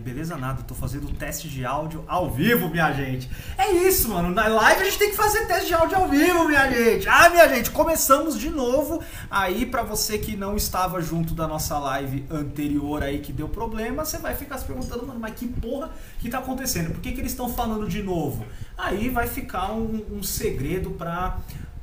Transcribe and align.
Beleza, 0.00 0.36
nada. 0.36 0.62
Tô 0.62 0.74
fazendo 0.74 1.12
teste 1.12 1.46
de 1.48 1.64
áudio 1.64 2.02
ao 2.08 2.30
vivo, 2.30 2.70
minha 2.70 2.90
gente. 2.92 3.30
É 3.58 3.70
isso, 3.70 4.08
mano. 4.08 4.30
Na 4.30 4.48
live 4.48 4.80
a 4.80 4.84
gente 4.84 4.98
tem 4.98 5.10
que 5.10 5.16
fazer 5.16 5.46
teste 5.46 5.66
de 5.66 5.74
áudio 5.74 5.98
ao 5.98 6.08
vivo, 6.08 6.48
minha 6.48 6.70
gente. 6.70 7.06
Ah, 7.06 7.28
minha 7.28 7.46
gente, 7.48 7.70
começamos 7.70 8.38
de 8.38 8.48
novo. 8.48 9.02
Aí, 9.30 9.66
para 9.66 9.82
você 9.82 10.16
que 10.16 10.36
não 10.36 10.56
estava 10.56 11.02
junto 11.02 11.34
da 11.34 11.46
nossa 11.46 11.78
live 11.78 12.24
anterior 12.30 13.02
aí 13.02 13.18
que 13.18 13.32
deu 13.32 13.48
problema, 13.48 14.04
você 14.04 14.16
vai 14.16 14.34
ficar 14.34 14.56
se 14.56 14.64
perguntando, 14.64 15.06
mano, 15.06 15.20
mas 15.20 15.34
que 15.34 15.46
porra 15.46 15.90
que 16.18 16.30
tá 16.30 16.38
acontecendo? 16.38 16.92
Por 16.92 17.00
que, 17.00 17.12
que 17.12 17.20
eles 17.20 17.32
estão 17.32 17.48
falando 17.48 17.86
de 17.86 18.02
novo? 18.02 18.46
Aí 18.78 19.10
vai 19.10 19.26
ficar 19.26 19.70
um, 19.72 20.02
um 20.10 20.22
segredo 20.22 20.90
pra 20.92 21.38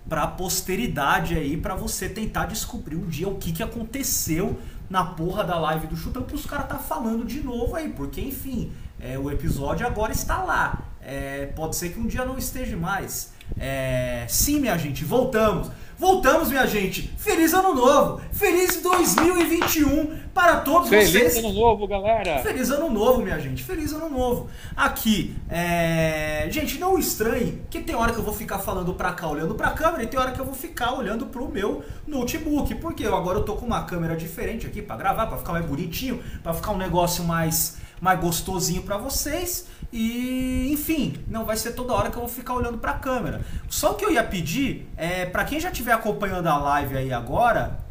para 0.07 0.25
posteridade 0.25 1.35
aí, 1.35 1.57
para 1.57 1.75
você 1.75 2.07
tentar 2.07 2.45
descobrir 2.45 2.95
um 2.95 3.05
dia 3.07 3.27
o 3.27 3.35
que, 3.35 3.51
que 3.51 3.61
aconteceu 3.61 4.57
na 4.89 5.03
porra 5.03 5.43
da 5.43 5.59
live 5.59 5.87
do 5.87 5.97
Chutão, 5.97 6.23
que 6.23 6.35
os 6.35 6.45
caras 6.45 6.67
tá 6.67 6.77
falando 6.77 7.25
de 7.25 7.41
novo 7.41 7.75
aí, 7.75 7.89
porque 7.89 8.21
enfim, 8.21 8.71
é, 8.99 9.17
o 9.17 9.29
episódio 9.29 9.85
agora 9.85 10.11
está 10.11 10.41
lá. 10.41 10.81
É, 11.01 11.47
pode 11.55 11.75
ser 11.75 11.89
que 11.89 11.99
um 11.99 12.07
dia 12.07 12.25
não 12.25 12.37
esteja 12.37 12.75
mais. 12.75 13.31
É, 13.57 14.25
sim, 14.27 14.59
minha 14.59 14.77
gente, 14.77 15.05
voltamos. 15.05 15.71
Voltamos, 15.97 16.49
minha 16.49 16.67
gente. 16.67 17.13
Feliz 17.17 17.53
ano 17.53 17.73
novo. 17.73 18.21
Feliz 18.31 18.81
2021 18.81 20.26
para 20.37 20.57
todos 20.57 20.87
Feliz 20.87 21.09
vocês. 21.09 21.33
Feliz 21.33 21.45
ano 21.45 21.59
novo, 21.59 21.87
galera. 21.87 22.43
Feliz 22.43 22.69
ano 22.69 22.91
novo, 22.91 23.23
minha 23.23 23.39
gente. 23.39 23.63
Feliz 23.63 23.91
ano 23.91 24.07
novo. 24.07 24.47
Aqui, 24.75 25.35
é... 25.49 26.47
gente, 26.51 26.77
não 26.77 26.95
estranhe 26.99 27.63
que 27.71 27.79
tem 27.79 27.95
hora 27.95 28.13
que 28.13 28.19
eu 28.19 28.23
vou 28.23 28.35
ficar 28.35 28.59
falando 28.59 28.93
pra 28.93 29.13
cá 29.13 29.27
olhando 29.27 29.55
pra 29.55 29.71
câmera 29.71 30.03
e 30.03 30.05
tem 30.05 30.19
hora 30.19 30.31
que 30.31 30.39
eu 30.39 30.45
vou 30.45 30.53
ficar 30.53 30.93
olhando 30.93 31.25
pro 31.25 31.49
meu 31.49 31.83
notebook. 32.05 32.75
Porque 32.75 33.03
eu 33.03 33.15
agora 33.15 33.39
eu 33.39 33.43
tô 33.43 33.55
com 33.55 33.65
uma 33.65 33.83
câmera 33.85 34.15
diferente 34.15 34.67
aqui 34.67 34.79
para 34.79 34.95
gravar, 34.95 35.25
para 35.25 35.39
ficar 35.39 35.53
mais 35.53 35.65
bonitinho, 35.65 36.21
para 36.43 36.53
ficar 36.53 36.71
um 36.71 36.77
negócio 36.77 37.23
mais 37.23 37.77
mais 37.99 38.19
gostosinho 38.19 38.83
para 38.83 38.95
vocês. 38.95 39.65
E, 39.91 40.69
enfim, 40.71 41.17
não 41.27 41.45
vai 41.45 41.57
ser 41.57 41.71
toda 41.71 41.93
hora 41.93 42.11
que 42.11 42.15
eu 42.15 42.21
vou 42.21 42.29
ficar 42.29 42.53
olhando 42.53 42.77
para 42.77 42.91
a 42.91 42.99
câmera. 42.99 43.41
Só 43.67 43.93
que 43.93 44.05
eu 44.05 44.11
ia 44.11 44.23
pedir, 44.23 44.87
é, 44.95 45.25
para 45.25 45.43
quem 45.43 45.59
já 45.59 45.71
estiver 45.71 45.93
acompanhando 45.93 46.45
a 46.45 46.57
live 46.59 46.95
aí 46.95 47.11
agora, 47.11 47.86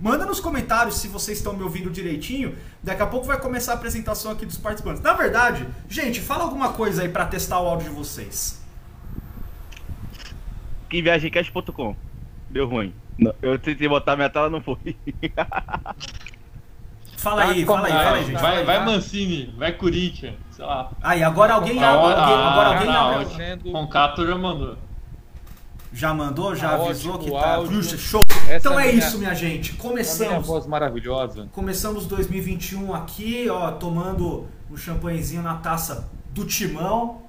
manda 0.00 0.24
nos 0.26 0.40
comentários 0.40 0.96
se 0.96 1.08
vocês 1.08 1.38
estão 1.38 1.52
me 1.52 1.62
ouvindo 1.62 1.90
direitinho. 1.90 2.56
Daqui 2.82 3.02
a 3.02 3.06
pouco 3.06 3.26
vai 3.26 3.38
começar 3.40 3.72
a 3.72 3.74
apresentação 3.74 4.30
aqui 4.32 4.46
dos 4.46 4.56
participantes. 4.56 5.02
Na 5.02 5.12
verdade, 5.12 5.66
gente, 5.88 6.20
fala 6.20 6.44
alguma 6.44 6.72
coisa 6.72 7.02
aí 7.02 7.08
para 7.08 7.26
testar 7.26 7.60
o 7.60 7.66
áudio 7.66 7.88
de 7.90 7.94
vocês. 7.94 8.62
Que 10.88 11.02
viagecast.com. 11.02 11.94
Deu 12.48 12.66
ruim. 12.68 12.94
Não, 13.18 13.34
eu 13.42 13.58
tentei 13.58 13.88
botar 13.88 14.16
minha 14.16 14.30
tela, 14.30 14.48
não 14.48 14.60
foi. 14.60 14.76
Fala 17.18 17.42
aí, 17.46 17.64
fala 17.66 17.86
aí, 17.88 17.92
fala 17.92 18.16
aí, 18.16 18.24
gente. 18.24 18.40
Vai, 18.40 18.64
vai 18.64 18.84
Mancini, 18.86 19.52
vai 19.58 19.72
Corinthians, 19.72 20.34
sei 20.52 20.64
lá. 20.64 20.92
Aí, 21.02 21.20
agora 21.24 21.54
alguém, 21.54 21.82
A 21.82 21.88
alguém, 21.90 22.12
hora- 22.12 22.22
agora 22.22 22.68
alguém 22.78 22.88
ah, 22.88 23.10
abre- 23.10 23.68
o 23.68 23.72
Concato 23.72 24.24
já 24.24 24.38
mandou. 24.38 24.78
Já 25.98 26.14
mandou, 26.14 26.54
já 26.54 26.68
Tá 26.68 26.74
avisou 26.84 27.14
ótimo 27.14 27.24
que 27.24 27.30
tá. 27.40 27.54
áudio. 27.54 27.76
Puxa, 27.78 27.98
show. 27.98 28.24
Essa 28.48 28.56
Então 28.68 28.78
é 28.78 28.92
minha- 28.92 29.04
isso, 29.04 29.18
minha 29.18 29.34
gente. 29.34 29.72
Minha 29.72 29.82
Começamos. 29.82 30.46
voz 30.46 30.64
maravilhosa. 30.64 31.48
Começamos 31.50 32.06
2021 32.06 32.94
aqui, 32.94 33.48
ó, 33.50 33.72
tomando 33.72 34.46
um 34.70 34.76
champanhezinho 34.76 35.42
na 35.42 35.56
taça 35.56 36.08
do 36.30 36.44
Timão. 36.44 37.22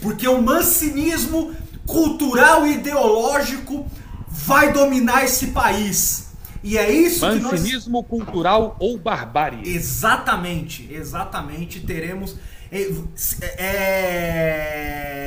Porque 0.00 0.26
o 0.26 0.40
mancinismo 0.40 1.54
cultural 1.86 2.66
e 2.66 2.74
ideológico 2.74 3.86
vai 4.26 4.72
dominar 4.72 5.24
esse 5.24 5.48
país. 5.48 6.32
E 6.62 6.78
é 6.78 6.90
isso 6.90 7.20
que 7.28 7.38
nós... 7.40 7.60
Mancinismo 7.60 8.02
cultural 8.02 8.76
ou 8.78 8.96
barbárie. 8.96 9.68
Exatamente, 9.68 10.88
exatamente. 10.90 11.80
Teremos. 11.80 12.36
É, 12.76 12.90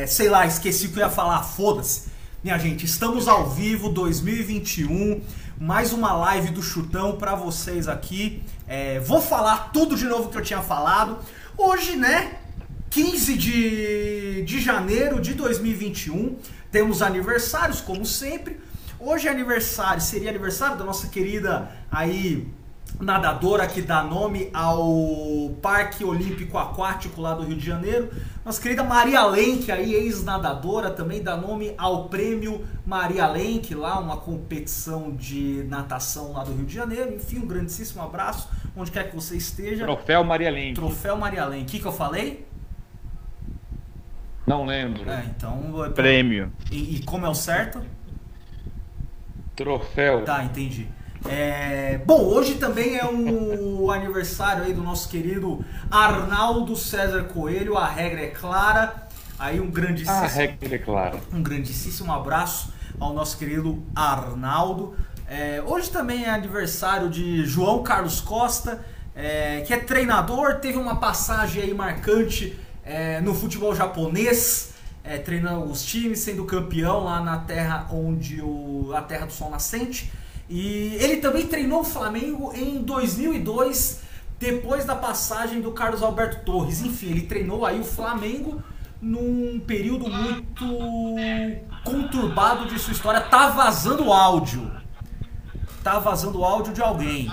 é, 0.02 0.06
sei 0.06 0.28
lá, 0.28 0.46
esqueci 0.46 0.88
o 0.88 0.90
que 0.92 1.00
eu 1.00 1.04
ia 1.04 1.10
falar, 1.10 1.42
foda-se. 1.44 2.10
Minha 2.44 2.58
gente, 2.58 2.86
estamos 2.86 3.26
ao 3.30 3.50
vivo 3.50 3.88
2021, 3.88 5.22
mais 5.58 5.94
uma 5.94 6.12
live 6.12 6.50
do 6.50 6.62
Chutão 6.62 7.16
pra 7.16 7.36
vocês 7.36 7.88
aqui. 7.88 8.44
É, 8.68 9.00
vou 9.00 9.22
falar 9.22 9.72
tudo 9.72 9.96
de 9.96 10.04
novo 10.04 10.28
que 10.28 10.38
eu 10.38 10.42
tinha 10.42 10.62
falado. 10.62 11.20
Hoje, 11.58 11.96
né? 11.96 12.34
15 12.90 13.38
de, 13.38 14.44
de 14.44 14.60
janeiro 14.60 15.22
de 15.22 15.34
2021, 15.34 16.36
temos 16.70 17.02
aniversários, 17.02 17.80
como 17.80 18.06
sempre. 18.06 18.60
Hoje 19.00 19.30
é 19.30 19.32
aniversário, 19.32 20.02
seria 20.02 20.30
aniversário 20.30 20.78
da 20.78 20.84
nossa 20.84 21.08
querida 21.08 21.72
aí 21.90 22.46
nadadora 23.00 23.68
que 23.68 23.82
dá 23.82 24.04
nome 24.04 24.50
ao 24.54 25.52
Parque 25.62 26.04
Olímpico 26.04 26.58
Aquático 26.58 27.22
lá 27.22 27.34
do 27.34 27.44
Rio 27.44 27.56
de 27.56 27.66
Janeiro. 27.66 28.10
Nossa 28.44 28.62
querida 28.62 28.84
Maria 28.84 29.26
Lenk, 29.26 29.72
aí 29.72 29.94
ex-nadadora, 29.94 30.90
também 30.90 31.22
dá 31.22 31.36
nome 31.36 31.74
ao 31.78 32.08
Prêmio 32.10 32.66
Maria 32.86 33.28
Lenk, 33.28 33.76
lá 33.76 34.00
uma 34.00 34.18
competição 34.18 35.16
de 35.16 35.66
natação 35.68 36.32
lá 36.32 36.44
do 36.44 36.54
Rio 36.54 36.66
de 36.66 36.74
Janeiro. 36.74 37.14
Enfim, 37.14 37.40
um 37.40 37.48
grandíssimo 37.48 38.02
abraço, 38.02 38.50
onde 38.76 38.90
quer 38.90 39.10
que 39.10 39.16
você 39.16 39.36
esteja. 39.38 39.84
Troféu 39.84 40.24
Maria 40.24 40.50
Lenk. 40.50 40.76
Troféu 40.76 41.18
Maria 41.18 41.46
Lenk. 41.46 41.64
O 41.64 41.66
que, 41.68 41.80
que 41.80 41.86
eu 41.86 41.92
falei? 41.92 42.48
Não 44.46 44.66
lembro. 44.66 45.10
É, 45.10 45.26
então. 45.26 45.92
Prêmio. 45.94 46.52
E, 46.72 46.96
e 46.96 47.04
como 47.04 47.26
é 47.26 47.30
o 47.30 47.36
certo? 47.36 47.82
Troféu. 49.56 50.24
Tá, 50.24 50.44
entendi. 50.44 50.88
É, 51.26 52.00
Bom, 52.06 52.22
hoje 52.24 52.56
também 52.56 52.98
é 52.98 53.06
um 53.06 53.90
aniversário 53.92 54.64
aí 54.64 54.74
do 54.74 54.82
nosso 54.82 55.10
querido 55.10 55.64
Arnaldo 55.90 56.76
César 56.76 57.24
Coelho. 57.26 57.78
A 57.78 57.88
regra 57.88 58.22
é 58.22 58.28
clara. 58.28 59.08
Aí 59.40 59.60
um 59.60 59.70
grandíssimo, 59.70 60.16
Ah, 60.18 60.28
regra 60.28 60.76
é 60.76 60.80
clara. 60.80 61.20
um 61.34 61.42
grandíssimo 61.44 62.12
abraço 62.12 62.74
ao 63.00 63.14
nosso 63.14 63.38
querido 63.38 63.84
Arnaldo. 63.96 64.96
É, 65.30 65.62
hoje 65.66 65.90
também 65.90 66.24
é 66.26 66.30
aniversário 66.30 67.10
de 67.10 67.46
João 67.46 67.84
Carlos 67.84 68.22
Costa, 68.22 68.84
é, 69.16 69.62
que 69.68 69.74
é 69.74 69.78
treinador, 69.78 70.56
teve 70.56 70.78
uma 70.78 70.96
passagem 70.96 71.62
aí 71.64 71.74
marcante 71.74 72.58
é, 72.84 73.20
no 73.22 73.36
futebol 73.36 73.76
japonês, 73.76 74.72
é, 75.04 75.18
treinando 75.18 75.66
os 75.70 75.84
times, 75.84 76.20
sendo 76.20 76.46
campeão 76.46 77.04
lá 77.04 77.22
na 77.22 77.38
terra 77.40 77.88
onde 77.92 78.42
o, 78.42 78.92
a 78.96 79.02
terra 79.02 79.26
do 79.26 79.34
sol 79.34 79.50
nascente. 79.52 80.12
E 80.50 80.96
ele 81.00 81.18
também 81.18 81.46
treinou 81.48 81.82
o 81.82 81.84
Flamengo 81.84 82.54
em 82.56 82.78
2002, 82.82 84.02
depois 84.40 84.86
da 84.86 84.96
passagem 84.96 85.60
do 85.62 85.72
Carlos 85.72 86.02
Alberto 86.02 86.46
Torres. 86.46 86.82
Enfim, 86.82 87.12
ele 87.12 87.22
treinou 87.24 87.66
aí 87.66 87.80
o 87.80 87.84
Flamengo 87.84 88.62
num 89.02 89.60
período 89.60 90.10
muito 90.10 90.66
conturbado 91.84 92.66
de 92.68 92.80
sua 92.80 92.94
história. 92.94 93.22
Tá 93.22 93.50
vazando 93.50 94.12
áudio. 94.12 94.72
Tá 95.84 96.00
vazando 96.00 96.44
áudio 96.44 96.74
de 96.74 96.82
alguém. 96.82 97.30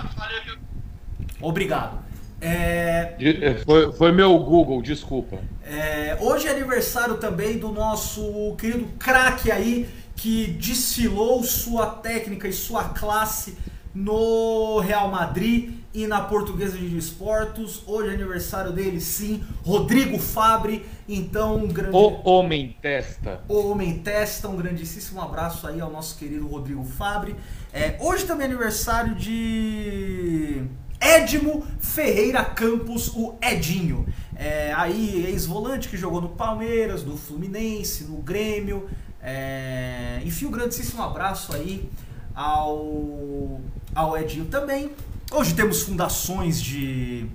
Obrigado. 1.41 1.99
É, 2.41 3.15
De- 3.17 3.63
Foi, 3.65 3.91
foi 3.93 4.11
meu 4.11 4.37
Google, 4.39 4.81
desculpa. 4.81 5.39
é, 5.65 6.17
hoje 6.21 6.47
é 6.47 6.51
aniversário 6.51 7.15
também 7.15 7.57
do 7.57 7.69
nosso 7.71 8.55
querido 8.57 8.85
craque 8.99 9.51
aí, 9.51 9.89
que 10.15 10.47
desfilou 10.47 11.43
sua 11.43 11.87
técnica 11.87 12.47
e 12.47 12.53
sua 12.53 12.85
classe 12.89 13.57
no 13.93 14.79
Real 14.79 15.09
Madrid 15.09 15.73
e 15.93 16.05
na 16.05 16.19
Portuguesa 16.21 16.77
de 16.77 16.89
Desportos. 16.89 17.81
Hoje 17.87 18.09
é 18.09 18.13
aniversário 18.13 18.73
dele, 18.73 18.99
sim, 18.99 19.41
Rodrigo 19.63 20.19
Fabre. 20.19 20.85
Então, 21.07 21.55
um 21.55 21.67
grande. 21.67 21.95
O 21.95 22.29
Homem 22.29 22.75
Testa. 22.81 23.41
O 23.47 23.71
Homem 23.71 23.99
Testa, 23.99 24.49
um 24.49 24.57
grandíssimo 24.57 25.21
abraço 25.21 25.65
aí 25.65 25.79
ao 25.79 25.89
nosso 25.89 26.17
querido 26.17 26.45
Rodrigo 26.47 26.83
Fabre. 26.83 27.35
É, 27.71 27.97
hoje 28.01 28.25
também 28.25 28.47
é 28.47 28.49
aniversário 28.49 29.15
de 29.15 30.63
Edmo 30.99 31.65
Ferreira 31.79 32.43
Campos, 32.43 33.09
o 33.15 33.35
Edinho. 33.41 34.05
É, 34.35 34.73
aí, 34.73 35.25
ex-volante 35.27 35.87
que 35.87 35.95
jogou 35.95 36.19
no 36.19 36.29
Palmeiras, 36.29 37.05
no 37.05 37.15
Fluminense, 37.15 38.03
no 38.03 38.17
Grêmio. 38.17 38.89
É, 39.27 40.21
enfim, 40.23 40.45
um 40.45 40.51
grandíssimo 40.51 41.01
abraço 41.01 41.51
aí 41.51 41.89
ao, 42.35 43.59
ao 43.95 44.15
Edinho 44.15 44.45
também. 44.45 44.91
Hoje 45.31 45.55
temos 45.55 45.81
fundações 45.81 46.61
de, 46.61 47.25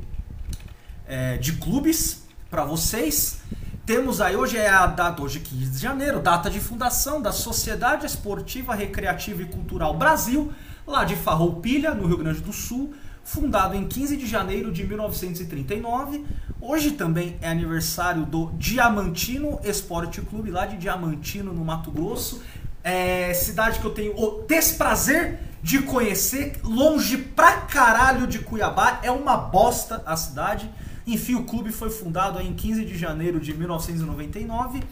é, 1.04 1.36
de 1.38 1.54
clubes 1.54 2.22
para 2.48 2.64
vocês. 2.64 3.40
Temos 3.84 4.20
aí, 4.20 4.36
hoje 4.36 4.56
é 4.56 4.68
a 4.68 4.86
data, 4.86 5.20
hoje 5.20 5.40
15 5.40 5.68
de 5.68 5.78
janeiro, 5.78 6.20
data 6.20 6.48
de 6.48 6.60
fundação 6.60 7.20
da 7.20 7.32
Sociedade 7.32 8.06
Esportiva, 8.06 8.72
Recreativa 8.72 9.42
e 9.42 9.46
Cultural 9.46 9.92
Brasil, 9.98 10.52
lá 10.86 11.02
de 11.02 11.16
Farroupilha, 11.16 11.92
no 11.92 12.06
Rio 12.06 12.18
Grande 12.18 12.38
do 12.38 12.52
Sul, 12.52 12.94
fundado 13.30 13.76
em 13.76 13.86
15 13.86 14.16
de 14.16 14.26
janeiro 14.26 14.72
de 14.72 14.84
1939. 14.84 16.24
Hoje 16.60 16.90
também 16.90 17.36
é 17.40 17.48
aniversário 17.48 18.26
do 18.26 18.50
Diamantino 18.58 19.60
Esporte 19.62 20.20
Clube, 20.20 20.50
lá 20.50 20.66
de 20.66 20.76
Diamantino, 20.76 21.52
no 21.52 21.64
Mato 21.64 21.92
Grosso. 21.92 22.42
É, 22.82 23.32
cidade 23.32 23.78
que 23.78 23.84
eu 23.84 23.92
tenho 23.92 24.18
o 24.20 24.44
desprazer 24.48 25.38
de 25.62 25.80
conhecer, 25.82 26.58
longe 26.64 27.18
pra 27.18 27.58
caralho 27.58 28.26
de 28.26 28.40
Cuiabá, 28.40 28.98
é 29.04 29.12
uma 29.12 29.36
bosta 29.36 30.02
a 30.04 30.16
cidade. 30.16 30.68
Enfim, 31.06 31.36
o 31.36 31.44
clube 31.44 31.70
foi 31.70 31.88
fundado 31.88 32.40
em 32.40 32.52
15 32.52 32.84
de 32.84 32.98
janeiro 32.98 33.38
de 33.38 33.54
1999. 33.54 34.82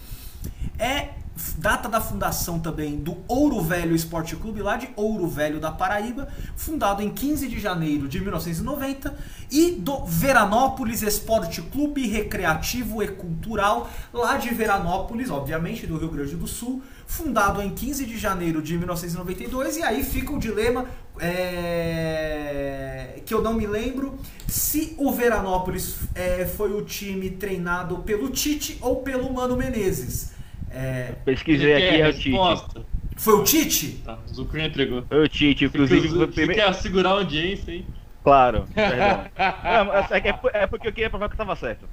É 0.79 1.09
data 1.57 1.89
da 1.89 2.01
fundação 2.01 2.59
também 2.59 2.97
do 2.97 3.17
Ouro 3.27 3.61
Velho 3.61 3.95
Esporte 3.95 4.37
Clube, 4.37 4.61
lá 4.61 4.77
de 4.77 4.89
Ouro 4.97 5.29
Velho 5.29 5.61
da 5.61 5.71
Paraíba, 5.71 6.29
fundado 6.57 7.03
em 7.03 7.11
15 7.11 7.49
de 7.49 7.61
janeiro 7.61 8.09
de 8.09 8.21
1990, 8.21 9.17
e 9.51 9.73
do 9.73 10.05
Veranópolis 10.05 11.03
Esporte 11.03 11.63
Clube 11.63 12.07
Recreativo 12.07 13.03
e 13.03 13.09
Cultural, 13.09 13.89
lá 14.13 14.37
de 14.37 14.53
Veranópolis, 14.53 15.31
obviamente, 15.31 15.87
do 15.87 15.97
Rio 15.97 16.11
Grande 16.11 16.37
do 16.37 16.47
Sul, 16.47 16.83
fundado 17.07 17.63
em 17.63 17.71
15 17.71 18.05
de 18.05 18.19
janeiro 18.19 18.61
de 18.61 18.77
1992, 18.77 19.79
e 19.79 19.83
aí 19.83 20.03
fica 20.03 20.33
o 20.33 20.39
dilema 20.39 20.87
é, 21.21 23.21
que 23.25 23.33
eu 23.33 23.43
não 23.43 23.55
me 23.55 23.67
lembro 23.67 24.19
se 24.47 24.95
o 24.99 25.13
Veranópolis 25.13 25.97
é, 26.15 26.47
foi 26.47 26.73
o 26.73 26.85
time 26.85 27.31
treinado 27.31 27.99
pelo 27.99 28.31
Tite 28.31 28.79
ou 28.81 28.97
pelo 28.97 29.33
Mano 29.33 29.57
Menezes. 29.57 30.38
É, 30.71 31.15
Pesquisei 31.25 31.75
aqui, 31.75 32.01
é 32.01 32.07
a 32.07 32.09
o 32.09 32.13
Tite. 32.13 32.31
resposta? 32.31 32.87
foi 33.17 33.35
o 33.35 33.45
Tite? 33.45 34.03
Tá, 34.05 34.19
o 34.37 34.59
entregou. 34.59 35.03
Foi 35.03 35.25
o 35.25 35.29
Tite, 35.29 35.65
inclusive 35.65 36.09
Você 36.09 36.27
primeiro. 36.29 36.55
quer 36.63 36.73
segurar 36.75 37.11
a 37.11 37.13
audiência, 37.15 37.73
hein? 37.73 37.87
Claro, 38.23 38.67
perdão. 38.75 39.25
Não, 39.65 39.93
é, 39.93 40.07
é 40.53 40.63
é 40.63 40.67
porque 40.67 40.89
eu 40.89 40.93
queria 40.93 41.11
provar 41.11 41.29
que 41.29 41.35
eu 41.35 41.39
tava 41.39 41.57
certo. 41.57 41.87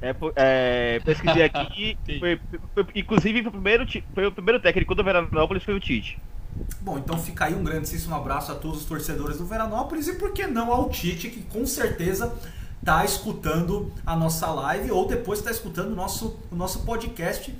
É, 0.00 0.14
é, 0.36 1.00
pesquisei 1.04 1.42
aqui, 1.42 1.98
foi, 2.20 2.40
foi- 2.74 2.86
inclusive 2.94 3.40
foi 3.42 3.48
o, 3.48 3.52
primeiro, 3.52 3.86
foi 4.14 4.26
o 4.26 4.32
primeiro 4.32 4.60
técnico 4.60 4.94
do 4.94 5.02
Veranópolis 5.02 5.62
foi 5.64 5.74
o 5.74 5.80
Tite. 5.80 6.18
Bom, 6.80 6.98
então 6.98 7.18
fica 7.18 7.44
aí 7.46 7.54
um 7.54 7.62
grandíssimo 7.62 8.14
abraço 8.14 8.50
a 8.52 8.54
todos 8.54 8.80
os 8.80 8.84
torcedores 8.84 9.38
do 9.38 9.46
Veranópolis 9.46 10.08
e 10.08 10.14
por 10.14 10.32
que 10.32 10.46
não 10.46 10.72
ao 10.72 10.88
Tite, 10.88 11.28
que 11.28 11.42
com 11.42 11.66
certeza 11.66 12.34
tá 12.84 13.04
escutando 13.04 13.92
a 14.06 14.14
nossa 14.14 14.46
live 14.48 14.90
ou 14.90 15.06
depois 15.06 15.40
tá 15.42 15.50
escutando 15.50 15.92
o 15.92 15.96
nosso, 15.96 16.38
o 16.50 16.56
nosso 16.56 16.84
podcast 16.84 17.52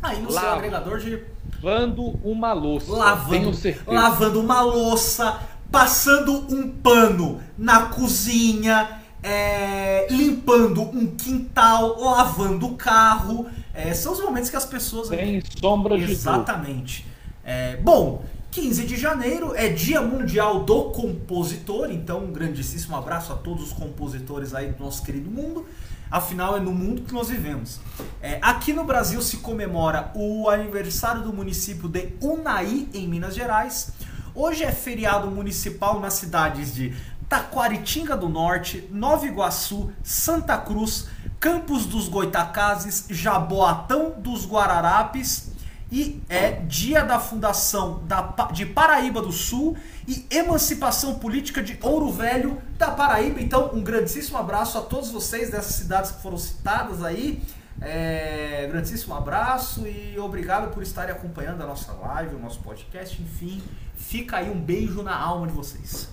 aí 0.00 0.20
no 0.20 0.30
seu 0.30 0.40
Lava. 0.40 0.56
agregador 0.56 0.98
de 0.98 1.22
Lavando 1.62 2.02
uma 2.24 2.52
louça. 2.52 2.90
lavando, 2.92 3.52
lavando 3.86 4.40
uma 4.40 4.62
louça, 4.62 5.40
passando 5.70 6.32
um 6.52 6.68
pano 6.68 7.40
na 7.56 7.86
cozinha, 7.86 9.00
é, 9.22 10.08
limpando 10.10 10.82
um 10.82 11.06
quintal, 11.14 12.00
lavando 12.00 12.66
o 12.66 12.74
carro. 12.74 13.46
É, 13.72 13.94
são 13.94 14.12
os 14.12 14.20
momentos 14.20 14.50
que 14.50 14.56
as 14.56 14.66
pessoas 14.66 15.08
Sem 15.08 15.40
sombra 15.60 15.96
de. 15.96 16.10
Exatamente. 16.10 17.06
É, 17.44 17.76
bom, 17.76 18.24
15 18.50 18.84
de 18.84 18.96
janeiro 18.96 19.54
é 19.54 19.68
Dia 19.68 20.02
Mundial 20.02 20.64
do 20.64 20.90
Compositor, 20.90 21.90
então 21.90 22.24
um 22.24 22.32
grandíssimo 22.32 22.96
abraço 22.96 23.32
a 23.32 23.36
todos 23.36 23.68
os 23.68 23.72
compositores 23.72 24.52
aí 24.54 24.72
do 24.72 24.84
nosso 24.84 25.02
querido 25.02 25.30
mundo. 25.30 25.64
Afinal, 26.12 26.58
é 26.58 26.60
no 26.60 26.72
mundo 26.72 27.04
que 27.04 27.14
nós 27.14 27.30
vivemos. 27.30 27.80
É, 28.20 28.38
aqui 28.42 28.74
no 28.74 28.84
Brasil 28.84 29.22
se 29.22 29.38
comemora 29.38 30.12
o 30.14 30.50
aniversário 30.50 31.22
do 31.22 31.32
município 31.32 31.88
de 31.88 32.12
Unai, 32.20 32.86
em 32.92 33.08
Minas 33.08 33.34
Gerais. 33.34 33.92
Hoje 34.34 34.62
é 34.62 34.70
feriado 34.70 35.30
municipal 35.30 35.98
nas 36.00 36.12
cidades 36.12 36.74
de 36.74 36.94
Taquaritinga 37.30 38.14
do 38.14 38.28
Norte, 38.28 38.86
Nova 38.90 39.24
Iguaçu, 39.24 39.90
Santa 40.02 40.58
Cruz, 40.58 41.08
Campos 41.40 41.86
dos 41.86 42.08
Goitacazes, 42.08 43.06
Jaboatão 43.08 44.12
dos 44.18 44.46
Guararapes 44.46 45.51
e 45.92 46.22
é 46.26 46.52
dia 46.52 47.04
da 47.04 47.20
fundação 47.20 48.02
da 48.06 48.22
de 48.50 48.64
Paraíba 48.64 49.20
do 49.20 49.30
Sul 49.30 49.76
e 50.08 50.26
emancipação 50.30 51.16
política 51.16 51.62
de 51.62 51.78
Ouro 51.82 52.10
Velho 52.10 52.60
da 52.78 52.90
Paraíba. 52.90 53.42
Então, 53.42 53.70
um 53.74 53.82
grandíssimo 53.82 54.38
abraço 54.38 54.78
a 54.78 54.80
todos 54.80 55.10
vocês 55.10 55.50
dessas 55.50 55.74
cidades 55.74 56.10
que 56.10 56.22
foram 56.22 56.38
citadas 56.38 57.04
aí. 57.04 57.42
É, 57.78 58.66
grandíssimo 58.70 59.14
abraço 59.14 59.86
e 59.86 60.18
obrigado 60.18 60.72
por 60.72 60.82
estarem 60.82 61.14
acompanhando 61.14 61.62
a 61.62 61.66
nossa 61.66 61.92
live, 61.92 62.36
o 62.36 62.38
nosso 62.38 62.60
podcast. 62.60 63.20
Enfim, 63.20 63.62
fica 63.94 64.38
aí 64.38 64.50
um 64.50 64.58
beijo 64.58 65.02
na 65.02 65.14
alma 65.14 65.46
de 65.46 65.52
vocês. 65.52 66.08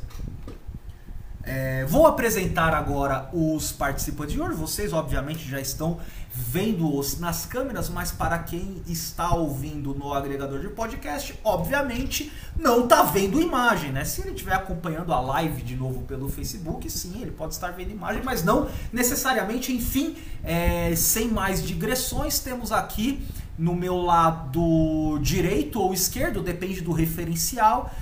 É, 1.42 1.86
vou 1.86 2.06
apresentar 2.06 2.76
agora 2.76 3.30
os 3.34 3.72
participantes 3.72 4.34
de 4.34 4.42
hoje. 4.42 4.56
Vocês, 4.56 4.92
obviamente, 4.92 5.50
já 5.50 5.60
estão 5.60 6.00
vendo-os 6.32 7.20
nas 7.20 7.46
câmeras, 7.46 7.90
mas 7.90 8.12
para 8.12 8.38
quem 8.40 8.82
está 8.88 9.34
ouvindo 9.34 9.94
no 9.94 10.14
agregador 10.14 10.60
de 10.60 10.70
podcast, 10.70 11.38
obviamente 11.44 12.32
não 12.58 12.84
está 12.84 13.04
vendo 13.04 13.42
imagem, 13.42 13.92
né? 13.92 14.06
Se 14.06 14.22
ele 14.22 14.32
estiver 14.32 14.54
acompanhando 14.54 15.12
a 15.12 15.20
live 15.20 15.62
de 15.64 15.76
novo 15.76 16.04
pelo 16.04 16.30
Facebook, 16.30 16.90
sim, 16.90 17.22
ele 17.22 17.32
pode 17.32 17.56
estar 17.56 17.72
vendo 17.72 17.92
imagem, 17.92 18.22
mas 18.24 18.44
não 18.44 18.70
necessariamente. 18.94 19.74
Enfim, 19.74 20.16
é, 20.44 20.96
sem 20.96 21.28
mais 21.30 21.66
digressões, 21.66 22.40
temos 22.40 22.72
aqui 22.72 23.26
no 23.58 23.76
meu 23.76 23.98
lado 23.98 25.20
direito 25.22 25.82
ou 25.82 25.94
esquerdo, 25.94 26.42
depende 26.42 26.82
do 26.82 26.92
referencial. 26.92 27.94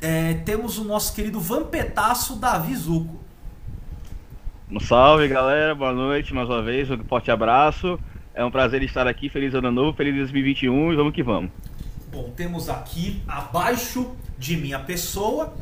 É, 0.00 0.34
temos 0.34 0.78
o 0.78 0.84
nosso 0.84 1.12
querido 1.12 1.40
vampetaço 1.40 2.36
Davi 2.36 2.74
Zuco. 2.74 3.22
Um 4.74 4.80
salve 4.80 5.28
galera, 5.28 5.74
boa 5.74 5.92
noite 5.92 6.32
mais 6.32 6.48
uma 6.48 6.62
vez, 6.62 6.90
um 6.90 6.96
forte 7.04 7.30
abraço. 7.30 8.00
É 8.32 8.42
um 8.42 8.50
prazer 8.50 8.82
estar 8.82 9.06
aqui, 9.06 9.28
feliz 9.28 9.52
ano 9.52 9.70
novo, 9.70 9.94
feliz 9.94 10.16
2021 10.16 10.94
e 10.94 10.96
vamos 10.96 11.12
que 11.12 11.22
vamos. 11.22 11.50
Bom, 12.10 12.32
temos 12.34 12.70
aqui 12.70 13.22
abaixo 13.28 14.16
de 14.38 14.56
minha 14.56 14.78
pessoa, 14.78 15.52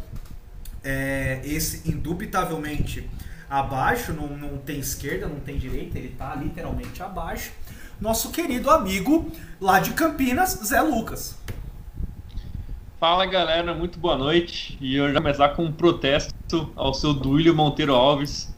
é, 0.84 1.40
esse 1.42 1.90
indubitavelmente 1.90 3.10
abaixo, 3.50 4.12
não, 4.12 4.28
não 4.28 4.58
tem 4.58 4.78
esquerda, 4.78 5.26
não 5.26 5.40
tem 5.40 5.58
direita, 5.58 5.98
ele 5.98 6.10
tá 6.10 6.32
literalmente 6.36 7.02
abaixo. 7.02 7.50
Nosso 8.00 8.30
querido 8.30 8.70
amigo 8.70 9.28
lá 9.60 9.80
de 9.80 9.92
Campinas, 9.92 10.50
Zé 10.64 10.80
Lucas. 10.82 11.36
Fala 13.00 13.26
galera, 13.26 13.74
muito 13.74 13.98
boa 13.98 14.16
noite. 14.16 14.78
E 14.80 14.94
eu 14.94 15.12
já 15.12 15.18
começar 15.20 15.48
com 15.48 15.64
um 15.64 15.72
protesto 15.72 16.70
ao 16.76 16.94
seu 16.94 17.12
Duílio 17.12 17.56
Monteiro 17.56 17.92
Alves, 17.92 18.54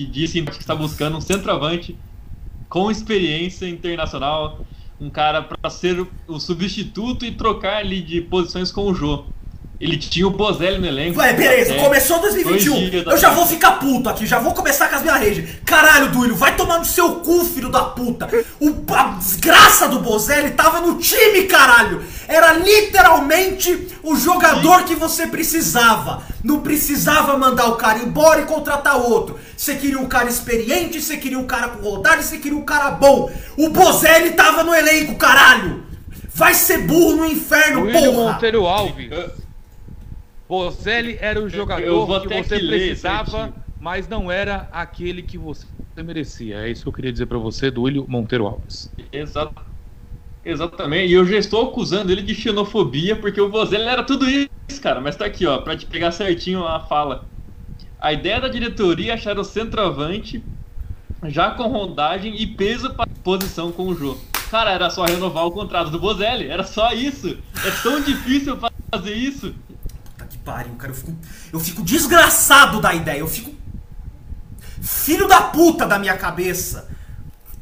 que 0.00 0.06
disse 0.06 0.40
que 0.42 0.50
está 0.52 0.74
buscando 0.74 1.18
um 1.18 1.20
centroavante 1.20 1.96
com 2.68 2.90
experiência 2.90 3.68
internacional, 3.68 4.64
um 4.98 5.10
cara 5.10 5.42
para 5.42 5.68
ser 5.68 6.06
o 6.26 6.40
substituto 6.40 7.26
e 7.26 7.32
trocar 7.32 7.78
ali 7.78 8.00
de 8.00 8.20
posições 8.22 8.72
com 8.72 8.84
o 8.84 8.94
Jô. 8.94 9.24
Ele 9.80 9.96
tinha 9.96 10.26
o 10.26 10.30
Bozelli 10.30 10.78
no 10.78 10.86
elenco. 10.86 11.18
Ué, 11.18 11.32
beleza, 11.32 11.72
É, 11.72 11.78
começou 11.78 12.18
2021. 12.20 12.74
dois 12.74 12.90
dias 12.90 13.04
da 13.04 13.12
Eu 13.12 13.16
já 13.16 13.30
vou 13.30 13.46
ficar 13.46 13.72
puto 13.78 14.10
aqui, 14.10 14.26
já 14.26 14.38
vou 14.38 14.52
começar 14.52 14.88
com 14.88 14.96
as 14.96 15.02
minhas 15.02 15.18
redes. 15.18 15.54
Caralho, 15.64 16.10
Duílio, 16.10 16.36
vai 16.36 16.54
tomar 16.54 16.78
no 16.78 16.84
seu 16.84 17.16
cu, 17.16 17.42
filho 17.46 17.70
da 17.70 17.84
puta. 17.84 18.28
O, 18.60 18.74
a 18.94 19.04
desgraça 19.18 19.88
do 19.88 20.00
Bozelli 20.00 20.50
tava 20.50 20.82
no 20.82 20.98
time, 20.98 21.44
caralho. 21.44 22.04
Era 22.28 22.52
literalmente 22.52 23.88
o 24.02 24.16
jogador 24.16 24.84
que 24.84 24.94
você 24.94 25.26
precisava. 25.26 26.22
Não 26.44 26.60
precisava 26.60 27.38
mandar 27.38 27.68
o 27.68 27.76
cara 27.76 28.00
embora 28.00 28.42
e 28.42 28.44
contratar 28.44 28.98
outro. 28.98 29.38
Você 29.56 29.76
queria 29.76 29.98
um 29.98 30.06
cara 30.06 30.28
experiente, 30.28 31.00
você 31.00 31.16
queria 31.16 31.38
um 31.38 31.46
cara 31.46 31.68
com 31.68 31.88
rodagem, 31.88 32.22
você 32.22 32.36
queria 32.36 32.58
um 32.58 32.64
cara 32.64 32.90
bom. 32.90 33.32
O 33.56 33.70
Bozelli 33.70 34.32
tava 34.32 34.62
no 34.62 34.74
elenco, 34.74 35.14
caralho. 35.14 35.84
Vai 36.34 36.52
ser 36.52 36.82
burro 36.86 37.16
no 37.16 37.26
inferno, 37.26 37.82
William 37.82 38.12
porra. 38.12 38.32
Monteiro 38.34 38.66
Alves. 38.66 39.10
Bozelli 40.50 41.16
era 41.20 41.40
o 41.40 41.48
jogador 41.48 42.22
que 42.26 42.42
você 42.42 42.56
ler 42.58 42.68
precisava, 42.88 43.30
certinho. 43.30 43.54
mas 43.80 44.08
não 44.08 44.28
era 44.32 44.68
aquele 44.72 45.22
que 45.22 45.38
você 45.38 45.64
merecia. 46.04 46.56
É 46.56 46.68
isso 46.68 46.82
que 46.82 46.88
eu 46.88 46.92
queria 46.92 47.12
dizer 47.12 47.26
pra 47.26 47.38
você, 47.38 47.70
do 47.70 47.82
William 47.82 48.04
Monteiro 48.08 48.46
Alves. 48.48 48.90
Exa- 49.12 49.48
Exatamente, 50.44 51.12
e 51.12 51.14
eu 51.14 51.24
já 51.24 51.36
estou 51.36 51.68
acusando 51.68 52.10
ele 52.10 52.22
de 52.22 52.34
xenofobia, 52.34 53.14
porque 53.14 53.40
o 53.40 53.48
Bozelli 53.48 53.84
era 53.84 54.02
tudo 54.02 54.28
isso, 54.28 54.48
cara. 54.82 55.00
Mas 55.00 55.14
tá 55.14 55.24
aqui, 55.26 55.46
ó, 55.46 55.58
pra 55.58 55.76
te 55.76 55.86
pegar 55.86 56.10
certinho 56.10 56.66
a 56.66 56.80
fala. 56.80 57.26
A 58.00 58.12
ideia 58.12 58.40
da 58.40 58.48
diretoria 58.48 59.12
é 59.12 59.14
achar 59.14 59.38
o 59.38 59.44
centroavante 59.44 60.42
já 61.28 61.50
com 61.52 61.68
rodagem 61.68 62.34
e 62.42 62.46
peso 62.46 62.92
para 62.94 63.08
posição 63.22 63.70
com 63.70 63.84
o 63.86 63.94
Jô. 63.94 64.16
Cara, 64.50 64.72
era 64.72 64.90
só 64.90 65.04
renovar 65.04 65.46
o 65.46 65.52
contrato 65.52 65.90
do 65.90 66.00
Bozelli, 66.00 66.48
era 66.48 66.64
só 66.64 66.92
isso. 66.92 67.38
É 67.64 67.70
tão 67.82 68.00
difícil 68.00 68.58
fazer 68.90 69.14
isso. 69.14 69.54
Pariu, 70.50 70.74
cara. 70.74 70.92
Eu 70.92 70.96
fico, 70.96 71.16
eu 71.52 71.60
fico 71.60 71.82
desgraçado 71.82 72.80
da 72.80 72.94
ideia. 72.94 73.20
Eu 73.20 73.28
fico. 73.28 73.54
Filho 74.80 75.28
da 75.28 75.42
puta 75.42 75.86
da 75.86 75.98
minha 75.98 76.16
cabeça 76.16 76.88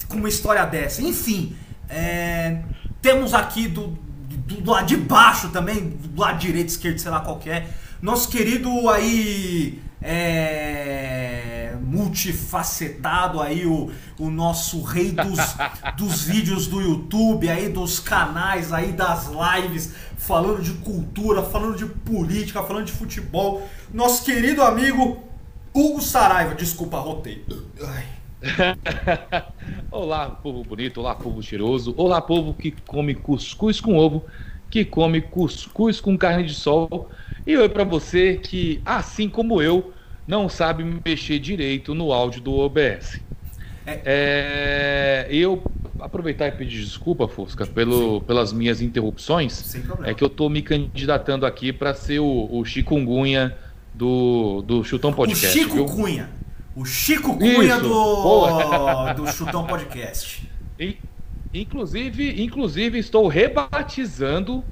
com 0.08 0.16
uma 0.16 0.28
história 0.28 0.64
dessa. 0.64 1.02
Enfim, 1.02 1.56
é, 1.88 2.62
temos 3.02 3.34
aqui 3.34 3.68
do, 3.68 3.88
do, 3.88 4.60
do 4.62 4.70
lado 4.70 4.86
de 4.86 4.96
baixo 4.96 5.48
também, 5.50 5.90
do 5.90 6.20
lado 6.20 6.38
direito, 6.38 6.68
esquerdo, 6.68 6.98
sei 6.98 7.10
lá 7.10 7.20
qual 7.20 7.40
é, 7.46 7.66
nosso 8.00 8.28
querido 8.28 8.88
aí. 8.88 9.82
É, 10.00 11.76
multifacetado 11.80 13.40
aí, 13.40 13.66
o, 13.66 13.90
o 14.18 14.30
nosso 14.30 14.82
rei 14.82 15.12
dos, 15.12 15.38
dos 15.96 16.22
vídeos 16.22 16.66
do 16.66 16.80
YouTube, 16.80 17.48
aí 17.48 17.68
dos 17.68 17.98
canais, 17.98 18.72
aí 18.72 18.92
das 18.92 19.28
lives, 19.28 19.94
falando 20.16 20.62
de 20.62 20.72
cultura, 20.74 21.42
falando 21.42 21.76
de 21.76 21.86
política, 21.86 22.62
falando 22.62 22.86
de 22.86 22.92
futebol. 22.92 23.62
Nosso 23.92 24.24
querido 24.24 24.62
amigo 24.62 25.18
Hugo 25.74 26.00
Saraiva, 26.00 26.54
desculpa, 26.54 26.98
rotei. 26.98 27.44
Olá, 29.90 30.30
povo 30.30 30.62
bonito, 30.62 31.00
olá, 31.00 31.14
povo 31.14 31.42
cheiroso, 31.42 31.92
olá, 31.96 32.20
povo 32.20 32.54
que 32.54 32.72
come 32.86 33.14
cuscuz 33.14 33.80
com 33.80 33.96
ovo, 33.96 34.24
que 34.70 34.84
come 34.84 35.20
cuscuz 35.20 36.00
com 36.00 36.16
carne 36.16 36.44
de 36.44 36.54
sol. 36.54 37.10
E 37.46 37.56
oi 37.56 37.68
para 37.68 37.84
você 37.84 38.36
que, 38.36 38.80
assim 38.84 39.28
como 39.28 39.62
eu, 39.62 39.92
não 40.26 40.48
sabe 40.48 40.84
mexer 41.04 41.38
direito 41.38 41.94
no 41.94 42.12
áudio 42.12 42.40
do 42.40 42.54
OBS. 42.54 43.20
É... 43.86 44.02
É, 44.04 45.34
eu 45.34 45.62
aproveitar 45.98 46.48
e 46.48 46.52
pedir 46.52 46.84
desculpa, 46.84 47.26
Fusca, 47.26 47.66
pelo, 47.66 48.20
pelas 48.20 48.52
minhas 48.52 48.82
interrupções. 48.82 49.74
É 50.04 50.12
que 50.12 50.22
eu 50.22 50.28
tô 50.28 50.48
me 50.48 50.60
candidatando 50.60 51.46
aqui 51.46 51.72
para 51.72 51.94
ser 51.94 52.18
o, 52.18 52.48
o 52.50 52.64
chikungunya 52.64 53.56
do, 53.94 54.62
do 54.62 54.84
Chutão 54.84 55.12
Podcast. 55.12 55.58
O 55.58 55.62
Chico 55.62 55.74
viu? 55.74 55.86
Cunha. 55.86 56.30
O 56.76 56.84
Chico 56.84 57.36
Cunha 57.36 57.80
do, 57.80 59.14
do 59.14 59.26
Chutão 59.32 59.66
Podcast. 59.66 60.48
Inclusive, 61.52 62.42
inclusive, 62.42 62.98
estou 62.98 63.26
rebatizando, 63.26 64.62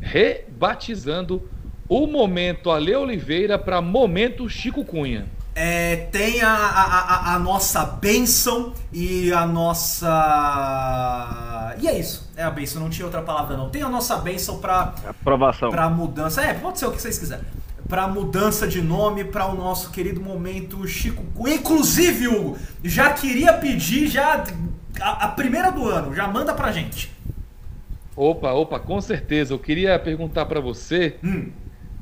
rebatizando 0.00 1.48
o 1.88 2.06
momento 2.06 2.70
Ale 2.70 2.94
Oliveira 2.94 3.58
para 3.58 3.80
momento 3.80 4.48
Chico 4.48 4.84
Cunha. 4.84 5.26
É, 5.54 5.96
tem 6.12 6.40
a, 6.40 6.54
a, 6.54 7.34
a, 7.34 7.38
nossa 7.38 7.84
benção 7.84 8.74
e 8.92 9.32
a 9.32 9.44
nossa. 9.44 10.06
E 11.80 11.88
é 11.88 11.98
isso. 11.98 12.30
É 12.36 12.44
a 12.44 12.50
benção, 12.50 12.80
não 12.80 12.90
tinha 12.90 13.04
outra 13.06 13.22
palavra 13.22 13.56
não. 13.56 13.68
Tem 13.68 13.82
a 13.82 13.88
nossa 13.88 14.16
benção 14.18 14.58
para 14.58 14.94
aprovação. 15.04 15.70
Para 15.70 15.90
mudança. 15.90 16.42
É, 16.42 16.54
pode 16.54 16.78
ser 16.78 16.86
o 16.86 16.92
que 16.92 17.02
vocês 17.02 17.18
quiserem 17.18 17.44
para 17.88 18.06
mudança 18.06 18.68
de 18.68 18.82
nome 18.82 19.24
para 19.24 19.46
o 19.46 19.56
nosso 19.56 19.90
querido 19.90 20.20
momento 20.20 20.86
Chico 20.86 21.24
Cunha. 21.34 21.54
Inclusive, 21.54 22.28
Hugo, 22.28 22.58
já 22.84 23.12
queria 23.12 23.54
pedir 23.54 24.06
já 24.06 24.44
a, 25.00 25.24
a, 25.24 25.28
primeira 25.28 25.70
do 25.70 25.88
ano, 25.88 26.14
já 26.14 26.26
manda 26.26 26.52
pra 26.54 26.72
gente. 26.72 27.10
Opa, 28.16 28.52
opa, 28.52 28.80
com 28.80 29.00
certeza. 29.00 29.54
Eu 29.54 29.58
queria 29.58 29.98
perguntar 29.98 30.46
para 30.46 30.60
você, 30.60 31.16
hum. 31.22 31.50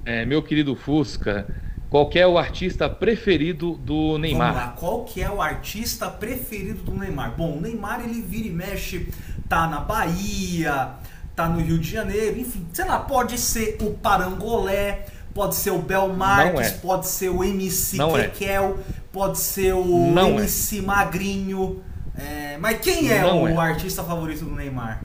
é, 0.04 0.24
meu 0.24 0.42
querido 0.42 0.74
Fusca, 0.74 1.46
qual 1.90 2.10
é 2.14 2.26
o 2.26 2.36
artista 2.36 2.88
preferido 2.88 3.74
do 3.74 4.18
Neymar? 4.18 4.52
Vamos 4.52 4.66
lá, 4.66 4.72
qual 4.72 5.04
que 5.04 5.22
é 5.22 5.30
o 5.30 5.40
artista 5.40 6.08
preferido 6.08 6.82
do 6.82 6.94
Neymar? 6.94 7.34
Bom, 7.36 7.58
o 7.58 7.60
Neymar 7.60 8.00
ele 8.02 8.20
vira 8.20 8.48
e 8.48 8.50
mexe, 8.50 9.08
tá 9.48 9.66
na 9.68 9.80
Bahia, 9.80 10.94
tá 11.34 11.48
no 11.48 11.60
Rio 11.60 11.78
de 11.78 11.90
Janeiro, 11.90 12.38
enfim, 12.38 12.66
sei 12.72 12.86
lá, 12.86 12.98
pode 12.98 13.38
ser 13.38 13.76
o 13.82 13.92
Parangolé, 13.92 15.06
pode 15.32 15.54
ser 15.54 15.70
o 15.70 15.78
Bel 15.78 16.08
Marques, 16.08 16.68
é. 16.68 16.70
pode 16.78 17.06
ser 17.06 17.28
o 17.28 17.44
MC 17.44 17.98
Não 17.98 18.16
é. 18.16 18.28
Kekel, 18.28 18.78
é. 18.80 18.92
pode 19.12 19.38
ser 19.38 19.74
o 19.74 20.10
Não 20.10 20.30
MC 20.30 20.78
é. 20.78 20.82
Magrinho. 20.82 21.82
É, 22.16 22.56
mas 22.58 22.80
quem 22.80 23.10
é 23.12 23.20
Não 23.20 23.42
o 23.42 23.48
é. 23.48 23.56
artista 23.56 24.02
favorito 24.02 24.44
do 24.44 24.54
Neymar? 24.54 25.02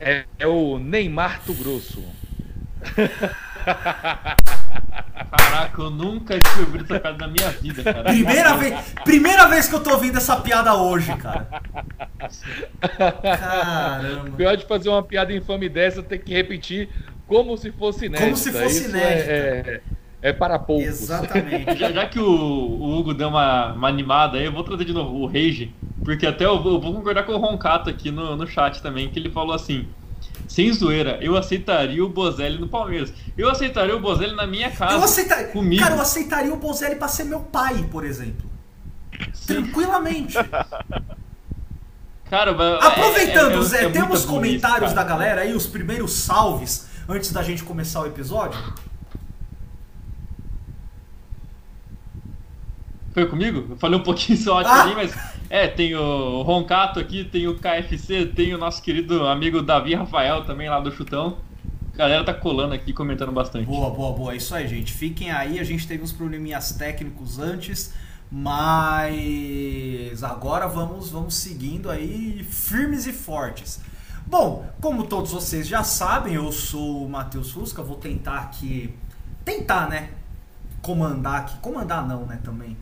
É, 0.00 0.24
é 0.38 0.46
o 0.46 0.78
Neymar 0.78 1.40
do 1.46 1.54
Grosso. 1.54 2.02
Caraca, 5.30 5.80
eu 5.80 5.90
nunca 5.90 6.40
tinha 6.40 6.66
ouvido 6.66 6.84
essa 6.84 6.98
piada 7.00 7.26
na 7.26 7.32
minha 7.32 7.50
vida, 7.50 7.84
cara. 7.84 8.04
Primeira 8.04 8.56
vez, 8.56 8.94
primeira 9.04 9.46
vez 9.46 9.68
que 9.68 9.74
eu 9.74 9.80
tô 9.80 9.92
ouvindo 9.92 10.18
essa 10.18 10.36
piada 10.36 10.74
hoje, 10.74 11.14
cara. 11.16 11.62
Caramba. 13.22 14.36
Pior 14.36 14.56
de 14.56 14.66
fazer 14.66 14.88
uma 14.88 15.02
piada 15.02 15.32
infame 15.32 15.68
dessa, 15.68 16.02
ter 16.02 16.18
que 16.18 16.34
repetir 16.34 16.88
como 17.26 17.56
se 17.56 17.70
fosse 17.70 18.06
inédita. 18.06 18.24
Como 18.24 18.36
se 18.36 18.52
fosse 18.52 18.80
Isso 18.80 18.90
inédita. 18.90 19.30
É, 19.30 19.62
é, 19.66 19.80
é, 20.22 20.32
para 20.32 20.58
poucos. 20.58 20.86
Exatamente. 20.86 21.74
já, 21.76 21.92
já, 21.92 22.06
que 22.06 22.18
o, 22.18 22.24
o, 22.24 22.98
Hugo 22.98 23.12
deu 23.12 23.28
uma, 23.28 23.72
uma 23.72 23.88
animada 23.88 24.38
aí, 24.38 24.44
eu 24.44 24.52
vou 24.52 24.62
trazer 24.62 24.84
de 24.84 24.92
novo 24.92 25.16
o 25.16 25.26
Rage, 25.26 25.74
porque 26.04 26.26
até 26.26 26.46
eu 26.46 26.62
vou, 26.62 26.74
eu 26.74 26.80
vou 26.80 26.94
concordar 26.94 27.24
com 27.24 27.32
o 27.32 27.38
Roncato 27.38 27.90
aqui 27.90 28.10
no, 28.10 28.36
no 28.36 28.46
chat 28.46 28.80
também, 28.80 29.10
que 29.10 29.18
ele 29.18 29.30
falou 29.30 29.54
assim 29.54 29.86
sem 30.48 30.70
zoeira, 30.70 31.18
eu 31.22 31.36
aceitaria 31.36 32.04
o 32.04 32.08
Bozelli 32.10 32.58
no 32.58 32.68
Palmeiras. 32.68 33.12
Eu 33.38 33.48
aceitaria 33.48 33.96
o 33.96 34.00
Bozelli 34.00 34.34
na 34.34 34.46
minha 34.46 34.70
casa. 34.70 34.96
Eu 34.96 35.02
aceitaria. 35.02 35.48
Comigo. 35.48 35.82
Cara, 35.82 35.94
eu 35.96 36.00
aceitaria 36.00 36.52
o 36.52 36.56
Bozelli 36.56 36.96
pra 36.96 37.08
ser 37.08 37.24
meu 37.24 37.40
pai, 37.40 37.88
por 37.90 38.04
exemplo. 38.04 38.50
Sim. 39.32 39.62
Tranquilamente. 39.62 40.34
Cara, 42.28 42.50
Aproveitando, 42.78 43.56
é, 43.56 43.58
é, 43.58 43.62
Zé, 43.62 43.84
é 43.84 43.90
temos 43.90 44.24
comentários 44.24 44.86
isso, 44.86 44.94
da 44.94 45.04
galera 45.04 45.42
aí, 45.42 45.54
os 45.54 45.66
primeiros 45.66 46.14
salves 46.14 46.86
antes 47.06 47.30
da 47.30 47.42
gente 47.42 47.62
começar 47.62 48.00
o 48.00 48.06
episódio? 48.06 48.58
Foi 53.12 53.26
comigo? 53.26 53.66
Eu 53.70 53.76
falei 53.76 53.98
um 53.98 54.02
pouquinho 54.02 54.38
só 54.38 54.60
ah. 54.60 54.82
ali, 54.82 54.94
mas. 54.94 55.14
É, 55.50 55.68
tem 55.68 55.94
o 55.94 56.40
Roncato 56.42 56.98
aqui, 56.98 57.24
tem 57.24 57.46
o 57.46 57.58
KFC, 57.58 58.24
tem 58.24 58.54
o 58.54 58.58
nosso 58.58 58.82
querido 58.82 59.26
amigo 59.26 59.60
Davi 59.60 59.94
Rafael 59.94 60.44
também 60.44 60.66
lá 60.66 60.80
do 60.80 60.90
Chutão. 60.90 61.36
A 61.92 61.96
galera 61.98 62.24
tá 62.24 62.32
colando 62.32 62.72
aqui, 62.72 62.90
comentando 62.90 63.32
bastante. 63.32 63.66
Boa, 63.66 63.90
boa, 63.90 64.16
boa. 64.16 64.32
É 64.32 64.36
isso 64.36 64.54
aí, 64.54 64.66
gente. 64.66 64.90
Fiquem 64.90 65.30
aí. 65.30 65.60
A 65.60 65.64
gente 65.64 65.86
teve 65.86 66.02
uns 66.02 66.10
probleminhas 66.10 66.72
técnicos 66.72 67.38
antes, 67.38 67.92
mas 68.30 70.24
agora 70.24 70.66
vamos, 70.66 71.10
vamos 71.10 71.34
seguindo 71.34 71.90
aí 71.90 72.42
firmes 72.48 73.06
e 73.06 73.12
fortes. 73.12 73.78
Bom, 74.26 74.66
como 74.80 75.04
todos 75.04 75.32
vocês 75.32 75.68
já 75.68 75.84
sabem, 75.84 76.32
eu 76.32 76.50
sou 76.50 77.04
o 77.04 77.10
Matheus 77.10 77.50
Fusca, 77.50 77.82
vou 77.82 77.96
tentar 77.96 78.38
aqui. 78.38 78.94
Tentar, 79.44 79.86
né? 79.90 80.12
Comandar 80.80 81.40
aqui. 81.40 81.58
Comandar 81.58 82.08
não, 82.08 82.24
né? 82.24 82.40
Também. 82.42 82.74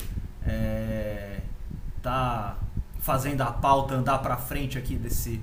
É, 0.51 1.41
tá 2.03 2.57
fazendo 2.99 3.43
a 3.43 3.53
pauta 3.53 3.95
andar 3.95 4.19
pra 4.19 4.37
frente 4.37 4.77
aqui 4.77 4.97
desse, 4.97 5.41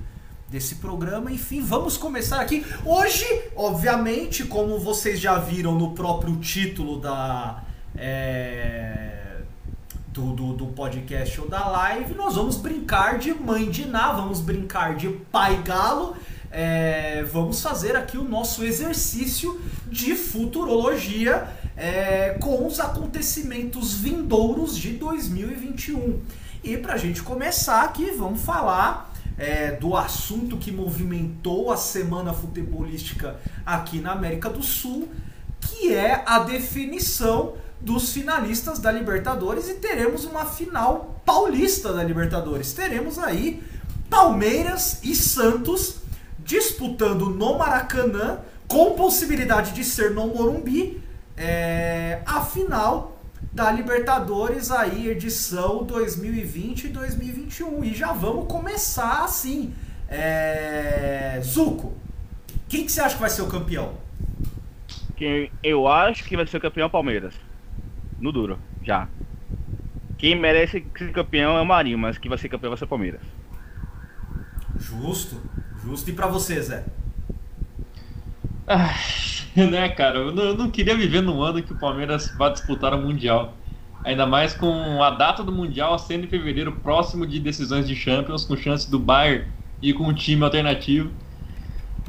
desse 0.49 0.75
programa. 0.75 1.31
Enfim, 1.31 1.61
vamos 1.61 1.97
começar 1.97 2.41
aqui. 2.41 2.65
Hoje, 2.85 3.25
obviamente, 3.55 4.43
como 4.43 4.79
vocês 4.79 5.19
já 5.19 5.37
viram 5.37 5.75
no 5.75 5.91
próprio 5.91 6.35
título 6.37 6.99
da. 6.99 7.63
É, 7.95 9.41
do, 10.09 10.33
do, 10.33 10.53
do, 10.53 10.65
podcast 10.67 11.39
ou 11.39 11.47
da 11.47 11.67
live, 11.67 12.15
nós 12.15 12.35
vamos 12.35 12.57
brincar 12.57 13.19
de 13.19 13.33
mãe 13.33 13.69
de 13.69 13.85
Ná, 13.85 14.13
vamos 14.13 14.41
brincar 14.41 14.95
de 14.95 15.09
pai 15.09 15.61
galo, 15.63 16.15
é, 16.51 17.23
vamos 17.31 17.61
fazer 17.61 17.95
aqui 17.95 18.17
o 18.17 18.23
nosso 18.23 18.63
exercício 18.63 19.61
de 19.91 20.15
futurologia 20.15 21.47
é, 21.77 22.31
com 22.41 22.65
os 22.65 22.79
acontecimentos 22.79 23.93
vindouros 23.93 24.75
de 24.75 24.93
2021. 24.93 26.21
E 26.63 26.75
para 26.77 26.95
a 26.95 26.97
gente 26.97 27.21
começar 27.21 27.83
aqui, 27.83 28.11
vamos 28.11 28.41
falar 28.41 29.13
é, 29.37 29.71
do 29.71 29.95
assunto 29.95 30.57
que 30.57 30.71
movimentou 30.71 31.71
a 31.71 31.77
semana 31.77 32.33
futebolística 32.33 33.39
aqui 33.65 33.99
na 33.99 34.13
América 34.13 34.49
do 34.49 34.63
Sul, 34.63 35.07
que 35.61 35.93
é 35.93 36.23
a 36.25 36.39
definição 36.39 37.53
dos 37.79 38.11
finalistas 38.11 38.79
da 38.79 38.91
Libertadores 38.91 39.69
e 39.69 39.75
teremos 39.75 40.25
uma 40.25 40.45
final 40.45 41.21
paulista 41.23 41.93
da 41.93 42.03
Libertadores. 42.03 42.73
Teremos 42.73 43.19
aí 43.19 43.63
Palmeiras 44.09 44.99
e 45.03 45.15
Santos 45.15 45.97
disputando 46.39 47.29
no 47.29 47.57
Maracanã, 47.57 48.39
com 48.67 48.95
possibilidade 48.95 49.73
de 49.73 49.83
ser 49.83 50.11
no 50.11 50.27
Morumbi, 50.27 51.01
é, 51.37 52.21
a 52.25 52.41
final 52.41 53.17
da 53.53 53.71
Libertadores 53.71 54.71
aí, 54.71 55.07
edição 55.07 55.83
2020 55.83 56.85
e 56.85 56.89
2021. 56.89 57.83
E 57.83 57.93
já 57.93 58.11
vamos 58.11 58.51
começar 58.51 59.23
assim. 59.23 59.73
É... 60.09 61.39
Zuko, 61.43 61.95
quem 62.67 62.85
que 62.85 62.91
você 62.91 63.01
acha 63.01 63.15
que 63.15 63.21
vai 63.21 63.29
ser 63.29 63.41
o 63.41 63.47
campeão? 63.47 63.93
Quem 65.15 65.51
eu 65.63 65.87
acho 65.87 66.23
que 66.23 66.35
vai 66.35 66.45
ser 66.45 66.57
o 66.57 66.61
campeão 66.61 66.89
Palmeiras 66.89 67.33
no 68.19 68.31
duro, 68.31 68.59
já. 68.83 69.07
Quem 70.17 70.35
merece 70.39 70.85
ser 70.97 71.11
campeão 71.11 71.57
é 71.57 71.61
o 71.61 71.65
Marinho, 71.65 71.97
mas 71.97 72.17
quem 72.17 72.29
vai 72.29 72.37
ser 72.37 72.49
campeão 72.49 72.71
vai 72.71 72.77
ser 72.77 72.85
o 72.85 72.87
Palmeiras. 72.87 73.21
Justo, 74.79 75.41
justo. 75.83 76.09
E 76.09 76.13
pra 76.13 76.27
você, 76.27 76.61
Zé? 76.61 76.85
Ah, 78.67 78.93
né, 79.71 79.89
cara, 79.89 80.19
eu 80.19 80.31
não, 80.31 80.43
eu 80.43 80.57
não 80.57 80.69
queria 80.69 80.95
viver 80.95 81.21
num 81.21 81.41
ano 81.41 81.63
que 81.63 81.73
o 81.73 81.77
Palmeiras 81.77 82.31
vá 82.37 82.49
disputar 82.49 82.93
o 82.93 83.01
Mundial. 83.01 83.53
Ainda 84.03 84.25
mais 84.25 84.53
com 84.53 85.01
a 85.01 85.09
data 85.09 85.43
do 85.43 85.51
Mundial 85.51 85.97
sendo 85.97 86.25
em 86.25 86.29
fevereiro, 86.29 86.71
próximo 86.71 87.25
de 87.25 87.39
decisões 87.39 87.87
de 87.87 87.95
Champions, 87.95 88.45
com 88.45 88.55
chance 88.55 88.89
do 88.89 88.99
Bayern 88.99 89.45
e 89.81 89.93
com 89.93 90.03
um 90.03 90.13
time 90.13 90.43
alternativo. 90.43 91.11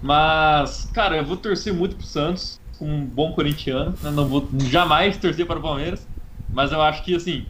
Mas, 0.03 0.91
cara, 0.93 1.17
eu 1.17 1.25
vou 1.25 1.37
torcer 1.37 1.73
muito 1.73 1.97
pro 1.97 2.07
Santos 2.07 2.61
um 2.81 3.05
bom 3.05 3.33
corintiano. 3.33 3.99
Né? 4.03 4.11
Não 4.11 4.29
vou 4.29 4.49
jamais 4.71 5.17
torcer 5.17 5.47
para 5.47 5.59
o 5.59 5.63
Palmeiras, 5.63 6.07
mas 6.53 6.71
eu 6.71 6.83
acho 6.83 7.03
que 7.03 7.15
assim 7.15 7.47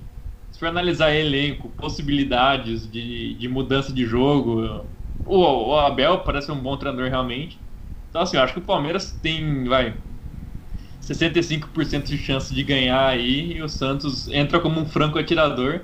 se 0.50 0.59
for 0.59 0.67
analisar 0.69 1.14
elenco, 1.14 1.69
possibilidades 1.71 2.90
de, 2.90 3.35
de 3.35 3.49
mudança 3.49 3.93
de 3.93 4.05
jogo, 4.05 4.85
o, 5.25 5.38
o 5.38 5.78
Abel 5.78 6.21
parece 6.21 6.50
um 6.50 6.59
bom 6.59 6.76
treinador 6.76 7.09
realmente. 7.09 7.59
Então, 8.08 8.22
assim, 8.22 8.36
eu 8.36 8.42
acho 8.42 8.54
que 8.54 8.58
o 8.58 8.62
Palmeiras 8.62 9.12
tem, 9.22 9.64
vai, 9.64 9.94
65% 11.14 12.02
de 12.02 12.18
chance 12.18 12.54
de 12.54 12.62
ganhar 12.62 13.06
aí 13.06 13.56
e 13.56 13.62
o 13.62 13.68
Santos 13.68 14.28
entra 14.28 14.60
como 14.60 14.80
um 14.80 14.86
franco 14.86 15.18
atirador. 15.18 15.80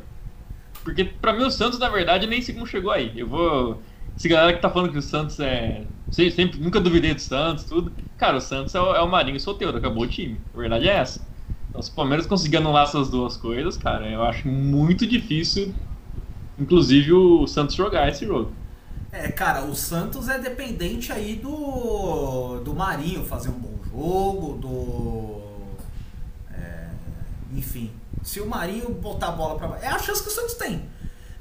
Porque 0.83 1.05
para 1.05 1.33
mim 1.33 1.45
o 1.45 1.51
Santos, 1.51 1.79
na 1.79 1.89
verdade, 1.89 2.27
nem 2.27 2.45
como 2.45 2.67
chegou 2.67 2.91
aí. 2.91 3.13
Eu 3.17 3.27
vou. 3.27 3.83
Esse 4.17 4.29
galera 4.29 4.53
que 4.53 4.61
tá 4.61 4.71
falando 4.71 4.93
que 4.93 4.99
o 4.99 5.03
Santos 5.03 5.41
é. 5.41 5.85
Sempre, 6.11 6.61
nunca 6.61 6.79
duvidei 6.79 7.15
do 7.15 7.21
Santos, 7.21 7.65
tudo. 7.65 7.91
Cara, 8.19 8.37
o 8.37 8.41
Santos 8.41 8.75
é 8.75 8.81
o, 8.81 8.95
é 8.95 9.01
o 9.01 9.09
Marinho 9.09 9.41
solteiro, 9.41 9.77
acabou 9.77 10.05
o 10.05 10.07
time. 10.07 10.39
A 10.55 10.59
verdade 10.59 10.89
é 10.89 10.93
essa. 10.93 11.27
Então, 11.71 11.83
se 11.83 11.91
o 11.91 11.95
Palmeiras 11.95 12.27
conseguir 12.27 12.59
anular 12.59 12.85
essas 12.85 13.09
duas 13.11 13.37
coisas, 13.37 13.77
cara, 13.77 14.07
eu 14.09 14.23
acho 14.23 14.47
muito 14.47 15.07
difícil, 15.07 15.75
inclusive, 16.57 17.13
o 17.13 17.47
Santos 17.49 17.75
jogar 17.75 18.09
esse 18.09 18.25
jogo. 18.25 18.53
É, 19.15 19.29
cara, 19.31 19.63
o 19.63 19.77
Santos 19.77 20.29
é 20.29 20.37
dependente 20.41 21.13
aí 21.13 21.37
do, 21.37 22.59
do 22.65 22.75
Marinho 22.75 23.25
fazer 23.25 23.49
um 23.49 23.53
bom 23.53 23.79
jogo, 23.89 24.59
do. 24.59 25.41
É, 26.53 26.89
enfim, 27.53 27.93
se 28.25 28.41
o 28.41 28.47
Marinho 28.47 28.91
botar 28.91 29.29
a 29.29 29.31
bola 29.31 29.57
pra 29.57 29.79
é 29.81 29.87
a 29.87 30.01
chance 30.01 30.21
que 30.21 30.29
o 30.29 30.33
Santos 30.33 30.55
tem. 30.55 30.83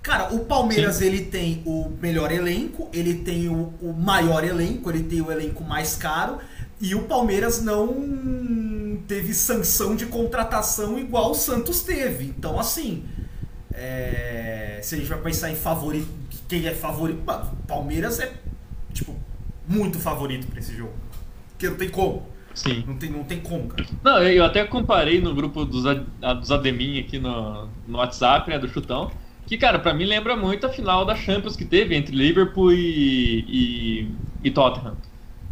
Cara, 0.04 0.36
o 0.36 0.46
Palmeiras 0.46 0.98
Sim. 0.98 1.06
ele 1.06 1.26
tem 1.26 1.64
o 1.66 1.90
melhor 2.00 2.32
elenco, 2.32 2.90
ele 2.94 3.16
tem 3.16 3.50
o, 3.50 3.74
o 3.82 3.92
maior 3.92 4.44
elenco, 4.44 4.92
ele 4.92 5.02
tem 5.02 5.22
o 5.22 5.32
elenco 5.32 5.64
mais 5.64 5.96
caro 5.96 6.38
e 6.80 6.94
o 6.94 7.04
Palmeiras 7.04 7.64
não 7.64 9.02
teve 9.08 9.34
sanção 9.34 9.96
de 9.96 10.06
contratação 10.06 11.00
igual 11.00 11.32
o 11.32 11.36
Santos 11.36 11.82
teve. 11.82 12.26
Então, 12.26 12.60
assim, 12.60 13.04
é, 13.76 14.80
se 14.82 14.96
a 14.96 14.98
gente 14.98 15.08
vai 15.08 15.20
pensar 15.20 15.52
em 15.52 15.56
favorito, 15.56 16.08
quem 16.48 16.66
é 16.68 16.74
favorito, 16.74 17.22
Palmeiras 17.68 18.20
é 18.20 18.32
tipo 18.94 19.16
muito 19.68 20.00
favorito 20.00 20.48
para 20.48 20.60
esse 20.60 20.76
jogo, 20.76 20.94
porque 21.50 21.70
não 21.70 21.78
tem 21.78 21.90
como. 21.90 22.34
Sim. 22.54 22.84
Não 22.86 22.96
tem, 22.96 23.10
não 23.10 23.24
tem 23.24 23.40
como, 23.40 23.68
cara. 23.68 23.88
Não, 24.04 24.20
eu 24.22 24.44
até 24.44 24.64
comparei 24.64 25.20
no 25.20 25.34
grupo 25.34 25.66
dos, 25.66 25.84
dos 25.84 26.52
Admin 26.52 27.00
aqui 27.00 27.18
no, 27.18 27.68
no 27.88 27.98
WhatsApp, 27.98 28.48
né, 28.50 28.60
do 28.60 28.68
Chutão, 28.68 29.12
que, 29.48 29.58
cara, 29.58 29.80
para 29.80 29.94
mim 29.94 30.06
lembra 30.06 30.36
muito 30.36 30.66
a 30.66 30.70
final 30.70 31.04
da 31.04 31.16
Champions 31.16 31.56
que 31.56 31.66
teve 31.66 31.96
entre 31.96 32.16
Liverpool 32.16 32.72
e, 32.72 33.40
e, 33.48 34.12
e 34.44 34.52
Tottenham. 34.52 34.96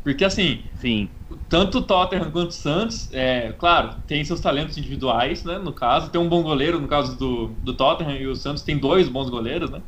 Porque, 0.03 0.23
assim, 0.23 0.61
Sim. 0.75 1.09
Tanto 1.51 1.79
o 1.79 1.81
Tottenham 1.81 2.31
quanto 2.31 2.51
o 2.51 2.53
Santos, 2.53 3.09
é, 3.11 3.53
claro, 3.59 3.95
tem 4.07 4.23
seus 4.23 4.39
talentos 4.39 4.77
individuais, 4.77 5.43
né, 5.43 5.57
no 5.57 5.73
caso. 5.73 6.09
Tem 6.09 6.19
um 6.19 6.29
bom 6.29 6.41
goleiro, 6.41 6.79
no 6.79 6.87
caso 6.87 7.17
do, 7.17 7.47
do 7.61 7.73
Tottenham, 7.73 8.15
e 8.15 8.25
o 8.25 8.37
Santos 8.37 8.63
tem 8.63 8.77
dois 8.77 9.09
bons 9.09 9.29
goleiros, 9.29 9.69
né. 9.69 9.81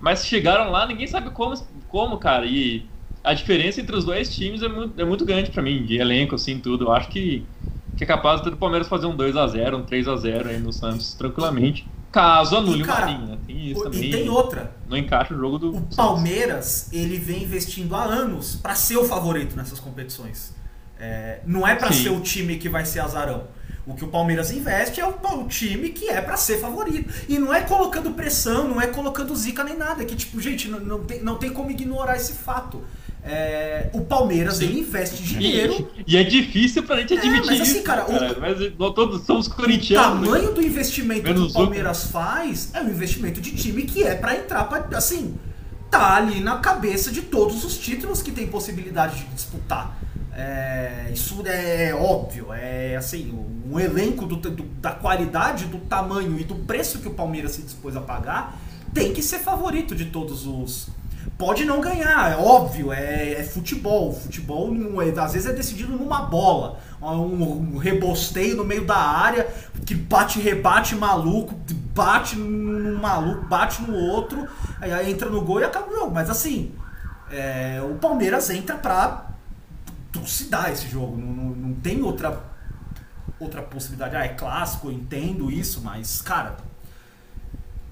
Mas 0.00 0.24
chegaram 0.24 0.70
lá, 0.70 0.86
ninguém 0.86 1.06
sabe 1.06 1.28
como, 1.28 1.54
como 1.88 2.16
cara, 2.16 2.46
e 2.46 2.86
a 3.22 3.34
diferença 3.34 3.82
entre 3.82 3.94
os 3.94 4.02
dois 4.02 4.34
times 4.34 4.62
é 4.62 4.68
muito, 4.68 4.98
é 4.98 5.04
muito 5.04 5.26
grande 5.26 5.50
para 5.50 5.62
mim, 5.62 5.84
de 5.84 5.98
elenco, 5.98 6.36
assim, 6.36 6.58
tudo. 6.58 6.86
Eu 6.86 6.92
acho 6.92 7.10
que, 7.10 7.44
que 7.98 8.02
é 8.02 8.06
capaz 8.06 8.40
do 8.40 8.56
Palmeiras 8.56 8.88
fazer 8.88 9.04
um 9.04 9.14
2x0, 9.14 9.74
um 9.74 9.84
3x0 9.84 10.46
aí 10.46 10.58
no 10.58 10.72
Santos, 10.72 11.12
tranquilamente. 11.12 11.86
Caso 12.10 12.56
anule 12.56 12.80
e, 12.80 12.84
cara, 12.84 13.08
o 13.08 13.10
Marinho, 13.10 13.26
né? 13.26 13.38
Tem 13.46 13.70
isso 13.70 13.82
também. 13.82 14.04
E 14.04 14.10
tem 14.10 14.28
outra. 14.30 14.74
Não 14.88 14.96
encaixa 14.96 15.34
o 15.34 15.38
jogo 15.38 15.58
do. 15.58 15.68
O 15.68 15.74
Santos. 15.74 15.96
Palmeiras, 15.96 16.90
ele 16.92 17.18
vem 17.18 17.42
investindo 17.42 17.94
há 17.94 18.04
anos 18.04 18.56
para 18.56 18.74
ser 18.74 18.96
o 18.96 19.04
favorito 19.04 19.54
nessas 19.54 19.78
competições. 19.78 20.58
É, 21.00 21.40
não 21.46 21.66
é 21.66 21.74
para 21.74 21.90
ser 21.92 22.10
o 22.10 22.20
time 22.20 22.56
que 22.56 22.68
vai 22.68 22.84
ser 22.84 23.00
azarão. 23.00 23.48
O 23.86 23.94
que 23.94 24.04
o 24.04 24.08
Palmeiras 24.08 24.52
investe 24.52 25.00
é 25.00 25.06
o, 25.06 25.10
o 25.10 25.48
time 25.48 25.88
que 25.88 26.08
é 26.08 26.20
para 26.20 26.36
ser 26.36 26.60
favorito. 26.60 27.12
E 27.28 27.38
não 27.38 27.52
é 27.52 27.62
colocando 27.62 28.10
pressão, 28.12 28.68
não 28.68 28.80
é 28.80 28.86
colocando 28.86 29.34
zica 29.34 29.64
nem 29.64 29.76
nada. 29.76 30.02
É 30.02 30.04
que, 30.04 30.14
tipo, 30.14 30.38
gente, 30.40 30.68
não, 30.68 30.78
não, 30.78 31.04
tem, 31.04 31.22
não 31.22 31.36
tem 31.36 31.50
como 31.50 31.70
ignorar 31.70 32.16
esse 32.16 32.34
fato. 32.34 32.82
É, 33.22 33.90
o 33.92 34.02
Palmeiras 34.02 34.56
Sim. 34.56 34.66
ele 34.66 34.80
investe 34.80 35.22
dinheiro. 35.22 35.88
E, 36.06 36.14
e, 36.14 36.16
é 36.16 36.22
difícil 36.22 36.82
pra 36.82 36.96
gente 36.98 37.14
admitir 37.14 37.42
é, 37.42 37.46
mas, 37.46 37.60
assim, 37.60 37.72
isso. 37.72 37.82
Cara, 37.82 38.04
cara, 38.04 38.38
o, 38.38 38.40
mas 38.40 38.94
todos 38.94 39.26
somos 39.26 39.48
corintianos. 39.48 40.28
O 40.28 40.32
tamanho 40.32 40.54
do 40.54 40.62
investimento 40.62 41.22
que 41.22 41.40
o 41.40 41.52
Palmeiras 41.52 42.04
faz 42.04 42.70
é 42.74 42.80
um 42.80 42.88
investimento 42.88 43.40
de 43.40 43.54
time 43.54 43.82
que 43.82 44.04
é 44.04 44.14
para 44.14 44.36
entrar 44.36 44.64
pra, 44.64 44.96
assim, 44.96 45.36
tá 45.90 46.16
ali 46.16 46.40
na 46.40 46.58
cabeça 46.58 47.10
de 47.10 47.22
todos 47.22 47.64
os 47.64 47.76
títulos 47.76 48.22
que 48.22 48.30
tem 48.30 48.46
possibilidade 48.46 49.16
de 49.18 49.24
disputar. 49.34 49.98
É, 50.40 51.10
isso 51.12 51.42
é 51.46 51.94
óbvio, 51.94 52.52
é 52.52 52.96
assim, 52.96 53.38
um 53.70 53.78
elenco 53.78 54.24
do, 54.24 54.36
do, 54.36 54.62
da 54.62 54.92
qualidade, 54.92 55.66
do 55.66 55.78
tamanho 55.78 56.38
e 56.40 56.44
do 56.44 56.54
preço 56.54 57.00
que 57.00 57.08
o 57.08 57.14
Palmeiras 57.14 57.52
se 57.52 57.62
dispôs 57.62 57.94
a 57.96 58.00
pagar 58.00 58.58
tem 58.94 59.12
que 59.12 59.22
ser 59.22 59.38
favorito 59.38 59.94
de 59.94 60.06
todos 60.06 60.46
os, 60.46 60.90
Pode 61.36 61.64
não 61.64 61.80
ganhar, 61.80 62.32
é 62.32 62.36
óbvio, 62.36 62.92
é, 62.92 63.32
é 63.32 63.42
futebol. 63.42 64.12
Futebol 64.12 64.70
é, 65.02 65.18
às 65.18 65.32
vezes 65.32 65.48
é 65.48 65.52
decidido 65.54 65.92
numa 65.92 66.22
bola. 66.22 66.78
Um, 67.00 67.74
um, 67.74 67.78
rebosteio 67.78 68.56
no 68.56 68.64
meio 68.64 68.84
da 68.84 68.96
área, 68.96 69.48
que 69.86 69.94
bate 69.94 70.38
rebate 70.38 70.94
maluco, 70.94 71.54
bate 71.94 72.36
num 72.36 72.98
maluco, 72.98 73.46
bate 73.46 73.80
no 73.80 73.94
outro, 73.94 74.46
aí 74.80 75.10
entra 75.10 75.30
no 75.30 75.40
gol 75.40 75.60
e 75.60 75.64
acaba 75.64 75.90
o 75.90 75.94
jogo. 75.94 76.10
Mas 76.12 76.28
assim, 76.28 76.74
é, 77.30 77.80
o 77.82 77.94
Palmeiras 77.94 78.50
entra 78.50 78.76
pra 78.76 79.29
trucidar 80.12 80.70
esse 80.70 80.88
jogo. 80.88 81.16
Não, 81.16 81.26
não, 81.26 81.50
não 81.50 81.74
tem 81.74 82.02
outra, 82.02 82.42
outra 83.38 83.62
possibilidade. 83.62 84.16
Ah, 84.16 84.24
é 84.24 84.28
clássico, 84.28 84.88
eu 84.88 84.92
entendo 84.92 85.50
isso, 85.50 85.80
mas, 85.82 86.22
cara, 86.22 86.56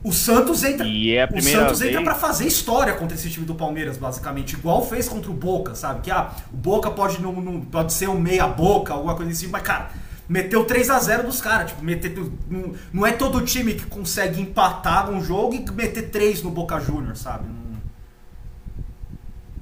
o 0.03 0.13
Santos 0.13 0.63
entra, 0.63 0.87
é 0.87 1.29
o 1.33 1.43
Santos 1.43 1.81
vez... 1.81 1.91
entra 1.91 2.05
para 2.05 2.15
fazer 2.15 2.47
história 2.47 2.95
contra 2.95 3.17
esse 3.17 3.29
time 3.29 3.45
do 3.45 3.55
Palmeiras, 3.55 3.97
basicamente, 3.97 4.55
igual 4.55 4.87
fez 4.87 5.09
contra 5.09 5.31
o 5.31 5.35
Boca, 5.35 5.75
sabe? 5.75 6.03
Que 6.03 6.11
ah, 6.11 6.31
o 6.53 6.57
Boca 6.57 6.91
pode 6.91 7.21
não, 7.21 7.33
não 7.33 7.61
pode 7.61 7.93
ser 7.93 8.09
um 8.09 8.19
meia 8.19 8.47
boca, 8.47 8.93
alguma 8.93 9.17
coisa 9.17 9.33
assim, 9.33 9.49
mas 9.49 9.63
cara, 9.63 9.91
meteu 10.29 10.65
3 10.65 10.91
a 10.91 11.01
0 11.01 11.25
dos 11.25 11.41
caras, 11.41 11.71
tipo, 11.71 11.85
meter 11.85 12.17
não, 12.49 12.75
não 12.93 13.07
é 13.07 13.13
todo 13.13 13.45
time 13.45 13.75
que 13.75 13.87
consegue 13.87 14.41
empatar 14.41 15.11
um 15.11 15.23
jogo 15.23 15.55
e 15.55 15.71
meter 15.73 16.11
3 16.11 16.45
no 16.45 16.51
Boca 16.51 16.79
Júnior, 16.79 17.17
sabe? 17.17 17.49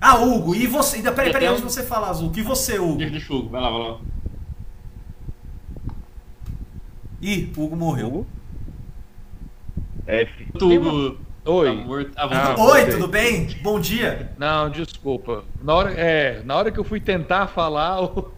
Ah, 0.00 0.18
Hugo, 0.18 0.54
e 0.54 0.66
você? 0.66 1.02
Peraí, 1.02 1.32
peraí, 1.32 1.46
antes 1.48 1.62
de 1.62 1.72
você 1.72 1.82
falar, 1.82 2.11
Azul, 2.11 2.30
e 2.37 2.42
você, 2.42 2.78
Hugo? 2.78 2.98
Deixa, 2.98 3.32
Hugo, 3.32 3.48
vai 3.48 3.61
lá, 3.61 3.70
vai 3.70 3.78
lá. 3.90 3.98
Ih, 7.20 7.52
Hugo 7.56 7.76
morreu. 7.76 8.09
Hugo? 8.09 8.26
F. 10.06 10.46
Tudo. 10.59 11.18
Oi. 11.44 12.11
Ah, 12.16 12.54
Oi, 12.59 12.87
tudo 12.90 13.06
bem? 13.06 13.46
Bom 13.62 13.78
dia. 13.78 14.32
Não, 14.37 14.68
desculpa. 14.68 15.44
Na 15.62 15.74
hora, 15.74 15.92
é, 15.92 16.42
na 16.44 16.56
hora 16.56 16.72
que 16.72 16.78
eu 16.78 16.82
fui 16.82 17.00
tentar 17.00 17.46
falar, 17.46 18.02
o, 18.02 18.32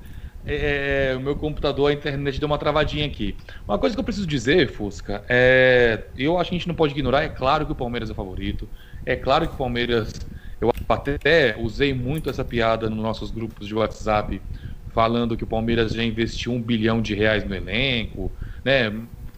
é, 0.45 1.15
o 1.17 1.21
meu 1.21 1.35
computador, 1.35 1.91
a 1.91 1.95
internet 1.95 2.39
deu 2.39 2.47
uma 2.47 2.59
travadinha 2.59 3.07
aqui. 3.07 3.35
Uma 3.67 3.79
coisa 3.79 3.97
que 3.97 4.01
eu 4.01 4.05
preciso 4.05 4.27
dizer, 4.27 4.71
Fusca, 4.71 5.25
é, 5.27 6.05
eu 6.17 6.39
acho 6.39 6.51
que 6.51 6.57
a 6.57 6.59
gente 6.59 6.69
não 6.69 6.75
pode 6.75 6.93
ignorar. 6.93 7.23
É 7.23 7.31
claro 7.31 7.65
que 7.65 7.73
o 7.73 7.75
Palmeiras 7.75 8.11
é 8.11 8.15
favorito. 8.15 8.69
É 9.07 9.17
claro 9.17 9.49
que 9.49 9.55
o 9.55 9.59
Palmeiras. 9.59 10.13
Até 10.89 11.55
usei 11.59 11.93
muito 11.93 12.31
essa 12.31 12.45
piada 12.45 12.89
nos 12.89 12.99
nossos 12.99 13.31
grupos 13.31 13.67
de 13.67 13.75
WhatsApp, 13.75 14.41
falando 14.89 15.37
que 15.37 15.45
o 15.45 15.47
Palmeiras 15.47 15.93
já 15.93 16.03
investiu 16.03 16.53
um 16.53 16.63
bilhão 16.63 17.03
de 17.03 17.15
reais 17.15 17.45
no 17.45 17.55
elenco, 17.55 18.33
né? 18.65 18.91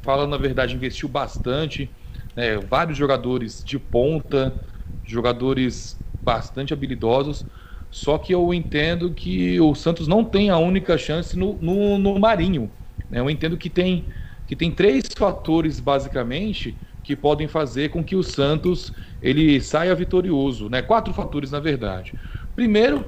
Falando 0.02 0.34
a 0.34 0.38
verdade, 0.38 0.76
investiu 0.76 1.08
bastante 1.08 1.90
né, 2.36 2.56
vários 2.56 2.96
jogadores 2.96 3.64
de 3.64 3.78
ponta, 3.78 4.56
jogadores 5.04 6.00
bastante 6.24 6.72
habilidosos. 6.72 7.44
Só 7.90 8.16
que 8.16 8.32
eu 8.32 8.54
entendo 8.54 9.12
que 9.12 9.60
o 9.60 9.74
Santos 9.74 10.06
não 10.06 10.24
tem 10.24 10.50
a 10.50 10.58
única 10.58 10.96
chance 10.96 11.36
no, 11.36 11.58
no, 11.60 11.98
no 11.98 12.18
Marinho. 12.20 12.70
Né? 13.10 13.18
Eu 13.18 13.28
entendo 13.28 13.58
que 13.58 13.68
tem, 13.68 14.08
que 14.46 14.54
tem 14.54 14.70
três 14.70 15.02
fatores, 15.18 15.80
basicamente, 15.80 16.78
que 17.10 17.16
podem 17.16 17.48
fazer 17.48 17.90
com 17.90 18.04
que 18.04 18.14
o 18.14 18.22
Santos 18.22 18.92
ele 19.20 19.60
saia 19.60 19.92
vitorioso. 19.96 20.68
Né? 20.68 20.80
Quatro 20.80 21.12
fatores, 21.12 21.50
na 21.50 21.58
verdade. 21.58 22.14
Primeiro, 22.54 23.04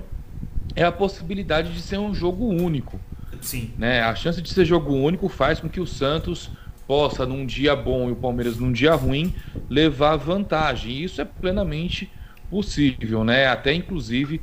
é 0.75 0.83
a 0.83 0.91
possibilidade 0.91 1.73
de 1.73 1.81
ser 1.81 1.99
um 1.99 2.13
jogo 2.13 2.49
único. 2.49 2.99
Sim. 3.41 3.71
Né? 3.79 4.03
A 4.03 4.13
chance 4.17 4.43
de 4.43 4.51
ser 4.51 4.65
jogo 4.65 4.93
único 4.93 5.29
faz 5.29 5.61
com 5.61 5.69
que 5.69 5.81
o 5.81 5.87
Santos 5.87 6.51
possa, 6.85 7.25
num 7.25 7.47
dia 7.47 7.77
bom 7.77 8.09
e 8.09 8.13
o 8.13 8.17
Palmeiras 8.17 8.59
num 8.59 8.73
dia 8.73 8.93
ruim, 8.93 9.33
levar 9.71 10.17
vantagem. 10.17 10.91
E 10.91 11.05
isso 11.05 11.21
é 11.21 11.25
plenamente 11.25 12.11
possível, 12.51 13.23
né? 13.23 13.47
Até 13.47 13.73
inclusive 13.73 14.41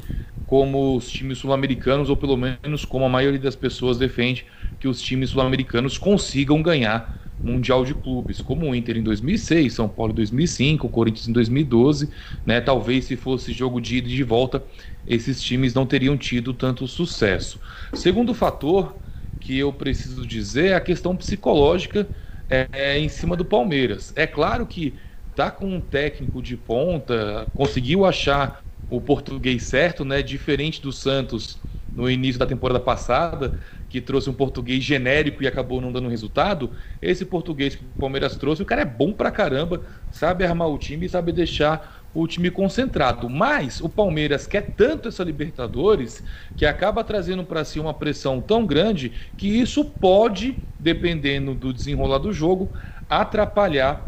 como 0.47 0.95
os 0.95 1.09
times 1.09 1.37
sul-americanos, 1.37 2.09
ou 2.09 2.15
pelo 2.15 2.37
menos 2.37 2.85
como 2.85 3.03
a 3.05 3.09
maioria 3.09 3.39
das 3.39 3.55
pessoas 3.57 3.97
defende, 3.97 4.45
que 4.79 4.87
os 4.87 5.01
times 5.01 5.31
sul-americanos 5.31 5.97
consigam 5.97 6.63
ganhar 6.63 7.28
Mundial 7.41 7.85
de 7.85 7.95
Clubes, 7.95 8.41
como 8.41 8.69
o 8.69 8.75
Inter 8.75 8.97
em 8.97 9.03
2006, 9.03 9.73
São 9.73 9.87
Paulo 9.87 10.11
em 10.11 10.15
2005, 10.15 10.89
Corinthians 10.89 11.27
em 11.27 11.33
2012, 11.33 12.11
né? 12.45 12.59
Talvez 12.61 13.05
se 13.05 13.15
fosse 13.15 13.53
jogo 13.53 13.79
de 13.79 13.97
ida 13.97 14.07
e 14.09 14.15
de 14.15 14.23
volta, 14.23 14.63
esses 15.05 15.41
times 15.41 15.73
não 15.73 15.85
teriam 15.85 16.17
tido 16.17 16.53
tanto 16.53 16.87
sucesso. 16.87 17.59
Segundo 17.93 18.33
fator 18.33 18.97
que 19.39 19.57
eu 19.57 19.71
preciso 19.71 20.25
dizer 20.27 20.71
é 20.71 20.75
a 20.75 20.81
questão 20.81 21.15
psicológica 21.15 22.09
é, 22.49 22.67
é, 22.71 22.99
em 22.99 23.07
cima 23.09 23.35
do 23.35 23.45
Palmeiras. 23.45 24.11
É 24.15 24.27
claro 24.27 24.67
que 24.67 24.97
tá 25.35 25.49
com 25.49 25.67
um 25.67 25.79
técnico 25.79 26.41
de 26.41 26.57
ponta, 26.57 27.49
conseguiu 27.53 28.05
achar 28.05 28.63
o 28.89 28.99
português 28.99 29.63
certo, 29.63 30.03
né? 30.03 30.21
Diferente 30.21 30.81
do 30.81 30.91
Santos 30.91 31.59
no 31.95 32.09
início 32.09 32.39
da 32.39 32.45
temporada 32.45 32.79
passada, 32.79 33.55
que 33.89 33.99
trouxe 33.99 34.29
um 34.29 34.33
português 34.33 34.83
genérico 34.83 35.41
e 35.43 35.47
acabou 35.47 35.81
não 35.81 35.91
dando 35.91 36.07
resultado. 36.07 36.71
Esse 37.01 37.25
português 37.25 37.75
que 37.75 37.83
o 37.83 37.89
Palmeiras 37.89 38.37
trouxe, 38.37 38.61
o 38.61 38.65
cara 38.65 38.83
é 38.83 38.85
bom 38.85 39.11
pra 39.11 39.31
caramba, 39.31 39.83
sabe 40.11 40.45
armar 40.45 40.69
o 40.69 40.77
time 40.77 41.07
e 41.07 41.09
sabe 41.09 41.31
deixar 41.31 42.05
o 42.13 42.27
time 42.27 42.51
concentrado. 42.51 43.27
Mas 43.29 43.81
o 43.81 43.89
Palmeiras 43.89 44.45
quer 44.45 44.75
tanto 44.75 45.07
essa 45.07 45.23
Libertadores 45.23 46.23
que 46.55 46.65
acaba 46.65 47.03
trazendo 47.03 47.43
para 47.43 47.63
si 47.65 47.79
uma 47.79 47.93
pressão 47.93 48.39
tão 48.39 48.65
grande 48.65 49.11
que 49.35 49.47
isso 49.47 49.83
pode, 49.83 50.59
dependendo 50.77 51.55
do 51.55 51.73
desenrolar 51.73 52.19
do 52.19 52.31
jogo, 52.31 52.71
atrapalhar 53.09 54.07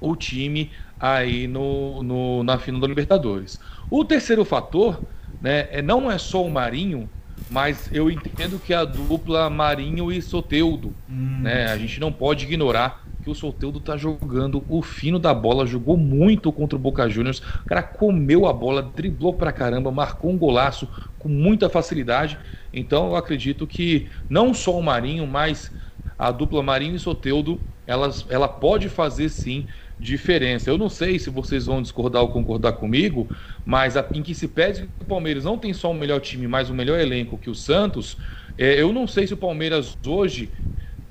o 0.00 0.14
time 0.14 0.72
aí 0.98 1.46
no, 1.46 2.02
no, 2.02 2.42
na 2.42 2.58
final 2.58 2.80
da 2.80 2.86
Libertadores. 2.86 3.58
O 3.90 4.04
terceiro 4.04 4.44
fator 4.44 5.04
né, 5.40 5.68
é, 5.70 5.82
não 5.82 6.10
é 6.10 6.18
só 6.18 6.44
o 6.44 6.50
Marinho, 6.50 7.10
mas 7.50 7.88
eu 7.92 8.10
entendo 8.10 8.58
que 8.58 8.74
a 8.74 8.84
dupla 8.84 9.48
Marinho 9.48 10.10
e 10.10 10.20
Soteudo, 10.20 10.92
hum. 11.08 11.40
né, 11.42 11.66
a 11.66 11.76
gente 11.76 12.00
não 12.00 12.12
pode 12.12 12.44
ignorar 12.44 13.06
que 13.22 13.30
o 13.30 13.34
Soteudo 13.34 13.80
tá 13.80 13.96
jogando 13.96 14.64
o 14.68 14.80
fino 14.82 15.18
da 15.18 15.34
bola, 15.34 15.66
jogou 15.66 15.96
muito 15.96 16.52
contra 16.52 16.76
o 16.76 16.80
Boca 16.80 17.08
Juniors, 17.08 17.40
o 17.40 17.66
cara 17.66 17.82
comeu 17.82 18.46
a 18.46 18.52
bola, 18.52 18.82
driblou 18.82 19.34
pra 19.34 19.50
caramba, 19.50 19.90
marcou 19.90 20.30
um 20.30 20.38
golaço 20.38 20.88
com 21.18 21.28
muita 21.28 21.68
facilidade. 21.68 22.38
Então 22.72 23.08
eu 23.08 23.16
acredito 23.16 23.66
que 23.66 24.08
não 24.28 24.54
só 24.54 24.78
o 24.78 24.82
Marinho, 24.82 25.26
mas 25.26 25.72
a 26.16 26.30
dupla 26.30 26.62
Marinho 26.62 26.94
e 26.94 27.00
Soteudo, 27.00 27.60
elas, 27.84 28.24
ela 28.28 28.46
pode 28.46 28.88
fazer 28.88 29.28
sim 29.28 29.66
diferença. 29.98 30.70
Eu 30.70 30.78
não 30.78 30.88
sei 30.88 31.18
se 31.18 31.30
vocês 31.30 31.66
vão 31.66 31.80
discordar 31.82 32.22
ou 32.22 32.28
concordar 32.28 32.74
comigo, 32.74 33.30
mas 33.64 33.96
a, 33.96 34.08
em 34.12 34.22
que 34.22 34.34
se 34.34 34.48
pede 34.48 34.82
que 34.82 35.04
o 35.04 35.06
Palmeiras 35.06 35.44
não 35.44 35.58
tem 35.58 35.72
só 35.72 35.90
o 35.90 35.94
melhor 35.94 36.20
time, 36.20 36.46
mas 36.46 36.70
o 36.70 36.74
melhor 36.74 36.98
elenco 37.00 37.38
que 37.38 37.50
o 37.50 37.54
Santos, 37.54 38.18
é, 38.58 38.80
eu 38.80 38.92
não 38.92 39.06
sei 39.06 39.26
se 39.26 39.34
o 39.34 39.36
Palmeiras 39.36 39.96
hoje 40.06 40.52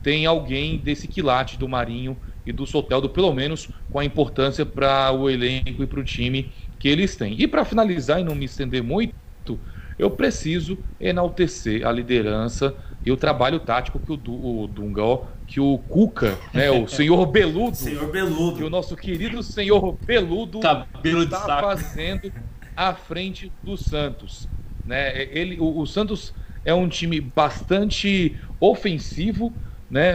tem 0.02 0.26
alguém 0.26 0.78
desse 0.78 1.08
quilate 1.08 1.58
do 1.58 1.68
Marinho 1.68 2.20
e 2.46 2.52
do 2.52 2.66
Soteldo, 2.68 3.10
pelo 3.10 3.34
menos 3.34 3.70
com 3.90 4.00
a 4.00 4.06
importância 4.06 4.66
para 4.66 5.12
o 5.12 5.30
elenco 5.30 5.82
e 5.84 5.88
para 5.88 6.00
o 6.00 6.04
time 6.04 6.54
que 6.78 6.88
eles 6.88 7.16
têm. 7.16 7.40
E 7.42 7.48
para 7.48 7.66
finalizar 7.66 8.20
e 8.20 8.24
não 8.24 8.36
me 8.36 8.46
estender 8.46 8.84
muito, 8.84 9.14
eu 9.98 10.12
preciso 10.12 10.84
enaltecer 11.00 11.86
a 11.88 11.92
liderança 11.92 12.76
e 13.04 13.12
o 13.12 13.18
trabalho 13.18 13.60
tático 13.60 14.00
que 14.00 14.12
o, 14.12 14.64
o 14.64 14.68
Dunga, 14.68 15.04
que 15.48 15.60
o 15.60 15.78
Cuca, 15.78 16.38
né, 16.54 16.72
o 16.72 16.88
senhor 16.90 17.26
Beludo, 17.28 17.76
senhor 17.76 18.12
Beludo, 18.12 18.58
que 18.58 18.64
o 18.64 18.70
nosso 18.70 18.96
querido 18.96 19.42
senhor 19.44 19.98
Beludo 20.06 20.60
está 20.60 21.62
fazendo 21.62 22.32
à 22.76 22.94
frente 22.94 23.52
do 23.64 23.78
Santos, 23.78 24.48
né? 24.86 25.24
Ele, 25.32 25.60
o, 25.60 25.80
o 25.80 25.86
Santos 25.86 26.34
é 26.64 26.74
um 26.74 26.90
time 26.90 27.22
bastante 27.22 28.36
ofensivo, 28.60 29.54
né? 29.90 30.14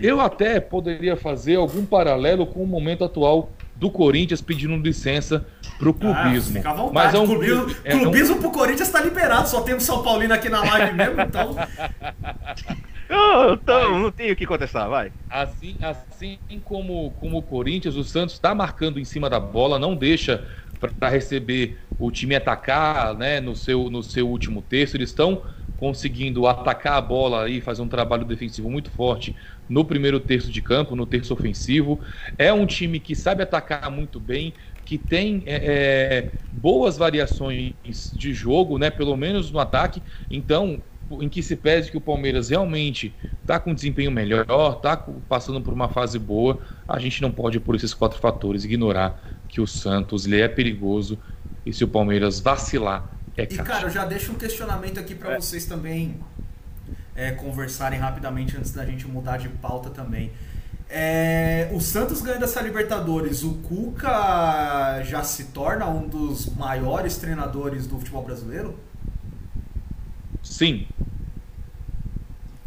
Eu 0.00 0.20
até 0.20 0.60
poderia 0.60 1.16
fazer 1.16 1.56
algum 1.56 1.84
paralelo 1.84 2.46
com 2.46 2.62
o 2.62 2.66
momento 2.66 3.02
atual 3.02 3.50
do 3.74 3.90
Corinthians 3.90 4.40
pedindo 4.40 4.76
licença 4.76 5.46
pro 5.78 5.94
clubismo. 5.94 6.60
Ah, 6.64 6.72
vontade, 6.72 6.94
Mas 6.94 7.14
é 7.14 7.18
um 7.18 7.26
clubismo, 7.26 7.76
é 7.84 7.90
clubismo 7.96 8.36
um... 8.36 8.40
pro 8.40 8.50
Corinthians 8.50 8.88
tá 8.88 9.00
liberado, 9.00 9.48
só 9.48 9.60
temos 9.62 9.84
São 9.84 10.02
Paulino 10.02 10.34
aqui 10.34 10.48
na 10.48 10.60
live 10.62 10.96
mesmo, 10.96 11.20
então. 11.20 11.56
Eu, 13.08 13.54
então, 13.54 13.98
não 13.98 14.12
tenho 14.12 14.32
o 14.34 14.36
que 14.36 14.46
contestar, 14.46 14.88
vai. 14.88 15.12
Assim, 15.28 15.76
assim 15.82 16.40
como, 16.64 17.12
como 17.12 17.36
o 17.38 17.42
Corinthians, 17.42 17.96
o 17.96 18.04
Santos 18.04 18.34
está 18.34 18.54
marcando 18.54 18.98
em 18.98 19.04
cima 19.04 19.28
da 19.28 19.38
bola, 19.38 19.78
não 19.78 19.94
deixa 19.94 20.46
para 20.80 21.08
receber 21.10 21.78
o 21.98 22.10
time 22.10 22.34
atacar 22.34 23.14
né, 23.16 23.38
no, 23.40 23.54
seu, 23.54 23.90
no 23.90 24.02
seu 24.02 24.26
último 24.28 24.62
terço. 24.62 24.96
Eles 24.96 25.10
estão 25.10 25.44
conseguindo 25.76 26.46
atacar 26.46 26.94
a 26.94 27.00
bola 27.00 27.48
e 27.48 27.60
fazer 27.60 27.82
um 27.82 27.88
trabalho 27.88 28.24
defensivo 28.24 28.70
muito 28.70 28.90
forte 28.90 29.36
no 29.68 29.84
primeiro 29.84 30.18
terço 30.18 30.50
de 30.50 30.62
campo, 30.62 30.96
no 30.96 31.06
terço 31.06 31.34
ofensivo. 31.34 32.02
É 32.38 32.50
um 32.52 32.64
time 32.66 32.98
que 32.98 33.14
sabe 33.14 33.42
atacar 33.42 33.90
muito 33.90 34.18
bem, 34.18 34.54
que 34.84 34.98
tem 34.98 35.42
é, 35.46 36.16
é 36.26 36.34
boas 36.50 36.96
variações 36.96 37.74
de 38.14 38.32
jogo, 38.32 38.78
né, 38.78 38.90
pelo 38.90 39.14
menos 39.16 39.50
no 39.52 39.58
ataque. 39.58 40.02
Então, 40.30 40.82
em 41.10 41.28
que 41.28 41.42
se 41.42 41.56
pese 41.56 41.90
que 41.90 41.96
o 41.96 42.00
Palmeiras 42.00 42.50
realmente 42.50 43.14
está 43.40 43.58
com 43.58 43.74
desempenho 43.74 44.10
melhor, 44.10 44.74
está 44.76 44.96
passando 45.28 45.60
por 45.60 45.72
uma 45.72 45.88
fase 45.88 46.18
boa, 46.18 46.60
a 46.86 46.98
gente 46.98 47.22
não 47.22 47.30
pode, 47.30 47.58
por 47.58 47.74
esses 47.74 47.94
quatro 47.94 48.18
fatores, 48.18 48.64
ignorar 48.64 49.20
que 49.48 49.60
o 49.60 49.66
Santos 49.66 50.26
ele 50.26 50.40
é 50.40 50.48
perigoso 50.48 51.18
e 51.64 51.72
se 51.72 51.82
o 51.84 51.88
Palmeiras 51.88 52.40
vacilar, 52.40 53.10
é 53.36 53.46
caixa. 53.46 53.62
E, 53.62 53.64
cara, 53.64 53.86
eu 53.86 53.90
já 53.90 54.04
deixo 54.04 54.32
um 54.32 54.34
questionamento 54.34 54.98
aqui 55.00 55.14
para 55.14 55.34
é. 55.34 55.40
vocês 55.40 55.64
também 55.64 56.20
é, 57.14 57.30
conversarem 57.32 57.98
rapidamente 57.98 58.56
antes 58.56 58.72
da 58.72 58.84
gente 58.84 59.06
mudar 59.06 59.38
de 59.38 59.48
pauta 59.48 59.90
também. 59.90 60.30
É, 60.90 61.68
o 61.72 61.80
Santos 61.80 62.22
ganhando 62.22 62.44
essa 62.44 62.62
Libertadores, 62.62 63.42
o 63.42 63.54
Cuca 63.56 65.02
já 65.04 65.22
se 65.22 65.44
torna 65.44 65.86
um 65.86 66.08
dos 66.08 66.46
maiores 66.54 67.18
treinadores 67.18 67.86
do 67.86 67.98
futebol 67.98 68.24
brasileiro? 68.24 68.78
Sim. 70.42 70.86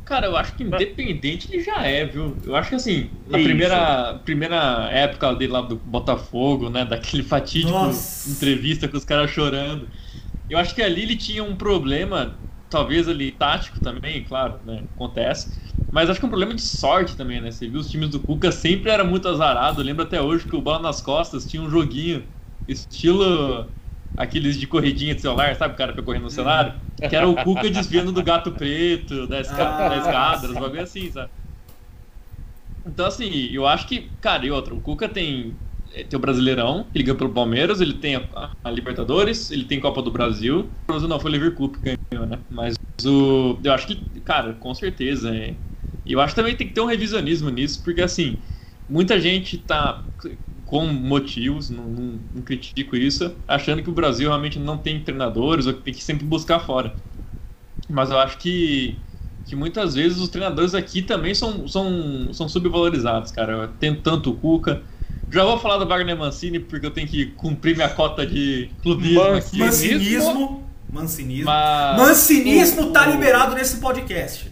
Cara, 0.03 0.27
eu 0.27 0.35
acho 0.35 0.55
que 0.55 0.63
independente 0.63 1.53
ele 1.53 1.63
já 1.63 1.85
é, 1.85 2.05
viu? 2.05 2.37
Eu 2.43 2.55
acho 2.55 2.69
que 2.69 2.75
assim, 2.75 3.09
na 3.27 3.37
primeira, 3.37 4.19
primeira 4.25 4.89
época 4.91 5.33
dele 5.35 5.53
lá 5.53 5.61
do 5.61 5.77
Botafogo, 5.77 6.69
né? 6.69 6.83
Daquele 6.83 7.23
fatídico 7.23 7.71
Nossa. 7.71 8.29
entrevista 8.29 8.87
com 8.87 8.97
os 8.97 9.05
caras 9.05 9.31
chorando. 9.31 9.87
Eu 10.49 10.57
acho 10.57 10.75
que 10.75 10.81
ali 10.81 11.03
ele 11.03 11.15
tinha 11.15 11.43
um 11.43 11.55
problema, 11.55 12.37
talvez 12.69 13.07
ali 13.07 13.31
tático 13.31 13.79
também, 13.79 14.23
claro, 14.23 14.59
né? 14.65 14.83
Acontece. 14.93 15.57
Mas 15.89 16.09
acho 16.09 16.19
que 16.19 16.25
é 16.25 16.27
um 16.27 16.29
problema 16.31 16.53
de 16.53 16.61
sorte 16.61 17.15
também, 17.15 17.39
né? 17.39 17.51
Você 17.51 17.67
viu 17.67 17.79
os 17.79 17.89
times 17.89 18.09
do 18.09 18.19
Cuca 18.19 18.51
sempre 18.51 18.89
era 18.91 19.03
muito 19.03 19.27
azarado. 19.27 19.81
Eu 19.81 19.85
lembro 19.85 20.03
até 20.03 20.21
hoje 20.21 20.45
que 20.45 20.55
o 20.55 20.61
Bola 20.61 20.79
nas 20.79 21.01
Costas 21.01 21.45
tinha 21.45 21.61
um 21.61 21.69
joguinho 21.69 22.27
estilo 22.67 23.71
aqueles 24.15 24.59
de 24.59 24.67
corridinha 24.67 25.15
de 25.15 25.21
celular, 25.21 25.55
sabe? 25.55 25.73
O 25.73 25.77
cara 25.77 25.93
foi 25.93 26.03
correndo 26.03 26.23
no 26.23 26.29
cenário. 26.29 26.73
Que 26.97 27.15
era 27.15 27.27
o 27.27 27.35
Cuca 27.35 27.69
desviando 27.69 28.11
do 28.11 28.23
gato 28.23 28.51
preto, 28.51 29.25
da, 29.27 29.41
escada, 29.41 29.85
ah, 29.85 29.89
da 29.89 29.97
escada, 29.97 30.47
uns 30.47 30.53
bagulho 30.53 30.83
assim, 30.83 31.11
sabe? 31.11 31.31
Então, 32.85 33.05
assim, 33.05 33.49
eu 33.51 33.65
acho 33.65 33.87
que, 33.87 34.11
cara, 34.19 34.45
e 34.45 34.51
outra, 34.51 34.73
o 34.73 34.79
Cuca 34.79 35.09
tem 35.09 35.55
é, 35.93 36.03
tem 36.03 36.17
o 36.17 36.21
Brasileirão, 36.21 36.87
ele 36.95 37.03
ganhou 37.03 37.17
pelo 37.17 37.31
Palmeiras, 37.31 37.81
ele 37.81 37.93
tem 37.95 38.15
a, 38.15 38.51
a, 38.63 38.71
Libertadores, 38.71 39.51
ele 39.51 39.65
tem 39.65 39.79
Copa 39.79 40.01
do 40.01 40.11
Brasil 40.11 40.69
não, 40.87 41.19
foi 41.19 41.31
o 41.31 41.33
Liverpool 41.33 41.69
que 41.69 41.97
ganhou, 42.11 42.27
né? 42.27 42.39
Mas 42.49 42.75
o. 43.05 43.57
Eu 43.63 43.73
acho 43.73 43.87
que, 43.87 43.95
cara, 44.21 44.53
com 44.53 44.73
certeza. 44.73 45.35
É, 45.35 45.55
e 46.05 46.13
eu 46.13 46.21
acho 46.21 46.33
que 46.33 46.41
também 46.41 46.55
tem 46.55 46.67
que 46.67 46.73
ter 46.73 46.81
um 46.81 46.85
revisionismo 46.85 47.49
nisso, 47.49 47.83
porque 47.83 48.01
assim, 48.01 48.37
muita 48.89 49.19
gente 49.19 49.57
tá 49.57 50.03
com 50.71 50.85
motivos, 50.85 51.69
não, 51.69 51.83
não, 51.83 52.19
não, 52.33 52.41
critico 52.41 52.95
isso, 52.95 53.35
achando 53.45 53.83
que 53.83 53.89
o 53.89 53.93
Brasil 53.93 54.29
realmente 54.29 54.57
não 54.57 54.77
tem 54.77 55.01
treinadores 55.01 55.67
ou 55.67 55.73
que 55.73 55.81
tem 55.81 55.93
que 55.93 56.01
sempre 56.01 56.25
buscar 56.25 56.61
fora. 56.61 56.95
Mas 57.89 58.09
eu 58.09 58.17
acho 58.17 58.37
que, 58.37 58.95
que 59.45 59.53
muitas 59.53 59.95
vezes 59.95 60.17
os 60.17 60.29
treinadores 60.29 60.73
aqui 60.73 61.01
também 61.01 61.35
são, 61.35 61.67
são, 61.67 62.33
são 62.33 62.47
subvalorizados, 62.47 63.33
cara. 63.33 63.69
Tem 63.81 63.93
tanto 63.93 64.31
o 64.31 64.33
Cuca, 64.33 64.81
já 65.29 65.43
vou 65.43 65.59
falar 65.59 65.77
do 65.77 65.85
Wagner 65.85 66.17
Mancini, 66.17 66.57
porque 66.57 66.85
eu 66.85 66.91
tenho 66.91 67.05
que 67.05 67.25
cumprir 67.25 67.75
minha 67.75 67.89
cota 67.89 68.25
de 68.25 68.69
clubismo 68.81 69.23
aqui. 69.23 69.57
Mancinismo. 69.57 70.63
Mancinismo. 70.89 71.45
Mas... 71.47 71.97
Mancinismo 71.97 72.91
tá 72.91 73.05
liberado 73.07 73.55
nesse 73.55 73.75
podcast. 73.81 74.49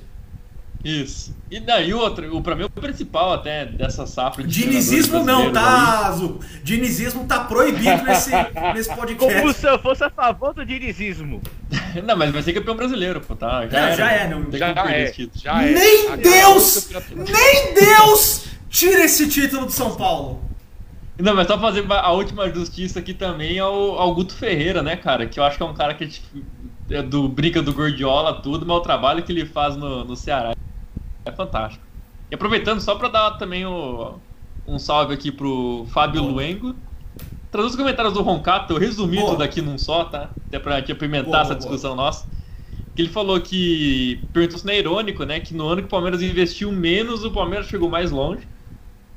Isso. 0.84 1.36
E 1.52 1.60
daí 1.60 1.94
outra, 1.94 2.32
o, 2.34 2.42
pra 2.42 2.56
mim 2.56 2.64
o 2.64 2.70
principal 2.70 3.34
até 3.34 3.66
dessa 3.66 4.06
safra 4.08 4.44
de 4.44 4.64
Dinizismo 4.64 5.24
não, 5.26 5.52
tá, 5.52 6.08
Azul. 6.08 6.40
Dinizismo 6.64 7.26
tá 7.26 7.44
proibido 7.44 8.02
nesse, 8.04 8.32
nesse 8.74 8.96
podcast. 8.96 9.42
Como 9.42 9.54
se 9.54 9.68
eu 9.68 9.78
fosse 9.80 10.04
a 10.06 10.10
favor 10.10 10.54
do 10.54 10.66
dinizismo. 10.66 11.42
não, 12.06 12.16
mas 12.16 12.32
vai 12.32 12.42
ser 12.42 12.54
campeão 12.54 12.78
brasileiro, 12.78 13.20
pô, 13.20 13.36
tá? 13.36 13.68
Já, 13.68 13.90
é, 13.90 13.96
já 13.96 14.12
é, 14.12 14.30
não. 14.30 14.52
Já, 14.52 14.70
é, 14.70 15.14
já 15.36 15.64
é. 15.64 15.72
Nem 15.72 16.18
Deus! 16.18 16.90
Nem 17.14 17.74
Deus 17.74 18.46
tira 18.70 19.04
esse 19.04 19.28
título 19.28 19.66
do 19.66 19.72
São 19.72 19.96
Paulo. 19.96 20.42
Não, 21.18 21.36
mas 21.36 21.48
só 21.48 21.60
fazer 21.60 21.86
a 21.92 22.12
última 22.14 22.50
justiça 22.50 23.00
aqui 23.00 23.14
também 23.14 23.60
ao, 23.60 24.00
ao 24.00 24.16
Guto 24.16 24.34
Ferreira, 24.34 24.82
né, 24.82 24.96
cara? 24.96 25.26
Que 25.26 25.42
eu 25.42 25.44
acho 25.44 25.58
que 25.58 25.64
é 25.64 25.66
um 25.66 25.74
cara 25.74 25.94
que 25.94 26.08
tipo, 26.08 26.26
é 26.90 27.02
do 27.02 27.28
brinca 27.28 27.62
do 27.62 27.74
Gordiola, 27.74 28.42
tudo, 28.42 28.66
mas 28.66 28.78
o 28.78 28.82
trabalho 28.82 29.22
que 29.22 29.34
ele 29.34 29.46
faz 29.46 29.76
no, 29.76 30.06
no 30.06 30.16
Ceará 30.16 30.56
é 31.26 31.32
fantástico. 31.32 31.84
E 32.32 32.36
aproveitando 32.36 32.80
só 32.80 32.96
para 32.96 33.10
dar 33.10 33.32
também 33.32 33.66
o, 33.66 34.16
um 34.68 34.78
salve 34.78 35.14
aqui 35.14 35.32
pro 35.32 35.86
Fábio 35.92 36.22
Boa. 36.22 36.34
Luengo. 36.34 36.76
Traduz 37.52 37.74
os 37.74 37.80
comentários 37.80 38.14
do 38.14 38.22
Roncato, 38.22 38.74
eu 38.74 38.78
resumi 38.78 39.18
Boa. 39.18 39.32
tudo 39.32 39.44
aqui 39.44 39.62
num 39.62 39.78
só, 39.78 40.06
tá? 40.06 40.30
Até 40.48 40.60
pra 40.60 40.82
te 40.82 40.92
apimentar 40.92 41.32
boa, 41.32 41.42
essa 41.42 41.56
discussão 41.56 41.96
nossa. 41.96 42.28
que 42.96 43.02
ele 43.02 43.10
falou 43.10 43.40
que. 43.42 44.22
Perguntou 44.32 44.60
se 44.60 44.66
não 44.66 44.74
é 44.74 44.78
irônico, 44.78 45.24
né? 45.24 45.40
Que 45.40 45.56
no 45.56 45.68
ano 45.68 45.82
que 45.82 45.88
o 45.88 45.90
Palmeiras 45.90 46.22
investiu 46.22 46.72
menos, 46.72 47.24
o 47.24 47.32
Palmeiras 47.32 47.68
chegou 47.68 47.90
mais 47.90 48.12
longe. 48.12 48.48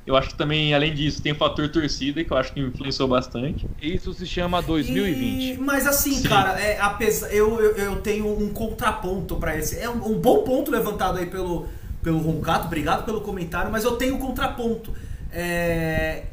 Eu 0.05 0.17
acho 0.17 0.31
que 0.31 0.35
também, 0.35 0.75
além 0.75 0.93
disso, 0.93 1.23
tem 1.23 1.31
o 1.31 1.37
fator 1.37 1.69
torcida, 1.69 2.25
que 2.25 2.33
eu 2.33 2.37
acho 2.37 2.53
que 2.53 2.59
influenciou 2.59 3.07
bastante. 3.07 3.69
Isso 3.81 4.12
se 4.12 4.27
chama 4.27 4.61
2020. 4.61 5.55
E- 5.55 5.59
mas 5.59 5.87
assim, 5.87 6.15
Sim. 6.15 6.29
cara, 6.29 6.59
é, 6.59 6.81
apesar, 6.81 7.33
eu, 7.33 7.61
eu, 7.61 7.77
eu 7.77 7.97
tenho 8.01 8.27
um 8.27 8.49
contraponto 8.53 9.37
pra 9.37 9.57
esse. 9.57 9.79
É 9.79 9.88
um, 9.88 10.12
um 10.12 10.19
bom 10.19 10.43
ponto 10.43 10.73
levantado 10.73 11.19
aí 11.19 11.27
pelo, 11.27 11.69
pelo 12.03 12.19
Roncato, 12.19 12.67
obrigado 12.67 13.05
pelo 13.05 13.21
comentário, 13.21 13.71
mas 13.71 13.85
eu 13.85 13.93
tenho 13.97 14.17
um 14.17 14.19
contraponto. 14.19 14.93
É, 15.31 16.25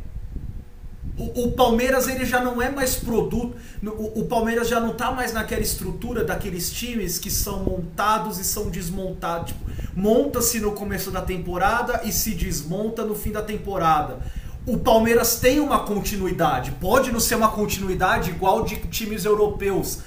o, 1.19 1.47
o 1.47 1.51
Palmeiras 1.51 2.07
ele 2.07 2.25
já 2.25 2.41
não 2.41 2.61
é 2.61 2.69
mais 2.69 2.95
produto. 2.95 3.53
O, 3.83 4.21
o 4.21 4.25
Palmeiras 4.25 4.69
já 4.69 4.79
não 4.79 4.93
tá 4.93 5.11
mais 5.11 5.33
naquela 5.33 5.61
estrutura 5.61 6.23
daqueles 6.23 6.71
times 6.71 7.19
que 7.19 7.29
são 7.29 7.63
montados 7.63 8.39
e 8.39 8.43
são 8.43 8.69
desmontados. 8.69 9.49
Tipo, 9.49 9.69
monta-se 9.95 10.59
no 10.59 10.71
começo 10.71 11.11
da 11.11 11.21
temporada 11.21 12.01
e 12.05 12.11
se 12.11 12.31
desmonta 12.31 13.03
no 13.03 13.15
fim 13.15 13.31
da 13.31 13.41
temporada. 13.41 14.19
O 14.65 14.77
Palmeiras 14.77 15.39
tem 15.39 15.59
uma 15.59 15.79
continuidade. 15.79 16.71
Pode 16.79 17.11
não 17.11 17.19
ser 17.19 17.35
uma 17.35 17.49
continuidade 17.49 18.29
igual 18.29 18.63
de 18.63 18.77
times 18.87 19.25
europeus. 19.25 19.99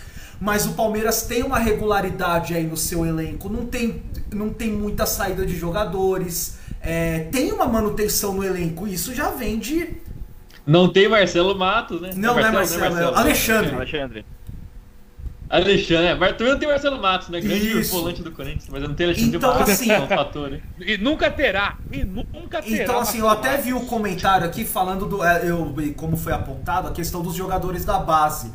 Mas 0.44 0.66
o 0.66 0.72
Palmeiras 0.72 1.22
tem 1.22 1.44
uma 1.44 1.56
regularidade 1.56 2.52
aí 2.52 2.64
no 2.66 2.76
seu 2.76 3.06
elenco. 3.06 3.48
Não 3.48 3.64
tem, 3.64 4.02
não 4.34 4.50
tem 4.50 4.72
muita 4.72 5.06
saída 5.06 5.46
de 5.46 5.56
jogadores. 5.56 6.58
é, 6.80 7.28
tem 7.30 7.52
uma 7.52 7.66
manutenção 7.66 8.34
no 8.34 8.42
elenco. 8.42 8.88
Isso 8.88 9.14
já 9.14 9.30
vem 9.30 9.56
de. 9.60 9.90
Não 10.66 10.92
tem 10.92 11.08
Marcelo 11.08 11.56
Matos, 11.56 12.00
né? 12.00 12.10
Não, 12.16 12.34
não 12.34 12.40
é 12.44 12.50
Marcelo, 12.50 12.84
é 12.98 13.04
Alexandre. 13.04 13.74
Alexandre. 13.76 14.24
Alexandre, 15.48 16.06
é. 16.06 16.14
Mas 16.16 16.36
também 16.36 16.52
não 16.54 16.58
tem 16.58 16.68
Marcelo 16.68 17.00
Matos, 17.00 17.28
né? 17.28 17.40
Grande 17.40 17.78
Isso. 17.80 17.92
volante 17.92 18.20
do 18.22 18.32
Corinthians, 18.32 18.66
mas 18.68 18.82
não 18.82 18.94
tem 18.94 19.06
Alexandre 19.06 19.36
Então, 19.36 19.54
Matos, 19.54 19.72
assim- 19.74 19.90
é 19.92 20.00
um 20.00 20.08
fator, 20.08 20.50
né? 20.50 20.60
E 20.80 20.96
nunca 20.98 21.30
terá. 21.30 21.76
E 21.92 22.02
nunca 22.04 22.60
terá. 22.62 22.82
Então, 22.82 22.98
assim, 22.98 23.18
eu 23.18 23.26
Marcelo 23.26 23.28
até 23.28 23.50
Matos. 23.50 23.64
vi 23.66 23.72
um 23.74 23.84
comentário 23.86 24.44
aqui 24.46 24.64
falando 24.64 25.06
do. 25.06 25.22
é, 25.22 25.48
Eu, 25.48 25.72
como 25.96 26.16
foi 26.16 26.32
apontado, 26.32 26.88
a 26.88 26.90
questão 26.90 27.22
dos 27.22 27.34
jogadores 27.36 27.84
da 27.84 27.98
base. 28.00 28.50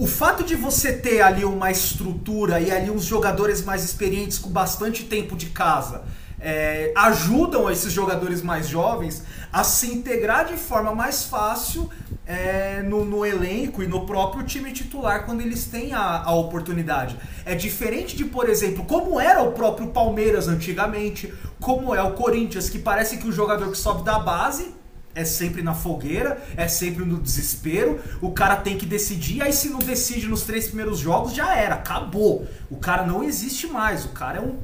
O 0.00 0.06
fato 0.06 0.42
de 0.42 0.56
você 0.56 0.94
ter 0.94 1.20
ali 1.20 1.44
uma 1.44 1.70
estrutura 1.70 2.58
e 2.58 2.70
ali 2.70 2.90
uns 2.90 3.04
jogadores 3.04 3.62
mais 3.62 3.84
experientes 3.84 4.38
com 4.38 4.48
bastante 4.48 5.04
tempo 5.04 5.36
de 5.36 5.50
casa 5.50 6.04
é, 6.40 6.90
ajudam 6.96 7.70
esses 7.70 7.92
jogadores 7.92 8.40
mais 8.40 8.66
jovens 8.66 9.22
a 9.52 9.62
se 9.62 9.92
integrar 9.92 10.46
de 10.46 10.56
forma 10.56 10.94
mais 10.94 11.24
fácil 11.24 11.90
é, 12.26 12.80
no, 12.80 13.04
no 13.04 13.26
elenco 13.26 13.82
e 13.82 13.86
no 13.86 14.06
próprio 14.06 14.42
time 14.42 14.72
titular 14.72 15.26
quando 15.26 15.42
eles 15.42 15.66
têm 15.66 15.92
a, 15.92 16.22
a 16.22 16.32
oportunidade. 16.32 17.18
É 17.44 17.54
diferente 17.54 18.16
de, 18.16 18.24
por 18.24 18.48
exemplo, 18.48 18.86
como 18.86 19.20
era 19.20 19.42
o 19.42 19.52
próprio 19.52 19.88
Palmeiras 19.88 20.48
antigamente, 20.48 21.30
como 21.60 21.94
é 21.94 22.02
o 22.02 22.12
Corinthians, 22.12 22.70
que 22.70 22.78
parece 22.78 23.18
que 23.18 23.28
o 23.28 23.32
jogador 23.32 23.70
que 23.70 23.76
sobe 23.76 24.02
da 24.02 24.18
base 24.18 24.79
é 25.20 25.24
sempre 25.24 25.62
na 25.62 25.74
fogueira, 25.74 26.42
é 26.56 26.66
sempre 26.66 27.04
no 27.04 27.18
desespero. 27.18 28.00
O 28.20 28.32
cara 28.32 28.56
tem 28.56 28.76
que 28.76 28.86
decidir, 28.86 29.42
aí 29.42 29.52
se 29.52 29.68
não 29.68 29.78
decide 29.78 30.26
nos 30.26 30.42
três 30.42 30.66
primeiros 30.66 30.98
jogos, 30.98 31.34
já 31.34 31.54
era, 31.54 31.76
acabou. 31.76 32.46
O 32.70 32.76
cara 32.76 33.06
não 33.06 33.22
existe 33.22 33.66
mais, 33.66 34.04
o 34.04 34.08
cara 34.08 34.38
é 34.38 34.40
um, 34.40 34.58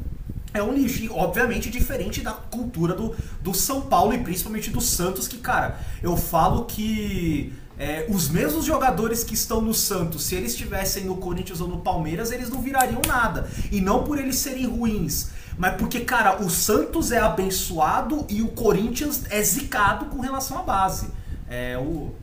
é 0.54 0.62
um 0.62 0.72
lixo. 0.72 1.12
Obviamente, 1.12 1.70
diferente 1.70 2.20
da 2.20 2.32
cultura 2.32 2.94
do, 2.94 3.14
do 3.40 3.54
São 3.54 3.82
Paulo 3.82 4.14
e 4.14 4.18
principalmente 4.18 4.70
do 4.70 4.80
Santos, 4.80 5.28
que, 5.28 5.38
cara, 5.38 5.78
eu 6.02 6.16
falo 6.16 6.64
que. 6.64 7.52
é, 7.78 8.06
os 8.08 8.28
mesmos 8.28 8.64
jogadores 8.64 9.22
que 9.22 9.34
estão 9.34 9.60
no 9.60 9.74
Santos, 9.74 10.24
se 10.24 10.34
eles 10.34 10.52
estivessem 10.52 11.04
no 11.04 11.16
Corinthians 11.16 11.60
ou 11.60 11.68
no 11.68 11.78
Palmeiras, 11.78 12.32
eles 12.32 12.48
não 12.48 12.62
virariam 12.62 13.02
nada. 13.06 13.48
E 13.70 13.80
não 13.80 14.02
por 14.02 14.18
eles 14.18 14.36
serem 14.36 14.66
ruins, 14.66 15.28
mas 15.56 15.76
porque, 15.76 16.00
cara, 16.00 16.42
o 16.42 16.50
Santos 16.50 17.12
é 17.12 17.18
abençoado 17.18 18.26
e 18.28 18.42
o 18.42 18.48
Corinthians 18.48 19.24
é 19.30 19.42
zicado 19.42 20.06
com 20.06 20.20
relação 20.20 20.58
à 20.58 20.62
base. 20.62 21.08
É 21.48 21.76
o. 21.78 22.14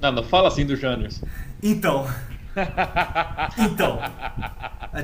Não, 0.00 0.12
não 0.12 0.22
fala 0.24 0.48
assim 0.48 0.64
do 0.66 0.76
Janderson. 0.76 1.26
Então. 1.62 2.06
Então. 3.58 3.98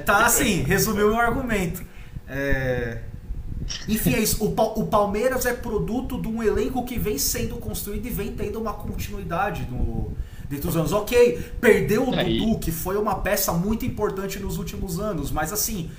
Tá 0.04 0.24
assim, 0.26 0.62
resumiu 0.62 1.08
meu 1.08 1.18
argumento. 1.18 1.82
É, 2.28 3.02
Enfim, 3.88 4.14
é 4.14 4.20
isso. 4.20 4.44
O, 4.44 4.52
Pa- 4.52 4.62
o 4.76 4.86
Palmeiras 4.86 5.46
é 5.46 5.52
produto 5.52 6.20
de 6.20 6.28
um 6.28 6.42
elenco 6.42 6.84
que 6.84 6.98
vem 6.98 7.18
sendo 7.18 7.56
construído 7.56 8.06
e 8.06 8.10
vem 8.10 8.32
tendo 8.32 8.60
uma 8.60 8.72
continuidade 8.72 9.66
no... 9.70 10.12
dentro 10.48 10.68
dos 10.68 10.76
anos. 10.76 10.92
Ok, 10.92 11.54
perdeu 11.60 12.08
o 12.08 12.14
Aí. 12.14 12.38
Dudu, 12.38 12.58
que 12.60 12.70
foi 12.70 12.96
uma 12.96 13.16
peça 13.16 13.52
muito 13.52 13.84
importante 13.84 14.38
nos 14.38 14.56
últimos 14.58 15.00
anos, 15.00 15.30
mas 15.30 15.52
assim, 15.52 15.90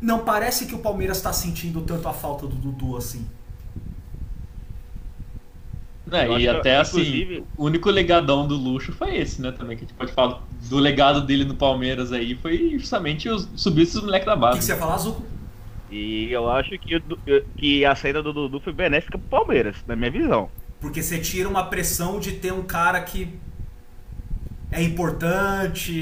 não 0.00 0.24
parece 0.24 0.66
que 0.66 0.74
o 0.74 0.78
Palmeiras 0.78 1.16
está 1.18 1.32
sentindo 1.32 1.80
tanto 1.82 2.06
a 2.08 2.12
falta 2.12 2.46
do 2.46 2.56
Dudu 2.56 2.96
assim. 2.96 3.26
É, 6.12 6.28
e 6.28 6.34
acho 6.34 6.38
que, 6.40 6.48
até 6.48 6.76
assim, 6.76 7.00
inclusive- 7.00 7.44
o 7.56 7.64
único 7.64 7.90
legadão 7.90 8.46
do 8.46 8.56
luxo 8.56 8.92
foi 8.92 9.16
esse, 9.16 9.40
né? 9.40 9.52
Também 9.52 9.76
que 9.76 9.84
a 9.84 9.86
gente 9.86 9.96
pode 9.96 10.12
falar 10.12 10.42
do 10.68 10.78
legado 10.78 11.22
dele 11.22 11.44
no 11.44 11.54
Palmeiras 11.56 12.12
aí 12.12 12.34
foi 12.34 12.76
justamente 12.78 13.28
os, 13.28 13.48
subir 13.56 13.82
esses 13.82 14.00
moleques 14.02 14.26
da 14.26 14.34
O 14.34 14.36
que, 14.36 14.40
base. 14.42 14.58
que 14.58 14.64
você 14.64 14.72
ia 14.72 14.78
falar, 14.78 14.98
Zuko? 14.98 15.22
E 15.90 16.30
eu 16.30 16.50
acho 16.50 16.70
que, 16.78 17.02
que 17.56 17.84
a 17.84 17.94
saída 17.94 18.22
do 18.22 18.32
Dudu 18.32 18.60
foi 18.60 18.72
benéfica 18.72 19.18
pro 19.18 19.28
Palmeiras, 19.28 19.76
na 19.86 19.96
minha 19.96 20.10
visão. 20.10 20.50
Porque 20.80 21.02
você 21.02 21.18
tira 21.18 21.48
uma 21.48 21.64
pressão 21.64 22.18
de 22.20 22.32
ter 22.32 22.52
um 22.52 22.62
cara 22.64 23.00
que 23.00 23.38
é 24.70 24.82
importante, 24.82 25.92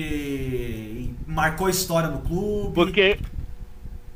marcou 1.26 1.68
história 1.68 2.08
no 2.08 2.20
clube. 2.20 2.74
Porque 2.74 3.18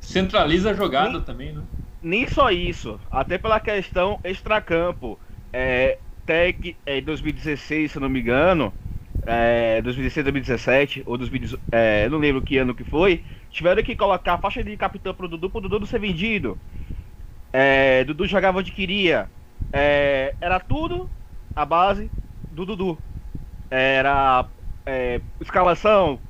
Centraliza 0.06 0.70
a 0.70 0.74
jogada 0.74 1.18
Sim. 1.18 1.24
também, 1.24 1.52
né? 1.52 1.62
nem 2.00 2.26
só 2.28 2.50
isso, 2.50 3.00
até 3.10 3.38
pela 3.38 3.60
questão 3.60 4.20
extracampo. 4.24 5.20
É, 5.52 6.00
Teg 6.24 6.78
é, 6.86 6.98
em 6.98 7.02
2016, 7.02 7.92
se 7.92 8.00
não 8.00 8.08
me 8.08 8.20
engano, 8.20 8.72
é, 9.26 9.82
2016, 9.82 10.24
2017, 10.24 11.02
ou 11.06 11.18
2018, 11.18 11.64
é, 11.72 12.08
não 12.08 12.18
lembro 12.18 12.42
que 12.42 12.58
ano 12.58 12.74
que 12.74 12.84
foi, 12.84 13.24
tiveram 13.50 13.82
que 13.82 13.96
colocar 13.96 14.34
a 14.34 14.38
faixa 14.38 14.62
de 14.62 14.76
capitão 14.76 15.14
pro 15.14 15.28
Dudu, 15.28 15.50
pro 15.50 15.60
Dudu 15.60 15.80
não 15.80 15.86
ser 15.86 15.98
vendido. 16.00 16.60
É, 17.52 18.04
Dudu 18.04 18.26
jogava 18.26 18.58
onde 18.58 18.72
queria. 18.72 19.30
É, 19.72 20.36
era 20.40 20.60
tudo 20.60 21.10
a 21.54 21.64
base 21.64 22.12
do 22.50 22.64
Dudu. 22.66 23.02
Era 23.70 24.50
é, 24.86 25.22
escalação, 25.40 26.22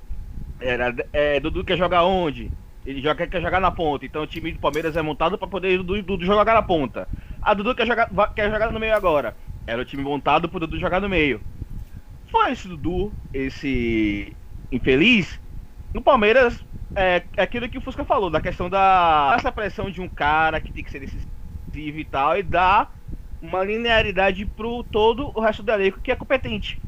era 0.61 0.95
é, 1.13 1.41
Dudu 1.41 1.65
quer 1.65 1.79
jogar 1.79 2.05
onde? 2.05 2.55
Ele 2.87 3.03
joga, 3.03 3.27
quer 3.27 3.43
jogar 3.43 3.61
na 3.61 3.71
ponta. 3.71 4.07
Então 4.07 4.23
o 4.23 4.27
time 4.27 4.53
do 4.53 4.61
Palmeiras 4.61 4.97
é 4.97 5.03
montado 5.03 5.37
para 5.37 5.49
poder 5.49 5.77
Dudu, 5.79 6.01
Dudu 6.03 6.25
jogar 6.25 6.55
na 6.55 6.63
ponta. 6.63 7.09
A 7.43 7.53
Dudu 7.53 7.75
quer 7.75 7.87
jogar, 7.87 8.09
quer 8.35 8.51
jogar 8.51 8.71
no 8.71 8.79
meio 8.79 8.95
agora. 8.95 9.37
Era 9.67 9.83
o 9.83 9.85
time 9.85 10.05
montado 10.05 10.49
pro 10.49 10.61
Dudu 10.61 10.79
jogar 10.79 11.01
no 11.01 11.09
meio. 11.09 11.41
Foi 12.31 12.53
esse 12.53 12.69
Dudu, 12.69 13.13
esse 13.35 14.37
infeliz. 14.71 15.41
No 15.93 16.01
Palmeiras, 16.01 16.65
é, 16.95 17.23
é 17.37 17.43
aquilo 17.43 17.69
que 17.69 17.79
o 17.79 17.81
Fusca 17.81 18.05
falou, 18.05 18.31
da 18.31 18.41
questão 18.41 18.71
da 18.71 19.35
essa 19.37 19.51
pressão 19.51 19.91
de 19.91 20.01
um 20.01 20.09
cara 20.09 20.61
que 20.61 20.73
tem 20.73 20.85
que 20.85 20.91
ser 20.91 21.01
decisivo 21.01 21.99
e 21.99 22.05
tal, 22.05 22.39
e 22.39 22.43
dar 22.43 22.95
uma 23.41 23.65
linearidade 23.65 24.47
pro 24.47 24.85
todo 24.85 25.31
o 25.35 25.41
resto 25.41 25.63
do 25.63 25.73
elenco 25.73 26.01
que 26.01 26.13
é 26.13 26.17
competente. 26.17 26.81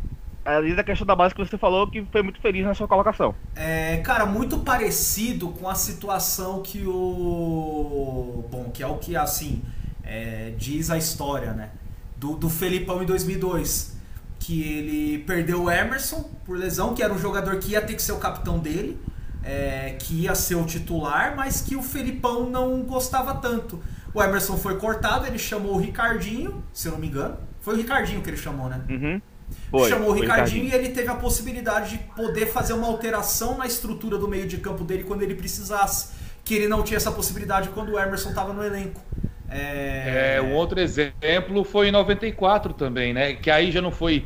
Além 0.45 0.75
da 0.75 0.83
questão 0.83 1.07
da 1.07 1.15
base 1.15 1.35
que 1.35 1.45
você 1.45 1.59
falou, 1.59 1.87
que 1.91 2.05
foi 2.11 2.23
muito 2.23 2.41
feliz 2.41 2.65
na 2.65 2.75
sua 2.75 2.89
colocação. 2.89 3.35
É, 3.55 3.99
cara, 3.99 4.25
muito 4.25 4.59
parecido 4.59 5.49
com 5.51 5.69
a 5.69 5.75
situação 5.75 6.63
que 6.63 6.87
o. 6.87 8.45
Bom, 8.51 8.71
que 8.73 8.83
é 8.83 8.87
o 8.87 8.97
que, 8.97 9.17
assim, 9.17 9.63
é, 10.03 10.53
diz 10.57 10.91
a 10.91 10.97
história, 10.97 11.53
né? 11.53 11.71
Do, 12.17 12.35
do 12.35 12.49
Felipão 12.49 13.03
em 13.03 13.07
2002. 13.07 13.97
Que 14.41 14.63
ele 14.63 15.19
perdeu 15.25 15.65
o 15.65 15.71
Emerson 15.71 16.23
por 16.47 16.57
lesão, 16.57 16.95
que 16.95 17.03
era 17.03 17.13
um 17.13 17.19
jogador 17.19 17.59
que 17.59 17.73
ia 17.73 17.83
ter 17.83 17.95
que 17.95 18.03
ser 18.03 18.13
o 18.13 18.19
capitão 18.19 18.59
dele, 18.59 18.99
é, 19.43 19.97
que 19.99 20.23
ia 20.23 20.35
ser 20.35 20.55
o 20.55 20.65
titular, 20.65 21.35
mas 21.37 21.61
que 21.61 21.77
o 21.77 21.83
Felipão 21.83 22.49
não 22.49 22.83
gostava 22.83 23.35
tanto. 23.35 23.83
O 24.15 24.23
Emerson 24.23 24.57
foi 24.57 24.79
cortado, 24.79 25.27
ele 25.27 25.39
chamou 25.39 25.75
o 25.75 25.79
Ricardinho, 25.79 26.63
se 26.73 26.89
eu 26.89 26.93
não 26.93 26.99
me 26.99 27.09
engano. 27.09 27.37
Foi 27.61 27.75
o 27.75 27.77
Ricardinho 27.77 28.23
que 28.23 28.31
ele 28.31 28.37
chamou, 28.37 28.69
né? 28.69 28.81
Uhum. 28.89 29.21
Foi, 29.71 29.89
chamou 29.89 30.11
o 30.11 30.13
Ricardinho, 30.13 30.65
e 30.65 30.73
ele 30.73 30.89
teve 30.91 31.09
a 31.09 31.15
possibilidade 31.15 31.91
de 31.91 31.99
poder 32.15 32.47
fazer 32.47 32.73
uma 32.73 32.87
alteração 32.87 33.59
na 33.59 33.67
estrutura 33.67 34.17
do 34.17 34.27
meio 34.27 34.47
de 34.47 34.59
campo 34.59 34.85
dele 34.85 35.05
quando 35.05 35.23
ele 35.23 35.35
precisasse. 35.35 36.17
Que 36.45 36.55
ele 36.55 36.69
não 36.69 36.83
tinha 36.83 36.97
essa 36.97 37.13
possibilidade 37.13 37.69
quando 37.71 37.91
o 37.91 37.99
Emerson 37.99 38.31
estava 38.31 38.53
no 38.53 38.65
elenco. 38.65 39.01
É... 39.51 40.37
É, 40.37 40.43
um 40.43 40.55
outro 40.55 40.81
exemplo 40.81 41.65
foi 41.65 41.89
em 41.89 41.93
94 41.93 42.73
também, 42.75 43.13
né? 43.13 43.35
Que 43.35 43.51
aí 43.51 43.71
já 43.71 43.81
não 43.81 43.91
foi 43.91 44.25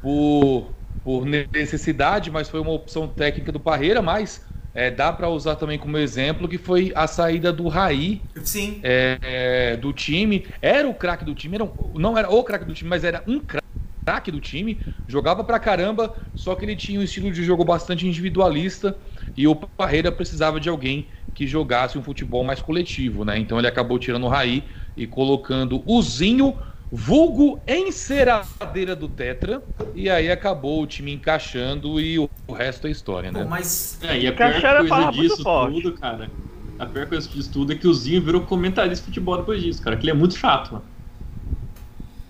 por, 0.00 0.70
por 1.04 1.24
necessidade, 1.24 2.30
mas 2.30 2.48
foi 2.48 2.60
uma 2.60 2.72
opção 2.72 3.06
técnica 3.06 3.52
do 3.52 3.60
Parreira, 3.60 4.02
mas 4.02 4.44
é, 4.74 4.90
dá 4.90 5.12
para 5.12 5.28
usar 5.28 5.56
também 5.56 5.78
como 5.78 5.96
exemplo 5.98 6.48
que 6.48 6.58
foi 6.58 6.92
a 6.94 7.06
saída 7.06 7.52
do 7.52 7.68
Raí 7.68 8.22
Sim. 8.42 8.80
é, 8.82 9.18
é, 9.22 9.76
do 9.76 9.92
time. 9.92 10.46
Era 10.60 10.88
o 10.88 10.94
craque 10.94 11.24
do 11.24 11.34
time, 11.34 11.56
era 11.56 11.64
um- 11.64 11.92
não 11.94 12.16
era 12.16 12.30
o 12.30 12.42
craque 12.42 12.64
do 12.64 12.72
time, 12.74 12.88
mas 12.88 13.04
era 13.04 13.22
um 13.26 13.38
craque 13.40 13.61
craque 14.04 14.30
do 14.30 14.40
time, 14.40 14.80
jogava 15.06 15.44
pra 15.44 15.58
caramba, 15.58 16.12
só 16.34 16.54
que 16.54 16.64
ele 16.64 16.76
tinha 16.76 16.98
um 17.00 17.02
estilo 17.02 17.30
de 17.30 17.42
jogo 17.44 17.64
bastante 17.64 18.06
individualista 18.06 18.96
e 19.36 19.46
o 19.46 19.54
Parreira 19.54 20.10
precisava 20.10 20.60
de 20.60 20.68
alguém 20.68 21.08
que 21.34 21.46
jogasse 21.46 21.96
um 21.96 22.02
futebol 22.02 22.44
mais 22.44 22.60
coletivo, 22.60 23.24
né? 23.24 23.38
Então 23.38 23.58
ele 23.58 23.66
acabou 23.66 23.98
tirando 23.98 24.24
o 24.24 24.28
Raí 24.28 24.64
e 24.96 25.06
colocando 25.06 25.82
o 25.86 26.02
Zinho, 26.02 26.58
vulgo 26.90 27.58
enceradeira 27.66 28.94
do 28.94 29.08
Tetra, 29.08 29.62
e 29.94 30.10
aí 30.10 30.30
acabou 30.30 30.82
o 30.82 30.86
time 30.86 31.12
encaixando 31.12 31.98
e 31.98 32.18
o, 32.18 32.28
resto 32.52 32.86
é 32.86 32.90
história, 32.90 33.32
né? 33.32 33.42
Bom, 33.42 33.48
mas 33.48 33.98
É, 34.02 34.18
e 34.18 34.26
a 34.26 34.32
pior 34.32 34.52
coisa 34.60 35.10
disso 35.12 35.42
forte. 35.42 35.82
tudo, 35.82 35.98
cara. 35.98 36.30
A 36.78 36.84
pior 36.84 37.06
coisa 37.06 37.26
disso 37.28 37.50
tudo 37.50 37.72
é 37.72 37.76
que 37.76 37.88
o 37.88 37.94
Zinho 37.94 38.20
virou 38.20 38.42
comentarista 38.42 39.04
de 39.04 39.06
futebol 39.06 39.38
depois 39.38 39.62
disso, 39.62 39.80
cara. 39.80 39.96
Que 39.96 40.04
ele 40.04 40.10
é 40.10 40.14
muito 40.14 40.36
chato, 40.36 40.74
mano. 40.74 40.91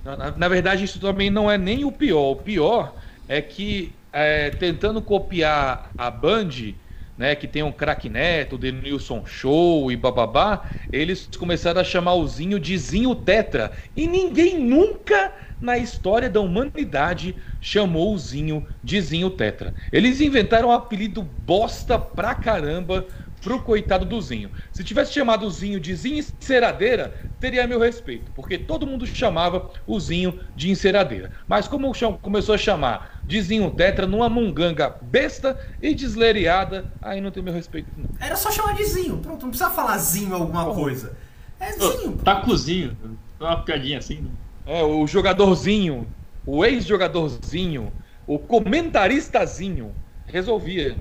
Na, 0.05 0.17
na- 0.37 0.49
verdade, 0.49 0.85
isso 0.85 0.99
também 1.01 1.31
não 1.31 1.51
é 1.51 1.57
nem 1.57 1.85
o 1.85 1.93
pior. 1.93 2.31
O 2.33 2.37
pior 2.37 2.97
é 3.29 3.41
que, 3.41 4.01
é, 4.13 4.51
tentando 4.51 5.01
copiar 5.01 5.95
a 5.97 6.11
Band, 6.11 6.51
né, 7.17 7.37
que 7.37 7.47
tem 7.47 7.63
um 7.63 7.71
craque 7.73 8.09
neto, 8.09 8.59
Denilson 8.59 9.25
Show 9.25 9.93
e 9.93 9.97
bababá, 9.97 10.67
eles 10.91 11.29
começaram 11.39 11.81
a 11.81 11.85
chamar 11.85 12.15
o 12.15 12.27
Zinho 12.27 12.59
de 12.59 12.77
Zinho 12.77 13.15
Tetra. 13.15 13.73
E 13.95 14.07
ninguém 14.09 14.59
nunca 14.59 15.33
na 15.61 15.79
história 15.79 16.29
da 16.29 16.41
humanidade 16.41 17.37
chamou 17.61 18.13
o 18.15 18.19
Zinho 18.19 18.67
de 18.83 19.01
Zinho 19.01 19.31
Tetra. 19.31 19.73
Eles 19.93 20.21
inventaram 20.21 20.71
um 20.71 20.73
apelido 20.73 21.23
bosta 21.23 21.97
pra 21.99 22.35
caramba 22.35 23.07
pro 23.43 23.61
coitado 23.61 24.05
do 24.05 24.21
Zinho. 24.21 24.51
Se 24.73 24.85
tivesse 24.85 25.13
chamado 25.13 25.45
o 25.47 25.51
Zinho 25.51 25.81
de 25.81 25.95
Zinho 25.95 26.19
Enceradeira, 26.19 27.13
teria 27.41 27.67
meu 27.67 27.81
respeito, 27.81 28.31
porque 28.35 28.57
todo 28.57 28.87
mundo 28.87 29.05
chamava 29.07 29.71
o 29.87 29.99
Zinho 29.99 30.39
de 30.55 30.71
Enceradeira. 30.71 31.33
Mas 31.49 31.67
como 31.67 31.93
cham- 31.93 32.17
começou 32.23 32.55
a 32.55 32.59
chamar 32.59 33.21
de 33.25 33.41
Zinho 33.43 33.71
Tetra 33.73 34.07
numa 34.07 34.29
munganga 34.29 34.95
besta 35.03 35.59
e 35.83 35.95
deslereada, 35.95 36.85
aí 37.03 37.21
não 37.21 37.31
tem 37.33 37.43
meu 37.43 37.53
respeito 37.53 37.89
não. 37.97 38.09
era 38.21 38.37
só 38.37 38.51
chamar 38.51 38.75
de 38.75 38.85
Zinho. 38.85 39.19
Pronto, 39.19 39.43
não 39.43 39.51
precisa 39.51 39.71
falar 39.71 39.99
Zinho 39.99 40.35
alguma 40.35 40.73
coisa. 40.73 41.17
É 41.59 41.73
Zinho. 41.73 42.17
Tá 42.25 42.37
cozinho. 42.43 42.97
Uma 43.41 43.57
piadinha 43.63 43.99
assim, 43.99 44.17
né? 44.21 44.31
É, 44.67 44.83
o 44.85 45.05
jogadorzinho, 45.09 46.07
o 46.47 46.65
ex-jogadorzinho, 46.65 47.93
o 48.27 48.39
comentaristazinho, 48.39 49.93
resolvia. 50.27 50.97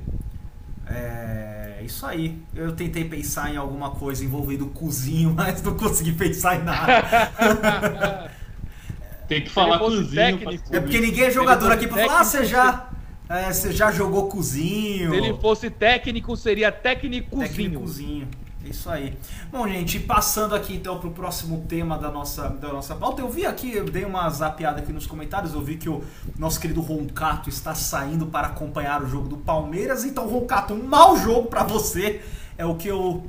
É 0.88 1.51
isso 1.82 2.06
aí. 2.06 2.38
Eu 2.56 2.76
tentei 2.76 3.04
pensar 3.06 3.54
em 3.54 3.58
alguma 3.58 3.92
coisa 3.92 4.24
envolvendo 4.24 4.66
cozinho, 4.68 5.34
mas 5.36 5.62
não 5.62 5.76
consegui 5.76 6.14
pensar 6.14 6.60
em 6.60 6.64
nada. 6.64 8.32
Tem 9.28 9.42
que 9.44 9.50
falar 9.50 9.80
fosse 9.80 9.98
cozinho. 9.98 10.16
técnico, 10.16 10.76
É 10.76 10.80
porque 10.82 11.00
ninguém 11.00 11.24
é 11.24 11.32
jogador 11.32 11.72
aqui 11.72 11.88
pra 11.88 11.98
fosse 11.98 12.06
falar, 12.06 12.20
ah, 12.20 12.24
você 12.26 12.40
técnico, 12.40 12.58
já, 12.58 12.90
é, 13.30 13.54
você 13.54 13.72
já 13.72 13.90
jogou 13.92 14.28
cozinho. 14.28 15.12
Se 15.12 15.16
ele 15.16 15.34
fosse 15.40 15.70
técnico, 15.70 16.36
seria 16.36 16.70
técnicozinho. 16.70 17.48
Técnicozinho. 17.48 18.28
Isso 18.66 18.90
aí. 18.90 19.18
Bom, 19.52 19.68
gente, 19.68 20.00
passando 20.00 20.54
aqui 20.54 20.76
então 20.76 21.00
pro 21.00 21.12
próximo 21.12 21.66
tema 21.68 21.98
da 21.98 22.12
nossa, 22.12 22.50
da 22.50 22.72
nossa 22.72 22.96
pauta. 22.96 23.22
Eu 23.22 23.30
vi 23.30 23.46
aqui, 23.46 23.74
eu 23.74 23.86
dei 23.86 24.06
uma 24.06 24.30
zapeada 24.30 24.80
aqui 24.80 24.94
nos 24.94 25.08
comentários, 25.08 25.54
eu 25.54 25.62
vi 25.62 25.78
que 25.78 25.90
o 25.90 26.04
nosso 26.38 26.60
querido 26.60 26.80
Roncato 26.80 27.50
está 27.50 27.74
saindo 27.74 28.28
para 28.28 28.48
acompanhar 28.48 29.02
o 29.02 29.08
jogo 29.08 29.28
do 29.28 29.38
Palmeiras. 29.38 30.06
Então, 30.06 30.28
Roncato, 30.28 30.74
um 30.74 30.84
mau 30.84 31.18
jogo 31.18 31.48
para 31.48 31.64
você. 31.64 32.22
É 32.58 32.66
o 32.66 32.76
que 32.76 32.88
eu. 32.88 33.26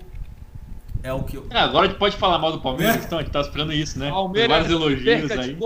É 1.03 1.13
o 1.13 1.25
que 1.25 1.37
eu. 1.37 1.47
É, 1.51 1.59
agora 1.59 1.87
a 1.87 1.89
gente 1.89 1.99
pode 1.99 2.17
falar 2.17 2.39
mal 2.39 2.53
do 2.53 2.61
Palmeiras, 2.61 3.05
então 3.05 3.19
a 3.19 3.23
gente 3.23 3.33
tá 3.33 3.41
esperando 3.41 3.73
isso, 3.73 3.99
né? 3.99 4.09
Palmeiras 4.09 4.49
Vários 4.49 4.71
elogios 4.71 5.03
perca 5.03 5.37
de 5.39 5.51
aí. 5.51 5.59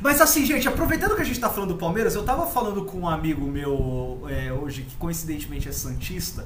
Mas 0.00 0.20
assim, 0.20 0.44
gente, 0.44 0.66
aproveitando 0.66 1.14
que 1.14 1.22
a 1.22 1.24
gente 1.24 1.38
tá 1.38 1.48
falando 1.48 1.74
do 1.74 1.78
Palmeiras, 1.78 2.16
eu 2.16 2.24
tava 2.24 2.46
falando 2.46 2.84
com 2.84 2.98
um 2.98 3.08
amigo 3.08 3.46
meu 3.46 4.26
é, 4.28 4.52
hoje, 4.52 4.82
que 4.82 4.96
coincidentemente 4.96 5.68
é 5.68 5.72
Santista. 5.72 6.44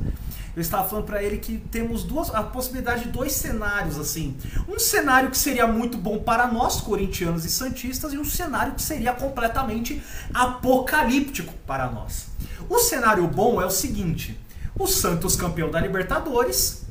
Eu 0.55 0.61
estava 0.61 0.87
falando 0.87 1.07
pra 1.07 1.23
ele 1.23 1.39
que 1.39 1.59
temos 1.71 2.05
duas 2.05 2.35
a 2.35 2.43
possibilidade 2.43 3.05
de 3.05 3.09
dois 3.09 3.33
cenários, 3.33 3.99
assim. 3.99 4.37
Um 4.69 4.79
cenário 4.79 5.31
que 5.31 5.39
seria 5.39 5.67
muito 5.67 5.97
bom 5.97 6.19
para 6.19 6.47
nós, 6.47 6.81
corintianos 6.81 7.45
e 7.45 7.51
santistas, 7.51 8.13
e 8.13 8.19
um 8.19 8.25
cenário 8.25 8.75
que 8.75 8.83
seria 8.83 9.15
completamente 9.15 10.03
apocalíptico 10.35 11.55
para 11.67 11.91
nós. 11.91 12.29
O 12.69 12.79
cenário 12.79 13.27
bom 13.29 13.63
é 13.63 13.67
o 13.67 13.71
seguinte: 13.71 14.39
o 14.79 14.87
Santos 14.87 15.37
campeão 15.37 15.71
da 15.71 15.81
Libertadores, 15.81 16.86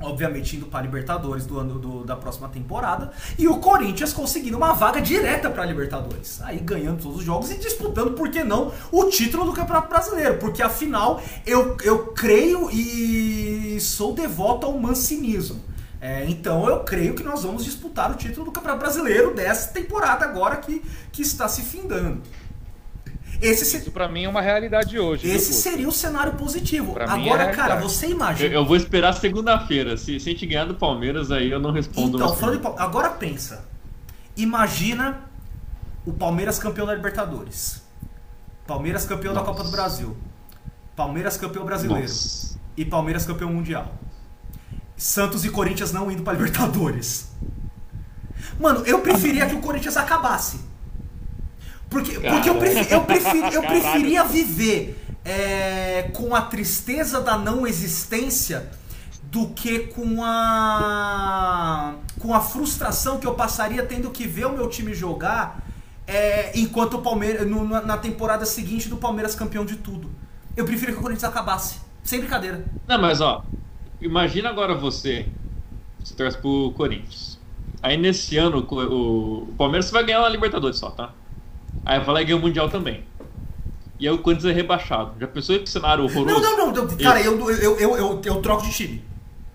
obviamente 0.00 0.56
indo 0.56 0.66
para 0.66 0.82
Libertadores 0.82 1.44
do 1.46 1.58
ano 1.58 1.78
do- 1.78 2.04
da 2.04 2.14
próxima 2.16 2.48
temporada, 2.48 3.12
e 3.38 3.48
o 3.48 3.58
Corinthians 3.58 4.12
conseguindo 4.12 4.56
uma 4.56 4.72
vaga 4.72 5.00
direta 5.00 5.50
para 5.50 5.62
a 5.62 5.66
Libertadores. 5.66 6.40
Aí 6.42 6.58
ganhando 6.58 7.02
todos 7.02 7.18
os 7.18 7.24
jogos 7.24 7.50
e 7.50 7.58
disputando, 7.58 8.12
por 8.12 8.28
que 8.30 8.42
não, 8.44 8.72
o 8.92 9.04
título 9.06 9.44
do 9.44 9.52
Campeonato 9.52 9.88
Brasileiro, 9.88 10.38
porque 10.38 10.62
afinal 10.62 11.20
eu, 11.46 11.76
eu 11.82 12.06
creio 12.08 12.70
e 12.70 13.78
sou 13.80 14.12
devoto 14.14 14.66
ao 14.66 14.78
mancinismo. 14.78 15.60
É, 16.00 16.24
então 16.28 16.68
eu 16.68 16.84
creio 16.84 17.12
que 17.14 17.24
nós 17.24 17.42
vamos 17.42 17.64
disputar 17.64 18.08
o 18.12 18.14
título 18.14 18.44
do 18.46 18.52
Campeonato 18.52 18.80
Brasileiro 18.80 19.34
dessa 19.34 19.72
temporada 19.72 20.24
agora 20.24 20.56
que, 20.56 20.80
que 21.10 21.22
está 21.22 21.48
se 21.48 21.62
findando. 21.62 22.22
Esse, 23.40 23.64
se- 23.64 23.78
Isso 23.78 23.90
pra 23.92 24.08
mim 24.08 24.24
é 24.24 24.28
uma 24.28 24.40
realidade 24.40 24.98
hoje. 24.98 25.30
esse 25.30 25.52
seria 25.54 25.88
o 25.88 25.92
cenário 25.92 26.32
positivo. 26.34 26.92
Pra 26.92 27.04
é 27.04 27.08
Agora, 27.08 27.44
a 27.44 27.54
cara, 27.54 27.76
você 27.76 28.06
Eu, 28.06 28.10
imagina. 28.10 28.52
eu 28.54 28.64
vou 28.66 28.76
esperar 28.76 29.12
segunda-feira. 29.14 29.96
Se, 29.96 30.18
se 30.18 30.28
a 30.28 30.32
gente 30.32 30.44
ganhar 30.46 30.64
do 30.64 30.74
Palmeiras, 30.74 31.30
aí 31.30 31.50
eu 31.50 31.60
não 31.60 31.70
respondo 31.70 32.16
Então, 32.16 32.34
falando 32.34 32.60
de 32.60 32.80
agora 32.82 33.10
pensa. 33.10 33.64
Imagina 34.36 35.20
o 36.04 36.12
Palmeiras 36.12 36.58
campeão 36.58 36.86
da 36.86 36.94
Libertadores. 36.94 37.82
Palmeiras 38.66 39.06
campeão 39.06 39.32
da 39.32 39.40
Nossa. 39.40 39.52
Copa 39.52 39.64
do 39.64 39.70
Brasil. 39.70 40.16
Palmeiras 40.96 41.36
campeão 41.36 41.64
brasileiro. 41.64 42.02
Nossa. 42.02 42.58
E 42.76 42.84
Palmeiras 42.84 43.24
campeão 43.24 43.52
mundial. 43.52 43.92
Santos 44.96 45.44
e 45.44 45.50
Corinthians 45.50 45.92
não 45.92 46.10
indo 46.10 46.22
pra 46.22 46.32
Libertadores. 46.32 47.28
Mano, 48.58 48.84
eu 48.84 49.00
preferia 49.00 49.46
que 49.46 49.54
o 49.54 49.60
Corinthians 49.60 49.96
acabasse. 49.96 50.60
Porque, 51.90 52.20
porque 52.20 52.50
eu, 52.50 52.54
eu, 52.54 53.04
eu 53.52 53.62
preferia 53.62 54.24
viver 54.24 54.98
é, 55.24 56.10
com 56.14 56.34
a 56.34 56.42
tristeza 56.42 57.20
da 57.20 57.38
não 57.38 57.66
existência 57.66 58.70
do 59.30 59.48
que 59.48 59.80
com 59.80 60.22
a 60.24 61.94
com 62.18 62.34
a 62.34 62.40
frustração 62.40 63.18
que 63.18 63.26
eu 63.26 63.34
passaria 63.34 63.82
tendo 63.84 64.10
que 64.10 64.26
ver 64.26 64.46
o 64.46 64.52
meu 64.52 64.68
time 64.68 64.94
jogar 64.94 65.62
é, 66.06 66.58
enquanto 66.58 66.94
o 66.94 67.02
Palmeiras 67.02 67.46
no- 67.46 67.64
na, 67.64 67.96
temporada 67.98 68.46
seguinte 68.46 68.88
do 68.88 68.96
Palmeiras 68.96 69.34
campeão 69.34 69.64
de 69.64 69.76
tudo. 69.76 70.10
Eu 70.56 70.64
preferia 70.64 70.94
que 70.94 71.00
o 71.00 71.02
Corinthians 71.02 71.30
acabasse, 71.30 71.78
sem 72.02 72.20
brincadeira. 72.20 72.64
Não, 72.86 72.98
mas 73.00 73.20
ó, 73.20 73.44
imagina 74.00 74.48
agora 74.48 74.74
você, 74.74 75.26
você 76.02 76.14
torce 76.14 76.38
pro 76.38 76.72
Corinthians. 76.72 77.38
Aí 77.82 77.96
nesse 77.98 78.38
ano 78.38 78.66
o, 78.68 78.74
o, 78.74 79.42
o 79.42 79.54
Palmeiras 79.58 79.90
vai 79.90 80.04
ganhar 80.04 80.20
na 80.20 80.28
Libertadores 80.30 80.78
só, 80.78 80.90
tá? 80.90 81.12
Aí 81.88 81.98
vai 82.00 82.14
lá 82.16 82.22
e 82.22 82.24
ganha 82.26 82.36
o 82.36 82.40
Mundial 82.40 82.68
também. 82.68 83.02
E 83.98 84.06
aí 84.06 84.14
o 84.14 84.18
Corinthians 84.18 84.52
é 84.52 84.54
rebaixado. 84.54 85.12
Já 85.18 85.26
pensou 85.26 85.58
que 85.58 85.68
cenário 85.68 86.04
horroroso? 86.04 86.40
Não, 86.40 86.56
não, 86.56 86.72
não, 86.72 86.84
não, 86.86 86.96
cara, 86.98 87.20
eu, 87.20 87.36
eu, 87.50 87.78
eu, 87.80 87.96
eu, 87.96 88.20
eu 88.24 88.36
troco 88.42 88.62
de 88.62 88.70
time. 88.70 89.02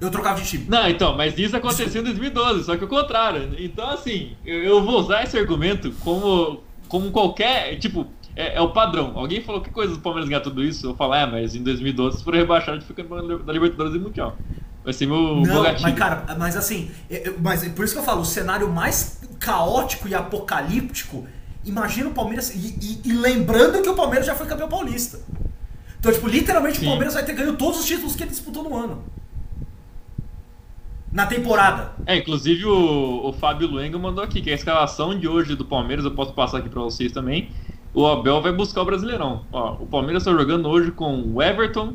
Eu 0.01 0.09
trocava 0.11 0.41
de 0.41 0.47
time. 0.49 0.65
Não, 0.67 0.89
então, 0.89 1.15
mas 1.15 1.37
isso 1.37 1.55
aconteceu 1.55 2.01
em 2.01 2.03
2012, 2.05 2.65
só 2.65 2.75
que 2.75 2.83
o 2.83 2.87
contrário. 2.87 3.53
Então, 3.57 3.87
assim, 3.89 4.35
eu, 4.45 4.61
eu 4.63 4.83
vou 4.83 4.99
usar 4.99 5.23
esse 5.23 5.37
argumento 5.37 5.93
como, 6.01 6.61
como 6.89 7.09
qualquer. 7.11 7.77
Tipo, 7.77 8.07
é, 8.35 8.55
é 8.55 8.61
o 8.61 8.71
padrão. 8.71 9.13
Alguém 9.15 9.39
falou 9.41 9.61
que 9.61 9.69
coisa 9.69 9.93
do 9.93 10.01
Palmeiras 10.01 10.27
ganhar 10.27 10.41
tudo 10.41 10.61
isso? 10.63 10.87
Eu 10.87 10.95
falo, 10.95 11.13
é, 11.13 11.25
mas 11.25 11.55
em 11.55 11.63
2012, 11.63 12.17
se 12.17 12.23
for 12.23 12.33
rebaixado, 12.33 12.77
a 12.77 12.79
gente 12.79 12.87
fica 12.87 13.03
na 13.03 13.53
Libertadores 13.53 13.93
e 13.95 13.99
Mundial. 13.99 14.35
Vai 14.83 14.91
ser 14.91 15.05
meu 15.05 15.17
Não, 15.37 15.63
mas 15.63 15.81
cara, 15.95 16.35
mas 16.37 16.57
assim, 16.57 16.91
eu- 17.09 17.19
eu- 17.19 17.35
mas 17.39 17.65
por 17.69 17.85
isso 17.85 17.93
que 17.93 17.99
eu 18.01 18.03
falo, 18.03 18.19
o 18.21 18.25
cenário 18.25 18.67
mais 18.69 19.21
caótico 19.39 20.09
e 20.09 20.13
apocalíptico, 20.15 21.25
imagina 21.65 22.09
o 22.09 22.13
Palmeiras 22.13 22.53
e, 22.53 22.75
e- 22.81 23.01
e 23.09 23.13
lembrando 23.13 23.81
que 23.81 23.89
o 23.89 23.95
Palmeiras 23.95 24.25
já 24.25 24.35
foi 24.35 24.45
campeão 24.47 24.67
paulista. 24.69 25.19
Então, 25.99 26.11
tipo, 26.11 26.27
literalmente 26.27 26.79
Sim. 26.79 26.85
o 26.85 26.89
Palmeiras 26.89 27.13
vai 27.13 27.23
ter 27.23 27.33
ganho 27.33 27.55
todos 27.55 27.79
os 27.79 27.85
títulos 27.85 28.15
que 28.15 28.23
ele 28.23 28.29
disputou 28.31 28.63
no 28.63 28.75
ano. 28.75 29.03
Na 31.11 31.25
temporada. 31.27 31.91
É, 32.07 32.17
inclusive 32.17 32.65
o, 32.65 33.27
o 33.27 33.33
Fábio 33.33 33.67
Luenga 33.67 33.97
mandou 33.99 34.23
aqui 34.23 34.41
que 34.41 34.49
a 34.49 34.55
escalação 34.55 35.17
de 35.17 35.27
hoje 35.27 35.55
do 35.55 35.63
Palmeiras, 35.63 36.03
eu 36.05 36.11
posso 36.11 36.33
passar 36.33 36.57
aqui 36.57 36.69
pra 36.69 36.81
vocês 36.81 37.11
também. 37.11 37.49
O 37.93 38.07
Abel 38.07 38.41
vai 38.41 38.51
buscar 38.51 38.81
o 38.81 38.85
Brasileirão. 38.85 39.45
Ó, 39.51 39.73
o 39.75 39.85
Palmeiras 39.85 40.23
tá 40.23 40.31
jogando 40.31 40.67
hoje 40.67 40.89
com 40.91 41.21
o 41.21 41.41
Everton, 41.41 41.93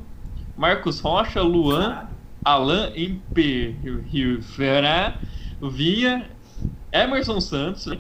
Marcos 0.57 1.01
Rocha, 1.01 1.43
Luan, 1.43 1.89
Caralho. 1.91 2.09
Alan 2.45 2.93
Imperiferá, 3.99 5.19
Vinha, 5.61 6.31
Emerson 6.93 7.41
Santos, 7.41 7.83
Zé 7.85 7.99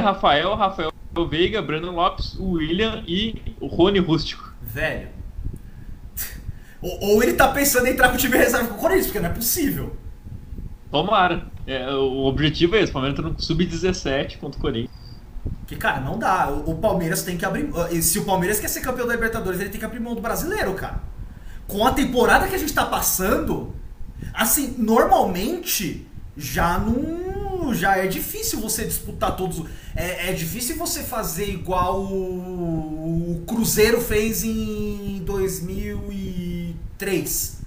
Rafael, 0.00 0.54
Rafael 0.54 0.92
Veiga, 1.28 1.60
Brandon 1.60 1.90
Lopes, 1.90 2.36
William 2.38 3.02
e 3.06 3.42
o 3.60 3.66
Rony 3.66 3.98
Rústico. 3.98 4.52
Velho. 4.62 5.08
Ou, 6.80 7.00
ou 7.00 7.22
ele 7.22 7.32
tá 7.32 7.48
pensando 7.48 7.86
em 7.86 7.90
entrar 7.90 8.08
com 8.08 8.14
o 8.14 8.18
time 8.18 8.36
reserva 8.36 8.68
com 8.68 8.74
o 8.74 8.78
Corinthians, 8.78 9.06
porque 9.06 9.20
não 9.20 9.30
é 9.30 9.32
possível. 9.32 9.96
Tomara. 10.90 11.46
É, 11.66 11.92
o 11.92 12.24
objetivo 12.24 12.76
é 12.76 12.80
esse, 12.80 12.90
o 12.90 12.92
Palmeiras 12.92 13.20
tá 13.20 13.28
no 13.28 13.40
sub-17 13.40 14.38
contra 14.38 14.58
o 14.58 14.62
Corinthians. 14.62 14.96
Porque, 15.60 15.76
cara, 15.76 16.00
não 16.00 16.18
dá. 16.18 16.48
O, 16.48 16.70
o 16.70 16.74
Palmeiras 16.76 17.22
tem 17.22 17.36
que 17.36 17.44
abrir. 17.44 17.68
Se 18.00 18.18
o 18.18 18.24
Palmeiras 18.24 18.60
quer 18.60 18.68
ser 18.68 18.80
campeão 18.80 19.06
da 19.06 19.14
Libertadores, 19.14 19.60
ele 19.60 19.70
tem 19.70 19.78
que 19.78 19.84
abrir 19.84 20.00
mão 20.00 20.14
do 20.14 20.20
brasileiro, 20.20 20.72
cara. 20.74 21.02
com 21.66 21.86
a 21.86 21.92
temporada 21.92 22.48
que 22.48 22.54
a 22.54 22.58
gente 22.58 22.72
tá 22.72 22.86
passando, 22.86 23.74
assim, 24.32 24.74
normalmente 24.78 26.06
já 26.36 26.78
não. 26.78 27.37
Já 27.74 27.96
é 27.96 28.06
difícil 28.06 28.60
você 28.60 28.84
disputar 28.84 29.34
todos. 29.36 29.64
É, 29.94 30.30
é 30.30 30.32
difícil 30.32 30.76
você 30.76 31.02
fazer 31.02 31.48
igual 31.48 32.02
o, 32.02 33.32
o 33.32 33.42
Cruzeiro 33.46 34.00
fez 34.00 34.44
em 34.44 35.22
2003 35.24 37.58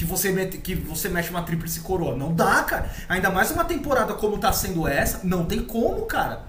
que 0.00 0.06
você, 0.06 0.32
mete, 0.32 0.56
que 0.56 0.74
você 0.74 1.10
mexe 1.10 1.28
uma 1.28 1.42
tríplice 1.42 1.80
coroa. 1.80 2.16
Não 2.16 2.34
dá, 2.34 2.62
cara. 2.62 2.90
Ainda 3.06 3.30
mais 3.30 3.50
uma 3.50 3.66
temporada 3.66 4.14
como 4.14 4.38
tá 4.38 4.50
sendo 4.50 4.88
essa, 4.88 5.20
não 5.24 5.44
tem 5.44 5.60
como, 5.60 6.06
cara. 6.06 6.42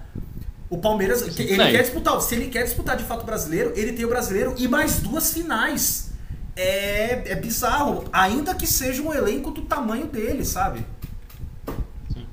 O 0.70 0.78
Palmeiras, 0.78 1.38
ele 1.38 1.56
quer 1.56 1.82
disputar, 1.82 2.18
se 2.22 2.34
ele 2.34 2.46
quer 2.46 2.64
disputar 2.64 2.96
de 2.96 3.04
fato 3.04 3.24
o 3.24 3.26
brasileiro, 3.26 3.74
ele 3.76 3.92
tem 3.92 4.06
o 4.06 4.08
brasileiro 4.08 4.54
e 4.56 4.66
mais 4.66 5.00
duas 5.00 5.34
finais. 5.34 6.12
É, 6.56 7.32
é 7.32 7.34
bizarro, 7.34 8.04
ainda 8.10 8.54
que 8.54 8.66
seja 8.66 9.02
um 9.02 9.12
elenco 9.12 9.50
do 9.50 9.62
tamanho 9.62 10.06
dele, 10.06 10.46
sabe? 10.46 10.86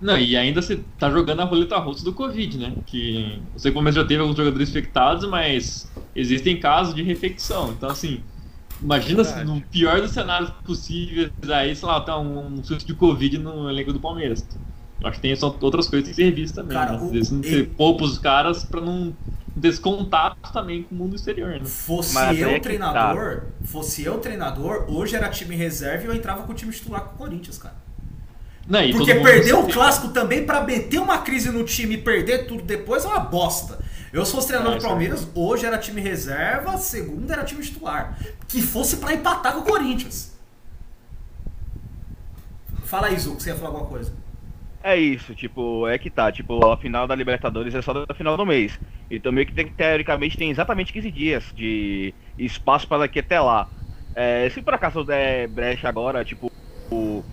Não, 0.02 0.18
e 0.18 0.36
ainda 0.38 0.62
você 0.62 0.80
tá 0.98 1.10
jogando 1.10 1.42
a 1.42 1.46
roleta 1.46 1.78
russa 1.78 2.04
do 2.04 2.14
Covid, 2.14 2.58
né? 2.58 2.74
Que 2.86 3.42
você 3.54 3.72
como 3.72 3.92
já 3.92 4.04
teve 4.06 4.22
alguns 4.22 4.36
jogadores 4.36 4.70
infectados, 4.70 5.28
mas 5.28 5.90
existem 6.16 6.60
casos 6.60 6.96
de 6.96 7.04
refecção. 7.04 7.72
Então, 7.72 7.90
assim, 7.90 8.22
imagina 8.82 9.24
se 9.24 9.44
no 9.44 9.62
pior 9.62 10.02
dos 10.02 10.12
cenários 10.12 10.50
possíveis, 10.66 11.32
aí, 11.50 11.76
sei 11.76 11.88
lá, 11.88 12.02
tá 12.02 12.18
um, 12.18 12.56
um 12.56 12.64
surto 12.64 12.86
de 12.86 12.94
Covid 12.94 13.38
no 13.38 13.70
elenco 13.70 13.94
do 13.94 14.00
Palmeiras. 14.00 14.46
Acho 15.04 15.16
que 15.16 15.22
tem 15.22 15.36
só 15.36 15.56
outras 15.62 15.88
coisas 15.88 16.10
que 16.10 16.16
tem 16.16 16.26
que 16.26 16.32
ser 16.32 16.36
vistas 16.36 16.56
também, 16.56 16.78
Cara, 16.78 16.94
né? 16.94 17.06
Às 17.06 17.12
vezes 17.12 17.68
poupa 17.78 18.04
os 18.04 18.18
caras 18.20 18.66
pra 18.66 18.82
não 18.82 19.14
descontato 19.56 20.54
também 20.54 20.84
com 20.84 20.96
o 20.96 20.98
mundo 20.98 21.16
exterior, 21.16 21.52
né? 21.52 21.66
Fosse 21.66 22.14
Mas 22.14 22.40
eu 22.40 22.50
é 22.50 22.60
treinador, 22.60 23.42
tá. 23.42 23.46
fosse 23.66 24.04
eu 24.04 24.18
treinador, 24.20 24.86
hoje 24.90 25.16
era 25.16 25.30
time 25.30 25.56
reserva 25.56 26.04
e 26.04 26.08
eu 26.08 26.14
entrava 26.14 26.44
com 26.44 26.52
o 26.52 26.56
time 26.56 26.72
titular 26.72 27.02
com 27.02 27.16
o 27.16 27.18
Corinthians, 27.18 27.58
cara. 27.58 27.76
Não, 28.70 28.88
Porque 28.92 29.16
perder 29.16 29.56
o 29.56 29.68
clássico 29.68 30.10
também 30.10 30.46
para 30.46 30.62
meter 30.62 31.00
uma 31.00 31.18
crise 31.18 31.50
no 31.52 31.64
time 31.64 31.96
e 31.96 31.98
perder 31.98 32.46
tudo 32.46 32.62
depois 32.62 33.04
é 33.04 33.08
uma 33.08 33.20
bosta. 33.20 33.80
Eu 34.14 34.24
sou 34.26 34.42
treinador 34.46 34.78
do 34.78 34.84
Palmeiras, 34.84 35.28
hoje 35.34 35.66
era 35.66 35.78
time 35.80 36.00
reserva, 36.00 36.78
segunda 36.78 37.34
era 37.34 37.44
time 37.44 37.64
titular. 37.64 38.16
Que 38.48 38.62
fosse 38.62 38.98
para 38.98 39.14
empatar 39.14 39.54
com 39.54 39.62
o 39.62 39.64
Corinthians. 39.64 40.38
Fala 42.86 43.08
aí, 43.08 43.18
Zu, 43.20 43.36
que 43.36 43.44
você 43.44 43.50
ia 43.50 43.56
falar 43.56 43.70
alguma 43.70 43.88
coisa. 43.88 44.14
É 44.84 44.96
isso, 44.96 45.36
tipo, 45.36 45.88
é 45.88 45.98
que 45.98 46.10
tá, 46.10 46.32
tipo, 46.32 46.66
a 46.66 46.78
final 46.78 47.08
da 47.08 47.16
Libertadores 47.16 47.74
é 47.76 47.82
só 47.82 48.06
da 48.06 48.14
final 48.14 48.38
do 48.38 48.46
mês. 48.46 48.80
Então 49.10 49.32
meio 49.32 49.48
que 49.48 49.54
tem, 49.54 49.68
teoricamente 49.68 50.38
tem 50.38 50.52
exatamente 50.52 50.94
15 50.94 51.12
dias 51.12 51.44
de 51.56 52.14
espaço 52.38 52.88
para 52.88 53.00
daqui 53.00 53.20
até 53.20 53.40
lá. 53.40 53.68
É, 54.16 54.50
se 54.50 54.62
por 54.62 54.74
acaso 54.74 55.04
der 55.04 55.48
brecha 55.48 55.90
agora, 55.90 56.24
tipo, 56.24 56.52
o, 56.90 57.24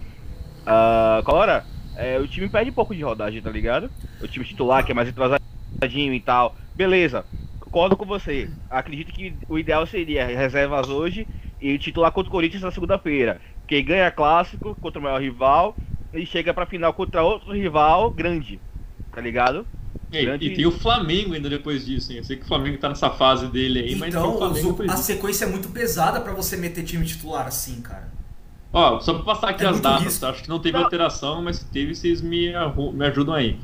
uh, 0.67 1.19
agora, 1.19 1.65
é, 1.97 2.19
o 2.19 2.29
time 2.29 2.49
perde 2.49 2.71
um 2.71 2.75
pouco 2.75 2.95
de 2.95 3.03
rodagem, 3.03 3.41
tá 3.41 3.51
ligado? 3.51 3.91
O 4.21 4.29
time 4.29 4.45
titular 4.45 4.85
que 4.85 4.93
é 4.93 4.95
mais 4.95 5.09
entrosadinho 5.09 6.13
e 6.13 6.21
tal. 6.21 6.55
Beleza, 6.75 7.25
concordo 7.61 7.97
com 7.97 8.05
você. 8.05 8.51
Acredito 8.71 9.13
que 9.13 9.35
o 9.49 9.59
ideal 9.59 9.87
seria 9.87 10.27
reservas 10.27 10.89
hoje 10.89 11.27
e 11.61 11.79
titular 11.79 12.13
contra 12.13 12.29
o 12.29 12.33
Corinthians 12.33 12.63
na 12.63 12.71
segunda-feira. 12.71 13.41
Quem 13.67 13.85
ganha 13.85 14.11
clássico 14.11 14.75
contra 14.81 15.01
o 15.01 15.03
maior 15.03 15.21
rival 15.21 15.75
e 16.13 16.25
chega 16.25 16.53
pra 16.53 16.67
final 16.67 16.93
contra 16.93 17.23
outro 17.23 17.53
rival 17.53 18.11
grande, 18.11 18.61
tá 19.13 19.21
ligado? 19.21 19.67
E, 20.13 20.25
grande... 20.25 20.47
e 20.47 20.55
tem 20.55 20.67
o 20.67 20.71
Flamengo 20.71 21.35
ainda 21.35 21.49
depois 21.49 21.85
disso, 21.85 22.13
hein? 22.13 22.19
Eu 22.19 22.25
sei 22.25 22.37
que 22.37 22.45
o 22.45 22.49
Flamengo 22.49 22.79
tá 22.79 22.89
nessa 22.89 23.11
fase 23.11 23.49
dele 23.49 23.81
aí, 23.81 23.93
então, 23.95 24.39
mas 24.39 24.65
o, 24.65 24.83
a 24.89 24.97
sequência 24.97 25.47
é 25.47 25.49
muito 25.49 25.69
pesada 25.71 26.21
para 26.21 26.33
você 26.33 26.57
meter 26.57 26.85
time 26.85 27.05
titular 27.05 27.47
assim, 27.47 27.81
cara. 27.81 28.16
Ó, 28.77 29.01
só 29.01 29.15
pra 29.15 29.23
passar 29.23 29.49
aqui 29.49 29.65
é 29.65 29.69
as 29.69 29.81
datas, 29.81 30.19
tá? 30.19 30.29
acho 30.29 30.43
que 30.43 30.51
não 30.51 30.59
teve 30.59 30.77
alteração, 30.77 31.41
mas 31.41 31.57
se 31.57 31.65
teve, 31.65 31.95
vocês 31.95 32.21
me, 32.21 32.53
me 32.93 33.07
ajudam 33.07 33.35
aí. 33.35 33.59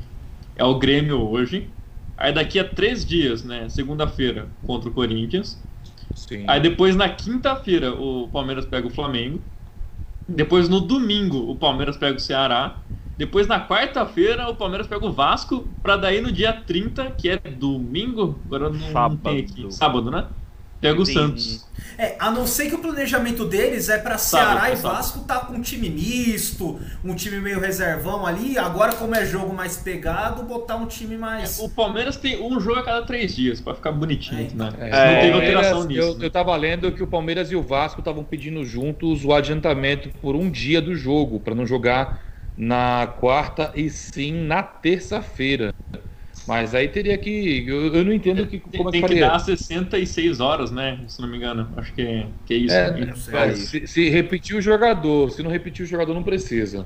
É 0.55 0.63
o 0.63 0.79
Grêmio 0.79 1.21
hoje. 1.21 1.69
Aí 2.17 2.33
daqui 2.33 2.57
a 2.57 2.67
três 2.67 3.05
dias, 3.05 3.43
né? 3.43 3.69
Segunda-feira 3.69 4.47
contra 4.65 4.89
o 4.89 4.91
Corinthians. 4.91 5.61
Sim. 6.15 6.45
Aí 6.47 6.59
depois 6.59 6.95
na 6.95 7.07
quinta-feira 7.09 7.93
o 7.93 8.27
Palmeiras 8.29 8.65
pega 8.65 8.87
o 8.87 8.89
Flamengo. 8.89 9.39
Depois 10.27 10.67
no 10.67 10.79
domingo 10.79 11.47
o 11.47 11.55
Palmeiras 11.55 11.95
pega 11.95 12.17
o 12.17 12.19
Ceará. 12.19 12.77
Depois 13.15 13.45
na 13.45 13.63
quarta-feira 13.67 14.49
o 14.49 14.55
Palmeiras 14.55 14.87
pega 14.87 15.05
o 15.05 15.11
Vasco. 15.11 15.67
Pra 15.83 15.95
daí 15.95 16.21
no 16.21 16.31
dia 16.31 16.53
30, 16.53 17.11
que 17.11 17.29
é 17.29 17.37
domingo. 17.37 18.39
Agora 18.47 18.71
não, 18.71 18.79
sábado. 18.91 19.19
não 19.23 19.31
tem 19.31 19.39
aqui. 19.41 19.71
Sábado, 19.71 20.09
né? 20.09 20.25
Pega 20.83 21.01
o 21.01 21.05
Santos. 21.05 21.65
É, 21.97 22.15
a 22.19 22.31
não 22.31 22.47
ser 22.47 22.69
que 22.69 22.75
o 22.75 22.79
planejamento 22.79 23.45
deles 23.45 23.87
é 23.87 23.97
para 23.97 24.17
Ceará 24.17 24.71
e 24.71 24.75
Vasco 24.75 25.21
tá 25.21 25.39
com 25.39 25.53
um 25.53 25.61
time 25.61 25.89
misto, 25.89 26.79
um 27.03 27.13
time 27.15 27.39
meio 27.39 27.59
reservão 27.59 28.25
ali. 28.25 28.57
Agora, 28.57 28.93
como 28.93 29.15
é 29.15 29.25
jogo 29.25 29.53
mais 29.53 29.77
pegado, 29.77 30.43
botar 30.43 30.75
um 30.75 30.87
time 30.87 31.17
mais. 31.17 31.59
É, 31.59 31.63
o 31.63 31.69
Palmeiras 31.69 32.17
tem 32.17 32.41
um 32.41 32.59
jogo 32.59 32.79
a 32.79 32.83
cada 32.83 33.05
três 33.05 33.35
dias 33.35 33.61
para 33.61 33.75
ficar 33.75 33.91
bonitinho, 33.91 34.49
é, 34.51 34.55
né? 34.55 34.73
É, 34.79 35.13
não 35.13 35.21
teve 35.21 35.33
alteração 35.33 35.83
nisso. 35.83 36.01
Eu, 36.01 36.17
né? 36.17 36.25
eu 36.25 36.31
tava 36.31 36.55
lendo 36.55 36.91
que 36.91 37.03
o 37.03 37.07
Palmeiras 37.07 37.51
e 37.51 37.55
o 37.55 37.61
Vasco 37.61 38.01
estavam 38.01 38.23
pedindo 38.23 38.65
juntos 38.65 39.23
o 39.23 39.31
adiantamento 39.31 40.09
por 40.21 40.35
um 40.35 40.49
dia 40.49 40.81
do 40.81 40.95
jogo, 40.95 41.39
para 41.39 41.53
não 41.53 41.65
jogar 41.65 42.21
na 42.57 43.07
quarta 43.19 43.71
e 43.75 43.89
sim 43.89 44.31
na 44.31 44.63
terça-feira. 44.63 45.73
Mas 46.47 46.75
aí 46.75 46.87
teria 46.87 47.17
que. 47.17 47.65
Eu, 47.67 47.93
eu 47.93 48.03
não 48.03 48.11
entendo 48.11 48.45
que, 48.45 48.59
como 48.59 48.91
tem, 48.91 48.99
é 48.99 49.03
que 49.03 49.07
Tem 49.07 49.17
que 49.17 49.21
dar 49.21 49.39
66 49.39 50.39
horas, 50.39 50.71
né? 50.71 50.99
Se 51.07 51.21
não 51.21 51.29
me 51.29 51.37
engano. 51.37 51.69
Acho 51.77 51.93
que 51.93 52.01
é, 52.01 52.27
que 52.45 52.53
é 52.53 52.57
isso. 52.57 52.75
É, 53.35 53.49
é, 53.49 53.55
se, 53.55 53.87
se, 53.87 54.09
repetir 54.09 54.55
o 54.55 54.61
jogador, 54.61 55.31
se 55.31 55.41
não 55.41 55.49
repetir 55.49 55.85
o 55.85 55.87
jogador, 55.87 56.13
não 56.13 56.23
precisa. 56.23 56.85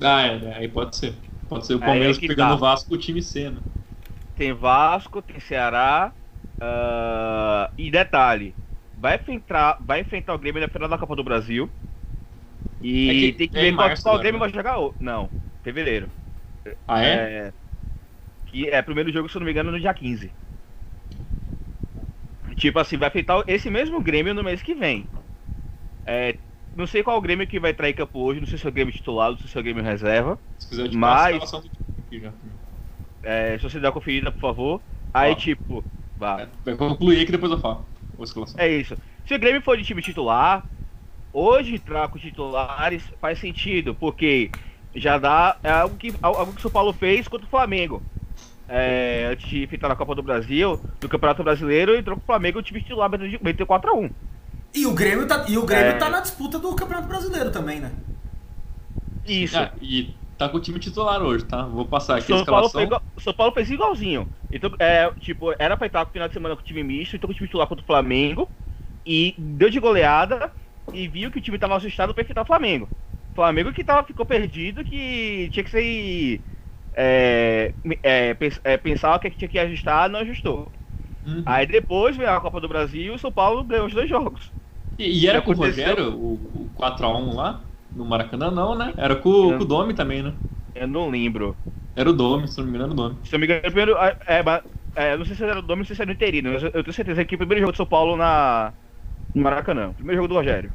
Ah, 0.00 0.26
é, 0.26 0.36
é 0.36 0.54
aí 0.56 0.68
pode 0.68 0.96
ser. 0.96 1.12
Pode 1.48 1.66
ser 1.66 1.74
o 1.74 1.78
Palmeiras 1.78 2.18
pegando 2.18 2.48
tá. 2.48 2.54
o 2.54 2.58
Vasco 2.58 2.94
o 2.94 2.98
time 2.98 3.22
C, 3.22 3.50
né? 3.50 3.58
Tem 4.36 4.52
Vasco, 4.52 5.20
tem 5.20 5.38
Ceará. 5.40 6.12
Uh, 6.56 7.72
e 7.76 7.90
detalhe: 7.90 8.54
vai 8.98 9.16
enfrentar, 9.16 9.78
vai 9.80 10.00
enfrentar 10.00 10.34
o 10.34 10.38
Grêmio 10.38 10.60
na 10.60 10.68
final 10.68 10.88
da 10.88 10.96
Copa 10.96 11.14
do 11.14 11.22
Brasil. 11.22 11.70
E 12.82 13.34
tem 13.36 13.48
que 13.48 13.54
ver 13.54 13.74
qual 14.02 14.16
o 14.16 14.18
Grêmio 14.18 14.40
né? 14.40 14.46
vai 14.46 14.54
jogar. 14.54 14.76
Não, 14.98 15.28
fevereiro. 15.62 16.08
Ah, 16.88 17.02
é? 17.02 17.52
Que 18.56 18.70
é 18.70 18.80
primeiro 18.80 19.12
jogo, 19.12 19.28
se 19.28 19.36
eu 19.36 19.40
não 19.40 19.44
me 19.44 19.52
engano, 19.52 19.70
no 19.70 19.78
dia 19.78 19.92
15. 19.92 20.32
Tipo 22.54 22.78
assim, 22.78 22.96
vai 22.96 23.08
afetar 23.08 23.44
esse 23.46 23.68
mesmo 23.68 24.00
Grêmio 24.00 24.32
no 24.32 24.42
mês 24.42 24.62
que 24.62 24.74
vem. 24.74 25.06
É, 26.06 26.36
não 26.74 26.86
sei 26.86 27.02
qual 27.02 27.18
o 27.18 27.20
Grêmio 27.20 27.46
que 27.46 27.60
vai 27.60 27.74
trair 27.74 27.92
campo 27.92 28.18
hoje, 28.18 28.40
não 28.40 28.46
sei 28.46 28.56
se 28.56 28.64
é 28.64 28.70
o 28.70 28.72
Grêmio 28.72 28.94
titular, 28.94 29.30
não 29.30 29.36
sei 29.36 29.46
se 29.46 29.58
é 29.58 29.60
o 29.60 29.62
Grêmio 29.62 29.84
reserva. 29.84 30.38
Se 30.58 30.70
quiser 30.70 30.88
de 30.88 30.96
mas. 30.96 31.52
É, 33.22 33.58
se 33.58 33.62
você 33.62 33.78
der 33.78 33.88
uma 33.88 33.92
conferida, 33.92 34.32
por 34.32 34.40
favor. 34.40 34.80
Aí, 35.12 35.32
Ó, 35.32 35.34
tipo. 35.34 35.84
Vá. 36.16 36.40
É, 36.40 36.48
vai 36.64 36.76
concluir 36.76 37.26
que 37.26 37.32
depois 37.32 37.52
eu 37.52 37.58
falo. 37.58 37.84
É 38.56 38.66
isso. 38.74 38.96
Se 39.26 39.34
o 39.34 39.38
Grêmio 39.38 39.60
for 39.60 39.76
de 39.76 39.84
time 39.84 40.00
titular, 40.00 40.64
hoje 41.30 41.74
entrar 41.74 42.08
com 42.08 42.18
titulares 42.18 43.02
faz 43.20 43.38
sentido, 43.38 43.94
porque 43.94 44.50
já 44.94 45.18
dá 45.18 45.58
é 45.62 45.70
algo 45.70 45.94
que, 45.98 46.14
algo 46.22 46.54
que 46.54 46.58
o 46.58 46.62
São 46.62 46.70
Paulo 46.70 46.94
fez 46.94 47.28
contra 47.28 47.46
o 47.46 47.50
Flamengo 47.50 48.02
é, 48.68 49.28
antes 49.32 49.48
de 49.48 49.66
ficar 49.66 49.88
na 49.88 49.96
Copa 49.96 50.14
do 50.14 50.22
Brasil, 50.22 50.80
do 51.00 51.08
Campeonato 51.08 51.42
Brasileiro, 51.42 51.96
entrou 51.96 52.16
pro 52.16 52.26
Flamengo 52.26 52.58
o 52.58 52.62
time 52.62 52.80
titular 52.80 53.10
meteu 53.42 53.66
4x1. 53.66 54.10
E 54.74 54.86
o 54.86 54.92
Grêmio 54.92 55.26
tá, 55.26 55.44
e 55.48 55.56
o 55.56 55.64
Grêmio 55.64 55.92
é... 55.92 55.98
tá 55.98 56.10
na 56.10 56.20
disputa 56.20 56.58
do 56.58 56.74
Campeonato 56.74 57.08
Brasileiro 57.08 57.50
também, 57.50 57.80
né? 57.80 57.92
Isso. 59.24 59.56
É, 59.56 59.72
e 59.80 60.14
tá 60.36 60.48
com 60.48 60.58
o 60.58 60.60
time 60.60 60.78
titular 60.78 61.22
hoje, 61.22 61.44
tá? 61.44 61.62
Vou 61.62 61.86
passar 61.86 62.16
aqui 62.16 62.26
São 62.26 62.36
a 62.36 62.40
escalação. 62.40 62.72
Paulo 62.72 62.86
igual, 62.86 63.02
São 63.18 63.32
Paulo 63.32 63.52
fez 63.52 63.70
igualzinho. 63.70 64.28
Então, 64.52 64.70
é, 64.78 65.10
tipo, 65.20 65.54
era 65.58 65.76
pra 65.76 65.86
entrar 65.86 66.04
no 66.04 66.10
final 66.10 66.28
de 66.28 66.34
semana 66.34 66.54
com 66.54 66.62
o 66.62 66.64
time 66.64 66.82
misto, 66.82 67.16
então 67.16 67.26
com 67.28 67.32
o 67.32 67.34
time 67.34 67.48
titular 67.48 67.66
contra 67.66 67.82
o 67.82 67.86
Flamengo. 67.86 68.48
E 69.04 69.34
deu 69.38 69.70
de 69.70 69.78
goleada 69.78 70.52
e 70.92 71.06
viu 71.06 71.30
que 71.30 71.38
o 71.38 71.40
time 71.40 71.58
tava 71.58 71.76
assustado 71.76 72.12
pra 72.12 72.22
enfrentar 72.22 72.42
o 72.42 72.46
Flamengo. 72.46 72.88
Flamengo 73.34 73.72
que 73.72 73.84
tava, 73.84 74.02
ficou 74.02 74.26
perdido, 74.26 74.82
que 74.82 75.48
tinha 75.52 75.62
que 75.62 75.70
ser 75.70 76.40
é, 76.96 77.74
é, 78.02 78.36
é, 78.64 78.76
pensava 78.78 79.18
que 79.18 79.30
tinha 79.30 79.48
que 79.48 79.58
ajustar, 79.58 80.08
não 80.08 80.20
ajustou. 80.20 80.72
Uhum. 81.26 81.42
Aí 81.44 81.66
depois 81.66 82.16
veio 82.16 82.30
a 82.30 82.40
Copa 82.40 82.60
do 82.60 82.68
Brasil 82.68 83.02
e 83.02 83.10
o 83.10 83.18
São 83.18 83.30
Paulo 83.30 83.62
ganhou 83.62 83.86
os 83.86 83.92
dois 83.92 84.08
jogos. 84.08 84.50
E, 84.98 85.24
e 85.24 85.28
era 85.28 85.42
com 85.42 85.50
o 85.50 85.54
Rogério, 85.54 86.12
o, 86.14 86.34
o 86.34 86.70
4x1 86.78 87.34
lá, 87.34 87.60
no 87.94 88.04
Maracanã 88.04 88.50
não, 88.50 88.74
né? 88.74 88.94
Era 88.96 89.16
com, 89.16 89.58
com, 89.58 89.62
o 89.62 89.64
Domi 89.64 89.92
também, 89.92 90.22
né? 90.22 90.32
Eu 90.74 90.88
não 90.88 91.10
lembro. 91.10 91.54
Era 91.94 92.08
o 92.08 92.12
Domi, 92.12 92.48
se 92.48 92.58
não 92.58 92.64
me 92.64 92.70
engano, 92.70 92.84
era 92.84 92.92
o 92.92 92.96
Domi. 92.96 93.16
Se 93.24 93.32
não 93.32 93.40
me 93.40 93.46
engano, 93.46 93.60
primeiro. 93.62 93.96
É, 93.98 94.16
é, 94.26 94.62
é, 94.94 95.16
não 95.16 95.24
sei 95.26 95.36
se 95.36 95.44
era 95.44 95.58
o 95.58 95.62
Domi, 95.62 95.80
não 95.80 95.86
sei 95.86 95.96
se 95.96 96.02
era 96.02 96.10
o 96.10 96.14
interino, 96.14 96.52
mas 96.52 96.62
eu, 96.62 96.70
eu 96.72 96.82
tenho 96.82 96.94
certeza 96.94 97.24
que 97.24 97.34
o 97.34 97.38
primeiro 97.38 97.60
jogo 97.60 97.72
do 97.72 97.76
São 97.76 97.86
Paulo 97.86 98.16
na, 98.16 98.72
no 99.34 99.42
Maracanã. 99.42 99.92
Primeiro 99.92 100.22
jogo 100.22 100.28
do 100.28 100.34
Rogério. 100.34 100.72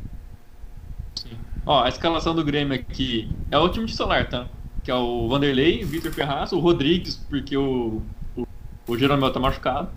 Sim. 1.15 1.32
Ó, 1.65 1.84
a 1.84 1.89
escalação 1.89 2.36
do 2.36 2.43
Grêmio 2.43 2.76
aqui 2.76 3.30
é 3.49 3.57
o 3.57 3.69
time 3.69 3.88
titular, 3.88 4.28
tá? 4.30 4.47
Que 4.84 4.92
é 4.92 4.96
o 4.96 5.28
Vanderlei, 5.28 5.84
o 5.84 5.88
Vitor 5.88 6.12
Ferraz, 6.12 6.52
o 6.52 6.60
Rodrigues, 6.60 7.16
porque 7.16 7.56
o, 7.56 8.02
o, 8.36 8.44
o 8.88 8.98
Jeromel 8.98 9.32
tá 9.32 9.40
machucado. 9.40 9.92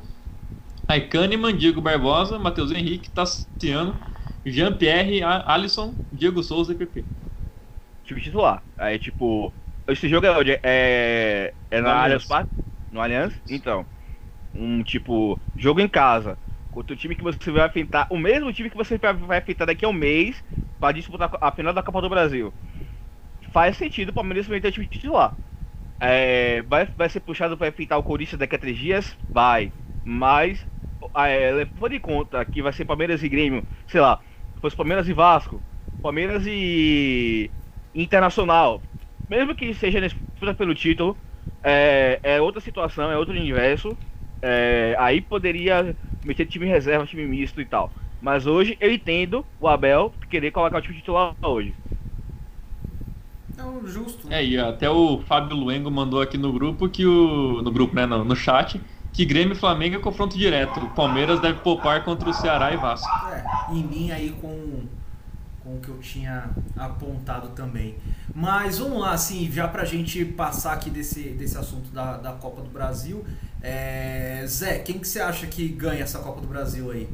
Aí 0.87 1.09
Kahneman, 1.09 1.57
Diego 1.57 1.81
Barbosa, 1.81 2.39
Matheus 2.39 2.71
Henrique, 2.71 3.09
Tassiano 3.11 3.95
Jean-Pierre, 4.45 5.23
Alisson, 5.23 5.95
Diego 6.13 6.43
Souza 6.43 6.73
e 6.73 6.77
PP. 6.77 7.05
Time 8.05 8.21
titular. 8.21 8.63
Aí, 8.77 8.99
tipo, 8.99 9.53
esse 9.89 10.09
jogo 10.09 10.27
é 10.27 10.39
onde? 10.39 10.61
É, 10.63 11.55
é 11.71 11.81
na 11.81 12.03
Allianz 12.03 12.27
Parque? 12.27 12.51
No 12.91 13.01
Allianz? 13.01 13.35
Então, 13.49 13.87
um 14.55 14.83
tipo, 14.83 15.41
jogo 15.57 15.81
em 15.81 15.89
casa, 15.89 16.39
contra 16.71 16.95
o 16.95 16.97
time 16.97 17.17
que 17.17 17.23
você 17.23 17.51
vai 17.51 17.67
enfrentar, 17.67 18.07
o 18.11 18.19
mesmo 18.19 18.53
time 18.53 18.69
que 18.69 18.77
você 18.77 18.99
vai 18.99 19.39
enfrentar 19.39 19.65
daqui 19.65 19.85
a 19.85 19.89
um 19.89 19.93
mês 19.93 20.45
para 20.79 20.93
disputar 20.93 21.31
a 21.41 21.51
final 21.51 21.73
da 21.73 21.83
Copa 21.83 22.03
do 22.03 22.11
Brasil. 22.11 22.53
Faz 23.55 23.79
sentido 23.79 24.11
o 24.11 24.15
Palmeiras 24.15 24.49
meter 24.49 24.69
o 24.71 24.73
time 24.73 24.89
titular. 24.89 25.39
É, 26.01 26.63
vai, 26.65 26.87
vai 26.97 27.09
ser 27.09 27.21
puxado 27.21 27.57
para 27.59 27.69
enfrentar 27.69 27.99
o 27.99 28.05
Corinthians 28.05 28.39
daqui 28.39 28.57
a 28.57 28.59
três 28.61 28.79
dias? 28.79 29.19
Vai. 29.31 29.73
Mas, 30.05 30.67
é, 31.17 31.53
levando 31.53 31.95
em 31.95 32.01
conta 32.01 32.45
que 32.47 32.63
vai 32.63 32.73
ser 32.73 32.85
Palmeiras 32.87 33.23
e 33.23 33.29
Grêmio, 33.29 33.67
sei 33.87 34.01
lá, 34.01 34.23
fosse 34.61 34.77
Palmeiras 34.77 35.09
e 35.09 35.15
Vasco, 35.15 35.65
Palmeiras 36.03 36.45
e 36.47 37.53
Internacional, 37.95 38.87
mesmo 39.29 39.57
que 39.57 39.75
seja 39.75 40.01
disputa 40.01 40.55
pelo 40.55 40.75
título, 40.75 41.21
é, 41.63 42.21
é, 42.23 42.41
outra 42.41 42.61
situação, 42.61 43.11
é 43.11 43.19
outro 43.19 43.35
universo. 43.35 43.99
É, 44.43 44.97
aí 44.99 45.21
poderia 45.23 45.97
meter 46.23 46.47
time 46.47 46.67
reserva, 46.67 47.07
time 47.07 47.27
misto 47.27 47.61
e 47.61 47.67
tal. 47.67 47.95
Mas 48.21 48.47
hoje 48.47 48.77
eu 48.81 48.93
entendo 48.93 49.47
o 49.59 49.69
Abel 49.69 50.17
querer 50.29 50.51
colocar 50.53 50.79
o 50.79 50.83
time 50.83 50.97
titular 50.99 51.37
hoje. 51.43 51.77
Não, 53.57 53.87
justo. 53.87 54.33
É, 54.33 54.45
e 54.45 54.59
até 54.59 54.89
o 54.91 55.21
Fábio 55.27 55.57
Luengo 55.57 55.91
mandou 55.91 56.21
aqui 56.21 56.37
no 56.37 56.53
grupo 56.53 56.89
que 56.89 57.07
o. 57.07 57.63
No 57.63 57.71
grupo, 57.71 57.95
né? 57.95 58.07
No, 58.07 58.25
no 58.25 58.35
chat, 58.35 58.81
que 59.13 59.25
Grêmio 59.25 59.55
e 59.55 59.59
Flamengo 59.59 59.97
é 59.97 59.99
confronto 59.99 60.37
direto. 60.37 60.81
O 60.81 60.91
Palmeiras 60.91 61.41
deve 61.41 61.61
poupar 61.61 62.05
contra 62.05 62.29
o 62.29 62.35
Ceará 62.35 62.73
e 62.73 62.77
Vasco. 62.77 63.09
É, 63.29 63.73
em 63.73 63.85
mim 63.85 64.11
aí 64.11 64.31
com, 64.41 64.83
com 65.63 65.77
o 65.77 65.81
que 65.81 65.89
eu 65.89 65.99
tinha 65.99 66.51
apontado 66.77 67.49
também. 67.51 67.97
Mas 68.35 68.79
vamos 68.79 69.01
lá, 69.01 69.13
assim, 69.13 69.51
já 69.51 69.69
pra 69.69 69.85
gente 69.85 70.25
passar 70.25 70.73
aqui 70.73 70.91
desse, 70.91 71.31
desse 71.31 71.57
assunto 71.57 71.91
da, 71.91 72.17
da 72.17 72.33
Copa 72.33 72.61
do 72.61 72.71
Brasil. 72.71 73.25
É, 73.63 74.45
Zé, 74.47 74.81
quem 74.81 74.99
que 74.99 75.07
você 75.07 75.21
acha 75.21 75.47
que 75.47 75.69
ganha 75.69 76.03
essa 76.03 76.19
Copa 76.19 76.41
do 76.41 76.47
Brasil 76.47 76.91
aí? 76.91 77.09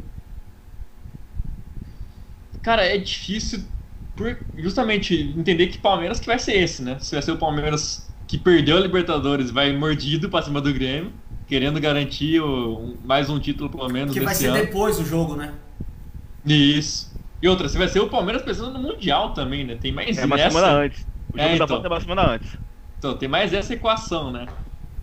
Cara, 2.63 2.85
é 2.85 2.99
difícil 2.99 3.65
por 4.21 4.37
justamente 4.57 5.15
entender 5.37 5.69
que 5.69 5.79
Palmeiras 5.79 6.21
que 6.21 6.27
vai 6.27 6.39
ser 6.39 6.53
esse, 6.57 6.83
né? 6.83 6.99
Se 6.99 7.15
vai 7.15 7.23
ser 7.23 7.33
o 7.33 7.39
Palmeiras 7.39 8.11
que 8.29 8.37
perdeu 8.39 8.77
a 8.77 8.81
Libertadores, 8.81 9.51
vai 9.51 9.73
mordido 9.77 10.29
pra 10.29 10.43
cima 10.43 10.61
do 10.61 10.73
Grêmio, 10.75 11.13
querendo 11.47 11.81
garantir 11.81 12.41
o, 12.41 12.99
mais 13.03 13.31
um 13.31 13.39
título 13.41 13.71
pelo 13.71 13.89
menos 13.89 14.13
Que 14.13 14.21
vai 14.21 14.35
ser 14.35 14.49
ano. 14.49 14.61
depois 14.61 14.99
o 15.01 15.05
jogo, 15.05 15.35
né? 15.37 15.55
Isso. 16.45 17.11
E 17.43 17.49
outra, 17.49 17.69
se 17.69 17.79
vai 17.79 17.89
ser 17.89 18.01
o 18.01 18.09
Palmeiras 18.11 18.43
pensando 18.43 18.73
no 18.73 18.81
Mundial 18.81 19.33
também, 19.33 19.65
né? 19.65 19.77
Tem 19.77 19.93
mais 19.93 20.19
É 20.19 20.27
uma 20.27 20.39
essa. 20.39 20.51
semana 20.51 20.73
antes. 20.85 21.07
O 21.33 21.39
jogo 21.39 21.55
É, 21.55 21.59
da 21.59 21.65
então. 21.65 21.67
volta 21.67 21.89
é 21.89 21.91
uma 21.91 22.01
semana 22.01 22.23
antes. 22.35 22.59
Então, 22.99 23.17
tem 23.17 23.29
mais 23.29 23.53
essa 23.55 23.73
equação, 23.73 24.31
né? 24.31 24.47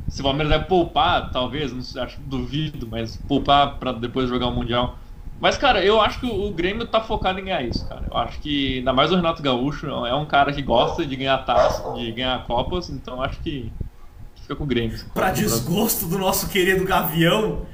Se 0.07 0.21
o 0.21 0.23
Palmeiras 0.23 0.49
vai 0.55 0.65
poupar, 0.67 1.31
talvez, 1.31 1.73
não 1.73 1.81
sei, 1.81 2.01
acho 2.01 2.21
duvido, 2.21 2.87
mas 2.87 3.17
poupar 3.17 3.77
pra 3.79 3.91
depois 3.91 4.29
jogar 4.29 4.47
o 4.47 4.51
Mundial. 4.55 4.99
Mas, 5.39 5.57
cara, 5.57 5.83
eu 5.83 6.01
acho 6.01 6.19
que 6.19 6.25
o 6.25 6.51
Grêmio 6.51 6.87
tá 6.87 6.99
focado 6.99 7.39
em 7.39 7.45
ganhar 7.45 7.61
isso, 7.61 7.87
cara. 7.87 8.05
Eu 8.09 8.17
acho 8.17 8.39
que, 8.39 8.79
ainda 8.79 8.91
mais 8.91 9.11
o 9.11 9.15
Renato 9.15 9.41
Gaúcho, 9.41 9.87
é 9.87 10.13
um 10.15 10.25
cara 10.25 10.51
que 10.51 10.61
gosta 10.61 11.05
de 11.05 11.15
ganhar 11.15 11.37
taça, 11.39 11.93
de 11.93 12.11
ganhar 12.11 12.43
copas, 12.45 12.89
então 12.89 13.21
acho 13.21 13.39
que 13.41 13.71
fica 14.41 14.55
com 14.55 14.63
o 14.63 14.67
Grêmio. 14.67 14.97
Pra 15.13 15.29
desgosto 15.29 16.07
do 16.07 16.17
nosso 16.17 16.49
querido 16.49 16.83
Gavião, 16.85 17.65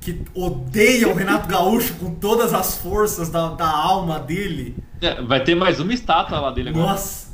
que 0.00 0.20
odeia 0.34 1.08
o 1.08 1.14
Renato 1.14 1.46
Gaúcho 1.46 1.94
com 1.94 2.14
todas 2.14 2.52
as 2.52 2.76
forças 2.78 3.30
da, 3.30 3.50
da 3.50 3.70
alma 3.70 4.18
dele. 4.18 4.76
É, 5.00 5.22
vai 5.22 5.44
ter 5.44 5.54
mais 5.54 5.78
uma 5.78 5.92
estátua 5.92 6.40
lá 6.40 6.50
dele 6.50 6.70
agora. 6.70 6.86
Nossa! 6.86 7.32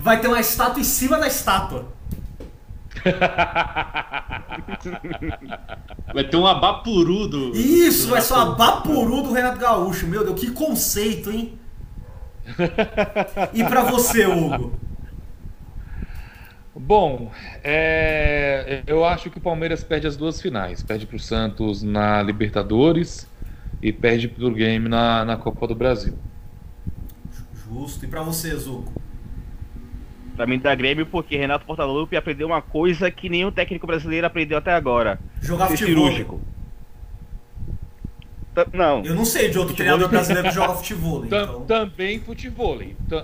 Vai 0.00 0.20
ter 0.20 0.28
uma 0.28 0.40
estátua 0.40 0.80
em 0.80 0.84
cima 0.84 1.18
da 1.18 1.26
estátua. 1.26 1.93
Vai 6.12 6.24
ter 6.24 6.36
um 6.36 6.46
abapuru 6.46 7.26
do. 7.28 7.50
Isso, 7.56 8.06
do 8.06 8.12
vai 8.12 8.20
ser 8.22 8.34
uma 8.34 8.44
Renato. 8.44 8.58
bapuru 8.58 9.22
do 9.22 9.32
Renato 9.32 9.58
Gaúcho. 9.58 10.06
Meu 10.06 10.24
Deus, 10.24 10.38
que 10.40 10.50
conceito, 10.50 11.30
hein? 11.30 11.58
E 13.52 13.64
pra 13.64 13.82
você, 13.84 14.26
Hugo? 14.26 14.72
Bom, 16.76 17.30
é, 17.62 18.82
eu 18.86 19.04
acho 19.04 19.30
que 19.30 19.38
o 19.38 19.40
Palmeiras 19.40 19.84
perde 19.84 20.06
as 20.06 20.16
duas 20.16 20.40
finais. 20.42 20.82
Perde 20.82 21.06
para 21.06 21.16
o 21.16 21.20
Santos 21.20 21.82
na 21.82 22.20
Libertadores 22.22 23.28
e 23.80 23.92
perde 23.92 24.28
para 24.28 24.44
o 24.44 24.50
Game 24.52 24.88
na, 24.88 25.24
na 25.24 25.36
Copa 25.36 25.66
do 25.66 25.74
Brasil. 25.74 26.14
Justo. 27.54 28.04
E 28.04 28.08
pra 28.08 28.22
você, 28.22 28.54
Zuco? 28.56 28.92
Pra 30.36 30.46
mim 30.46 30.58
dá 30.58 30.74
Grêmio 30.74 31.06
porque 31.06 31.36
Renato 31.36 31.64
Portaluppi 31.64 32.16
aprendeu 32.16 32.46
uma 32.48 32.60
coisa 32.60 33.10
que 33.10 33.28
nenhum 33.28 33.52
técnico 33.52 33.86
brasileiro 33.86 34.26
aprendeu 34.26 34.58
até 34.58 34.72
agora. 34.72 35.18
Jogar 35.40 35.68
Ser 35.68 35.76
futebol. 35.78 36.04
cirúrgico. 36.06 36.40
Tá- 38.54 38.66
Não. 38.72 39.04
Eu 39.04 39.14
não 39.14 39.24
sei 39.24 39.50
de 39.50 39.58
outro 39.58 39.74
treinador 39.74 40.08
brasileiro 40.08 40.48
que 40.48 40.54
joga 40.54 40.74
futebol. 40.74 41.24
Então... 41.24 41.60
Também 41.66 42.20
futebol. 42.20 42.80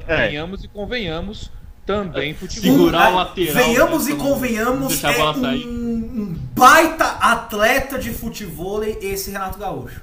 É. 0.07 0.29
Venhamos 0.29 0.65
e 0.65 0.69
convenhamos, 0.69 1.51
também 1.87 2.35
futebol. 2.35 2.73
Segurar 2.73 3.09
o 3.11 3.13
Um- 3.13 3.17
lateral, 3.17 3.55
Venhamos 3.55 4.07
né, 4.07 4.13
e 4.13 4.17
convenhamos, 4.17 5.05
é 5.05 5.09
um, 5.21 5.67
um 5.67 6.37
baita 6.55 7.05
atleta 7.05 7.99
de 7.99 8.11
futebol 8.11 8.83
esse 8.85 9.31
Renato 9.31 9.59
Gaúcho. 9.59 10.01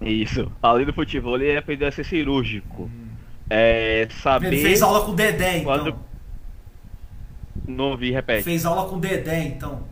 Isso. 0.00 0.50
Além 0.62 0.86
do 0.86 0.92
futebol, 0.92 1.36
ele 1.40 1.56
aprendeu 1.56 1.88
a 1.88 1.90
ser 1.92 2.04
cirúrgico. 2.04 2.90
É, 3.48 4.08
saber. 4.22 4.48
Ele 4.48 4.62
fez 4.62 4.82
aula 4.82 5.04
com 5.04 5.12
o 5.12 5.14
Dedé, 5.14 5.58
então. 5.58 5.64
quando- 5.64 5.96
Não 7.66 7.90
ouvi, 7.92 8.10
repete. 8.10 8.42
Fez 8.44 8.66
aula 8.66 8.88
com 8.88 8.96
o 8.96 9.00
Dedé, 9.00 9.44
então. 9.44 9.82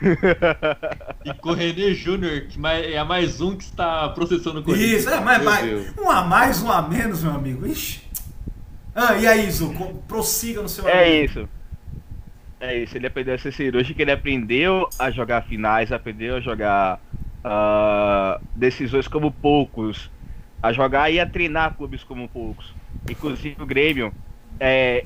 E 1.24 1.34
com 1.34 1.50
o 1.50 1.52
René 1.54 1.92
Júnior, 1.92 2.42
que 2.48 2.58
é 2.66 3.04
mais 3.04 3.40
um 3.40 3.56
que 3.56 3.64
está 3.64 4.08
processando 4.10 4.60
o 4.60 4.62
Corinthians. 4.62 5.00
Isso, 5.02 5.10
é, 5.10 5.20
mas, 5.20 5.42
mas 5.44 5.98
um 5.98 6.10
a 6.10 6.22
mais, 6.22 6.62
um 6.62 6.70
a 6.70 6.80
menos, 6.82 7.22
meu 7.22 7.32
amigo. 7.32 7.66
Ixi. 7.66 8.00
Ah, 8.94 9.14
e 9.16 9.26
aí, 9.26 9.50
Zuco? 9.50 9.94
Prossiga 10.08 10.62
no 10.62 10.68
seu 10.68 10.88
É 10.88 11.04
amigo. 11.18 11.24
isso. 11.24 11.48
É 12.60 12.76
isso, 12.76 12.96
ele 12.96 13.06
aprendeu 13.06 13.34
a 13.34 13.38
ser 13.38 13.52
cirúrgico, 13.52 14.00
ele 14.02 14.12
aprendeu 14.12 14.86
a 14.98 15.10
jogar 15.10 15.42
finais, 15.42 15.90
aprendeu 15.92 16.36
a 16.36 16.40
jogar 16.40 17.00
ah, 17.42 18.38
decisões 18.54 19.08
como 19.08 19.30
poucos, 19.30 20.10
a 20.62 20.72
jogar 20.72 21.10
e 21.10 21.18
a 21.20 21.26
treinar 21.26 21.74
clubes 21.76 22.04
como 22.04 22.28
poucos. 22.28 22.72
Inclusive 23.08 23.56
o 23.62 23.66
Grêmio, 23.66 24.12
é, 24.58 25.04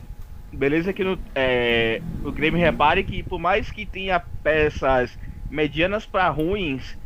beleza 0.53 0.93
que 0.93 1.05
no, 1.05 1.19
é, 1.35 2.01
o 2.25 2.33
Grêmio 2.33 2.61
repare 2.61 3.05
que 3.05 3.23
por 3.23 3.39
mais 3.39 3.71
que 3.71 3.87
tenha 3.87 4.21
peças 4.43 5.19
medianas 5.51 6.05
para 6.07 6.29
ruins, 6.29 6.97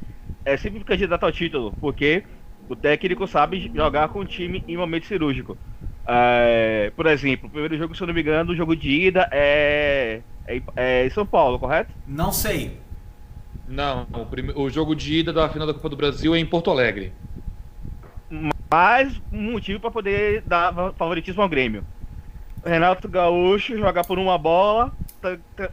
é 0.45 0.57
sempre 0.57 0.83
candidato 0.85 1.25
ao 1.25 1.33
título, 1.33 1.75
porque 1.81 2.25
o 2.69 2.77
técnico 2.77 3.27
sabe 3.27 3.71
jogar 3.75 4.09
com 4.09 4.21
o 4.21 4.25
time 4.25 4.65
em 4.67 4.77
momento 4.77 5.07
cirúrgico. 5.07 5.57
É, 6.07 6.91
por 6.97 7.07
exemplo, 7.07 7.49
o 7.49 7.51
primeiro 7.51 7.77
jogo, 7.77 7.95
se 7.95 8.03
eu 8.03 8.07
não 8.07 8.15
me 8.15 8.23
engano, 8.23 8.53
o 8.53 8.57
jogo 8.57 8.75
de 8.75 8.91
ida 8.91 9.29
é, 9.31 10.21
é, 10.47 10.63
é 10.75 11.07
em 11.07 11.11
São 11.11 11.27
Paulo, 11.27 11.59
correto? 11.59 11.93
Não 12.07 12.33
sei. 12.33 12.79
Não, 13.67 14.07
o, 14.15 14.25
prime- 14.25 14.55
o 14.57 14.71
jogo 14.71 14.95
de 14.97 15.19
ida 15.19 15.31
da 15.33 15.47
final 15.51 15.67
da 15.67 15.75
Copa 15.75 15.91
do 15.91 15.97
Brasil 15.97 16.35
é 16.35 16.39
em 16.39 16.47
Porto 16.47 16.71
Alegre. 16.71 17.13
Mais 18.71 19.21
um 19.33 19.53
motivo 19.53 19.81
para 19.81 19.91
poder 19.91 20.43
dar 20.43 20.75
fa- 20.75 20.93
favoritismo 20.93 21.43
ao 21.43 21.49
Grêmio. 21.49 21.85
Renato 22.65 23.09
Gaúcho 23.09 23.79
jogar 23.79 24.05
por 24.05 24.19
uma 24.19 24.37
bola, 24.37 24.93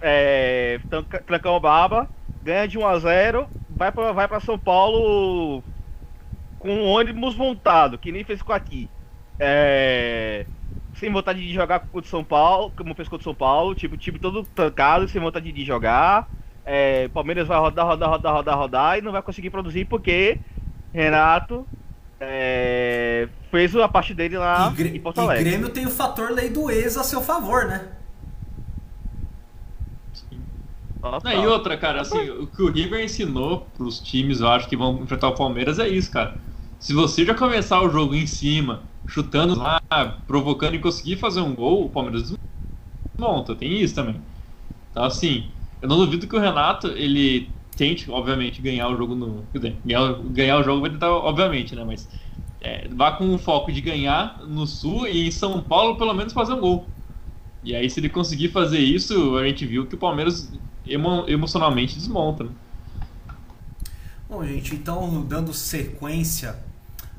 é, 0.02 0.80
trancão 1.26 1.60
baba, 1.60 2.08
ganha 2.42 2.68
de 2.68 2.78
1 2.78 2.88
a 2.88 3.00
0 3.00 3.48
vai 3.70 3.92
para 3.92 4.14
vai 4.14 4.42
São 4.42 4.58
Paulo 4.58 5.62
com 6.58 6.70
um 6.70 6.86
ônibus 6.86 7.36
montado, 7.36 7.98
que 7.98 8.12
nem 8.12 8.24
fez 8.24 8.42
com 8.42 8.54
aqui. 8.54 8.90
É, 9.38 10.46
sem 10.94 11.12
vontade 11.12 11.46
de 11.46 11.54
jogar 11.54 11.80
contra 11.80 12.08
o 12.08 12.10
São 12.10 12.24
Paulo, 12.24 12.72
como 12.78 12.96
fez 12.96 13.10
contra 13.10 13.24
o 13.24 13.26
São 13.26 13.36
Paulo, 13.36 13.76
tipo, 13.76 13.98
time 13.98 14.18
todo 14.18 14.44
trancado, 14.56 15.08
sem 15.10 15.22
vontade 15.22 15.52
de 15.52 15.66
jogar. 15.66 16.30
É, 16.66 17.10
Palmeiras 17.10 17.48
vai 17.48 17.60
rodar, 17.60 17.86
rodar, 17.86 18.10
rodar, 18.10 18.34
rodar, 18.34 18.58
rodar 18.58 18.98
e 18.98 19.02
não 19.02 19.12
vai 19.12 19.22
conseguir 19.22 19.50
produzir 19.50 19.84
porque 19.86 20.40
Renato 20.94 21.68
é, 22.20 23.28
fez 23.52 23.76
a 23.76 23.88
parte 23.88 24.14
dele 24.14 24.38
lá 24.38 24.74
e, 24.78 24.84
em 24.84 25.00
Porto 25.00 25.18
e 25.18 25.22
Alegre. 25.22 25.44
Grêmio 25.44 25.70
tem 25.70 25.86
o 25.86 25.92
fator 25.92 26.32
lei 26.32 26.50
do 26.50 26.70
ex 26.72 26.98
a 26.98 27.04
seu 27.04 27.22
favor, 27.22 27.66
né? 27.66 27.90
Ó, 31.02 31.20
Não, 31.24 31.32
e 31.32 31.48
outra, 31.48 31.78
cara, 31.78 32.02
assim, 32.02 32.30
o 32.30 32.48
que 32.48 32.62
o 32.62 32.72
River 32.72 33.04
ensinou 33.04 33.68
pros 33.78 34.00
times, 34.00 34.40
eu 34.40 34.48
acho 34.48 34.68
que 34.68 34.76
vão 34.76 35.04
enfrentar 35.04 35.30
o 35.30 35.36
Palmeiras 35.36 35.78
é 35.78 35.88
isso, 35.88 36.12
cara. 36.12 36.38
Se 36.80 36.94
você 36.94 37.26
já 37.26 37.36
começar 37.36 37.82
o 37.82 37.90
jogo 37.90 38.16
em 38.16 38.28
cima, 38.28 38.84
chutando 39.06 39.56
lá, 39.56 39.82
provocando 40.28 40.76
e 40.76 40.80
conseguir 40.80 41.18
fazer 41.18 41.42
um 41.42 41.54
gol, 41.54 41.86
o 41.86 41.90
Palmeiras 41.90 42.36
desmonta, 43.18 43.56
tem 43.56 43.82
isso 43.82 43.96
também. 43.96 44.22
Então, 44.92 45.04
assim, 45.04 45.50
eu 45.82 45.88
não 45.88 45.98
duvido 45.98 46.28
que 46.28 46.36
o 46.36 46.40
Renato, 46.40 46.88
ele 46.88 47.55
tente, 47.76 48.10
obviamente, 48.10 48.62
ganhar 48.62 48.88
o 48.90 48.98
jogo 48.98 49.16
no. 49.16 49.44
Quer 49.52 49.58
dizer, 49.60 49.78
ganhar, 49.86 50.14
ganhar 50.14 50.58
o 50.58 50.64
jogo 50.64 50.82
vai 50.82 50.90
tentar, 50.90 51.12
obviamente, 51.12 51.76
né? 51.76 51.84
Mas 51.84 52.08
é, 52.66 52.88
vá 52.88 53.12
com 53.12 53.34
o 53.36 53.38
foco 53.38 53.72
de 53.72 53.80
ganhar 53.80 54.42
no 54.48 54.66
Sul 54.66 55.08
e 55.08 55.28
em 55.28 55.32
São 55.32 55.62
Paulo 55.62 55.98
pelo 55.98 56.14
menos 56.14 56.34
fazer 56.34 56.54
um 56.54 56.60
gol. 56.60 56.88
E 57.64 57.76
aí 57.76 57.88
se 57.90 58.00
ele 58.00 58.10
conseguir 58.10 58.50
fazer 58.50 58.80
isso, 58.80 59.38
a 59.38 59.46
gente 59.46 59.66
viu 59.66 59.86
que 59.86 59.94
o 59.96 59.98
Palmeiras 59.98 60.52
emo 60.88 61.26
emocionalmente 61.28 61.96
desmonta. 61.96 62.46
Né? 62.46 62.50
Bom, 64.28 64.44
gente, 64.44 64.74
então 64.74 65.22
dando 65.22 65.54
sequência 65.54 66.56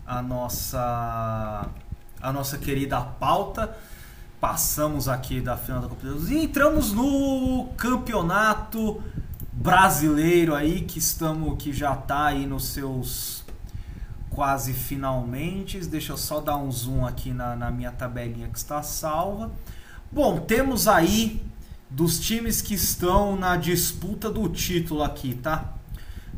à 0.05 0.21
nossa 0.21 1.69
a 2.21 2.33
nossa 2.33 2.59
querida 2.59 3.01
pauta, 3.01 3.77
passamos 4.41 5.09
aqui 5.09 5.41
da 5.41 5.57
final 5.57 5.81
da 5.81 5.89
Copa 5.89 6.07
e 6.29 6.45
entramos 6.45 6.93
no 6.93 7.69
campeonato 7.77 9.01
brasileiro 9.57 10.55
aí 10.55 10.83
que 10.83 10.99
estamos 10.99 11.57
que 11.59 11.73
já 11.73 11.95
está 11.95 12.27
aí 12.27 12.47
nos 12.47 12.69
seus 12.69 13.45
quase 14.31 14.75
finalmente. 14.75 15.79
Deixa 15.87 16.13
eu 16.13 16.17
só 16.19 16.41
dar 16.41 16.59
um 16.59 16.71
zoom 16.71 17.07
aqui 17.07 17.33
na, 17.33 17.57
na 17.57 17.71
minha 17.71 17.91
tabelinha 17.91 18.49
que 18.49 18.59
está 18.59 18.83
salva. 18.83 19.51
Bom, 20.13 20.41
temos 20.41 20.87
aí 20.87 21.43
dos 21.89 22.21
times 22.21 22.61
que 22.61 22.75
estão 22.75 23.35
na 23.35 23.57
disputa 23.57 24.31
do 24.31 24.47
título 24.49 25.03
aqui, 25.03 25.35
tá? 25.35 25.73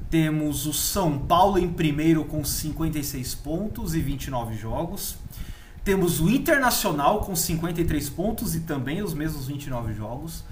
Temos 0.08 0.64
o 0.66 0.72
São 0.72 1.18
Paulo 1.18 1.58
em 1.58 1.70
primeiro 1.70 2.24
com 2.24 2.44
56 2.44 3.34
pontos 3.34 3.94
e 3.94 4.00
29 4.00 4.56
jogos. 4.56 5.16
Temos 5.84 6.20
o 6.20 6.30
Internacional 6.30 7.20
com 7.20 7.34
53 7.34 8.08
pontos 8.10 8.54
e 8.54 8.60
também 8.60 9.02
os 9.02 9.12
mesmos 9.12 9.48
29 9.48 9.92
jogos. 9.92 10.44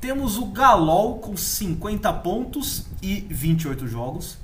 Temos 0.00 0.36
o 0.36 0.46
Galol 0.46 1.18
com 1.18 1.36
50 1.36 2.12
pontos 2.14 2.86
e 3.02 3.26
28 3.30 3.86
jogos. 3.86 4.38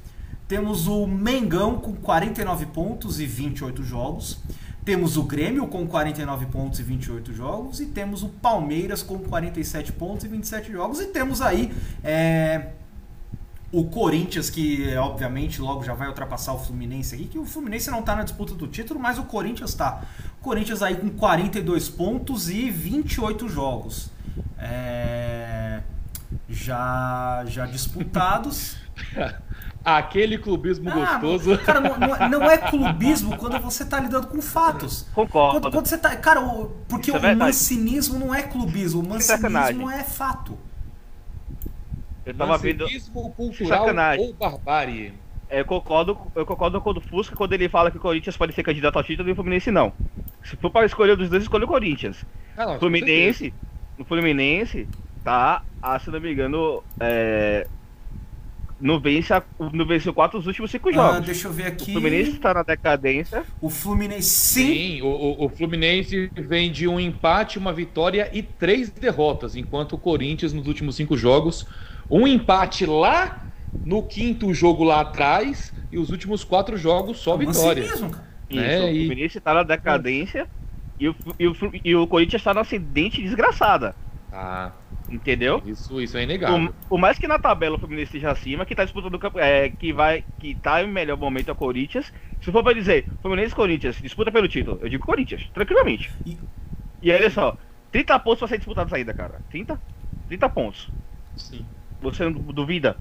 Temos 0.49 0.87
o 0.87 1.07
Mengão 1.07 1.79
com 1.79 1.95
49 1.95 2.67
pontos 2.67 3.21
e 3.21 3.27
28 3.27 3.83
jogos. 3.83 4.39
Temos 4.85 5.17
o 5.17 5.23
Grêmio 5.23 5.67
com 5.69 5.87
49 5.87 6.47
pontos 6.47 6.81
e 6.81 6.83
28 6.83 7.33
jogos. 7.33 7.81
E 7.81 7.87
temos 7.87 8.23
o 8.23 8.29
Palmeiras 8.29 9.03
com 9.03 9.19
47 9.19 9.93
pontos 9.93 10.25
e 10.25 10.29
27 10.29 10.73
jogos. 10.73 11.01
E 11.01 11.07
temos 11.07 11.41
aí 11.41 11.73
é, 12.03 12.73
o 13.73 13.85
Corinthians, 13.85 14.51
que 14.51 14.95
obviamente 14.97 15.61
logo 15.61 15.83
já 15.83 15.95
vai 15.95 16.07
ultrapassar 16.07 16.53
o 16.53 16.59
Fluminense 16.59 17.15
aqui, 17.15 17.25
que 17.25 17.39
o 17.39 17.47
Fluminense 17.47 17.91
não 17.91 18.01
está 18.01 18.15
na 18.15 18.23
disputa 18.23 18.55
do 18.55 18.69
título, 18.69 19.01
mas 19.01 19.19
o 19.19 19.25
Corinthians 19.25 19.71
está. 19.71 20.03
Corinthians 20.43 20.83
aí 20.83 20.97
com 20.97 21.09
42 21.09 21.89
pontos 21.89 22.51
e 22.51 22.71
28 22.71 23.49
jogos. 23.49 24.12
É, 24.59 25.81
já, 26.49 27.45
já 27.47 27.67
disputados. 27.67 28.77
Aquele 29.85 30.39
clubismo 30.39 30.89
ah, 30.91 31.19
gostoso. 31.19 31.59
Cara, 31.59 31.81
não, 31.81 32.29
não, 32.41 32.51
é 32.51 32.57
clubismo 32.57 33.37
quando 33.37 33.59
você 33.59 33.85
tá 33.85 33.99
lidando 33.99 34.29
com 34.29 34.41
fatos. 34.41 35.09
Concordo. 35.13 35.61
Quando, 35.61 35.73
quando 35.73 35.87
você 35.87 35.99
tá. 35.99 36.15
Cara, 36.15 36.41
porque 36.89 37.11
Isso 37.11 37.19
o 37.19 37.27
é 37.27 37.35
mancinismo 37.35 38.17
não 38.17 38.33
é 38.33 38.43
clubismo, 38.43 39.03
o 39.03 39.09
mancinismo 39.09 39.91
é 39.91 40.05
fato. 40.05 40.57
Eu 42.25 42.35
tava 42.35 42.57
vendo. 42.59 42.87
cultural 43.37 43.81
sacanagem. 43.81 44.25
ou 44.25 44.35
barbárie. 44.35 45.15
É, 45.51 45.61
eu 45.61 45.65
concordo, 45.65 46.17
eu 46.35 46.47
concordo 46.47 46.81
com 46.81 46.91
o 46.91 47.01
Fusca 47.01 47.37
quando 47.37 47.53
ele 47.53 47.69
fala 47.69 47.91
que 47.91 47.99
o 47.99 48.01
Corinthians 48.01 48.37
pode 48.37 48.55
ser 48.55 48.63
candidato 48.63 48.97
ao 48.97 49.05
título 49.05 49.29
e 49.29 49.33
o 49.33 49.35
Fluminense 49.35 49.71
não. 49.71 49.93
Se 50.43 50.57
for 50.57 50.71
para 50.71 50.87
escolher 50.87 51.17
dos 51.17 51.29
dois, 51.29 51.43
escolha 51.43 51.65
o 51.65 51.69
Corinthians. 51.69 52.25
Ah, 52.57 52.67
não, 52.67 52.79
Fluminense, 52.79 53.53
no 54.03 54.05
Fluminense, 54.05 54.89
tá, 55.23 55.63
ah, 55.81 55.99
se 55.99 56.11
não 56.11 56.21
me 56.21 56.33
engano, 56.33 56.83
é, 56.99 57.67
não 58.81 58.99
vence, 58.99 59.33
a, 59.33 59.43
não 59.73 59.87
venceu 59.87 60.13
quatro 60.13 60.39
dos 60.39 60.47
últimos 60.49 60.71
cinco 60.71 60.89
ah, 60.89 60.93
jogos. 60.93 61.17
Ah, 61.17 61.21
deixa 61.21 61.49
eu 61.49 61.53
ver 61.53 61.67
aqui. 61.67 61.91
O 61.91 61.93
Fluminense 61.95 62.39
tá 62.39 62.53
na 62.53 62.63
decadência. 62.65 63.45
O 63.61 63.71
Fluminense 63.71 64.29
sim. 64.29 64.75
Sim, 64.75 65.03
o, 65.03 65.45
o 65.45 65.49
Fluminense 65.49 66.31
vem 66.35 66.71
de 66.71 66.89
um 66.89 66.99
empate, 66.99 67.59
uma 67.59 67.73
vitória 67.73 68.29
e 68.33 68.43
três 68.43 68.91
derrotas, 68.91 69.55
enquanto 69.55 69.95
o 69.95 69.99
Corinthians 69.99 70.53
nos 70.53 70.67
últimos 70.67 70.97
cinco 70.97 71.17
jogos, 71.17 71.67
um 72.11 72.27
empate 72.27 72.85
lá 72.85 73.47
no 73.87 74.03
quinto 74.03 74.53
jogo 74.53 74.85
lá 74.85 75.01
atrás 75.01 75.73
e 75.91 75.97
os 75.97 76.11
últimos 76.11 76.45
quatro 76.45 76.77
jogos 76.77 77.19
só 77.19 77.37
é 77.37 77.39
vitória. 77.39 77.85
Assim 77.85 78.03
mesmo, 78.03 78.17
Isso, 78.51 78.61
é, 78.61 78.81
o 78.81 78.89
Fluminense 78.89 79.41
tá 79.41 79.55
na 79.55 79.63
decadência 79.63 80.49
e 81.03 81.09
o, 81.09 81.17
e 81.39 81.49
o, 81.49 81.57
e 81.85 81.97
o 81.97 82.07
Corinthians 82.07 82.43
tá 82.43 82.55
na 82.55 82.61
ascendente 82.61 83.21
desgraçada. 83.21 83.95
Ah. 84.33 84.71
Entendeu? 85.11 85.61
Isso, 85.67 86.01
isso 86.01 86.17
é 86.17 86.23
inegável. 86.23 86.73
Por, 86.89 86.99
mais 86.99 87.19
que 87.19 87.27
na 87.27 87.39
tabela 87.39 87.77
o 87.77 87.79
Fluminense 87.79 88.05
esteja 88.05 88.31
acima, 88.31 88.65
que 88.65 88.75
tá 88.75 88.85
disputando 88.85 89.21
é, 89.37 89.69
que 89.69 89.93
vai 89.93 90.25
que 90.39 90.55
tá 90.55 90.83
em 90.83 90.87
melhor 90.87 91.19
momento 91.19 91.49
é 91.49 91.53
o 91.53 91.57
Corinthians. 91.57 92.13
Se 92.41 92.53
for 92.53 92.63
para 92.63 92.73
dizer, 92.73 93.07
Fluminense 93.21 93.53
e 93.53 93.57
Corinthians 93.57 94.01
disputa 94.01 94.31
pelo 94.31 94.49
título, 94.49 94.79
eu 94.81 94.89
digo 94.89 95.05
Corinthians, 95.05 95.51
tranquilamente. 95.53 96.11
E, 96.25 96.39
e 97.03 97.13
olha 97.13 97.29
só, 97.31 97.59
30 97.91 98.19
pontos 98.21 98.39
pra 98.39 98.49
ser 98.49 98.59
disputado 98.59 98.95
ainda, 98.95 99.13
cara. 99.13 99.41
30? 99.51 99.79
30 100.29 100.49
pontos. 100.49 100.89
Sim. 101.37 101.67
Você 102.01 102.25
não 102.25 102.33
duvida? 102.33 102.97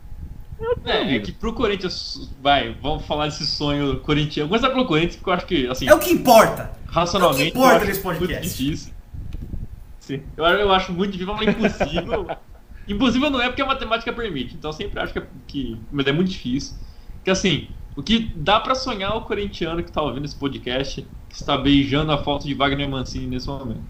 É, 0.86 1.16
é, 1.16 1.20
que 1.20 1.32
pro 1.32 1.54
Corinthians, 1.54 2.32
vai, 2.42 2.76
vamos 2.82 3.06
falar 3.06 3.26
desse 3.26 3.46
sonho 3.46 4.00
corintiano. 4.00 4.50
Vamos 4.50 4.62
começar 4.62 4.76
pelo 4.76 4.88
Corinthians, 4.88 5.16
porque 5.16 5.30
eu 5.30 5.34
acho 5.34 5.46
que, 5.46 5.68
assim... 5.68 5.88
É 5.88 5.94
o 5.94 6.00
que 6.00 6.12
importa! 6.12 6.72
Racionalmente, 6.86 7.44
é 7.44 7.50
o 7.50 7.52
que 7.52 7.58
importa 7.58 7.86
nesse 7.86 8.02
podcast. 8.02 8.34
muito 8.34 8.58
difícil. 8.58 8.94
Sim. 10.00 10.22
Eu, 10.36 10.46
eu 10.46 10.72
acho 10.72 10.92
muito 10.92 11.12
difícil, 11.12 11.34
falar 11.34 11.50
impossível. 11.50 12.28
impossível 12.88 13.30
não 13.30 13.42
é 13.42 13.48
porque 13.48 13.62
a 13.62 13.66
matemática 13.66 14.12
permite, 14.12 14.56
então 14.56 14.70
eu 14.70 14.74
sempre 14.74 15.00
acho 15.00 15.14
que, 15.14 15.20
é, 15.20 15.28
que 15.48 15.78
mas 15.92 16.06
é 16.08 16.12
muito 16.12 16.30
difícil. 16.30 16.76
Que 17.24 17.30
assim, 17.30 17.68
o 17.96 18.02
que 18.02 18.32
dá 18.36 18.60
para 18.60 18.76
sonhar 18.76 19.16
o 19.16 19.22
corintiano 19.22 19.84
que 19.84 19.92
tá 19.92 20.02
ouvindo 20.02 20.26
esse 20.26 20.36
podcast, 20.36 21.06
que 21.30 21.36
está 21.36 21.58
beijando 21.58 22.12
a 22.12 22.18
foto 22.18 22.46
de 22.46 22.54
Wagner 22.54 22.90
Mancini 22.90 23.28
nesse 23.28 23.48
momento. 23.48 23.84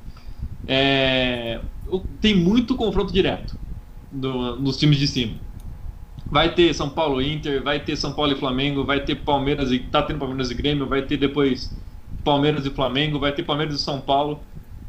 É, 0.68 1.60
tem 2.20 2.36
muito 2.36 2.76
confronto 2.76 3.12
direto 3.12 3.58
do, 4.12 4.58
nos 4.58 4.78
times 4.78 4.98
de 4.98 5.08
cima. 5.08 5.36
Vai 6.32 6.56
ter 6.56 6.74
São 6.74 6.90
Paulo 6.90 7.22
Inter, 7.22 7.62
vai 7.62 7.80
ter 7.80 7.96
São 7.98 8.14
Paulo 8.14 8.32
e 8.32 8.36
Flamengo, 8.36 8.86
vai 8.86 9.02
ter 9.02 9.16
Palmeiras 9.16 9.72
e 9.72 9.80
tá 9.80 10.02
tendo 10.02 10.18
Palmeiras 10.18 10.50
e 10.50 10.54
Grêmio, 10.56 10.88
vai 10.88 11.02
ter 11.02 11.18
depois 11.18 11.76
Palmeiras 12.24 12.66
e 12.66 12.70
Flamengo, 12.70 13.20
vai 13.20 13.34
ter 13.34 13.44
Palmeiras 13.44 13.76
e 13.76 13.80
São 13.80 14.00
Paulo. 14.00 14.40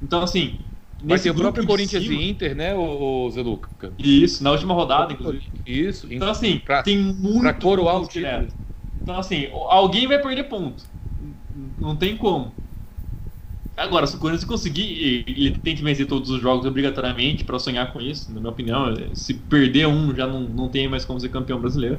Então 0.01 0.23
assim, 0.23 0.59
Vai 1.05 1.19
ter 1.19 1.31
o 1.31 1.35
próprio 1.35 1.67
Corinthians 1.67 2.05
cima, 2.05 2.15
e 2.15 2.31
Inter, 2.31 2.55
né, 2.55 2.75
o, 2.75 3.27
o 3.27 3.31
Zé 3.31 3.43
Luca? 3.43 3.93
Isso, 3.99 4.45
na 4.45 4.53
última 4.53 4.73
rodada, 4.73 5.13
inclusive. 5.13 5.51
Isso. 5.67 6.07
Então, 6.13 6.31
assim, 6.31 6.61
pra, 6.61 6.83
tem 6.83 6.97
muito 6.97 7.41
pra 7.41 7.53
coroar 7.55 8.01
o 8.01 8.09
direto. 8.09 8.55
Então, 9.01 9.19
assim, 9.19 9.49
alguém 9.53 10.07
vai 10.07 10.21
perder 10.21 10.45
ponto. 10.45 10.85
Não 11.79 11.97
tem 11.97 12.17
como. 12.17 12.53
Agora, 13.77 14.07
se 14.07 14.17
o 14.17 14.19
Corinthians 14.19 14.45
conseguir, 14.45 15.25
ele 15.27 15.59
tem 15.59 15.75
que 15.75 15.83
vencer 15.83 16.07
todos 16.07 16.29
os 16.29 16.41
jogos 16.43 16.67
obrigatoriamente 16.67 17.43
para 17.43 17.59
sonhar 17.59 17.91
com 17.93 18.01
isso, 18.01 18.31
na 18.33 18.39
minha 18.39 18.51
opinião. 18.51 18.95
Se 19.15 19.33
perder 19.35 19.87
um, 19.87 20.15
já 20.15 20.27
não, 20.27 20.43
não 20.43 20.69
tem 20.69 20.87
mais 20.89 21.05
como 21.05 21.19
ser 21.19 21.31
campeão 21.31 21.59
brasileiro. 21.59 21.99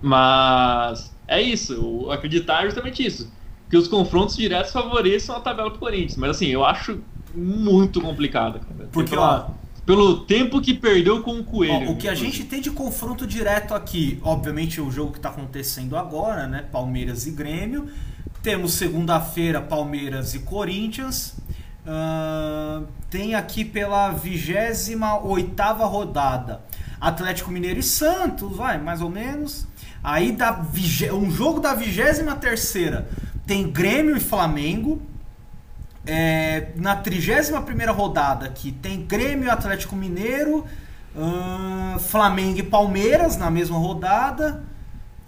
Mas 0.00 1.14
é 1.26 1.42
isso, 1.42 2.10
acreditar 2.10 2.62
é 2.62 2.66
justamente 2.66 3.04
isso. 3.04 3.30
Que 3.68 3.76
os 3.76 3.86
confrontos 3.86 4.36
diretos 4.36 4.72
favoreçam 4.72 5.36
a 5.36 5.40
tabela 5.40 5.70
pro 5.70 5.78
Corinthians. 5.78 6.16
Mas 6.16 6.30
assim, 6.30 6.46
eu 6.46 6.64
acho 6.64 7.00
muito 7.34 8.00
complicada, 8.00 8.58
cara. 8.58 8.88
Porque, 8.90 9.14
ó, 9.14 9.48
pelo 9.84 10.20
tempo 10.20 10.62
que 10.62 10.72
perdeu 10.72 11.22
com 11.22 11.38
o 11.40 11.44
Coelho. 11.44 11.90
Ó, 11.90 11.92
o 11.92 11.96
que 11.96 12.08
a 12.08 12.14
gente 12.14 12.44
tem 12.44 12.62
de 12.62 12.70
confronto 12.70 13.26
direto 13.26 13.74
aqui, 13.74 14.18
obviamente 14.22 14.80
o 14.80 14.90
jogo 14.90 15.12
que 15.12 15.18
está 15.18 15.28
acontecendo 15.28 15.96
agora, 15.96 16.46
né? 16.46 16.62
Palmeiras 16.72 17.26
e 17.26 17.32
Grêmio. 17.32 17.88
Temos 18.42 18.74
segunda-feira 18.74 19.60
Palmeiras 19.60 20.34
e 20.34 20.40
Corinthians. 20.40 21.34
Uh, 21.86 22.86
tem 23.10 23.34
aqui 23.34 23.64
pela 23.64 24.10
28 24.10 25.26
oitava 25.26 25.86
rodada 25.86 26.60
Atlético 27.00 27.50
Mineiro 27.50 27.80
e 27.80 27.82
Santos, 27.82 28.56
vai, 28.56 28.78
mais 28.78 29.00
ou 29.00 29.08
menos. 29.08 29.66
Aí 30.02 30.32
da 30.32 30.64
um 31.12 31.30
jogo 31.30 31.60
da 31.60 31.74
23 31.74 32.22
terceira 32.40 33.08
tem 33.46 33.70
Grêmio 33.70 34.16
e 34.16 34.20
Flamengo. 34.20 35.00
É, 36.06 36.68
na 36.76 36.96
31 36.96 37.92
rodada 37.92 38.48
que 38.48 38.72
tem 38.72 39.04
Grêmio, 39.04 39.50
Atlético 39.50 39.94
Mineiro, 39.94 40.64
hum, 41.14 41.98
Flamengo 41.98 42.58
e 42.58 42.62
Palmeiras 42.62 43.36
na 43.36 43.50
mesma 43.50 43.78
rodada. 43.78 44.62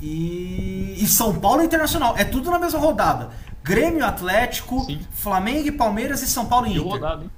E, 0.01 0.97
e, 0.99 1.07
São 1.07 1.39
Paulo 1.39 1.63
Internacional. 1.63 2.17
É 2.17 2.25
tudo 2.25 2.51
na 2.51 2.59
mesma 2.59 2.79
rodada. 2.79 3.31
Grêmio, 3.63 4.05
Atlético, 4.05 4.81
Sim. 4.85 5.01
Flamengo 5.11 5.69
e 5.69 5.73
Palmeiras 5.73 6.23
e 6.23 6.27
São 6.27 6.47
Paulo 6.47 6.67
e 6.67 6.71
Inter. 6.71 6.83
Que 6.83 6.89
rodada, 6.89 7.25
hein? 7.25 7.31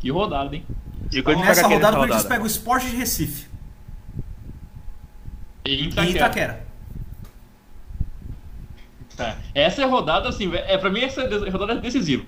Que 0.00 0.10
rodada, 0.10 0.56
hein? 0.56 0.66
E 1.12 1.22
nessa 1.36 1.66
rodada 1.66 1.96
o 1.96 2.00
Corinthians 2.00 2.24
pega 2.24 2.42
o 2.42 2.46
Esporte 2.46 2.88
de 2.88 2.96
Recife. 2.96 3.48
E 5.64 5.84
Itaquera. 5.84 6.08
E 6.08 6.14
Itaquera. 6.14 6.66
É. 9.18 9.36
Essa 9.54 9.82
é 9.82 9.84
a 9.84 9.88
rodada, 9.88 10.28
assim, 10.28 10.50
é, 10.54 10.78
pra 10.78 10.88
mim 10.88 11.00
essa 11.00 11.20
é 11.20 11.48
a 11.48 11.50
rodada 11.50 11.80
decisiva. 11.80 12.24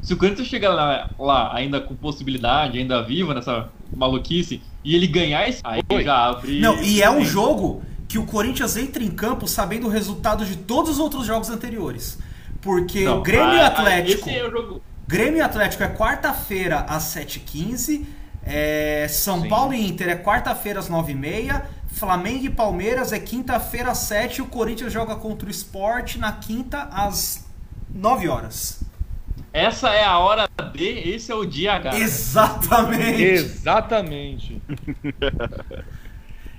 Se 0.00 0.12
o 0.12 0.16
Corinthians 0.16 0.46
chegar 0.46 0.72
lá, 0.72 1.10
lá, 1.18 1.56
ainda 1.56 1.80
com 1.80 1.96
possibilidade, 1.96 2.78
ainda 2.78 3.02
vivo 3.02 3.32
nessa 3.32 3.70
maluquice, 3.96 4.62
e 4.84 4.94
ele 4.94 5.06
ganhar 5.06 5.48
esse. 5.48 5.60
Aí 5.64 5.82
Oi. 5.90 6.04
já 6.04 6.28
abre. 6.28 6.60
Não, 6.60 6.80
e 6.82 7.02
é 7.02 7.10
um 7.10 7.24
jogo 7.24 7.82
que 8.14 8.18
o 8.20 8.24
Corinthians 8.24 8.76
entre 8.76 9.04
em 9.04 9.10
campo 9.10 9.48
sabendo 9.48 9.88
o 9.88 9.90
resultado 9.90 10.46
de 10.46 10.54
todos 10.54 10.92
os 10.92 10.98
outros 11.00 11.26
jogos 11.26 11.50
anteriores. 11.50 12.16
Porque 12.62 13.04
Não, 13.04 13.18
o 13.18 13.22
Grêmio 13.22 13.54
e 13.56 13.58
a- 13.58 13.64
a- 13.64 13.66
Atlético. 13.66 14.28
Esse 14.28 14.38
é 14.38 14.46
o 14.46 14.50
jogo. 14.52 14.80
Grêmio 15.04 15.38
e 15.38 15.40
Atlético 15.40 15.82
é 15.82 15.88
quarta-feira 15.88 16.86
às 16.88 17.02
7h15. 17.12 18.06
é, 18.46 19.08
São 19.10 19.42
Sim. 19.42 19.48
Paulo 19.48 19.74
e 19.74 19.84
Inter 19.88 20.10
é 20.10 20.14
quarta-feira 20.14 20.78
às 20.78 20.88
9h30. 20.88 21.60
Flamengo 21.88 22.44
e 22.44 22.50
Palmeiras 22.50 23.12
é 23.12 23.18
quinta-feira 23.18 23.90
às 23.90 23.98
7 23.98 24.36
e 24.38 24.42
o 24.42 24.46
Corinthians 24.46 24.92
joga 24.92 25.16
contra 25.16 25.48
o 25.48 25.50
Sport 25.50 26.14
na 26.14 26.30
quinta 26.30 26.82
às 26.92 27.44
9 27.92 28.28
horas. 28.28 28.80
Essa 29.52 29.88
é 29.90 30.04
a 30.04 30.18
hora 30.20 30.48
D, 30.72 30.84
esse 31.16 31.32
é 31.32 31.34
o 31.34 31.44
dia 31.44 31.72
H. 31.74 31.98
Exatamente. 31.98 33.22
Exatamente. 33.22 34.62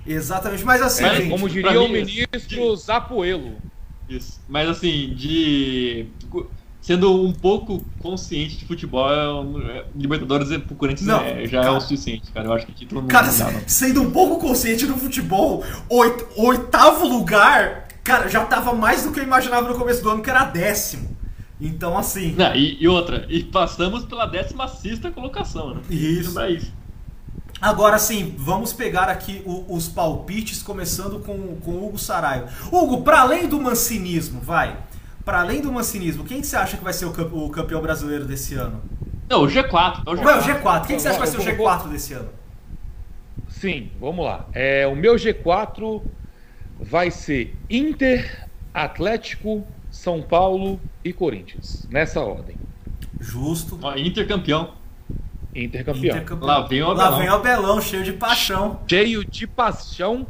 Exatamente. 0.06 0.64
Mas 0.64 0.80
assim, 0.82 1.02
Mas, 1.02 1.16
gente, 1.18 1.30
Como 1.30 1.48
diria 1.48 1.80
o 1.80 1.88
mim, 1.88 2.04
ministro 2.04 2.76
Zapuelo. 2.76 3.56
Isso. 4.08 4.40
Mas 4.48 4.68
assim, 4.68 5.12
de. 5.14 6.06
Sendo 6.80 7.20
um 7.24 7.32
pouco 7.32 7.84
consciente 7.98 8.58
de 8.58 8.64
futebol, 8.64 9.10
é 9.12 9.34
um- 9.34 9.60
é- 9.68 9.84
Libertadores 9.96 10.52
é- 10.52 10.58
pro 10.58 10.76
Corinthians 10.76 11.08
Não, 11.08 11.20
é- 11.20 11.44
já 11.48 11.58
é 11.58 11.62
cara. 11.64 11.72
o 11.76 11.80
suficiente, 11.80 12.30
cara. 12.30 12.46
Eu 12.46 12.52
acho 12.52 12.64
que 12.66 12.72
título 12.72 13.00
não 13.00 13.08
Cara, 13.08 13.26
dá, 13.26 13.50
não. 13.50 13.60
sendo 13.66 14.02
um 14.02 14.10
pouco 14.12 14.38
consciente 14.38 14.86
do 14.86 14.94
futebol, 14.96 15.64
oit- 15.90 16.24
oitavo 16.36 17.08
lugar, 17.08 17.88
cara, 18.04 18.28
já 18.28 18.44
tava 18.44 18.72
mais 18.72 19.02
do 19.02 19.10
que 19.10 19.18
eu 19.18 19.24
imaginava 19.24 19.68
no 19.68 19.76
começo 19.76 20.00
do 20.00 20.10
ano, 20.10 20.22
que 20.22 20.30
era 20.30 20.44
décimo. 20.44 21.16
Então, 21.60 21.98
assim. 21.98 22.36
Não, 22.38 22.54
e, 22.54 22.80
e 22.80 22.86
outra, 22.86 23.26
e 23.28 23.42
passamos 23.42 24.04
pela 24.04 24.24
16 24.26 25.00
colocação, 25.12 25.74
né? 25.74 25.80
Isso. 25.90 26.28
Lembra 26.28 26.50
isso. 26.50 26.72
Agora 27.60 27.98
sim, 27.98 28.34
vamos 28.38 28.72
pegar 28.72 29.08
aqui 29.08 29.42
o- 29.46 29.64
os 29.74 29.88
palpites, 29.88 30.62
começando 30.62 31.18
com, 31.20 31.56
com 31.56 31.70
o 31.72 31.86
Hugo 31.86 31.98
Saraio. 31.98 32.46
Hugo, 32.70 33.02
para 33.02 33.20
além 33.20 33.48
do 33.48 33.60
mancinismo, 33.60 34.40
vai. 34.40 34.76
Para 35.24 35.40
além 35.40 35.60
do 35.60 35.72
mancinismo, 35.72 36.24
quem 36.24 36.40
que 36.40 36.46
você 36.46 36.56
acha 36.56 36.76
que 36.76 36.84
vai 36.84 36.92
ser 36.92 37.06
o, 37.06 37.12
cam- 37.12 37.30
o 37.32 37.50
campeão 37.50 37.80
brasileiro 37.80 38.24
desse 38.26 38.54
ano? 38.54 38.80
Não, 39.28 39.42
o 39.42 39.46
G4. 39.48 40.02
É 40.06 40.10
o 40.10 40.14
G4. 40.14 40.24
Ué, 40.26 40.36
o 40.38 40.42
G4. 40.42 40.86
Quem 40.86 40.96
que 40.96 41.02
você 41.02 41.08
acha 41.08 41.16
que 41.18 41.24
vai 41.24 41.28
ser 41.28 41.36
o 41.38 41.50
Eu 41.50 41.56
vou- 41.56 41.66
G4 41.66 41.88
desse 41.88 42.12
ano? 42.12 42.28
Sim, 43.48 43.90
vamos 43.98 44.24
lá. 44.24 44.46
É, 44.52 44.86
o 44.86 44.94
meu 44.94 45.16
G4 45.16 46.02
vai 46.78 47.10
ser 47.10 47.56
Inter, 47.70 48.46
Atlético, 48.72 49.66
São 49.90 50.20
Paulo 50.22 50.78
e 51.02 51.12
Corinthians. 51.12 51.86
Nessa 51.90 52.20
ordem. 52.20 52.56
Justo. 53.18 53.78
Ó, 53.82 53.96
Inter 53.96 54.28
campeão. 54.28 54.74
Inter 55.64 55.84
campeão. 55.84 56.16
Intercampeão. 56.16 56.46
Lá 56.46 56.60
vem 56.66 56.82
o 56.82 56.92
Lá 56.92 57.06
Abelão. 57.06 57.18
vem 57.18 57.28
o 57.28 57.34
Abelão, 57.34 57.80
cheio 57.80 58.04
de 58.04 58.12
paixão. 58.12 58.80
Cheio 58.88 59.24
de 59.24 59.46
paixão. 59.46 60.26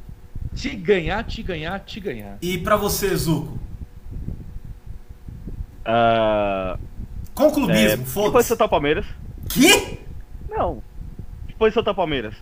Te 0.55 0.71
ganhar, 0.75 1.23
te 1.25 1.43
ganhar, 1.43 1.79
te 1.81 2.01
ganhar. 2.01 2.39
E 2.41 2.57
pra 2.59 2.77
você, 2.77 3.15
Zuco? 3.15 3.59
Ah, 5.85 6.79
Com 7.35 7.47
é, 7.47 7.51
clubismo, 7.53 8.05
que 8.05 8.11
foda-se. 8.11 8.33
posição 8.33 8.57
tá 8.57 8.65
o 8.65 8.69
Palmeiras? 8.69 9.07
Que? 9.51 9.99
Não. 10.49 10.83
Que 11.47 11.55
posição 11.55 11.83
tá 11.85 11.91
o 11.93 11.95
Palmeiras? 11.95 12.35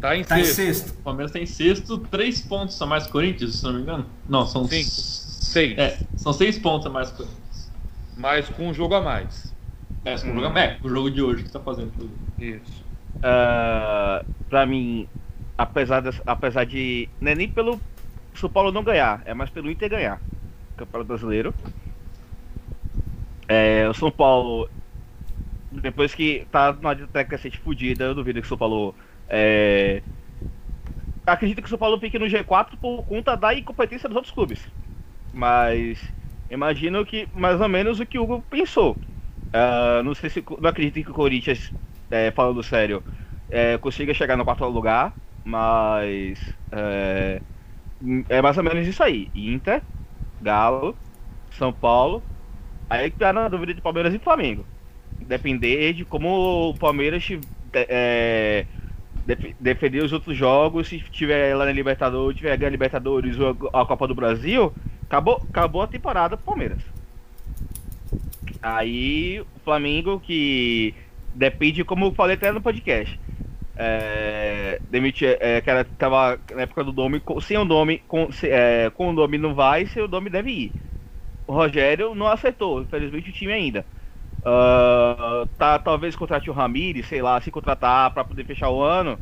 Tá 0.00 0.16
em 0.16 0.24
Tá 0.24 0.38
em 0.38 0.44
sexto. 0.44 0.56
sexto. 0.56 0.90
O 0.98 1.02
Palmeiras 1.02 1.32
tem 1.32 1.46
sexto, 1.46 1.98
três 1.98 2.40
pontos 2.40 2.80
a 2.80 2.86
mais 2.86 3.06
Corinthians, 3.06 3.56
se 3.56 3.64
não 3.64 3.72
me 3.74 3.80
engano. 3.82 4.06
Não, 4.28 4.46
são 4.46 4.66
Cinco. 4.68 4.90
Seis. 4.90 5.78
É, 5.78 5.98
são 6.16 6.32
seis 6.32 6.58
pontos 6.58 6.86
a 6.86 6.90
mais 6.90 7.10
Corinthians. 7.10 7.70
Mas 8.16 8.48
com 8.48 8.68
um 8.68 8.74
jogo 8.74 8.94
a 8.94 9.00
mais. 9.02 9.52
É, 10.06 10.14
Hum. 10.14 10.40
jogo, 10.40 10.58
é, 10.58 10.78
o 10.82 10.88
jogo 10.88 11.10
de 11.10 11.20
hoje 11.20 11.42
que 11.44 11.50
tá 11.50 11.60
fazendo. 11.60 11.88
inclusive. 11.88 12.16
Isso. 12.38 12.84
Ah, 13.22 14.24
pra 14.48 14.64
mim, 14.64 15.08
apesar, 15.58 16.00
dessa- 16.00 16.22
apesar 16.24 16.64
de. 16.64 17.08
Não 17.20 17.32
é 17.32 17.34
nem 17.34 17.48
pelo 17.48 17.80
São 18.34 18.48
Paulo 18.48 18.70
não 18.70 18.84
ganhar, 18.84 19.22
é 19.24 19.34
mais 19.34 19.50
pelo 19.50 19.70
Inter 19.70 19.90
ganhar. 19.90 20.22
Campeonato 20.76 21.08
Brasileiro. 21.08 21.52
É, 23.48 23.88
o 23.88 23.94
São 23.94 24.10
Paulo, 24.10 24.68
depois 25.70 26.14
que 26.14 26.46
tá 26.50 26.72
numa 26.72 26.94
técnica 26.94 27.36
recente 27.36 27.58
fudida, 27.58 28.04
eu 28.04 28.14
duvido 28.14 28.40
que 28.40 28.46
o 28.46 28.48
São 28.48 28.58
Paulo. 28.58 28.94
É, 29.28 30.02
acredito 31.26 31.58
que 31.60 31.66
o 31.66 31.68
São 31.70 31.78
Paulo 31.78 31.98
fique 31.98 32.18
no 32.18 32.28
G4 32.28 32.76
por 32.76 33.02
conta 33.04 33.36
da 33.36 33.54
incompetência 33.54 34.08
dos 34.08 34.16
outros 34.16 34.32
clubes. 34.34 34.68
Mas 35.32 35.98
imagino 36.50 37.04
que 37.04 37.28
mais 37.34 37.60
ou 37.60 37.68
menos 37.68 38.00
o 38.00 38.06
que 38.06 38.18
o 38.18 38.22
Hugo 38.24 38.42
pensou. 38.50 38.96
Ah, 39.56 40.02
não 40.04 40.14
sei 40.14 40.30
se 40.30 40.44
não 40.60 40.68
acredito 40.70 41.04
que 41.04 41.10
o 41.10 41.14
Corinthians, 41.14 41.72
é, 42.10 42.30
falando 42.32 42.62
sério, 42.62 43.04
é, 43.48 43.78
consiga 43.78 44.14
chegar 44.14 44.36
no 44.36 44.44
quarto 44.44 44.64
lugar, 44.66 45.18
mas 45.44 46.40
é, 46.72 47.42
é 48.28 48.42
mais 48.42 48.56
ou 48.58 48.64
menos 48.64 48.86
isso 48.86 49.02
aí. 49.02 49.30
Inter, 49.34 49.82
Galo, 50.40 50.98
São 51.50 51.72
Paulo, 51.72 52.26
aí 52.90 53.10
que 53.10 53.18
tá 53.18 53.32
na 53.32 53.48
dúvida 53.48 53.74
de 53.74 53.82
Palmeiras 53.82 54.14
e 54.14 54.18
Flamengo. 54.20 54.68
Depender 55.20 55.94
de 55.94 56.04
como 56.06 56.70
o 56.70 56.78
Palmeiras 56.78 57.28
é, 57.74 58.68
def- 59.24 59.54
defender 59.60 60.02
os 60.02 60.12
outros 60.12 60.36
jogos, 60.36 60.88
se 60.88 61.00
tiver 61.10 61.56
lá 61.56 61.66
na 61.66 61.72
Libertadores, 61.72 62.38
tiver 62.38 62.56
ganhando 62.56 62.72
a 62.72 62.72
Libertadores 62.72 63.38
ou 63.38 63.56
a 63.74 63.86
Copa 63.86 64.08
do 64.08 64.14
Brasil, 64.16 64.74
acabou, 65.06 65.46
acabou 65.50 65.82
a 65.82 65.88
temporada 65.88 66.36
pro 66.36 66.46
Palmeiras. 66.46 66.82
Aí 68.62 69.40
o 69.54 69.60
Flamengo 69.60 70.20
que 70.20 70.94
depende, 71.32 71.84
como 71.84 72.06
eu 72.06 72.12
falei 72.12 72.34
até 72.36 72.50
no 72.52 72.60
podcast. 72.62 73.20
É, 73.76 74.80
demitir, 74.88 75.36
é, 75.40 75.60
que 75.60 75.70
era, 75.70 75.84
tava 75.84 76.40
na 76.54 76.62
época 76.62 76.84
do 76.84 76.92
nome, 76.92 77.20
com- 77.20 77.40
sem 77.40 77.58
o 77.58 77.64
nome, 77.64 77.98
com, 78.08 78.30
se- 78.32 78.50
é, 78.50 78.90
com 78.90 79.08
o 79.10 79.12
nome 79.12 79.38
não 79.38 79.54
vai, 79.54 79.86
sem 79.86 80.02
o 80.02 80.08
nome 80.08 80.30
deve 80.30 80.50
ir. 80.50 80.74
O 81.46 81.52
Rogério 81.54 82.14
não 82.14 82.26
aceitou, 82.28 82.82
infelizmente 82.82 83.30
o 83.30 83.32
time 83.32 83.52
ainda. 83.52 83.86
Ah, 84.44 85.46
tá, 85.58 85.78
talvez 85.78 86.16
contrate 86.16 86.50
o 86.50 86.52
Ramires, 86.52 87.06
sei 87.06 87.22
lá, 87.22 87.40
se 87.40 87.50
contratar 87.50 88.12
pra 88.12 88.24
poder 88.24 88.44
fechar 88.44 88.70
o 88.70 88.82
ano. 88.82 89.18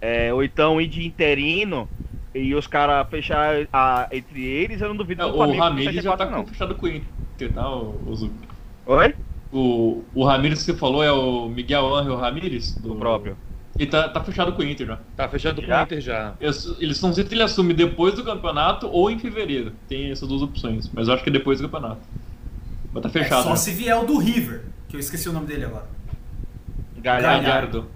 É, 0.00 0.32
ou 0.34 0.42
então 0.42 0.80
ir 0.80 0.88
de 0.88 1.06
interino 1.06 1.88
e 2.34 2.54
os 2.54 2.66
caras 2.66 3.08
fechar 3.08 3.68
a- 3.72 4.08
entre 4.12 4.44
eles, 4.44 4.80
eu 4.80 4.88
não 4.88 4.96
duvido 4.96 5.26
o 5.28 5.52
Ramires 5.58 6.02
já 6.02 6.16
tá 6.16 6.26
não. 6.30 6.42
com- 6.44 6.48
fechado 6.48 6.74
com 6.74 6.86
o 6.86 6.88
Inter, 6.88 7.52
tá, 7.52 7.68
o, 7.70 8.10
o? 8.12 8.51
Oi? 8.94 9.14
O, 9.52 10.02
o 10.14 10.24
Ramires 10.24 10.60
que 10.60 10.64
você 10.66 10.74
falou 10.74 11.02
é 11.02 11.12
o 11.12 11.48
Miguel 11.48 11.94
Ángel 11.94 12.16
Ramires? 12.16 12.74
Do 12.76 12.94
próprio. 12.96 13.36
Ele 13.78 13.90
tá, 13.90 14.08
tá 14.08 14.22
fechado 14.22 14.52
com 14.52 14.60
o 14.62 14.64
Inter 14.64 14.86
já. 14.86 14.98
Tá 15.16 15.28
fechando 15.28 15.62
com 15.62 15.66
Já? 15.66 15.80
o 15.80 15.84
Inter 15.84 16.00
já. 16.00 16.34
Eu- 16.40 16.52
Eles 16.78 17.00
não 17.00 17.10
sei 17.12 17.26
se 17.26 17.32
ele 17.34 17.42
assume 17.42 17.72
depois 17.72 18.14
do 18.14 18.22
campeonato 18.22 18.86
ou 18.88 19.10
em 19.10 19.18
fevereiro. 19.18 19.72
Tem 19.88 20.10
essas 20.10 20.28
duas 20.28 20.42
opções, 20.42 20.90
mas 20.92 21.08
eu 21.08 21.14
acho 21.14 21.22
que 21.24 21.30
é 21.30 21.32
depois 21.32 21.58
do 21.58 21.68
campeonato. 21.68 22.02
Mas 22.92 23.02
tá 23.02 23.08
É 23.08 23.12
fechado. 23.12 23.42
só 23.44 23.50
né? 23.50 23.56
se 23.56 23.70
vier 23.72 23.96
o 23.98 24.04
do 24.04 24.18
River, 24.18 24.64
que 24.88 24.96
eu 24.96 25.00
esqueci 25.00 25.26
o 25.28 25.32
nome 25.32 25.46
dele 25.46 25.64
agora. 25.64 25.86
Galhardo. 26.98 27.86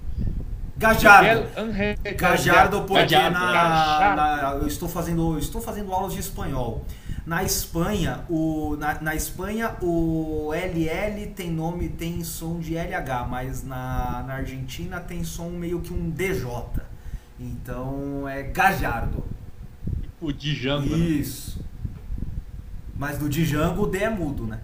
Gajardo. 0.79 1.47
Angel 1.57 1.97
Gajardo, 2.17 2.81
porque 2.83 3.03
Gajardo, 3.07 3.39
na, 3.39 3.53
Gajardo. 3.53 4.17
na- 4.17 4.59
eu 4.63 4.67
estou 4.67 4.89
fazendo, 4.89 5.35
eu 5.35 5.39
estou 5.39 5.61
fazendo 5.61 5.93
aulas 5.93 6.13
de 6.15 6.21
espanhol. 6.21 6.85
Na 7.27 7.43
Espanha, 7.43 8.25
o, 8.31 8.77
na, 8.79 9.01
na 9.01 9.15
Espanha 9.17 9.75
o 9.83 10.53
LL 10.55 11.27
tem 11.35 11.51
nome, 11.51 11.89
tem 11.89 12.23
som 12.23 12.61
de 12.61 12.77
LH, 12.77 13.27
mas 13.29 13.65
na, 13.65 14.23
na 14.25 14.35
Argentina 14.35 15.01
tem 15.01 15.25
som 15.25 15.51
meio 15.51 15.81
que 15.81 15.93
um 15.93 16.09
DJ. 16.09 16.47
Então 17.41 18.29
é 18.29 18.45
Gajardo. 18.45 19.25
O 20.21 20.33
Django. 20.33 20.97
né? 20.97 21.05
Isso. 21.05 21.61
Mas 22.97 23.19
do 23.19 23.29
Django 23.29 23.83
o 23.83 23.87
D 23.89 23.99
é 23.99 24.09
mudo, 24.09 24.47
né? 24.47 24.61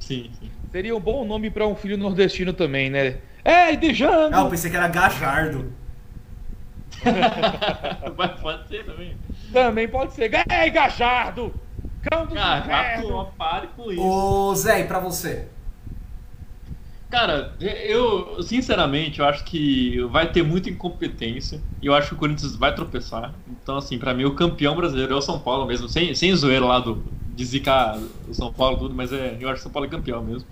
Sim, 0.00 0.30
sim. 0.40 0.50
Seria 0.72 0.96
um 0.96 1.00
bom 1.00 1.24
nome 1.26 1.50
pra 1.50 1.68
um 1.68 1.76
filho 1.76 1.98
nordestino 1.98 2.54
também, 2.54 2.88
né? 2.88 3.18
Ei, 3.44 3.76
Django! 3.76 4.34
Ah, 4.34 4.40
eu 4.40 4.48
pensei 4.48 4.70
que 4.70 4.76
era 4.76 4.88
Gajardo. 4.88 5.70
Mas 8.16 8.40
pode 8.40 8.68
ser 8.68 8.86
também. 8.86 9.14
Também 9.54 9.88
pode 9.88 10.12
ser. 10.12 10.30
Ei, 10.50 10.70
Gajardo! 10.70 11.54
Cão 12.02 12.26
do 12.26 12.36
Ah, 12.38 12.56
rato, 12.58 12.98
inferno! 12.98 13.28
pare 13.38 13.68
com 13.74 13.90
isso. 13.90 14.02
Ô 14.02 14.54
Zé, 14.54 14.80
e 14.80 14.84
pra 14.84 14.98
você? 14.98 15.48
Cara, 17.10 17.54
eu, 17.60 18.42
sinceramente, 18.42 19.20
eu 19.20 19.24
acho 19.26 19.44
que 19.44 20.00
vai 20.10 20.30
ter 20.32 20.42
muita 20.42 20.68
incompetência. 20.68 21.62
E 21.80 21.86
eu 21.86 21.94
acho 21.94 22.08
que 22.08 22.14
o 22.14 22.18
Corinthians 22.18 22.56
vai 22.56 22.74
tropeçar. 22.74 23.32
Então, 23.48 23.76
assim, 23.76 23.96
pra 23.98 24.12
mim, 24.12 24.24
o 24.24 24.34
campeão 24.34 24.74
brasileiro 24.74 25.12
é 25.14 25.16
o 25.16 25.22
São 25.22 25.38
Paulo 25.38 25.64
mesmo. 25.64 25.88
Sem, 25.88 26.12
sem 26.14 26.34
zoeira 26.34 26.64
lá 26.66 26.80
do, 26.80 27.04
de 27.34 27.44
zicar 27.44 27.96
o 28.28 28.34
São 28.34 28.52
Paulo 28.52 28.76
e 28.76 28.80
tudo, 28.80 28.94
mas 28.94 29.12
é, 29.12 29.36
eu 29.40 29.48
acho 29.48 29.54
que 29.54 29.60
o 29.60 29.62
São 29.62 29.72
Paulo 29.72 29.86
é 29.86 29.90
campeão 29.90 30.22
mesmo. 30.24 30.48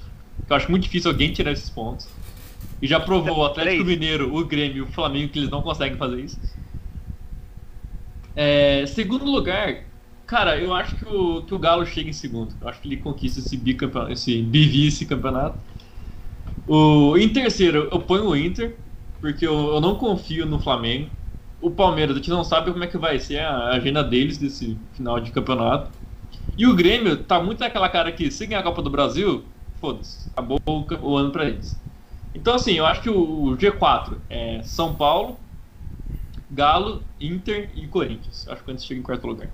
Eu 0.49 0.55
acho 0.57 0.71
muito 0.71 0.85
difícil 0.85 1.11
alguém 1.11 1.33
tirar 1.33 1.51
esses 1.51 1.69
pontos. 1.69 2.09
E 2.81 2.87
já 2.87 3.01
provou 3.01 3.39
o 3.39 3.45
Atlético. 3.45 3.85
Mineiro, 3.85 4.35
o 4.35 4.45
Grêmio 4.45 4.77
e 4.79 4.81
o 4.83 4.87
Flamengo 4.87 5.33
que 5.33 5.39
eles 5.41 5.51
não 5.51 5.63
conseguem 5.63 5.99
fazer 5.99 6.21
isso. 6.21 6.39
É, 8.35 8.87
segundo 8.87 9.25
lugar, 9.25 9.85
cara, 10.27 10.59
eu 10.59 10.73
acho 10.75 10.97
que 10.97 11.05
o, 11.07 11.43
que 11.45 11.55
o 11.55 11.59
Galo 11.59 11.85
chega 11.87 12.09
em 12.11 12.13
segundo. 12.13 12.57
Eu 12.61 12.69
acho 12.69 12.81
que 12.81 12.89
ele 12.89 12.97
conquista 12.97 13.41
esse 13.41 13.57
bicampeonato, 13.57 14.13
esse 14.13 14.43
bivice 14.43 15.07
campeonato. 15.07 15.63
O, 16.67 17.17
em 17.17 17.29
terceiro, 17.33 17.89
eu 17.91 18.01
ponho 18.01 18.27
o 18.29 18.37
Inter, 18.37 18.79
porque 19.21 19.47
eu, 19.47 19.75
eu 19.75 19.81
não 19.81 19.97
confio 19.97 20.47
no 20.47 20.59
Flamengo. 20.59 21.11
o 21.61 21.71
Palmeiras, 21.71 22.17
a 22.17 22.19
gente 22.19 22.31
não 22.31 22.45
sabe 22.45 22.71
como 22.73 22.85
é 22.85 22.87
que 22.87 22.99
vai 22.99 23.19
ser 23.19 23.41
a 23.41 23.69
agenda 23.71 24.03
deles 24.03 24.39
desse 24.39 24.79
final 24.93 25.21
de 25.21 25.31
campeonato. 25.33 25.91
E 26.57 26.67
o 26.67 26.75
Grêmio 26.77 27.17
tá 27.25 27.43
muito 27.43 27.61
naquela 27.61 27.89
cara 27.89 28.13
que 28.13 28.31
se 28.31 28.47
ganhar 28.47 28.61
a 28.61 28.65
Copa 28.65 28.83
do 28.83 28.91
Brasil, 28.91 29.47
foda-se, 29.81 30.29
acabou 30.33 30.59
o 31.03 31.17
ano 31.17 31.33
pra 31.33 31.47
eles. 31.49 31.81
Então, 32.35 32.55
assim, 32.57 32.75
eu 32.75 32.87
acho 32.87 33.03
que 33.03 33.11
o 33.11 33.57
G4 33.59 34.19
é 34.31 34.63
São 34.65 34.95
Paulo, 34.95 35.39
Galo, 36.53 37.03
Inter 37.21 37.71
e 37.75 37.87
Corinthians. 37.87 38.47
Acho 38.49 38.63
que 38.63 38.71
eles 38.71 38.85
chegam 38.85 39.01
em 39.01 39.05
quarto 39.05 39.27
lugar. 39.27 39.49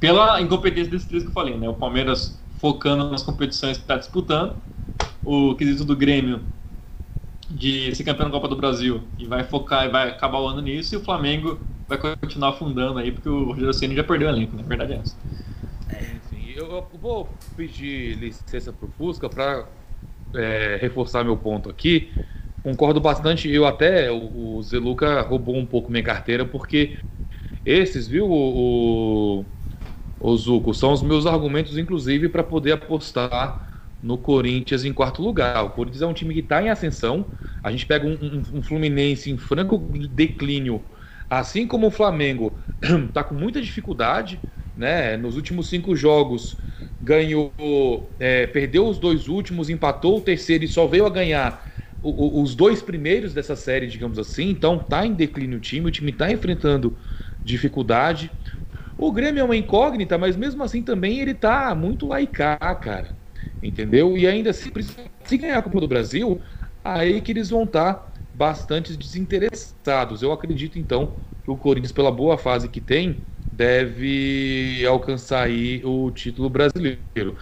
Pela 0.00 0.40
incompetência 0.40 0.90
desses 0.90 1.06
três 1.06 1.22
que 1.22 1.30
eu 1.30 1.32
falei, 1.32 1.56
né? 1.56 1.68
O 1.68 1.74
Palmeiras 1.74 2.38
focando 2.58 3.10
nas 3.10 3.22
competições 3.22 3.76
que 3.76 3.84
está 3.84 3.96
disputando, 3.96 4.56
o 5.24 5.54
quesito 5.54 5.84
do 5.84 5.96
Grêmio 5.96 6.40
de 7.48 7.94
ser 7.94 8.04
campeão 8.04 8.26
da 8.26 8.32
Copa 8.32 8.48
do 8.48 8.56
Brasil 8.56 9.02
e 9.18 9.26
vai 9.26 9.44
focar 9.44 9.86
e 9.86 9.88
vai 9.88 10.08
acabar 10.08 10.40
o 10.40 10.48
ano 10.48 10.60
nisso, 10.60 10.94
e 10.94 10.98
o 10.98 11.00
Flamengo 11.00 11.60
vai 11.86 11.98
continuar 12.16 12.50
afundando 12.50 12.98
aí, 12.98 13.12
porque 13.12 13.28
o 13.28 13.44
Rogério 13.44 13.72
Ceni 13.72 13.94
já 13.94 14.02
perdeu 14.02 14.28
o 14.28 14.30
elenco, 14.30 14.56
na 14.56 14.62
né? 14.62 14.68
verdade 14.68 14.94
é 14.94 14.96
essa. 14.96 15.16
Eu, 16.56 16.70
eu 16.70 16.88
vou 17.00 17.28
pedir 17.56 18.16
licença 18.16 18.72
pro 18.72 18.88
Fusca 18.96 19.28
para 19.28 19.66
é, 20.34 20.78
reforçar 20.80 21.24
meu 21.24 21.36
ponto 21.36 21.68
aqui. 21.68 22.12
Concordo 22.64 22.98
bastante, 23.00 23.48
eu 23.50 23.66
até, 23.66 24.10
o, 24.10 24.56
o 24.56 24.62
Zeluca 24.62 25.20
roubou 25.20 25.54
um 25.54 25.66
pouco 25.66 25.90
minha 25.92 26.02
carteira, 26.02 26.46
porque 26.46 26.98
esses, 27.64 28.08
viu, 28.08 28.26
o, 28.30 29.40
o, 29.42 29.46
o 30.20 30.36
Zuco, 30.36 30.74
são 30.74 30.92
os 30.92 31.02
meus 31.02 31.26
argumentos, 31.26 31.78
inclusive, 31.78 32.28
para 32.28 32.44
poder 32.44 32.72
apostar 32.72 33.68
no 34.02 34.18
Corinthians 34.18 34.84
em 34.84 34.92
quarto 34.94 35.22
lugar. 35.22 35.64
O 35.64 35.70
Corinthians 35.70 36.02
é 36.02 36.06
um 36.06 36.14
time 36.14 36.34
que 36.34 36.40
está 36.40 36.62
em 36.62 36.70
ascensão. 36.70 37.26
A 37.62 37.70
gente 37.70 37.86
pega 37.86 38.06
um, 38.06 38.14
um, 38.20 38.58
um, 38.58 38.62
Fluminense 38.62 39.30
em 39.30 39.38
franco 39.38 39.78
declínio, 40.10 40.84
assim 41.30 41.66
como 41.66 41.88
o 41.88 41.90
Flamengo 41.90 42.58
está 42.82 43.24
com 43.24 43.34
muita 43.34 43.60
dificuldade. 43.62 44.40
Né? 44.76 45.16
Nos 45.18 45.36
últimos 45.36 45.68
cinco 45.68 45.96
jogos 45.96 46.58
ganhou, 47.00 47.52
é, 48.18 48.46
perdeu 48.46 48.88
os 48.88 48.98
dois 48.98 49.28
últimos, 49.28 49.70
empatou 49.70 50.18
o 50.18 50.22
terceiro 50.22 50.64
e 50.64 50.68
só 50.68 50.86
veio 50.86 51.06
a 51.06 51.10
ganhar 51.10 51.66
os 52.04 52.54
dois 52.54 52.82
primeiros 52.82 53.32
dessa 53.34 53.56
série, 53.56 53.86
digamos 53.86 54.18
assim. 54.18 54.50
Então 54.50 54.76
está 54.76 55.06
em 55.06 55.14
declínio 55.14 55.58
o 55.58 55.60
time, 55.60 55.88
o 55.88 55.90
time 55.90 56.10
está 56.10 56.30
enfrentando 56.30 56.98
dificuldade. 57.42 58.30
O 58.96 59.10
Grêmio 59.12 59.40
é 59.40 59.44
uma 59.44 59.56
incógnita, 59.56 60.18
mas 60.18 60.36
mesmo 60.36 60.62
assim 60.62 60.82
também 60.82 61.20
ele 61.20 61.32
está 61.32 61.74
muito 61.74 62.06
laicar, 62.06 62.58
cara 62.80 63.14
entendeu? 63.66 64.16
E 64.16 64.26
ainda 64.26 64.52
se, 64.52 64.70
se 65.24 65.38
ganhar 65.38 65.58
a 65.58 65.62
Copa 65.62 65.80
do 65.80 65.88
Brasil, 65.88 66.40
aí 66.82 67.20
que 67.20 67.32
eles 67.32 67.50
vão 67.50 67.64
estar 67.64 68.12
bastante 68.32 68.96
desinteressados. 68.96 70.22
Eu 70.22 70.32
acredito 70.32 70.78
então 70.78 71.16
que 71.42 71.50
o 71.50 71.56
Corinthians, 71.56 71.92
pela 71.92 72.12
boa 72.12 72.36
fase 72.36 72.68
que 72.68 72.80
tem, 72.80 73.24
deve 73.56 74.84
alcançar 74.86 75.44
aí 75.44 75.82
o 75.84 76.10
título 76.10 76.50
brasileiro. 76.50 77.36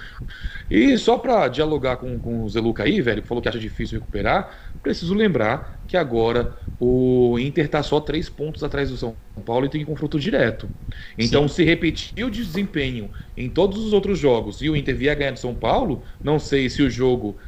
E 0.71 0.97
só 0.99 1.19
para 1.19 1.49
dialogar 1.49 1.97
com, 1.99 2.19
com 2.19 2.45
o 2.45 2.49
Zeluca 2.49 2.85
aí, 2.85 3.01
velho, 3.01 3.23
que 3.23 3.29
falou 3.29 3.43
que 3.43 3.49
acha 3.49 3.59
difícil 3.59 3.99
recuperar, 3.99 4.55
preciso 4.83 5.15
lembrar 5.15 5.83
que 5.87 5.97
agora 5.97 6.57
o 6.79 7.39
Inter 7.39 7.67
está 7.67 7.83
só 7.83 8.01
três 8.01 8.29
pontos 8.29 8.65
atrás 8.65 8.91
do 8.91 8.97
São 8.97 9.17
Paulo 9.45 9.67
e 9.67 9.69
tem 9.69 9.85
confronto 9.85 10.19
direto. 10.19 10.69
Então, 11.17 11.47
Sim. 11.47 11.55
se 11.55 11.65
repetir 11.65 12.25
o 12.25 12.31
desempenho 12.31 13.11
em 13.37 13.49
todos 13.49 13.79
os 13.79 13.93
outros 13.93 14.19
jogos 14.19 14.61
e 14.61 14.69
o 14.69 14.77
Inter 14.77 14.97
vier 14.97 15.17
ganhar 15.17 15.31
do 15.33 15.39
São 15.39 15.55
Paulo, 15.55 16.05
não 16.23 16.39
sei 16.39 16.69
se 16.69 16.83
o 16.83 16.91
jogo 16.91 17.39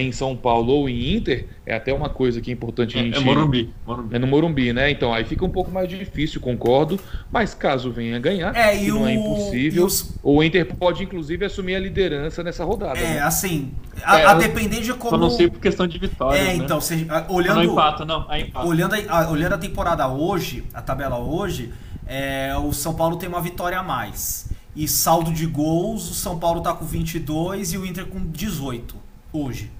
em 0.00 0.10
São 0.10 0.34
Paulo 0.34 0.72
ou 0.72 0.88
em 0.88 1.14
Inter, 1.14 1.46
é 1.66 1.74
até 1.74 1.92
uma 1.92 2.08
coisa 2.08 2.40
que 2.40 2.50
é 2.50 2.54
importante 2.54 2.96
é, 2.96 3.00
a 3.00 3.04
gente... 3.04 3.18
É 3.18 3.20
Morumbi, 3.20 3.70
Morumbi. 3.86 4.16
É 4.16 4.18
no 4.18 4.26
Morumbi, 4.26 4.72
né? 4.72 4.90
Então 4.90 5.12
aí 5.12 5.24
fica 5.24 5.44
um 5.44 5.50
pouco 5.50 5.70
mais 5.70 5.86
difícil, 5.88 6.40
concordo, 6.40 6.98
mas 7.30 7.52
caso 7.52 7.90
venha 7.92 8.18
ganhar, 8.18 8.56
é, 8.56 8.82
e 8.82 8.88
não 8.88 9.06
é 9.06 9.12
impossível, 9.12 9.84
os... 9.84 10.14
o 10.22 10.42
Inter 10.42 10.64
pode 10.64 11.02
inclusive 11.02 11.44
assumir 11.44 11.74
a 11.74 11.78
liderança 11.78 12.42
nessa 12.42 12.64
rodada. 12.64 12.98
É, 12.98 13.14
né? 13.14 13.20
assim, 13.20 13.70
a, 14.02 14.18
é, 14.18 14.24
a 14.24 14.34
depender 14.34 14.80
de 14.80 14.94
como... 14.94 15.10
Só 15.10 15.18
não 15.18 15.28
sei 15.28 15.50
por 15.50 15.60
questão 15.60 15.86
de 15.86 15.98
vitória, 15.98 16.38
É, 16.38 16.56
então, 16.56 16.80
se, 16.80 17.06
olhando... 17.28 17.56
Não 17.56 17.64
empata, 17.64 18.04
não, 18.06 18.32
é 18.32 18.40
empata. 18.40 18.66
Olhando 18.66 18.94
a, 18.94 19.30
olhando 19.30 19.52
a 19.52 19.58
temporada 19.58 20.08
hoje, 20.08 20.64
a 20.72 20.80
tabela 20.80 21.18
hoje, 21.18 21.70
é, 22.06 22.56
o 22.56 22.72
São 22.72 22.94
Paulo 22.94 23.16
tem 23.16 23.28
uma 23.28 23.42
vitória 23.42 23.78
a 23.78 23.82
mais. 23.82 24.48
E 24.74 24.88
saldo 24.88 25.30
de 25.30 25.44
gols, 25.44 26.10
o 26.10 26.14
São 26.14 26.38
Paulo 26.38 26.62
tá 26.62 26.72
com 26.72 26.86
22 26.86 27.74
e 27.74 27.78
o 27.78 27.84
Inter 27.84 28.06
com 28.06 28.18
18 28.26 28.96
hoje. 29.32 29.70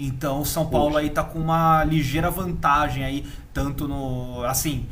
Então 0.00 0.40
o 0.40 0.46
São 0.46 0.66
Paulo 0.68 0.92
Poxa. 0.92 1.00
aí 1.00 1.10
tá 1.10 1.22
com 1.22 1.38
uma 1.38 1.84
ligeira 1.84 2.30
vantagem 2.30 3.04
aí, 3.04 3.26
tanto 3.52 3.86
no. 3.86 4.42
Assim, 4.44 4.86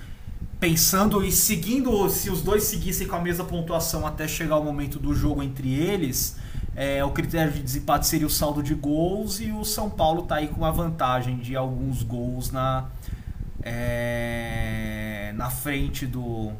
pensando 0.61 1.24
e 1.24 1.32
seguindo, 1.32 2.09
se 2.11 2.30
os 2.30 2.42
dois 2.42 2.64
seguissem 2.64 3.06
com 3.06 3.16
a 3.16 3.20
mesma 3.20 3.44
pontuação 3.44 4.06
até 4.06 4.28
chegar 4.28 4.59
o 4.59 4.64
momento 4.64 4.98
do 4.98 5.14
jogo 5.14 5.42
entre 5.42 5.72
eles, 5.72 6.36
é, 6.74 7.04
o 7.04 7.11
critério 7.11 7.52
de 7.52 7.62
desempate 7.62 8.06
seria 8.06 8.26
o 8.26 8.30
saldo 8.30 8.62
de 8.62 8.74
gols 8.74 9.40
e 9.40 9.50
o 9.50 9.64
São 9.64 9.88
Paulo 9.88 10.22
tá 10.22 10.36
aí 10.36 10.48
com 10.48 10.56
uma 10.56 10.72
vantagem 10.72 11.38
de 11.38 11.56
alguns 11.56 12.02
gols 12.02 12.50
na, 12.50 12.86
é, 13.62 15.32
na 15.34 15.48
frente 15.50 16.06
do, 16.06 16.52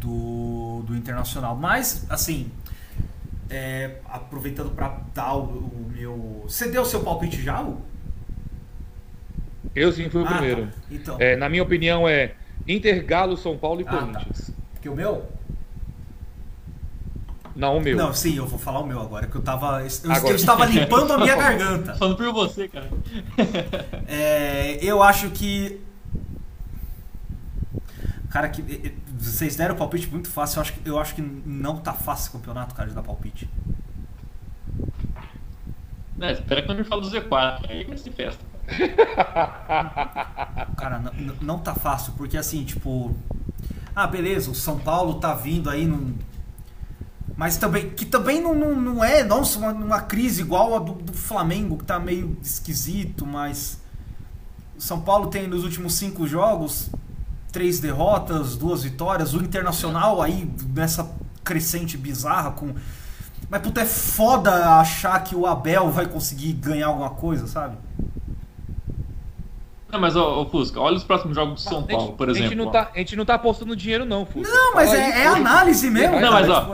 do, 0.00 0.82
do 0.86 0.96
Internacional. 0.96 1.56
Mas, 1.56 2.06
assim, 2.08 2.50
é, 3.50 3.98
aproveitando 4.08 4.70
para 4.70 5.00
dar 5.14 5.34
o, 5.34 5.42
o, 5.42 5.92
meu. 5.92 6.42
Você 6.46 6.68
deu 6.68 6.82
o 6.82 6.86
seu 6.86 7.02
palpite 7.02 7.40
já, 7.40 7.60
Hugo? 7.60 7.82
Eu 9.74 9.92
sim 9.92 10.08
fui 10.08 10.22
o 10.22 10.26
ah, 10.26 10.32
primeiro. 10.32 10.66
Tá. 10.66 10.72
Então. 10.90 11.16
É, 11.18 11.36
na 11.36 11.48
minha 11.48 11.62
opinião 11.62 12.08
é 12.08 12.34
Inter, 12.66 13.04
Galo, 13.04 13.36
São 13.36 13.56
Paulo 13.56 13.80
e 13.80 13.84
ah, 13.86 13.90
tá. 13.90 13.98
Corinthians. 13.98 14.46
Tá. 14.48 14.80
Que 14.80 14.88
o 14.88 14.94
meu? 14.94 15.26
Não, 17.56 17.76
o 17.76 17.80
meu. 17.80 17.96
Não, 17.96 18.12
sim, 18.12 18.36
eu 18.36 18.46
vou 18.46 18.58
falar 18.58 18.80
o 18.80 18.86
meu 18.86 19.00
agora, 19.00 19.26
que 19.26 19.36
eu 19.36 19.42
tava. 19.42 19.82
Eu, 19.82 20.10
agora. 20.10 20.32
eu 20.32 20.36
estava 20.36 20.66
limpando 20.66 21.12
a 21.12 21.18
minha 21.18 21.36
garganta. 21.36 21.94
Falando 21.94 22.16
por 22.16 22.32
você, 22.32 22.68
cara. 22.68 22.90
é, 24.08 24.78
eu 24.82 25.02
acho 25.02 25.30
que. 25.30 25.80
Cara, 28.28 28.48
que 28.48 28.60
vocês 29.24 29.56
deram 29.56 29.74
o 29.74 29.78
palpite 29.78 30.08
muito 30.08 30.28
fácil. 30.28 30.58
Eu 30.58 30.62
acho, 30.62 30.72
que, 30.72 30.88
eu 30.88 30.98
acho 30.98 31.14
que 31.14 31.22
não 31.22 31.78
tá 31.78 31.92
fácil 31.92 32.30
o 32.30 32.32
campeonato, 32.34 32.74
cara, 32.74 32.88
de 32.88 32.94
dar 32.94 33.02
palpite. 33.02 33.48
Não, 36.16 36.30
espera 36.30 36.62
quando 36.62 36.78
eu 36.78 36.84
falo 36.84 37.02
do 37.02 37.10
Z4, 37.10 37.68
aí 37.68 37.84
vai 37.84 37.96
ser 37.96 38.12
festa. 38.12 38.44
Cara, 40.76 40.98
não, 40.98 41.34
não 41.40 41.58
tá 41.58 41.74
fácil, 41.74 42.14
porque 42.16 42.36
assim, 42.36 42.64
tipo. 42.64 43.14
Ah, 43.94 44.06
beleza, 44.06 44.50
o 44.50 44.54
São 44.54 44.78
Paulo 44.78 45.14
tá 45.14 45.34
vindo 45.34 45.68
aí 45.68 45.86
num. 45.86 46.14
Mas 47.36 47.56
também. 47.56 47.90
Que 47.90 48.06
também 48.06 48.40
não, 48.40 48.54
não, 48.54 48.74
não 48.74 49.04
é, 49.04 49.22
nossa, 49.22 49.58
uma, 49.58 49.72
uma 49.72 50.00
crise 50.00 50.40
igual 50.40 50.76
a 50.76 50.78
do, 50.78 50.94
do 50.94 51.12
Flamengo, 51.12 51.76
que 51.76 51.84
tá 51.84 51.98
meio 51.98 52.36
esquisito, 52.42 53.26
mas. 53.26 53.82
O 54.78 54.80
São 54.80 55.00
Paulo 55.00 55.28
tem 55.28 55.46
nos 55.46 55.62
últimos 55.62 55.94
cinco 55.94 56.26
jogos 56.26 56.90
três 57.54 57.78
derrotas, 57.78 58.56
duas 58.56 58.82
vitórias. 58.82 59.32
O 59.32 59.36
Internacional 59.36 60.20
aí 60.20 60.50
nessa 60.74 61.08
crescente 61.44 61.96
bizarra 61.96 62.50
com. 62.50 62.74
Mas 63.48 63.62
puta, 63.62 63.82
é 63.82 63.86
foda 63.86 64.80
achar 64.80 65.22
que 65.22 65.36
o 65.36 65.46
Abel 65.46 65.88
vai 65.92 66.06
conseguir 66.06 66.52
ganhar 66.54 66.88
alguma 66.88 67.10
coisa, 67.10 67.46
sabe? 67.46 67.76
Não, 69.94 70.00
mas, 70.00 70.16
ô, 70.16 70.42
ô, 70.42 70.46
Fusca, 70.46 70.80
olha 70.80 70.96
os 70.96 71.04
próximos 71.04 71.36
jogos 71.36 71.54
do 71.54 71.60
São 71.60 71.84
Paulo, 71.84 72.14
por 72.14 72.28
exemplo. 72.28 72.46
A 72.46 72.50
gente, 72.50 72.58
não 72.58 72.68
tá, 72.68 72.90
a 72.92 72.98
gente 72.98 73.14
não 73.14 73.24
tá 73.24 73.34
apostando 73.34 73.76
dinheiro, 73.76 74.04
não, 74.04 74.26
Fusca. 74.26 74.52
Não, 74.52 74.74
mas 74.74 74.92
é, 74.92 75.22
é, 75.22 75.26
análise 75.28 75.88
mesmo. 75.88 76.18
Não, 76.18 76.32
mas, 76.32 76.48
ó, 76.48 76.68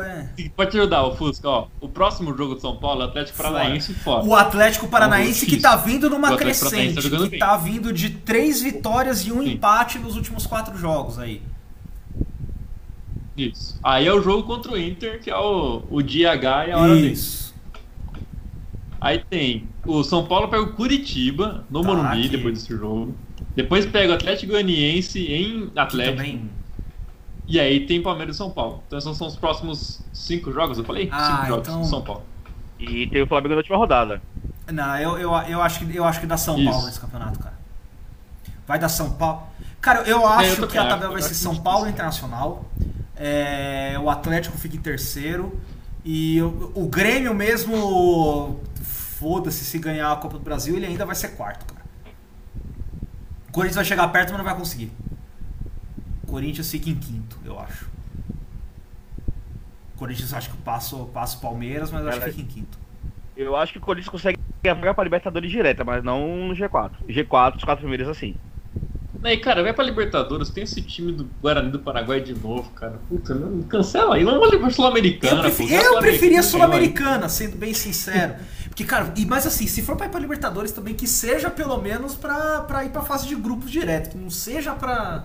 pode 0.56 0.70
te 0.70 0.78
ajudar, 0.78 1.04
o 1.04 1.14
Fusca, 1.14 1.46
ó. 1.46 1.66
O 1.82 1.88
próximo 1.90 2.34
jogo 2.34 2.54
do 2.54 2.62
São 2.62 2.78
Paulo 2.78 3.02
é 3.02 3.04
o 3.04 3.08
Atlético 3.08 3.36
Paranaense 3.36 3.92
fora. 3.92 4.24
O 4.24 4.34
Atlético 4.34 4.88
Paranaense 4.88 5.44
que 5.44 5.58
tá 5.58 5.76
vindo 5.76 6.08
numa 6.08 6.30
tá 6.30 6.38
crescente, 6.38 7.10
tá 7.10 7.28
que 7.28 7.38
tá 7.38 7.56
vindo 7.58 7.92
de 7.92 8.08
três 8.08 8.62
vitórias 8.62 9.20
e 9.26 9.30
um 9.30 9.42
Sim. 9.42 9.50
empate 9.50 9.98
nos 9.98 10.16
últimos 10.16 10.46
quatro 10.46 10.74
jogos 10.78 11.18
aí. 11.18 11.42
Isso. 13.36 13.78
Aí 13.82 14.06
é 14.06 14.12
o 14.14 14.22
jogo 14.22 14.44
contra 14.44 14.72
o 14.72 14.78
Inter, 14.78 15.20
que 15.20 15.30
é 15.30 15.36
o, 15.36 15.82
o 15.90 16.00
dia 16.00 16.32
H 16.32 16.68
e 16.68 16.72
a 16.72 16.78
hora 16.78 16.94
Isso. 16.94 17.49
Aí 19.00 19.24
tem 19.30 19.68
o 19.86 20.02
São 20.02 20.26
Paulo 20.26 20.48
pega 20.48 20.62
o 20.62 20.72
Curitiba 20.74 21.64
no 21.70 21.80
tá 21.80 21.88
Morumbi 21.88 22.18
aqui. 22.20 22.28
depois 22.28 22.54
desse 22.54 22.76
jogo. 22.76 23.14
Depois 23.56 23.86
pega 23.86 24.12
o 24.12 24.14
Atlético 24.14 24.52
Goianiense 24.52 25.20
em 25.26 25.70
Atlético. 25.74 26.18
Também. 26.18 26.50
E 27.48 27.58
aí 27.58 27.86
tem 27.86 28.02
Palmeiras 28.02 28.36
e 28.36 28.38
São 28.38 28.50
Paulo. 28.50 28.82
Então 28.86 28.98
esses 28.98 29.16
são 29.16 29.26
os 29.26 29.36
próximos 29.36 30.02
cinco 30.12 30.52
jogos, 30.52 30.78
eu 30.78 30.84
falei? 30.84 31.08
Ah, 31.10 31.36
cinco 31.36 31.46
jogos 31.48 31.68
então... 31.68 31.84
São 31.84 32.02
Paulo. 32.02 32.22
E 32.78 33.06
tem 33.08 33.22
o 33.22 33.26
Flamengo 33.26 33.54
na 33.54 33.56
última 33.56 33.76
rodada. 33.76 34.22
Não, 34.70 34.96
eu, 34.98 35.18
eu, 35.18 35.32
eu, 35.48 35.62
acho, 35.62 35.80
que, 35.80 35.96
eu 35.96 36.04
acho 36.04 36.20
que 36.20 36.26
dá 36.26 36.36
São 36.36 36.56
Isso. 36.58 36.70
Paulo 36.70 36.86
nesse 36.86 37.00
campeonato, 37.00 37.38
cara. 37.38 37.58
Vai 38.66 38.78
dar 38.78 38.88
São 38.88 39.10
Paulo. 39.10 39.42
Cara, 39.80 40.02
eu 40.02 40.26
acho 40.26 40.60
é, 40.60 40.64
eu 40.64 40.68
que 40.68 40.78
a 40.78 40.86
tabela 40.86 41.12
vai 41.12 41.22
ser 41.22 41.34
São 41.34 41.56
Paulo 41.56 41.88
Internacional. 41.88 42.70
É, 43.16 43.96
o 44.00 44.08
Atlético 44.08 44.56
fica 44.56 44.76
em 44.76 44.80
terceiro. 44.80 45.58
E 46.04 46.40
o, 46.40 46.72
o 46.74 46.86
Grêmio 46.86 47.34
mesmo, 47.34 48.60
foda-se 49.20 49.66
se 49.66 49.78
ganhar 49.78 50.10
a 50.10 50.16
Copa 50.16 50.38
do 50.38 50.42
Brasil, 50.42 50.74
ele 50.74 50.86
ainda 50.86 51.04
vai 51.04 51.14
ser 51.14 51.36
quarto, 51.36 51.66
cara. 51.66 51.84
O 53.50 53.52
Corinthians 53.52 53.76
vai 53.76 53.84
chegar 53.84 54.08
perto, 54.08 54.30
mas 54.30 54.38
não 54.38 54.44
vai 54.44 54.56
conseguir. 54.56 54.90
O 56.24 56.26
Corinthians 56.26 56.70
fica 56.70 56.88
em 56.88 56.94
quinto, 56.94 57.38
eu 57.44 57.60
acho. 57.60 57.84
O 59.94 59.98
Corinthians 59.98 60.32
acho 60.32 60.50
que 60.50 60.56
passa, 60.58 60.96
passa 61.12 61.36
o 61.36 61.40
Palmeiras, 61.40 61.90
mas 61.90 62.02
eu 62.02 62.08
acho 62.08 62.20
que 62.20 62.30
fica 62.30 62.42
em 62.42 62.46
quinto. 62.46 62.78
Eu 63.36 63.54
acho 63.54 63.72
que 63.72 63.78
o 63.78 63.82
Corinthians 63.82 64.08
consegue 64.08 64.38
vagar 64.64 64.94
pra 64.94 65.04
Libertadores 65.04 65.50
direta, 65.50 65.84
mas 65.84 66.02
não 66.02 66.48
no 66.48 66.54
G4. 66.54 66.92
G4, 67.06 67.56
os 67.56 67.64
quatro 67.64 67.80
primeiros 67.80 68.08
assim. 68.08 68.34
E 69.22 69.36
cara, 69.36 69.62
vai 69.62 69.74
pra 69.74 69.84
Libertadores, 69.84 70.48
tem 70.48 70.64
esse 70.64 70.80
time 70.80 71.12
do 71.12 71.28
Guarani 71.42 71.70
do 71.70 71.78
Paraguai 71.78 72.22
de 72.22 72.34
novo, 72.34 72.70
cara. 72.70 72.98
Puta, 73.06 73.34
não, 73.34 73.60
cancela 73.62 74.14
aí, 74.14 74.24
vamos 74.24 74.48
pra 74.48 74.56
Eu, 74.56 74.70
Sul-Americana. 74.70 75.50
Já 75.50 75.82
eu 75.82 75.98
preferia 75.98 76.42
Sul-Americana, 76.42 77.28
sendo 77.28 77.58
bem 77.58 77.74
sincero. 77.74 78.36
Porque, 78.80 78.84
cara, 78.84 79.12
e, 79.16 79.26
mas 79.26 79.46
assim, 79.46 79.66
se 79.66 79.82
for 79.82 79.94
pra 79.96 80.06
ir 80.06 80.08
pra 80.08 80.18
Libertadores 80.20 80.72
também, 80.72 80.94
que 80.94 81.06
seja 81.06 81.50
pelo 81.50 81.76
menos 81.78 82.14
pra, 82.14 82.60
pra 82.60 82.84
ir 82.84 82.90
pra 82.90 83.02
fase 83.02 83.26
de 83.28 83.34
grupos 83.34 83.70
direto, 83.70 84.10
que 84.10 84.16
não 84.18 84.30
seja 84.30 84.72
pra. 84.72 85.24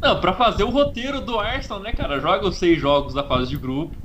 Não, 0.00 0.20
pra 0.20 0.32
fazer 0.34 0.62
o 0.64 0.70
roteiro 0.70 1.20
do 1.20 1.38
Arsenal, 1.40 1.80
né, 1.80 1.92
cara? 1.92 2.20
Joga 2.20 2.46
os 2.46 2.56
seis 2.56 2.80
jogos 2.80 3.12
da 3.14 3.24
fase 3.24 3.48
de 3.50 3.56
grupo, 3.56 3.96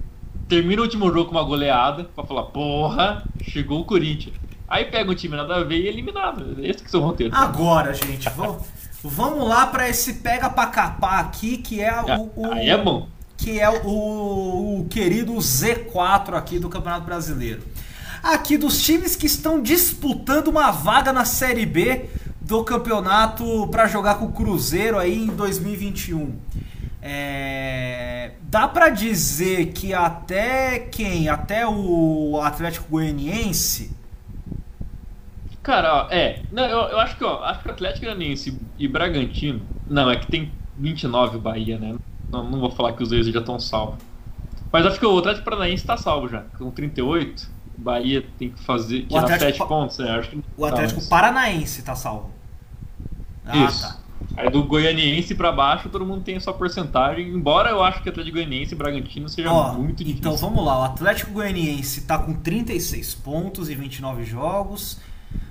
termina 0.48 0.82
o 0.82 0.86
último 0.86 1.06
jogo 1.12 1.26
com 1.26 1.32
uma 1.32 1.44
goleada, 1.44 2.06
pra 2.16 2.24
falar, 2.24 2.44
porra, 2.44 3.24
chegou 3.44 3.82
o 3.82 3.86
Corinthians. 3.86 4.36
Aí 4.68 4.86
pega 4.86 5.12
um 5.12 5.16
time 5.16 5.36
nada 5.36 5.58
a 5.58 5.64
ver 5.64 5.80
e 5.82 5.88
é 5.88 5.90
eliminado. 5.92 6.56
Esse 6.64 6.80
que 6.80 6.86
é 6.86 6.88
o 6.88 6.92
seu 6.92 7.02
roteiro. 7.02 7.36
Agora, 7.36 7.94
gente, 7.94 8.28
vamos, 8.30 8.64
vamos 9.04 9.48
lá 9.48 9.68
pra 9.68 9.88
esse 9.90 10.16
pega 10.16 10.50
pra 10.50 10.68
capar 10.68 11.20
aqui, 11.20 11.58
que 11.58 11.82
é 11.82 11.94
o. 12.02 12.32
o- 12.36 12.52
Aí 12.54 12.70
é 12.70 12.78
bom. 12.78 13.08
que 13.38 13.60
é 13.60 13.70
o, 13.70 14.80
o 14.82 14.88
querido 14.90 15.34
Z4 15.36 16.34
aqui 16.34 16.58
do 16.60 16.70
Campeonato 16.70 17.06
Brasileiro. 17.06 17.62
Aqui 18.22 18.58
dos 18.58 18.82
times 18.82 19.16
que 19.16 19.26
estão 19.26 19.62
disputando 19.62 20.48
uma 20.48 20.72
vaga 20.72 21.14
na 21.14 21.26
Série 21.26 21.66
B 21.66 22.10
do 22.42 22.64
campeonato 22.64 23.68
para 23.68 23.88
jogar 23.88 24.16
com 24.16 24.26
o 24.26 24.32
Cruzeiro 24.32 24.98
aí 24.98 25.24
em 25.24 25.28
2021. 25.28 26.36
É, 27.02 28.32
dá 28.44 28.68
pra 28.68 28.90
dizer 28.90 29.68
que 29.68 29.94
até 29.94 30.80
quem? 30.80 31.30
Até 31.30 31.66
o 31.66 32.40
Atlético 32.44 32.88
Goianiense 32.90 33.98
Cara, 35.70 36.06
ó, 36.06 36.08
é. 36.10 36.42
Não, 36.52 36.64
eu, 36.64 36.80
eu 36.80 37.00
acho 37.00 37.16
que, 37.16 37.24
ó, 37.24 37.44
acho 37.44 37.62
que 37.62 37.68
o 37.68 37.72
Atlético 37.72 38.06
Goianiense 38.06 38.58
e 38.78 38.88
Bragantino. 38.88 39.62
Não, 39.88 40.10
é 40.10 40.16
que 40.16 40.26
tem 40.26 40.52
29 40.78 41.38
o 41.38 41.40
Bahia, 41.40 41.78
né? 41.78 41.96
Não, 42.32 42.50
não 42.50 42.60
vou 42.60 42.72
falar 42.72 42.94
que 42.94 43.04
os 43.04 43.10
dois 43.10 43.28
já 43.28 43.40
estão 43.40 43.60
salvos. 43.60 44.00
Mas 44.72 44.86
acho 44.86 45.00
que 45.00 45.06
o 45.06 45.18
Atlético 45.18 45.46
Paranaense 45.46 45.86
tá 45.86 45.96
salvo 45.98 46.28
já. 46.28 46.42
Com 46.58 46.72
38, 46.72 47.44
o 47.44 47.59
Bahia 47.80 48.26
tem 48.38 48.50
que 48.50 48.64
fazer. 48.64 49.04
Tirar 49.06 49.22
Atlético 49.22 49.46
7 49.50 49.58
Pa- 49.58 49.66
pontos, 49.66 49.98
né? 50.00 50.12
Acho 50.12 50.30
que 50.30 50.44
o 50.58 50.66
Atlético 50.66 51.02
tá, 51.02 51.08
Paranaense 51.10 51.82
tá 51.82 51.96
salvo. 51.96 52.32
Ah, 53.46 53.58
Isso. 53.66 53.82
tá. 53.82 53.98
Aí 54.38 54.50
do 54.50 54.64
Goianiense 54.64 55.34
pra 55.34 55.52
baixo, 55.52 55.90
todo 55.90 56.06
mundo 56.06 56.22
tem 56.24 56.36
a 56.36 56.40
sua 56.40 56.54
porcentagem. 56.54 57.28
Embora 57.30 57.70
eu 57.72 57.82
acho 57.84 58.02
que 58.04 58.10
o 58.10 58.12
Atlético 58.12 58.36
Goianiense 58.36 58.74
e 58.74 58.78
Bragantino 58.78 59.28
seja 59.30 59.52
Ó, 59.52 59.74
muito 59.74 60.04
difícil. 60.04 60.20
então 60.20 60.36
vamos 60.36 60.64
lá, 60.64 60.80
o 60.80 60.84
Atlético 60.84 61.32
Goianiense 61.32 62.02
tá 62.02 62.18
com 62.20 62.34
36 62.34 63.16
pontos 63.16 63.70
e 63.70 63.76
29 63.76 64.24
jogos. 64.26 65.00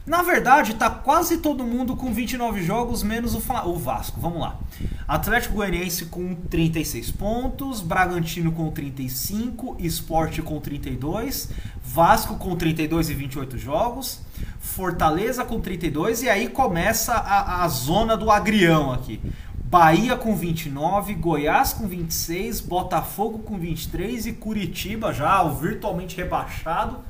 Na 0.09 0.23
verdade, 0.23 0.75
tá 0.75 0.89
quase 0.89 1.37
todo 1.37 1.65
mundo 1.65 1.95
com 1.95 2.11
29 2.11 2.63
jogos, 2.63 3.03
menos 3.03 3.35
o, 3.35 3.43
o 3.67 3.77
Vasco. 3.77 4.19
Vamos 4.19 4.41
lá. 4.41 4.59
Atlético 5.07 5.57
Goianiense 5.57 6.07
com 6.07 6.35
36 6.35 7.11
pontos, 7.11 7.83
Bragantino 7.83 8.51
com 8.51 8.71
35, 8.71 9.77
Sport 9.81 10.41
com 10.41 10.59
32, 10.61 11.51
Vasco 11.85 12.37
com 12.37 12.57
32 12.57 13.11
e 13.11 13.15
28 13.15 13.59
jogos, 13.59 14.23
Fortaleza 14.59 15.45
com 15.45 15.61
32 15.61 16.23
e 16.23 16.31
aí 16.31 16.49
começa 16.49 17.13
a, 17.13 17.65
a 17.65 17.69
zona 17.69 18.17
do 18.17 18.31
agrião 18.31 18.91
aqui. 18.91 19.21
Bahia 19.63 20.17
com 20.17 20.35
29, 20.35 21.13
Goiás 21.17 21.75
com 21.75 21.87
26, 21.87 22.61
Botafogo 22.61 23.41
com 23.41 23.59
23 23.59 24.27
e 24.27 24.33
Curitiba 24.33 25.13
já 25.13 25.43
o 25.43 25.55
virtualmente 25.57 26.17
rebaixado 26.17 27.01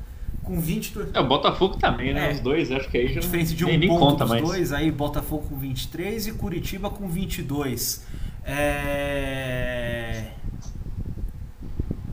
com 0.49 0.59
22. 0.59 1.13
É, 1.13 1.19
o 1.19 1.27
Botafogo 1.27 1.77
também, 1.77 2.11
né? 2.11 2.29
É. 2.29 2.33
Os 2.33 2.39
dois, 2.39 2.71
acho 2.71 2.89
que 2.89 2.97
aí 2.97 3.13
já 3.13 3.19
Diferença 3.19 3.53
de 3.53 3.63
um 3.63 3.67
nem 3.67 3.87
ponto 3.87 3.99
conta 3.99 4.23
dos 4.23 4.29
mais. 4.29 4.43
dois, 4.43 4.73
aí 4.73 4.89
Botafogo 4.91 5.45
com 5.47 5.55
23 5.55 6.25
e 6.27 6.31
Curitiba 6.33 6.89
com 6.89 7.07
22. 7.07 8.07
É... 8.43 10.31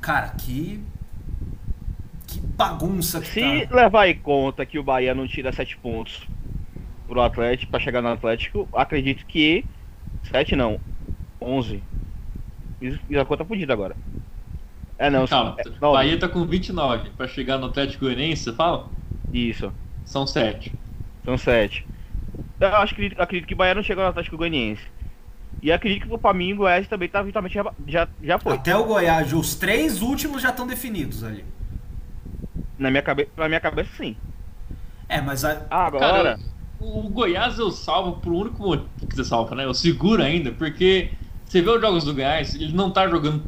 Cara, 0.03 0.29
que... 0.29 0.85
Que 2.27 2.39
bagunça 2.41 3.21
que 3.21 3.29
Se 3.29 3.67
tá. 3.67 3.75
levar 3.75 4.07
em 4.07 4.19
conta 4.19 4.67
que 4.67 4.79
o 4.79 4.83
Bahia 4.83 5.15
não 5.15 5.27
tira 5.27 5.51
7 5.51 5.79
pontos 5.79 6.29
pro 7.09 7.23
Atlético, 7.23 7.71
pra 7.71 7.81
chegar 7.81 8.03
no 8.03 8.09
Atlético, 8.09 8.69
acredito 8.75 9.25
que 9.25 9.65
7 10.25 10.55
não, 10.55 10.79
11. 11.41 11.83
Isso 12.83 13.01
isso 13.09 13.21
a 13.21 13.25
conta 13.25 13.45
fodida 13.47 13.73
agora. 13.73 13.97
É 14.99 15.11
não, 15.11 15.27
Calma, 15.27 15.57
é, 15.59 15.63
o 15.69 15.73
nove. 15.81 15.95
Bahia 15.95 16.19
tá 16.19 16.29
com 16.29 16.45
29. 16.47 17.11
Pra 17.11 17.29
chegar 17.29 17.59
no 17.59 17.67
Atlético 17.67 18.05
Goianiense, 18.07 18.45
você 18.45 18.53
fala? 18.53 18.89
Isso, 19.33 19.73
São 20.05 20.27
7. 20.27 20.73
são 21.25 21.37
7. 21.37 21.87
Eu 22.61 22.69
acho 22.77 22.95
que 22.95 23.13
acredito 23.19 23.47
que 23.49 23.55
o 23.55 23.57
Bahia 23.57 23.75
não 23.75 23.83
chegou 23.83 24.03
no 24.05 24.11
Atlético 24.11 24.37
Goianiense. 24.37 24.83
E 25.63 25.73
acredito 25.73 26.09
que 26.09 26.19
pra 26.19 26.35
mim 26.35 26.53
o 26.53 26.57
Goiás 26.57 26.87
também 26.89 27.09
tá 27.09 27.23
virtualmente 27.23 27.59
já, 27.87 28.09
já 28.23 28.39
foi. 28.39 28.55
Até 28.55 28.77
o 28.77 28.85
Goiás, 28.85 29.33
os 29.33 29.55
três 29.55 30.03
últimos 30.03 30.43
já 30.43 30.51
estão 30.51 30.67
definidos 30.67 31.25
ali. 31.25 31.45
Na 32.79 32.91
minha, 32.91 33.03
cabe... 33.03 33.29
na 33.37 33.49
minha 33.49 33.61
cabeça 33.61 33.91
sim. 33.97 34.17
É, 35.09 35.21
mas 35.21 35.45
a- 35.45 35.67
Agora, 35.71 36.01
Cara, 36.01 36.39
o 36.79 37.03
Goiás 37.09 37.59
eu 37.59 37.71
salvo 37.71 38.21
por 38.21 38.33
único 38.33 38.63
motivo 38.63 38.89
que 39.09 39.17
você 39.17 39.25
salva, 39.25 39.55
né? 39.55 39.65
Eu 39.65 39.73
seguro 39.75 40.23
ainda, 40.23 40.53
porque 40.53 41.11
você 41.45 41.63
vê 41.63 41.71
os 41.71 41.81
jogos 41.81 42.05
do 42.05 42.13
Goiás, 42.15 42.55
ele 42.55 42.73
não 42.73 42.91
tá 42.91 43.09
jogando 43.09 43.43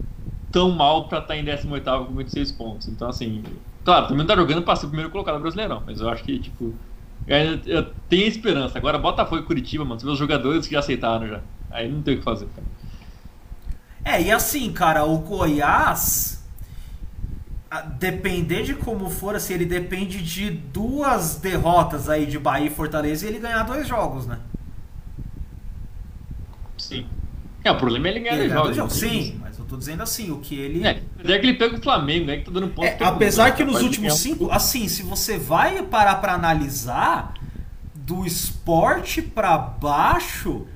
tão 0.51 0.71
mal 0.71 1.09
pra 1.09 1.19
estar 1.19 1.37
em 1.37 1.45
18 1.45 2.07
com 2.07 2.15
26 2.15 2.53
pontos. 2.53 2.89
Então, 2.89 3.09
assim, 3.09 3.43
claro, 3.85 4.05
também 4.09 4.19
não 4.19 4.27
tá 4.27 4.37
jogando 4.37 4.63
pra 4.63 4.77
ser 4.77 4.87
o 4.87 4.89
primeiro 4.89 5.11
colocado 5.11 5.41
Brasileirão, 5.41 5.83
mas 5.87 6.01
eu 6.01 6.09
acho 6.09 6.25
que, 6.25 6.39
tipo, 6.39 6.75
eu, 7.27 7.61
eu 7.67 7.91
tenho 8.09 8.27
esperança. 8.27 8.79
Agora, 8.79 8.99
Botafogo 8.99 9.43
e 9.43 9.45
Curitiba, 9.45 9.85
mano, 9.85 10.01
vê 10.01 10.11
os 10.11 10.19
jogadores 10.19 10.67
que 10.67 10.73
já 10.73 10.81
aceitaram 10.81 11.29
já. 11.29 11.41
Aí 11.71 11.91
não 11.91 12.03
tem 12.03 12.15
o 12.15 12.19
que 12.19 12.25
fazer, 12.25 12.47
cara. 12.55 12.67
É, 14.05 14.23
e 14.23 14.31
assim, 14.31 14.73
cara, 14.73 15.05
o 15.05 15.19
Goiás, 15.19 16.43
depender 17.99 18.63
de 18.63 18.75
como 18.75 19.11
for, 19.11 19.35
assim, 19.35 19.55
ele 19.55 19.67
depende 19.67 20.23
de 20.23 20.51
duas 20.51 21.37
derrotas 21.37 22.09
aí 22.09 22.25
de 22.27 22.39
Bahia 22.39 22.69
e 22.69 22.71
Fortaleza 22.71 23.27
e 23.27 23.29
ele 23.29 23.39
ganhar 23.39 23.65
dois 23.65 23.87
jogos, 23.87 24.27
né? 24.27 24.39
Sim. 26.79 27.07
É, 27.65 27.71
o 27.71 27.77
problema 27.77 28.09
é 28.09 28.11
ele 28.13 28.21
ganhar 28.21 28.37
Ele 28.37 28.49
dois 28.49 28.77
jogos. 28.77 28.77
jogos. 28.77 28.93
Sim, 28.95 29.39
mas 29.41 29.58
tô 29.69 29.77
dizendo 29.77 30.03
assim, 30.03 30.31
o 30.31 30.39
que 30.39 30.55
ele... 30.55 30.87
É, 30.87 31.03
é 31.25 31.39
que 31.39 31.47
ele 31.47 31.55
pega 31.55 31.77
o 31.77 31.81
Flamengo, 31.81 32.27
né? 32.27 32.39
Que 32.39 32.45
tá 32.45 32.51
dando 32.51 32.69
ponto. 32.69 32.87
É, 32.87 32.93
mundo, 32.93 33.03
apesar 33.03 33.51
né? 33.51 33.53
que 33.53 33.64
nos 33.64 33.83
últimos 33.83 34.14
cinco, 34.14 34.51
assim, 34.51 34.89
se 34.89 35.03
você 35.03 35.39
vai 35.39 35.83
parar 35.83 36.16
pra 36.16 36.35
analisar 36.35 37.35
do 37.95 38.25
esporte 38.25 39.21
pra 39.21 39.59
baixo, 39.59 40.66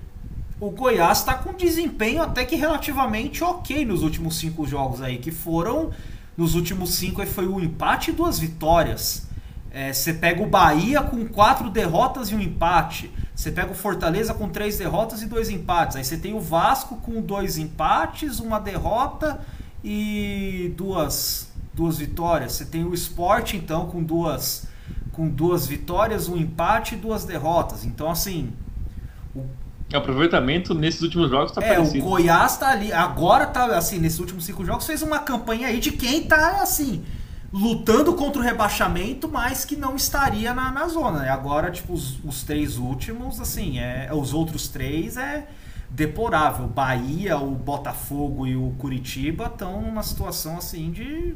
o 0.61 0.71
Goiás 0.71 1.25
tá 1.25 1.35
com 1.35 1.55
desempenho 1.55 2.23
até 2.23 2.45
que 2.45 2.55
relativamente 2.55 3.43
ok 3.43 3.85
nos 3.85 4.03
últimos 4.03 4.37
cinco 4.37 4.67
jogos 4.67 5.01
aí, 5.01 5.19
que 5.19 5.31
foram 5.31 5.91
nos 6.37 6.55
últimos 6.55 6.95
cinco 6.95 7.21
aí 7.21 7.27
foi 7.27 7.49
um 7.49 7.59
empate 7.59 8.11
e 8.11 8.15
duas 8.15 8.39
vitórias. 8.39 9.29
É, 9.73 9.93
Você 9.93 10.13
pega 10.13 10.43
o 10.43 10.47
Bahia 10.47 11.01
com 11.03 11.27
quatro 11.27 11.71
derrotas 11.71 12.31
e 12.31 12.35
um 12.35 12.41
empate. 12.41 13.11
Você 13.35 13.51
pega 13.51 13.73
o 13.73 13.75
Fortaleza 13.75 14.35
com 14.35 14.49
três 14.49 14.77
derrotas 14.77 15.23
e 15.23 15.27
dois 15.27 15.49
empates. 15.49 15.97
Aí 15.97 16.05
você 16.05 16.19
tem 16.19 16.35
o 16.35 16.41
Vasco 16.41 16.97
com 16.97 17.23
dois 17.23 17.57
empates, 17.57 18.39
uma 18.39 18.61
derrota 18.61 19.41
e 19.83 20.75
duas, 20.77 21.51
duas 21.73 21.97
vitórias. 21.99 22.53
Você 22.53 22.67
tem 22.67 22.85
o 22.85 22.93
Sport 22.95 23.55
então 23.55 23.87
com 23.87 24.03
duas 24.03 24.71
com 25.13 25.29
duas 25.29 25.67
vitórias, 25.67 26.29
um 26.29 26.37
empate 26.37 26.95
e 26.95 26.99
duas 26.99 27.25
derrotas. 27.25 27.85
Então 27.85 28.11
assim, 28.11 28.53
O 29.35 29.97
aproveitamento 29.97 30.75
nesses 30.75 31.03
últimos 31.03 31.31
jogos 31.31 31.53
tá 31.53 31.63
é, 31.63 31.73
o 31.73 31.77
parecido. 31.77 32.05
Goiás 32.05 32.57
tá 32.57 32.69
ali, 32.71 32.93
agora 32.93 33.47
tá 33.47 33.67
assim, 33.77 33.99
nesses 33.99 34.19
últimos 34.19 34.45
cinco 34.45 34.65
jogos 34.65 34.87
fez 34.87 35.03
uma 35.03 35.19
campanha 35.19 35.69
aí 35.69 35.81
de 35.81 35.93
quem 35.93 36.23
tá 36.25 36.63
assim, 36.63 37.05
lutando 37.53 38.15
contra 38.15 38.41
o 38.41 38.45
rebaixamento, 38.45 39.29
mas 39.29 39.65
que 39.65 39.77
não 39.77 39.95
estaria 39.95 40.55
na, 40.55 40.71
na 40.71 40.89
zona. 40.89 41.27
E 41.27 41.29
agora, 41.29 41.71
tipo, 41.71 41.93
os, 41.93 42.19
os 42.25 42.43
três 42.43 42.79
últimos, 42.79 43.41
assim, 43.41 43.79
é, 43.79 44.09
os 44.13 44.33
outros 44.33 44.69
três 44.69 45.17
é 45.17 45.47
deplorável. 45.91 46.67
Bahia, 46.67 47.37
o 47.37 47.51
Botafogo 47.51 48.47
e 48.47 48.57
o 48.57 48.75
Curitiba 48.79 49.47
estão 49.47 49.83
numa 49.83 50.03
situação 50.03 50.57
assim 50.57 50.91
de. 50.91 51.35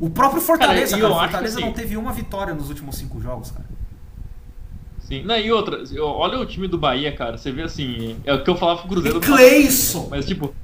O 0.00 0.08
próprio 0.08 0.40
Fortaleza, 0.40 0.96
Cara, 0.96 1.02
cara, 1.02 1.14
o 1.14 1.18
Fortaleza 1.20 1.56
que, 1.56 1.62
assim, 1.62 1.70
não 1.70 1.74
teve 1.74 1.96
uma 1.96 2.12
vitória 2.12 2.54
nos 2.54 2.68
últimos 2.68 2.96
cinco 2.96 3.20
jogos, 3.20 3.50
cara. 3.50 3.66
Sim. 5.00 5.22
Não, 5.24 5.36
e 5.36 5.50
outra, 5.50 5.82
olha 6.00 6.38
o 6.38 6.46
time 6.46 6.68
do 6.68 6.78
Bahia, 6.78 7.14
cara. 7.14 7.36
Você 7.36 7.50
vê 7.50 7.62
assim, 7.62 8.18
é 8.24 8.32
o 8.32 8.44
que 8.44 8.50
eu 8.50 8.56
falava 8.56 8.80
pro 8.80 8.88
Cruzeiro. 8.88 9.18
E 9.18 9.20
Cleison! 9.20 10.08
Mas 10.10 10.26
tipo. 10.26 10.54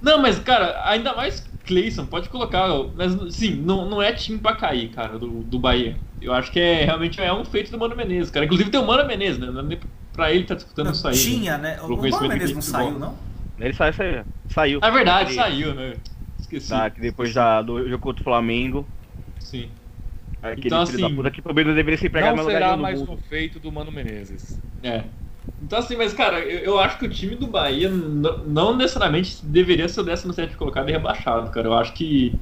Não, 0.00 0.22
mas, 0.22 0.38
cara, 0.38 0.80
ainda 0.84 1.14
mais 1.14 1.44
Cleison, 1.68 2.06
pode 2.06 2.28
colocar. 2.28 2.66
Mas 2.96 3.34
sim, 3.34 3.54
não, 3.54 3.88
não 3.88 4.02
é 4.02 4.12
time 4.12 4.38
pra 4.38 4.56
cair, 4.56 4.88
cara, 4.88 5.18
do, 5.18 5.28
do 5.44 5.58
Bahia. 5.58 5.96
Eu 6.20 6.32
acho 6.32 6.50
que 6.50 6.58
é 6.58 6.84
realmente 6.84 7.20
é 7.20 7.32
um 7.32 7.44
feito 7.44 7.70
do 7.70 7.78
Mano 7.78 7.94
Menezes, 7.94 8.30
cara. 8.30 8.44
Inclusive 8.46 8.70
tem 8.70 8.80
o 8.80 8.86
Mano 8.86 9.06
Menezes, 9.06 9.38
né? 9.38 9.46
Não 9.50 9.60
é 9.60 9.62
nem 9.62 9.78
pra 10.12 10.32
ele 10.32 10.42
tá 10.44 10.54
disputando 10.56 10.92
isso 10.92 11.06
aí. 11.06 11.14
Tinha, 11.14 11.56
né? 11.58 11.78
O 11.82 11.88
Mano 11.96 12.28
Menezes 12.28 12.54
não 12.56 12.62
futebol. 12.62 12.86
saiu, 12.88 12.98
não? 12.98 13.14
Ele 13.60 13.72
saiu, 13.74 13.92
saiu. 13.92 14.24
saiu. 14.48 14.80
É 14.82 14.90
verdade, 14.90 15.30
Ele- 15.30 15.36
saiu, 15.36 15.74
né? 15.74 15.94
Esqueci. 16.40 16.70
Tá, 16.70 16.88
que 16.90 17.00
depois 17.00 17.32
da, 17.34 17.60
do 17.62 17.86
jogo 17.88 18.02
contra 18.02 18.22
o 18.22 18.24
Flamengo. 18.24 18.88
Sim. 19.38 19.68
Aquele 20.42 20.68
Então, 20.68 20.86
filho 20.86 21.04
assim, 21.04 21.14
da 21.14 21.16
puta 21.16 21.30
que 21.30 21.42
também 21.42 21.64
não 21.64 21.74
deveria 21.74 21.98
se 21.98 22.06
empregar 22.06 22.34
Não 22.34 22.44
no 22.44 22.50
será 22.50 22.76
mais 22.76 23.00
um 23.02 23.16
feito 23.16 23.58
do 23.58 23.70
Mano 23.72 23.90
Menezes. 23.92 24.58
É. 24.82 25.02
Então, 25.60 25.78
assim, 25.78 25.96
mas, 25.96 26.12
cara, 26.14 26.40
eu, 26.40 26.60
eu 26.60 26.78
acho 26.78 26.98
que 26.98 27.06
o 27.06 27.10
time 27.10 27.34
do 27.34 27.46
Bahia 27.48 27.88
não 27.90 28.76
necessariamente 28.76 29.44
deveria 29.44 29.88
ser 29.88 30.00
o 30.00 30.04
17 30.04 30.56
colocado 30.56 30.88
e 30.88 30.92
rebaixado, 30.92 31.50
cara. 31.50 31.66
Eu 31.66 31.74
acho 31.74 31.92
que, 31.94 32.40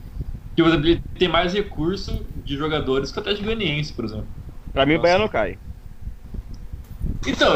que 0.55 0.63
por 0.63 0.69
exemplo, 0.69 0.87
ele 0.89 1.03
tem 1.19 1.29
mais 1.29 1.53
recurso 1.55 2.25
de 2.45 2.57
jogadores 2.57 3.13
que 3.13 3.19
o 3.19 3.21
Atlético 3.21 3.47
Goianiense, 3.47 3.95
por 3.95 4.05
exemplo. 4.05 4.29
Pra 4.73 4.87
mim 4.87 4.95
o 4.97 5.01
Nossa. 5.01 5.01
Bahia 5.01 5.19
não 5.19 5.29
cai. 5.29 5.59
Então, 7.27 7.55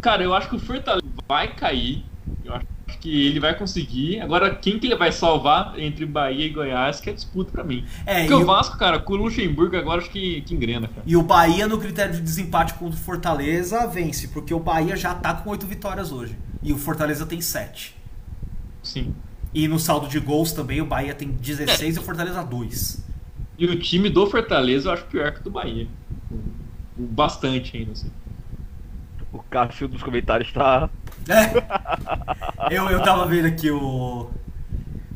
cara, 0.00 0.22
eu 0.22 0.34
acho 0.34 0.48
que 0.48 0.56
o 0.56 0.58
Fortaleza 0.58 1.06
vai 1.28 1.54
cair. 1.54 2.10
Eu 2.42 2.54
acho 2.54 2.64
que 3.00 3.26
ele 3.26 3.40
vai 3.40 3.56
conseguir. 3.56 4.20
Agora, 4.20 4.54
quem 4.54 4.78
que 4.78 4.86
ele 4.86 4.96
vai 4.96 5.12
salvar 5.12 5.78
entre 5.78 6.06
Bahia 6.06 6.46
e 6.46 6.50
Goiás, 6.50 7.00
que 7.00 7.10
é 7.10 7.12
disputa 7.12 7.50
pra 7.50 7.64
mim. 7.64 7.84
É, 8.04 8.20
Porque 8.20 8.34
o 8.34 8.44
Vasco, 8.44 8.78
cara, 8.78 8.98
com 8.98 9.14
o 9.14 9.16
Luxemburgo 9.16 9.76
agora 9.76 10.00
acho 10.00 10.10
que, 10.10 10.40
que 10.42 10.54
engrena, 10.54 10.88
cara. 10.88 11.02
e 11.04 11.16
o 11.16 11.22
Bahia, 11.22 11.66
no 11.66 11.78
critério 11.78 12.14
de 12.14 12.20
desempate 12.20 12.74
contra 12.74 12.98
o 12.98 13.02
Fortaleza, 13.02 13.86
vence, 13.86 14.28
porque 14.28 14.54
o 14.54 14.60
Bahia 14.60 14.96
já 14.96 15.14
tá 15.14 15.34
com 15.34 15.50
oito 15.50 15.66
vitórias 15.66 16.12
hoje. 16.12 16.36
E 16.62 16.72
o 16.72 16.78
Fortaleza 16.78 17.26
tem 17.26 17.40
sete. 17.40 17.94
Sim. 18.82 19.14
E 19.52 19.66
no 19.66 19.78
saldo 19.78 20.08
de 20.08 20.20
gols 20.20 20.52
também, 20.52 20.80
o 20.80 20.86
Bahia 20.86 21.14
tem 21.14 21.28
16 21.28 21.96
e 21.96 21.98
o 21.98 22.02
Fortaleza 22.02 22.42
2. 22.44 23.04
E 23.58 23.66
o 23.66 23.78
time 23.78 24.10
do 24.10 24.26
Fortaleza 24.26 24.88
eu 24.88 24.92
acho 24.92 25.04
pior 25.06 25.32
que 25.32 25.40
o 25.40 25.44
do 25.44 25.50
Bahia. 25.50 25.88
Bastante 26.96 27.76
ainda, 27.76 27.92
assim. 27.92 28.10
O 29.32 29.38
Cássio 29.42 29.88
dos 29.88 30.02
comentários 30.02 30.52
tá. 30.52 30.90
É. 31.28 32.74
Eu, 32.74 32.88
eu 32.90 33.02
tava 33.02 33.26
vendo 33.26 33.46
aqui 33.46 33.70
o, 33.70 34.30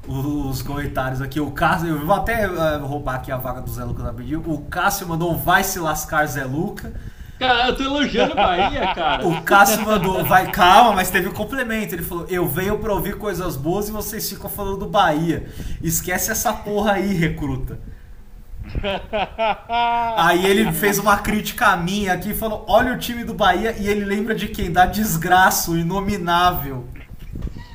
os 0.06 0.62
comentários 0.62 1.22
aqui. 1.22 1.40
O 1.40 1.50
Cássio, 1.52 1.88
eu 1.88 2.06
vou 2.06 2.14
até 2.14 2.44
eh, 2.44 2.76
roubar 2.78 3.16
aqui 3.16 3.30
a 3.30 3.36
vaga 3.36 3.60
do 3.60 3.70
Zé 3.70 3.84
Luca 3.84 4.02
da 4.02 4.12
pediu. 4.12 4.42
O 4.44 4.62
Cássio 4.62 5.08
mandou 5.08 5.36
vai 5.36 5.62
se 5.62 5.78
lascar 5.78 6.26
Zé 6.26 6.44
Luca. 6.44 6.92
Cara, 7.38 7.68
eu 7.68 7.76
tô 7.76 7.82
elogiando 7.82 8.32
o 8.32 8.36
Bahia, 8.36 8.94
cara. 8.94 9.26
O 9.26 9.40
Cássio 9.42 9.82
mandou, 9.82 10.22
vai, 10.26 10.50
calma, 10.50 10.92
mas 10.92 11.10
teve 11.10 11.28
um 11.28 11.32
complemento. 11.32 11.94
Ele 11.94 12.02
falou: 12.02 12.26
Eu 12.28 12.46
venho 12.46 12.78
pra 12.78 12.92
ouvir 12.92 13.16
coisas 13.16 13.56
boas 13.56 13.88
e 13.88 13.92
vocês 13.92 14.28
ficam 14.28 14.50
falando 14.50 14.78
do 14.78 14.86
Bahia. 14.86 15.46
Esquece 15.82 16.30
essa 16.30 16.52
porra 16.52 16.92
aí, 16.92 17.14
recruta. 17.14 17.78
Aí 20.16 20.46
ele 20.46 20.72
fez 20.72 20.98
uma 20.98 21.18
crítica 21.18 21.68
a 21.68 21.76
mim 21.76 22.08
aqui, 22.08 22.34
falou: 22.34 22.64
Olha 22.68 22.92
o 22.94 22.98
time 22.98 23.24
do 23.24 23.34
Bahia 23.34 23.74
e 23.78 23.88
ele 23.88 24.04
lembra 24.04 24.34
de 24.34 24.48
quem? 24.48 24.70
Da 24.72 24.86
desgraça, 24.86 25.70
o 25.70 25.78
inominável. 25.78 26.86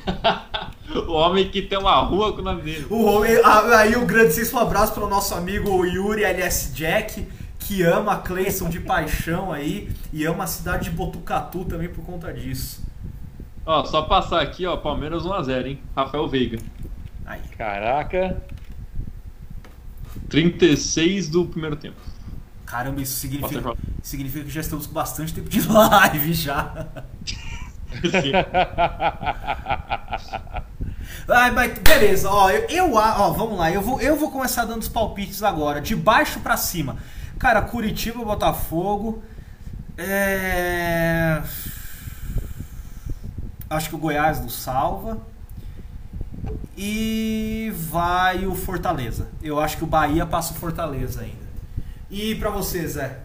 o 1.07 1.11
homem 1.13 1.49
que 1.49 1.61
tem 1.61 1.77
uma 1.77 1.95
rua 2.01 2.33
com 2.33 2.41
o 2.41 2.43
nome 2.43 2.61
dele. 2.61 2.85
O, 2.89 3.03
homem- 3.05 3.39
a- 3.43 3.79
aí 3.79 3.95
o 3.95 4.05
grandíssimo 4.05 4.59
abraço 4.59 4.93
pro 4.93 5.07
nosso 5.09 5.33
amigo 5.33 5.85
Yuri 5.85 6.23
LS 6.23 6.73
Jack, 6.73 7.27
que 7.59 7.81
ama 7.83 8.13
a 8.13 8.17
Cleison 8.17 8.69
de 8.69 8.79
paixão 8.79 9.51
aí 9.51 9.89
e 10.13 10.23
ama 10.25 10.43
a 10.43 10.47
cidade 10.47 10.85
de 10.89 10.95
Botucatu 10.95 11.65
também 11.65 11.89
por 11.89 12.05
conta 12.05 12.31
disso. 12.33 12.83
Ó, 13.65 13.83
só 13.83 14.03
passar 14.03 14.41
aqui, 14.41 14.65
ó, 14.65 14.77
Palmeiras 14.77 15.23
1x0, 15.23 15.65
hein? 15.65 15.79
Rafael 15.95 16.27
Veiga. 16.27 16.59
Aí. 17.25 17.39
Caraca. 17.57 18.37
36 20.35 21.29
do 21.29 21.45
primeiro 21.45 21.77
tempo. 21.77 21.95
Caramba, 22.65 23.01
isso 23.01 23.17
significa, 23.17 23.73
significa 24.03 24.43
que 24.43 24.51
já 24.51 24.59
estamos 24.59 24.85
com 24.85 24.91
bastante 24.91 25.33
tempo 25.33 25.47
de 25.47 25.61
live 25.71 26.33
já. 26.33 26.87
Ai, 31.29 31.51
mas 31.51 31.79
beleza, 31.79 32.29
ó, 32.29 32.49
eu, 32.49 32.67
eu 32.67 32.93
ó, 32.95 33.31
vamos 33.31 33.57
lá, 33.57 33.71
eu 33.71 33.81
vou, 33.81 34.01
eu 34.01 34.17
vou 34.17 34.29
começar 34.29 34.65
dando 34.65 34.81
os 34.81 34.89
palpites 34.89 35.41
agora, 35.41 35.79
de 35.79 35.95
baixo 35.95 36.41
pra 36.41 36.57
cima. 36.57 36.97
Cara, 37.39 37.61
Curitiba, 37.61 38.25
Botafogo. 38.25 39.23
É... 39.97 41.41
Acho 43.69 43.87
que 43.87 43.95
o 43.95 43.99
Goiás 43.99 44.41
não 44.41 44.49
salva. 44.49 45.17
E 46.77 47.71
vai 47.75 48.45
o 48.45 48.53
Fortaleza. 48.53 49.27
Eu 49.41 49.59
acho 49.59 49.77
que 49.77 49.83
o 49.83 49.87
Bahia 49.87 50.25
passa 50.25 50.53
o 50.53 50.57
Fortaleza 50.57 51.21
ainda. 51.21 51.45
E 52.09 52.35
pra 52.35 52.49
você, 52.49 52.85
Zé? 52.87 53.19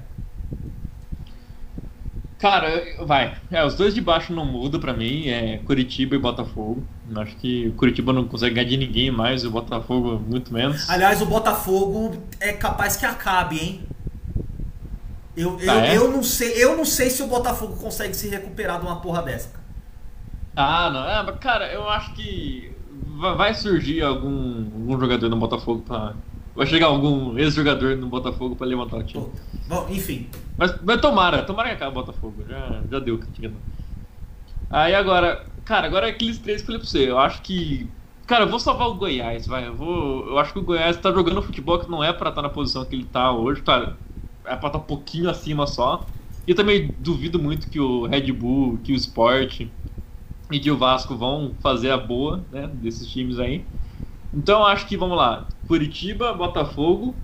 Cara, 2.39 2.83
vai. 3.05 3.37
É, 3.51 3.63
os 3.65 3.75
dois 3.75 3.95
de 3.95 4.01
baixo 4.01 4.33
não 4.33 4.47
mudam 4.47 4.81
pra 4.81 4.95
mim, 4.95 5.29
é 5.29 5.59
Curitiba 5.59 6.15
e 6.17 6.19
Botafogo. 6.19 6.83
Eu 7.11 7.21
Acho 7.21 7.37
que 7.37 7.69
o 7.69 7.73
Curitiba 7.73 8.13
não 8.15 8.27
consegue 8.27 8.55
ganhar 8.55 8.67
de 8.69 8.77
ninguém 8.79 9.11
mais, 9.11 9.43
e 9.43 9.47
o 9.47 9.51
Botafogo 9.51 10.19
muito 10.27 10.53
menos. 10.53 10.89
Aliás, 10.89 11.21
o 11.21 11.27
Botafogo 11.27 12.17
é 12.41 12.53
capaz 12.55 12.97
que 12.97 13.05
acabe, 13.05 13.59
hein? 13.59 13.85
Eu, 15.37 15.61
eu, 15.61 15.71
Ah, 15.71 15.87
é? 15.87 15.97
eu, 15.97 16.11
não 16.11 16.23
sei, 16.23 16.53
eu 16.65 16.77
não 16.77 16.85
sei 16.85 17.11
se 17.11 17.23
o 17.23 17.27
Botafogo 17.27 17.77
consegue 17.77 18.15
se 18.15 18.29
recuperar 18.29 18.81
de 18.81 18.87
uma 18.87 19.01
porra 19.01 19.23
dessa. 19.23 19.51
Ah, 20.57 20.91
não. 20.91 21.05
É, 21.07 21.23
mas, 21.23 21.39
cara, 21.41 21.71
eu 21.73 21.89
acho 21.91 22.15
que 22.15 22.70
vai 23.05 23.55
surgir 23.55 24.03
algum, 24.03 24.65
algum 24.65 25.01
jogador 25.01 25.29
no 25.29 25.37
Botafogo 25.37 25.83
pra. 25.87 26.15
Vai 26.55 26.67
chegar 26.67 26.87
algum 26.87 27.39
ex-jogador 27.39 27.97
no 27.97 28.09
Botafogo 28.09 28.57
pra 28.57 28.67
levantar 28.67 28.99
o 28.99 29.03
time. 29.05 29.27
Bom, 29.69 29.87
enfim. 29.89 30.29
Mas, 30.59 30.75
mas 30.83 31.01
tomara, 31.01 31.43
tomara 31.43 31.69
que 31.69 31.77
acabe 31.77 31.93
o 31.93 31.95
Botafogo. 31.95 32.45
Já, 32.49 32.83
já 32.91 32.99
deu 32.99 33.19
criticando. 33.19 33.57
Aí 34.69 34.95
agora, 34.95 35.47
cara, 35.65 35.87
agora 35.87 36.09
é 36.09 36.11
aqueles 36.11 36.39
três 36.39 36.61
que 36.61 36.65
eu 36.65 36.67
falei 36.67 36.81
pra 36.81 36.89
você. 36.89 37.11
Eu 37.11 37.19
acho 37.19 37.43
que. 37.43 37.89
Cara, 38.27 38.45
eu 38.45 38.49
vou 38.49 38.61
salvar 38.61 38.89
o 38.89 38.95
Goiás, 38.95 39.47
vai. 39.47 39.67
Eu, 39.67 39.75
vou, 39.75 40.27
eu 40.29 40.39
acho 40.39 40.53
que 40.53 40.59
o 40.59 40.63
Goiás 40.63 40.97
tá 40.97 41.13
jogando 41.13 41.43
futebol 41.43 41.79
que 41.79 41.91
não 41.91 42.03
é 42.03 42.13
pra 42.13 42.31
estar 42.31 42.43
na 42.43 42.49
posição 42.49 42.85
que 42.85 42.95
ele 42.95 43.05
tá 43.05 43.33
hoje, 43.33 43.63
cara. 43.63 43.97
É 44.45 44.57
pra 44.57 44.69
estar 44.69 44.79
um 44.79 44.83
pouquinho 44.83 45.31
acima 45.31 45.67
só. 45.67 46.05
E 46.47 46.51
eu 46.51 46.57
também 46.57 46.95
duvido 46.99 47.39
muito 47.39 47.69
que 47.69 47.79
o 47.79 48.07
Red 48.07 48.33
Bull, 48.33 48.79
que 48.83 48.93
o 48.93 48.97
Sport 48.97 49.67
e 50.51 50.59
que 50.59 50.71
o 50.71 50.77
Vasco 50.77 51.17
vão 51.17 51.53
fazer 51.61 51.91
a 51.91 51.97
boa, 51.97 52.45
né, 52.53 52.69
desses 52.75 53.09
times 53.09 53.39
aí. 53.39 53.65
Então 54.33 54.65
acho 54.65 54.87
que, 54.87 54.97
vamos 54.97 55.17
lá, 55.17 55.47
Curitiba, 55.67 56.33
Botafogo, 56.33 57.15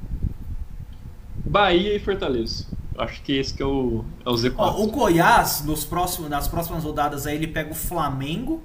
Bahia 1.45 1.95
e 1.95 1.99
Fortaleza. 1.99 2.67
Acho 2.99 3.23
que 3.23 3.33
esse 3.33 3.55
que 3.55 3.63
é 3.63 3.67
o, 3.67 4.05
é 4.25 4.31
o 4.31 4.33
Z4. 4.33 4.55
Ó, 4.57 4.83
o 4.83 4.87
Goiás, 4.91 5.63
nos 5.65 5.85
próximos, 5.85 6.31
nas 6.31 6.49
próximas 6.49 6.83
rodadas, 6.83 7.27
aí 7.27 7.37
ele 7.37 7.47
pega 7.47 7.71
o 7.71 7.75
Flamengo. 7.75 8.63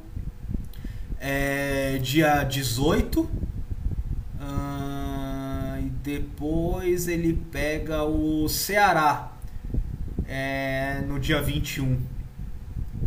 é, 1.20 1.98
dia 2.02 2.44
18. 2.44 3.30
ah, 4.40 5.78
e 5.80 5.90
depois 6.04 7.08
ele 7.08 7.34
pega 7.52 8.04
o 8.04 8.48
Ceará. 8.48 9.32
é, 10.28 11.02
no 11.08 11.20
dia 11.20 11.42
21. 11.42 12.00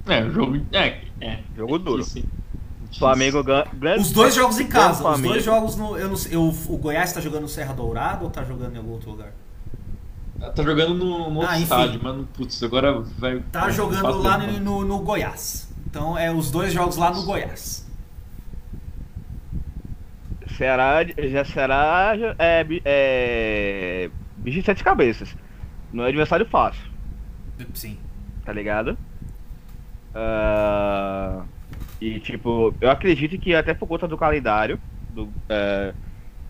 É, 0.06 0.30
jogo. 0.30 0.60
É, 0.72 1.00
é. 1.20 1.38
Jogo 1.56 1.78
duro. 1.78 2.04
Flamengo 2.98 3.42
ganha. 3.42 3.66
Os 3.98 4.12
dois 4.12 4.34
jogos 4.34 4.60
em 4.60 4.66
casa. 4.66 5.08
Os 5.08 5.20
dois 5.20 5.44
jogos 5.44 5.76
no. 5.76 5.96
Eu 5.96 6.08
não 6.08 6.16
sei, 6.16 6.36
eu- 6.36 6.54
o 6.68 6.76
Goiás 6.78 7.12
tá 7.12 7.20
jogando 7.20 7.42
no 7.42 7.48
Serra 7.48 7.72
Dourada 7.74 8.22
ou 8.24 8.30
tá 8.30 8.44
jogando 8.44 8.74
em 8.74 8.78
algum 8.78 8.92
outro 8.92 9.10
lugar? 9.10 9.32
Tá 10.54 10.62
jogando 10.62 10.94
no, 10.94 11.30
no 11.30 11.36
outro 11.40 11.50
Ah, 11.50 11.58
estádio, 11.58 12.00
mas 12.02 12.26
putz, 12.36 12.62
agora 12.62 13.00
vai. 13.18 13.40
Tá 13.50 13.70
jogando 13.70 14.18
lá 14.18 14.36
no, 14.38 14.60
no, 14.60 14.84
no 14.84 14.98
Goiás. 15.00 15.72
Então 15.86 16.18
é 16.18 16.30
os 16.30 16.50
dois 16.50 16.72
jogos 16.72 16.96
lá 16.96 17.10
no 17.10 17.22
Goiás. 17.24 17.84
Ceará 20.56 20.98
já 21.04 21.44
será 21.44 22.12
é, 22.38 22.64
é 22.84 24.10
bicho 24.36 24.58
de 24.60 24.64
sete 24.66 24.84
cabeças. 24.84 25.34
Não 25.92 26.04
é 26.04 26.08
adversário 26.08 26.46
fácil, 26.46 26.82
Sim. 27.72 27.96
tá 28.44 28.52
ligado? 28.52 28.96
Ah, 30.14 31.44
e 32.00 32.20
tipo, 32.20 32.74
eu 32.80 32.90
acredito 32.90 33.38
que 33.38 33.54
até 33.54 33.74
por 33.74 33.86
conta 33.86 34.06
do 34.06 34.16
calendário, 34.16 34.78
do, 35.10 35.28
é, 35.48 35.92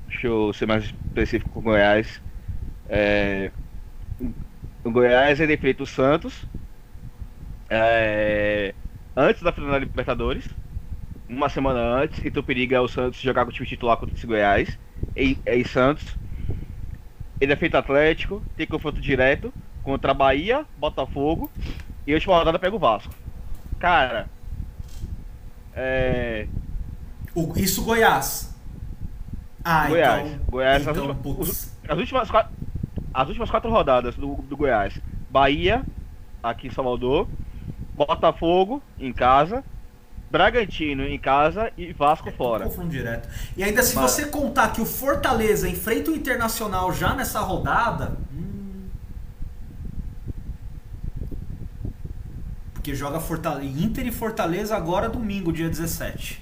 deixa 0.08 0.26
eu 0.26 0.52
ser 0.52 0.66
mais 0.66 0.84
específico 0.84 1.50
com 1.50 1.60
o 1.60 1.62
Goiás. 1.62 2.20
É, 2.88 3.50
o 4.84 4.90
Goiás 4.90 5.40
ele 5.40 5.54
enfrenta 5.54 5.82
o 5.82 5.86
Santos 5.86 6.46
é, 7.70 8.74
antes 9.16 9.42
da 9.42 9.52
final 9.52 9.70
da 9.70 9.78
Libertadores, 9.78 10.48
uma 11.28 11.48
semana 11.48 11.80
antes, 11.80 12.24
então 12.24 12.42
o 12.42 12.46
perigo 12.46 12.74
é 12.74 12.80
o 12.80 12.88
Santos 12.88 13.20
jogar 13.20 13.44
com 13.44 13.50
o 13.50 13.54
time 13.54 13.66
titular 13.66 13.96
contra 13.96 14.14
esse 14.14 14.26
Goiás, 14.26 14.78
em, 15.16 15.38
em 15.46 15.64
Santos. 15.64 16.16
Ele 17.40 17.52
é 17.52 17.56
feito 17.56 17.76
Atlético, 17.76 18.42
tem 18.56 18.66
confronto 18.66 19.00
direto 19.00 19.52
contra 19.82 20.14
Bahia, 20.14 20.64
Botafogo 20.78 21.50
e 22.06 22.12
a 22.12 22.14
última 22.14 22.36
rodada 22.38 22.58
pega 22.58 22.76
o 22.76 22.78
Vasco. 22.78 23.14
Cara, 23.78 24.26
é. 25.74 26.46
O- 27.34 27.52
isso 27.56 27.82
Goiás. 27.84 28.54
Ah, 29.64 29.88
Goiás. 29.88 30.26
então. 30.26 30.38
Goiás, 30.48 30.86
as 30.88 30.96
então, 30.96 31.08
últimas- 31.08 31.36
putz. 31.36 31.76
As 31.88 31.98
últimas, 31.98 32.30
qua- 32.30 32.48
as 33.12 33.28
últimas 33.28 33.50
quatro 33.50 33.70
rodadas 33.70 34.14
do, 34.14 34.34
do 34.36 34.56
Goiás: 34.56 34.98
Bahia, 35.30 35.82
aqui 36.42 36.68
em 36.68 36.70
Salvador, 36.70 37.26
Botafogo 37.94 38.82
em 38.98 39.12
casa, 39.12 39.64
Bragantino 40.30 41.04
em 41.04 41.18
casa 41.18 41.70
e 41.76 41.92
Vasco 41.92 42.30
fora. 42.32 42.64
Confronto 42.64 42.90
direto. 42.90 43.28
E 43.56 43.62
ainda 43.62 43.82
se 43.82 43.94
Mas- 43.96 44.10
você 44.10 44.26
contar 44.26 44.68
que 44.72 44.80
o 44.80 44.86
Fortaleza 44.86 45.68
enfrenta 45.68 46.10
o 46.10 46.14
Internacional 46.14 46.92
já 46.92 47.14
nessa 47.14 47.40
rodada. 47.40 48.16
hum, 48.32 48.53
Porque 52.84 52.94
joga 52.94 53.18
Fortaleza, 53.18 53.80
Inter 53.82 54.06
e 54.06 54.12
Fortaleza 54.12 54.76
agora 54.76 55.08
domingo, 55.08 55.50
dia 55.50 55.70
17. 55.70 56.38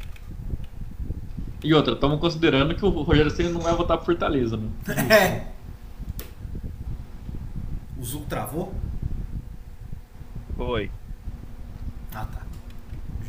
E 1.62 1.73
outra, 1.73 1.94
estamos 1.94 2.19
considerando 2.19 2.74
que 2.74 2.85
o 2.85 2.89
Rogério 2.89 3.31
Ceni 3.31 3.51
não 3.51 3.60
vai 3.60 3.73
votar 3.77 3.97
pro 3.97 4.06
Fortaleza, 4.06 4.56
né? 4.56 4.69
É. 5.09 5.47
O 7.97 8.05
Zul 8.05 8.24
travou? 8.24 8.74
Foi, 10.56 10.90
Ah 12.12 12.24
tá. 12.24 12.43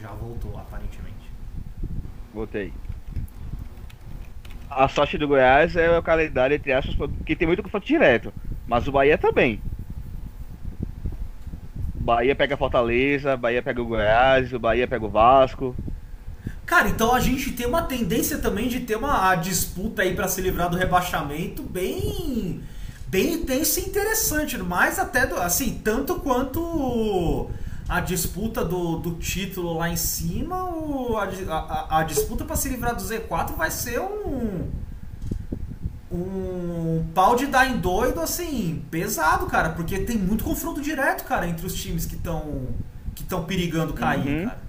Já 0.02 0.10
voltou, 0.10 0.58
aparentemente. 0.58 1.30
voltei. 2.34 2.74
A 4.72 4.88
sorte 4.88 5.20
do 5.20 5.28
Goiás 5.28 5.76
é 5.76 5.96
o 5.96 6.02
calendário, 6.02 6.56
entre 6.56 6.74
aspas, 6.74 6.96
porque 6.96 7.36
tem 7.36 7.46
muito 7.48 7.62
confronto 7.62 7.86
direto. 7.86 8.34
Mas 8.66 8.88
o 8.88 8.92
Bahia 8.92 9.20
também. 9.20 9.62
Bahia 12.04 12.36
pega 12.36 12.58
Fortaleza, 12.58 13.38
Bahia 13.38 13.62
pega 13.64 13.82
o 13.82 13.86
Goiás, 13.86 14.52
o 14.54 14.60
Bahia 14.60 14.88
pega 14.88 15.06
o 15.06 15.10
Vasco. 15.10 15.76
Cara, 16.66 16.90
então 16.90 17.14
a 17.14 17.20
gente 17.20 17.52
tem 17.52 17.66
uma 17.66 17.84
tendência 17.84 18.38
também 18.40 18.68
de 18.68 18.82
ter 18.82 18.96
uma 18.96 19.36
disputa 19.36 20.02
aí 20.02 20.16
pra 20.16 20.28
se 20.28 20.42
livrar 20.42 20.70
do 20.70 20.78
rebaixamento 20.78 21.62
bem 21.64 22.62
bem 23.08 23.34
intensa 23.34 23.80
e 23.80 23.84
interessante, 23.84 24.58
mais 24.58 24.98
até 24.98 25.28
do, 25.28 25.36
assim, 25.36 25.80
tanto 25.84 26.16
quanto 26.16 27.48
a 27.88 28.00
disputa 28.00 28.66
do, 28.66 28.98
do 28.98 29.12
título 29.16 29.78
lá 29.78 29.88
em 29.90 29.96
cima, 29.96 30.56
a, 30.58 31.54
a- 31.54 32.00
a- 32.00 32.04
disputa 32.04 32.44
pra 32.44 32.56
se 32.56 32.70
livrar 32.70 32.96
do 32.96 33.04
Z4 33.04 33.56
vai 33.56 33.70
ser 33.70 34.00
um 34.00 34.68
um 36.14 37.06
pau 37.14 37.36
de 37.36 37.48
dar 37.48 37.68
em 37.68 37.78
doido 37.78 38.20
assim, 38.22 38.84
pesado, 38.92 39.48
cara, 39.48 39.70
porque 39.70 40.00
tem 40.00 40.18
muito 40.18 40.44
confronto 40.44 40.80
direto, 40.82 41.24
cara, 41.24 41.48
entre 41.48 41.66
os 41.66 41.74
times 41.74 42.06
que 42.06 42.16
estão 42.16 42.68
que 43.16 43.22
estão 43.24 43.44
perigando 43.46 43.94
cair, 43.94 44.28
Uhum. 44.28 44.46
cara. 44.46 44.62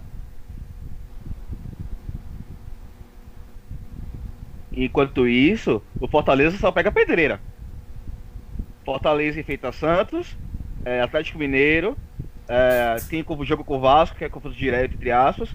Enquanto 4.76 5.28
isso, 5.28 5.82
o 6.00 6.08
Fortaleza 6.08 6.58
só 6.58 6.72
pega 6.72 6.90
pedreira. 6.90 7.40
Fortaleza 8.84 9.40
enfrenta 9.40 9.72
Santos, 9.72 10.36
é, 10.84 11.00
Atlético 11.00 11.38
Mineiro, 11.38 11.96
é, 12.48 12.96
tem 13.08 13.24
o 13.26 13.44
jogo 13.44 13.64
com 13.64 13.76
o 13.76 13.80
Vasco, 13.80 14.16
que 14.16 14.24
é 14.24 14.28
confronto 14.28 14.56
direto, 14.56 14.94
entre 14.94 15.10
aspas, 15.10 15.48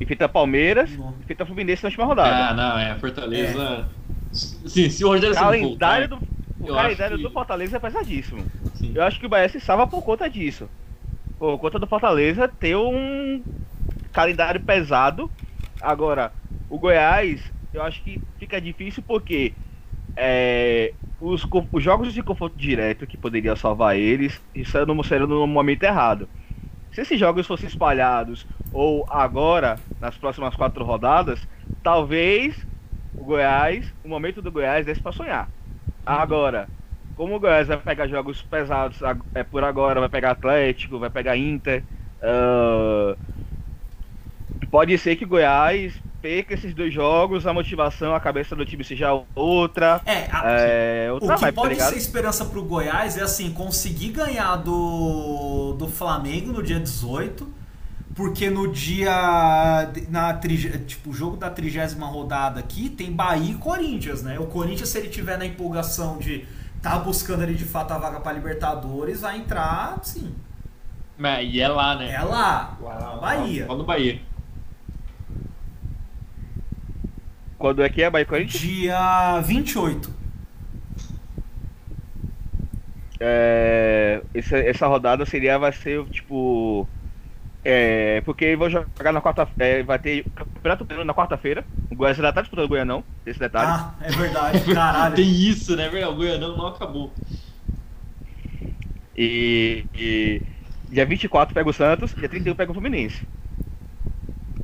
enfrenta 0.00 0.28
Palmeiras, 0.28 0.90
enfrenta 1.22 1.46
Fluminense 1.46 1.82
na 1.82 1.88
última 1.88 2.04
rodada. 2.04 2.48
Ah, 2.50 2.54
não, 2.54 2.78
é, 2.78 2.94
Fortaleza. 2.98 3.88
Sim, 4.34 4.90
se 4.90 5.04
o 5.04 5.08
Rogério 5.08 5.34
Ceni 5.34 5.44
calendário, 5.46 6.08
voltar, 6.08 6.08
do, 6.08 6.18
o 6.60 6.74
calendário 6.74 7.16
que- 7.16 7.22
do 7.22 7.30
Fortaleza 7.30 7.76
é 7.76 7.80
pesadíssimo. 7.80 8.42
sim. 8.74 8.92
Eu 8.94 9.02
acho 9.02 9.18
que 9.20 9.26
o 9.26 9.28
Bahia 9.28 9.48
se 9.48 9.60
salva 9.60 9.86
por 9.86 10.02
conta 10.02 10.28
disso. 10.28 10.68
Por 11.38 11.58
conta 11.58 11.78
do 11.78 11.86
Fortaleza 11.86 12.48
ter 12.48 12.76
um 12.76 13.42
calendário 14.12 14.60
pesado. 14.60 15.30
Agora, 15.80 16.32
o 16.70 16.78
Goiás, 16.78 17.40
eu 17.72 17.82
acho 17.82 18.02
que 18.02 18.20
fica 18.38 18.60
difícil 18.60 19.02
porque 19.06 19.52
é, 20.16 20.92
os, 21.20 21.46
os 21.72 21.82
jogos 21.82 22.12
de 22.14 22.22
confronto 22.22 22.56
direto 22.56 23.06
que 23.06 23.16
poderiam 23.16 23.56
salvar 23.56 23.96
eles 23.96 24.40
estão 24.54 25.02
sendo 25.02 25.26
no 25.26 25.46
momento 25.46 25.82
errado. 25.82 26.28
Se 26.92 27.00
esses 27.00 27.18
jogos 27.18 27.46
fossem 27.46 27.68
espalhados 27.68 28.46
ou 28.72 29.04
agora, 29.10 29.76
nas 30.00 30.16
próximas 30.16 30.54
quatro 30.54 30.84
rodadas, 30.84 31.40
talvez 31.82 32.56
o 33.16 33.24
Goiás, 33.24 33.86
o 34.04 34.08
momento 34.08 34.42
do 34.42 34.50
Goiás 34.52 34.84
desse 34.86 35.00
para 35.00 35.12
sonhar. 35.12 35.48
Agora, 36.04 36.68
como 37.16 37.36
o 37.36 37.40
Goiás 37.40 37.68
vai 37.68 37.76
pegar 37.78 38.06
jogos 38.08 38.42
pesados 38.42 38.98
é, 39.34 39.42
por 39.44 39.62
agora, 39.64 40.00
vai 40.00 40.08
pegar 40.08 40.32
Atlético, 40.32 40.98
vai 40.98 41.10
pegar 41.10 41.36
Inter, 41.36 41.82
ah, 42.22 43.14
pode 44.70 44.96
ser 44.98 45.16
que 45.16 45.24
o 45.24 45.28
Goiás 45.28 45.94
perca 46.20 46.54
esses 46.54 46.72
dois 46.74 46.92
jogos, 46.92 47.46
a 47.46 47.52
motivação, 47.52 48.14
a 48.14 48.20
cabeça 48.20 48.56
do 48.56 48.64
time 48.64 48.82
seja 48.82 49.08
outra. 49.34 50.00
É, 50.06 50.26
a- 50.32 50.42
É, 50.46 51.08
O 51.10 51.14
outra 51.14 51.34
que 51.34 51.40
vibe, 51.42 51.54
tá 51.54 51.60
pode 51.62 51.74
ligado? 51.74 51.90
ser 51.90 51.98
esperança 51.98 52.44
pro 52.46 52.62
Goiás 52.62 53.18
é 53.18 53.22
assim, 53.22 53.52
conseguir 53.52 54.08
ganhar 54.10 54.56
do, 54.56 55.74
do 55.78 55.86
Flamengo 55.86 56.50
no 56.52 56.62
dia 56.62 56.80
18, 56.80 57.46
porque 58.14 58.48
no 58.48 58.68
dia. 58.68 59.90
Na, 60.08 60.38
tipo, 60.86 61.10
o 61.10 61.12
jogo 61.12 61.36
da 61.36 61.50
trigésima 61.50 62.06
rodada 62.06 62.60
aqui 62.60 62.88
tem 62.88 63.12
Bahia 63.12 63.52
e 63.52 63.54
Corinthians, 63.54 64.22
né? 64.22 64.38
O 64.38 64.46
Corinthians, 64.46 64.88
se 64.88 64.98
ele 64.98 65.08
tiver 65.08 65.36
na 65.36 65.44
empolgação 65.44 66.18
de 66.18 66.46
tá 66.80 66.98
buscando 66.98 67.42
ali 67.42 67.54
de 67.54 67.64
fato 67.64 67.92
a 67.92 67.98
vaga 67.98 68.20
pra 68.20 68.32
Libertadores, 68.32 69.22
vai 69.22 69.38
entrar, 69.38 69.98
sim. 70.02 70.34
Mas, 71.16 71.52
e 71.52 71.60
é 71.60 71.68
lá, 71.68 71.96
né? 71.96 72.12
É 72.12 72.20
lá, 72.20 72.76
na 72.80 73.16
Bahia. 73.16 73.66
Lá 73.66 73.76
no 73.76 73.84
Bahia. 73.84 74.20
Quando 77.58 77.82
é 77.82 77.88
que 77.88 78.02
é 78.02 78.10
Bahia 78.10 78.24
e 78.24 78.26
Corinthians? 78.26 78.60
Dia 78.60 79.40
28. 79.40 80.12
É, 83.18 84.22
essa, 84.34 84.58
essa 84.58 84.86
rodada 84.86 85.24
seria, 85.24 85.58
vai 85.58 85.72
ser 85.72 86.04
tipo. 86.10 86.86
É, 87.64 88.20
porque 88.26 88.54
vou 88.56 88.68
jogar 88.68 89.10
na 89.10 89.22
quarta 89.22 89.48
é, 89.58 89.82
vai 89.82 89.98
ter 89.98 90.24
campeonato 90.34 90.84
Goiano 90.84 91.04
na 91.04 91.14
quarta-feira. 91.14 91.64
O 91.90 91.94
Goiás 91.94 92.18
ainda 92.18 92.32
tá 92.32 92.42
disputando 92.42 92.66
o 92.66 92.68
Goianão, 92.68 93.02
esse 93.24 93.38
detalhe. 93.38 93.68
Ah, 93.70 93.94
é 94.02 94.10
verdade, 94.10 94.74
caralho. 94.74 95.14
Tem 95.16 95.24
isso, 95.30 95.74
né, 95.74 95.88
velho? 95.88 96.10
O 96.10 96.14
Goianão 96.16 96.56
não 96.56 96.66
acabou. 96.66 97.10
E, 99.16 99.86
e 99.94 100.42
dia 100.90 101.06
24 101.06 101.54
pega 101.54 101.70
o 101.70 101.72
Santos, 101.72 102.14
dia 102.14 102.28
31 102.28 102.54
pega 102.54 102.70
o 102.70 102.74
Fluminense. 102.74 103.26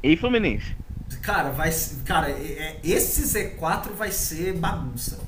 E 0.02 0.16
Fluminense. 0.16 0.76
Cara, 1.22 1.50
vai, 1.50 1.70
cara, 2.04 2.30
é- 2.30 2.34
é- 2.34 2.80
esse 2.84 3.22
Z4 3.22 3.92
vai 3.94 4.10
ser 4.12 4.54
bagunça. 4.54 5.20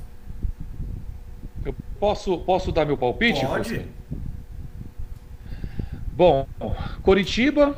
Eu 1.64 1.74
posso, 1.98 2.38
posso 2.38 2.70
dar 2.70 2.84
meu 2.84 2.98
palpite? 2.98 3.46
Pode. 3.46 3.70
Fausto? 3.76 3.88
Bom, 6.14 6.46
Coritiba, 7.02 7.76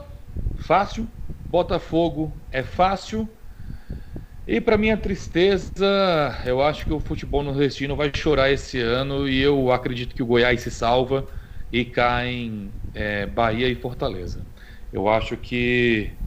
fácil. 0.54 1.08
Botafogo 1.46 2.40
é 2.50 2.62
fácil. 2.62 3.28
E 4.46 4.60
para 4.60 4.76
minha 4.76 4.96
tristeza, 4.96 5.72
eu 6.44 6.62
acho 6.62 6.86
que 6.86 6.92
o 6.92 7.00
futebol 7.00 7.42
nordestino 7.42 7.96
vai 7.96 8.12
chorar 8.14 8.50
esse 8.50 8.78
ano 8.78 9.26
e 9.28 9.40
eu 9.40 9.72
acredito 9.72 10.14
que 10.14 10.22
o 10.22 10.26
Goiás 10.26 10.60
se 10.60 10.70
salva 10.70 11.26
e 11.72 11.84
caem 11.84 12.74
é, 12.92 13.24
Bahia 13.26 13.68
e 13.68 13.74
Fortaleza. 13.74 14.46
Eu 14.92 15.08
acho 15.08 15.36
que 15.38 16.18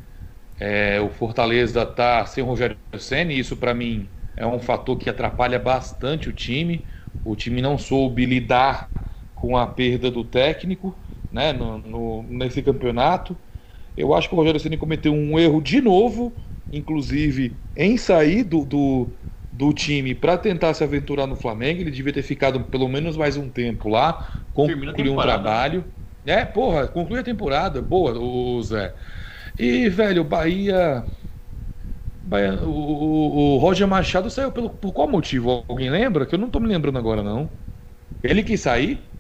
é, 0.60 1.00
o 1.02 1.10
Fortaleza 1.10 1.86
tá 1.86 2.26
sem 2.26 2.44
o 2.44 2.48
Rogério 2.48 2.78
Ceni, 3.00 3.36
e 3.36 3.40
isso 3.40 3.58
para 3.58 3.74
mim 3.74 4.10
é 4.36 4.46
um 4.46 4.60
fator 4.60 4.98
que 4.98 5.10
atrapalha 5.10 5.60
bastante 5.60 6.30
o 6.30 6.34
time. 6.34 6.88
O 7.24 7.36
time 7.36 7.62
não 7.62 7.78
soube 7.78 8.26
lidar 8.26 8.90
com 9.36 9.56
a 9.58 9.68
perda 9.68 10.10
do 10.12 10.24
técnico, 10.26 11.00
né, 11.38 11.54
no, 11.54 11.78
no- 11.80 12.24
nesse 12.24 12.64
campeonato. 12.64 13.38
Eu 13.96 14.14
acho 14.14 14.30
que 14.30 14.36
o 14.36 14.38
Rogério 14.38 14.60
Ceni 14.60 14.78
cometeu 14.78 15.14
um 15.14 15.40
erro 15.40 15.62
de 15.62 15.82
novo, 15.82 16.38
inclusive 16.72 17.62
em 17.76 17.98
sair 17.98 18.44
do, 18.44 18.66
do, 18.66 19.18
do 19.52 19.74
time 19.74 20.16
para 20.16 20.38
tentar 20.38 20.74
se 20.74 20.84
aventurar 20.84 21.28
no 21.28 21.36
Flamengo. 21.36 21.82
Ele 21.82 21.92
devia 21.92 22.14
ter 22.14 22.24
ficado 22.24 22.66
pelo 22.66 22.88
menos 22.88 23.18
mais 23.18 23.38
um 23.38 23.50
tempo 23.50 23.90
lá, 23.90 24.28
concluir 24.54 25.10
um 25.12 25.20
trabalho. 25.20 25.86
É, 26.26 26.46
porra, 26.46 26.88
conclui 26.88 27.20
a 27.20 27.24
temporada. 27.24 27.82
Boa, 27.82 28.20
o 28.20 28.62
Zé. 28.64 28.96
E, 29.60 29.90
velho, 29.90 30.22
o 30.24 30.26
Bahia. 30.26 31.08
Bahia 32.24 32.62
o, 32.64 32.70
o- 32.70 33.56
o 33.56 33.58
Roger 33.58 33.88
Machado 33.88 34.30
saiu 34.30 34.52
pelo, 34.52 34.70
por 34.70 34.94
qual 34.94 35.08
motivo? 35.08 35.66
Alguém 35.70 35.90
lembra? 35.90 36.26
Que 36.26 36.36
eu 36.36 36.40
não 36.40 36.50
tô 36.50 36.60
me 36.60 36.68
lembrando 36.68 36.98
agora, 37.00 37.24
não. 37.24 37.58
Ele 38.24 38.44
quis 38.44 38.62
sair? 38.62 39.12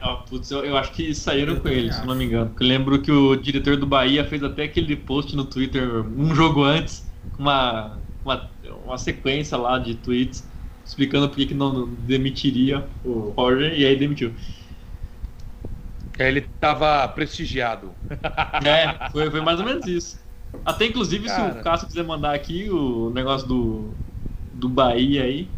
Ah, 0.00 0.16
putz, 0.28 0.50
eu, 0.50 0.64
eu 0.64 0.76
acho 0.76 0.92
que 0.92 1.14
saíram 1.14 1.56
Eu 1.56 1.60
com 1.60 1.68
ele, 1.68 1.90
também 1.90 1.92
se 1.92 2.04
acho. 2.04 2.06
não 2.06 2.14
me 2.14 2.24
engano. 2.24 2.54
Eu 2.60 2.66
lembro 2.66 3.02
que 3.02 3.10
o 3.10 3.36
diretor 3.36 3.76
do 3.76 3.86
Bahia 3.86 4.24
fez 4.24 4.42
até 4.42 4.64
aquele 4.64 4.96
post 4.96 5.34
no 5.36 5.44
Twitter 5.48 6.00
um 6.06 6.34
jogo 6.34 6.62
antes, 6.64 7.10
com 7.32 7.42
uma, 7.42 8.02
uma, 8.24 8.50
uma 8.84 8.98
sequência 8.98 9.56
lá 9.56 9.78
de 9.78 9.96
tweets 9.96 10.50
explicando 10.84 11.28
por 11.28 11.36
que 11.44 11.52
não 11.54 11.94
demitiria 11.96 12.88
o 13.02 13.30
Roger 13.30 13.76
e 13.78 13.84
aí 13.84 13.96
demitiu. 13.98 14.34
Ele 16.18 16.40
tava 16.60 17.06
prestigiado. 17.08 17.96
É, 18.64 19.00
foi, 19.10 19.30
foi 19.30 19.40
mais 19.40 19.58
ou 19.60 19.66
menos 19.66 19.86
isso. 19.86 20.18
Até 20.64 20.86
inclusive, 20.86 21.28
se 21.28 21.40
Cara. 21.40 21.52
o 21.52 21.60
Cássio 21.60 21.86
quiser 21.88 22.04
mandar 22.04 22.34
aqui 22.34 22.70
o 22.70 23.10
negócio 23.10 23.46
do, 23.46 23.98
do 24.52 24.68
Bahia 24.68 25.24
aí, 25.24 25.56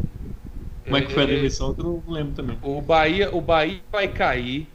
como 0.85 0.97
é 0.97 1.01
que 1.01 1.11
foi 1.11 1.23
a 1.23 1.25
É, 1.25 1.45
é, 1.47 1.49
demissão, 1.49 1.75
eu 1.77 1.83
não 1.83 2.03
lembro 2.13 2.33
também. 2.35 2.61
O 2.61 2.81
Bahia, 2.81 3.33
o 3.33 3.41
Bahia 3.41 3.81
vai 3.91 4.07
cair. 4.07 4.67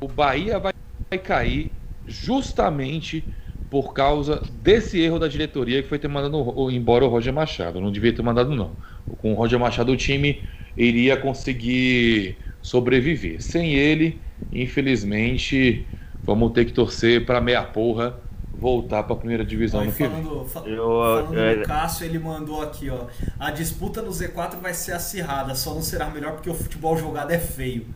O 0.00 0.08
Bahia 0.08 0.58
vai, 0.58 0.72
vai 1.12 1.18
cair 1.20 1.72
justamente 2.06 3.28
por 3.70 3.92
causa 3.92 4.42
desse 4.50 4.98
erro 5.00 5.18
da 5.18 5.28
diretoria 5.28 5.82
que 5.82 5.88
foi 5.88 5.98
ter 5.98 6.08
mandado 6.08 6.70
embora 6.70 7.04
o 7.04 7.08
Roger 7.08 7.32
Machado. 7.32 7.80
Não 7.80 7.92
devia 7.92 8.14
ter 8.14 8.22
mandado, 8.22 8.54
não. 8.54 8.76
Com 9.06 9.32
o 9.32 9.34
Roger 9.34 9.58
Machado, 9.58 9.92
o 9.92 9.96
time 9.96 10.42
iria 10.76 11.16
conseguir 11.16 12.38
sobreviver. 12.62 13.42
Sem 13.42 13.74
ele, 13.74 14.22
infelizmente, 14.50 15.86
vamos 16.24 16.52
ter 16.52 16.64
que 16.64 16.72
torcer 16.72 17.26
para 17.26 17.40
meia 17.40 17.62
porra 17.64 18.18
voltar 18.58 19.04
para 19.04 19.14
a 19.14 19.18
primeira 19.18 19.44
divisão 19.44 19.84
no 19.84 19.92
que 19.92 20.04
falando, 20.04 20.44
fa 20.44 20.60
eu, 20.60 20.84
falando 20.84 21.38
eu, 21.38 21.60
do 21.60 21.66
Cássio, 21.66 22.04
ele 22.04 22.18
mandou 22.18 22.60
aqui, 22.60 22.90
ó. 22.90 23.06
A 23.38 23.52
disputa 23.52 24.02
no 24.02 24.10
Z4 24.10 24.58
vai 24.60 24.74
ser 24.74 24.92
acirrada, 24.92 25.54
só 25.54 25.72
não 25.72 25.82
será 25.82 26.10
melhor 26.10 26.32
porque 26.32 26.50
o 26.50 26.54
futebol 26.54 26.96
jogado 26.96 27.30
é 27.30 27.38
feio. 27.38 27.86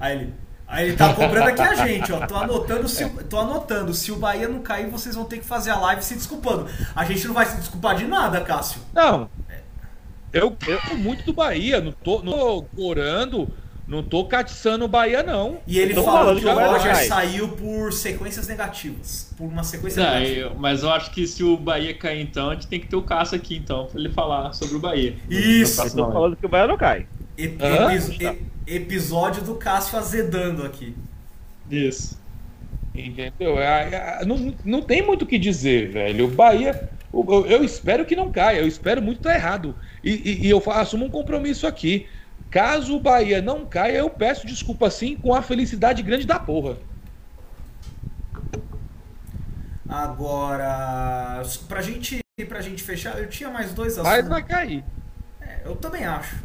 Aí 0.00 0.16
ele, 0.16 0.34
aí 0.66 0.88
ele 0.88 0.96
tá 0.96 1.14
cobrando 1.14 1.48
aqui 1.48 1.62
a 1.62 1.74
gente, 1.86 2.12
ó. 2.12 2.26
Tô 2.26 2.36
anotando, 2.36 2.88
se, 2.88 3.08
tô 3.24 3.38
anotando. 3.38 3.94
Se 3.94 4.10
o 4.10 4.16
Bahia 4.16 4.48
não 4.48 4.60
cair, 4.60 4.90
vocês 4.90 5.14
vão 5.14 5.24
ter 5.24 5.38
que 5.38 5.44
fazer 5.44 5.70
a 5.70 5.78
live 5.78 6.02
se 6.02 6.14
desculpando. 6.14 6.66
A 6.94 7.04
gente 7.04 7.26
não 7.28 7.34
vai 7.34 7.46
se 7.46 7.56
desculpar 7.56 7.94
de 7.94 8.06
nada, 8.06 8.40
Cássio. 8.40 8.80
Não. 8.92 9.30
Eu, 10.32 10.56
eu 10.66 10.98
muito 10.98 11.24
do 11.24 11.32
Bahia, 11.32 11.80
não 11.80 11.92
tô, 11.92 12.22
não 12.22 12.32
tô 12.32 12.66
orando 12.76 13.48
não 13.88 14.02
tô 14.02 14.26
catiçando 14.26 14.84
o 14.84 14.88
Bahia, 14.88 15.22
não. 15.22 15.58
E 15.66 15.78
ele 15.78 15.94
falou 15.94 16.36
que 16.36 16.44
o 16.44 16.54
Roger 16.54 16.94
saiu 17.08 17.48
por 17.48 17.90
sequências 17.90 18.46
negativas. 18.46 19.32
Por 19.34 19.46
uma 19.46 19.64
sequência 19.64 20.04
não, 20.04 20.12
negativa. 20.12 20.48
Eu, 20.50 20.54
mas 20.56 20.82
eu 20.82 20.90
acho 20.90 21.10
que 21.10 21.26
se 21.26 21.42
o 21.42 21.56
Bahia 21.56 21.94
cair, 21.94 22.20
então, 22.20 22.50
a 22.50 22.54
gente 22.54 22.66
tem 22.66 22.78
que 22.78 22.86
ter 22.86 22.96
o 22.96 23.02
Cássio 23.02 23.36
aqui, 23.36 23.56
então, 23.56 23.86
pra 23.86 23.98
ele 23.98 24.10
falar 24.10 24.52
sobre 24.52 24.76
o 24.76 24.78
Bahia. 24.78 25.16
Isso! 25.30 25.80
Eu 25.80 25.90
tô 25.90 26.12
falando 26.12 26.36
que 26.36 26.44
o 26.44 26.48
Bahia 26.50 26.66
não 26.66 26.76
cai. 26.76 27.06
Ep 27.38 27.58
episódio 28.66 29.42
do 29.42 29.54
Cássio 29.54 29.98
azedando 29.98 30.62
aqui. 30.64 30.94
Isso. 31.70 32.18
Entendeu? 32.94 33.58
É, 33.58 34.18
é, 34.20 34.26
não, 34.26 34.54
não 34.66 34.82
tem 34.82 35.00
muito 35.00 35.22
o 35.22 35.26
que 35.26 35.38
dizer, 35.38 35.90
velho. 35.90 36.26
O 36.26 36.28
Bahia. 36.28 36.90
Eu, 37.10 37.46
eu 37.46 37.64
espero 37.64 38.04
que 38.04 38.14
não 38.14 38.30
caia. 38.30 38.58
Eu 38.58 38.68
espero 38.68 39.00
muito 39.00 39.18
estar 39.18 39.34
errado. 39.34 39.74
E, 40.04 40.10
e, 40.10 40.46
e 40.46 40.50
eu 40.50 40.62
assumo 40.66 41.06
um 41.06 41.10
compromisso 41.10 41.66
aqui. 41.66 42.06
Caso 42.50 42.96
o 42.96 43.00
Bahia 43.00 43.42
não 43.42 43.66
caia, 43.66 43.98
eu 43.98 44.08
peço 44.08 44.46
desculpa 44.46 44.90
sim 44.90 45.16
com 45.16 45.34
a 45.34 45.42
felicidade 45.42 46.02
grande 46.02 46.26
da 46.26 46.38
porra. 46.38 46.78
Agora, 49.88 51.42
pra 51.66 51.80
gente, 51.80 52.20
pra 52.46 52.60
gente 52.60 52.82
fechar, 52.82 53.18
eu 53.18 53.28
tinha 53.28 53.50
mais 53.50 53.72
dois 53.72 53.94
assuntos. 53.94 54.10
Mas 54.10 54.28
vai 54.28 54.42
cair. 54.42 54.84
É, 55.40 55.62
eu 55.64 55.76
também 55.76 56.04
acho. 56.04 56.36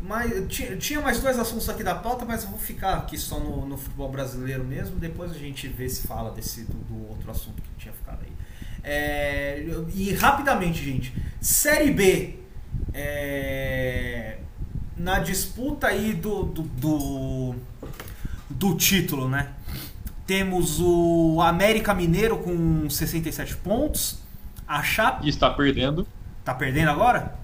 Mas 0.00 0.32
tinha, 0.48 0.76
tinha 0.76 1.00
mais 1.00 1.20
dois 1.20 1.38
assuntos 1.38 1.68
aqui 1.68 1.84
da 1.84 1.94
pauta, 1.94 2.24
mas 2.24 2.42
eu 2.42 2.50
vou 2.50 2.58
ficar 2.58 2.94
aqui 2.94 3.16
só 3.16 3.38
no, 3.38 3.66
no 3.66 3.76
futebol 3.76 4.08
brasileiro 4.08 4.64
mesmo. 4.64 4.96
Depois 4.96 5.30
a 5.32 5.38
gente 5.38 5.66
vê 5.68 5.88
se 5.88 6.06
fala 6.06 6.30
desse 6.32 6.64
do, 6.64 6.74
do 6.74 7.08
outro 7.08 7.30
assunto 7.30 7.60
que 7.62 7.68
tinha 7.76 7.94
ficado 7.94 8.18
aí. 8.22 8.32
É, 8.84 9.64
e 9.94 10.12
rapidamente, 10.12 10.84
gente. 10.84 11.14
Série 11.40 11.90
B. 11.92 12.38
É, 12.92 14.38
na 14.96 15.18
disputa 15.18 15.88
aí 15.88 16.12
do, 16.12 16.44
do, 16.44 16.62
do, 16.62 17.54
do 18.48 18.74
título, 18.76 19.28
né? 19.28 19.48
Temos 20.26 20.80
o 20.80 21.40
América 21.42 21.92
Mineiro 21.92 22.38
com 22.38 22.88
67 22.88 23.56
pontos. 23.56 24.20
A 24.66 24.82
Chape. 24.82 25.26
E 25.26 25.28
está 25.28 25.50
perdendo. 25.50 26.06
Tá 26.44 26.54
perdendo 26.54 26.90
agora? 26.90 27.34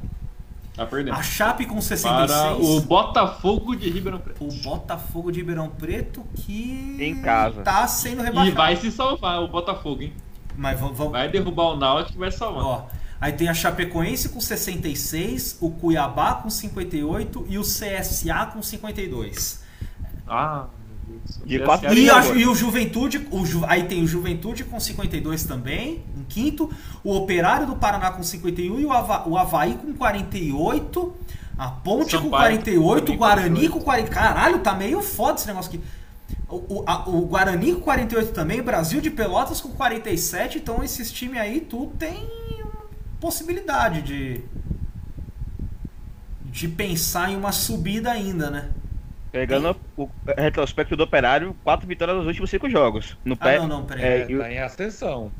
Tá 0.74 0.86
perdendo. 0.86 1.14
A 1.14 1.22
Chape 1.22 1.66
com 1.66 1.80
66. 1.80 2.30
Para 2.30 2.56
o 2.56 2.80
Botafogo 2.80 3.74
de 3.74 3.90
Ribeirão 3.90 4.20
Preto. 4.20 4.44
O 4.44 4.52
Botafogo 4.62 5.32
de 5.32 5.40
Ribeirão 5.40 5.68
Preto 5.68 6.24
que. 6.36 6.96
Em 7.00 7.20
casa. 7.20 7.62
Tá 7.62 7.86
sendo 7.88 8.22
rebaixado. 8.22 8.48
E 8.48 8.52
vai 8.52 8.76
se 8.76 8.92
salvar 8.92 9.42
o 9.42 9.48
Botafogo, 9.48 10.02
hein? 10.02 10.12
Mas 10.56 10.78
vamos. 10.78 10.96
Vai 10.96 11.28
derrubar 11.28 11.72
o 11.72 11.76
Náutico 11.76 12.16
e 12.16 12.20
vai 12.20 12.30
salvar. 12.30 12.64
Ó, 12.64 12.86
Aí 13.20 13.32
tem 13.32 13.49
a 13.49 13.55
Chapecoense 13.55 14.28
com 14.28 14.40
66, 14.40 15.59
o 15.61 15.70
Cuiabá 15.70 16.35
com 16.35 16.49
58 16.49 17.47
e 17.49 17.59
o 17.59 17.62
CSA 17.62 18.47
com 18.53 18.62
52. 18.62 19.61
Ah, 20.27 20.66
de 21.45 21.59
quatro 21.61 21.93
e, 21.93 22.11
a, 22.11 22.24
e 22.35 22.47
o 22.47 22.55
Juventude, 22.55 23.27
o 23.31 23.45
Ju, 23.45 23.65
aí 23.66 23.85
tem 23.85 24.03
o 24.03 24.07
Juventude 24.07 24.65
com 24.65 24.78
52 24.78 25.45
também, 25.45 26.05
em 26.16 26.23
quinto, 26.24 26.70
o 27.03 27.15
Operário 27.16 27.66
do 27.66 27.77
Paraná 27.77 28.11
com 28.11 28.23
51 28.23 28.78
e 28.78 28.85
o, 28.85 28.93
Ava, 28.93 29.28
o 29.28 29.36
Havaí 29.36 29.74
com 29.74 29.93
48, 29.95 31.15
a 31.57 31.69
Ponte 31.69 32.12
Sampaio, 32.12 32.23
com 32.23 32.31
48, 32.31 33.12
o 33.12 33.16
Guarani 33.16 33.69
com 33.69 33.81
40. 33.81 34.11
Caralho, 34.11 34.59
tá 34.61 34.74
meio 34.74 35.03
foda 35.03 35.39
esse 35.39 35.47
negócio 35.47 35.70
aqui. 35.70 35.82
O, 36.49 36.81
o, 36.81 36.85
a, 36.86 37.09
o 37.09 37.23
Guarani 37.23 37.74
com 37.74 37.81
48 37.81 38.32
também, 38.32 38.62
Brasil 38.62 39.01
de 39.01 39.11
Pelotas 39.11 39.61
com 39.61 39.70
47, 39.70 40.59
então 40.59 40.85
esses 40.85 41.11
times 41.11 41.40
aí 41.40 41.61
tudo 41.61 41.93
tem 41.97 42.28
possibilidade 43.20 44.03
de 44.03 44.43
de 46.45 46.66
pensar 46.66 47.31
em 47.31 47.36
uma 47.36 47.53
subida 47.53 48.11
ainda, 48.11 48.51
né? 48.51 48.70
Pegando 49.31 49.77
o 49.97 50.09
retrospecto 50.36 50.97
do 50.97 51.05
Operário, 51.05 51.55
quatro 51.62 51.86
vitórias 51.86 52.16
nos 52.16 52.27
últimos 52.27 52.51
cinco 52.51 52.69
jogos. 52.70 53.16
No 53.24 53.35
ah, 53.35 53.45
pé, 53.45 53.59
não, 53.59 53.69
não, 53.69 53.85
peraí. 53.85 54.32
É, 54.32 54.39
tá 54.39 54.53
em 54.53 54.59
ascensão. 54.59 55.31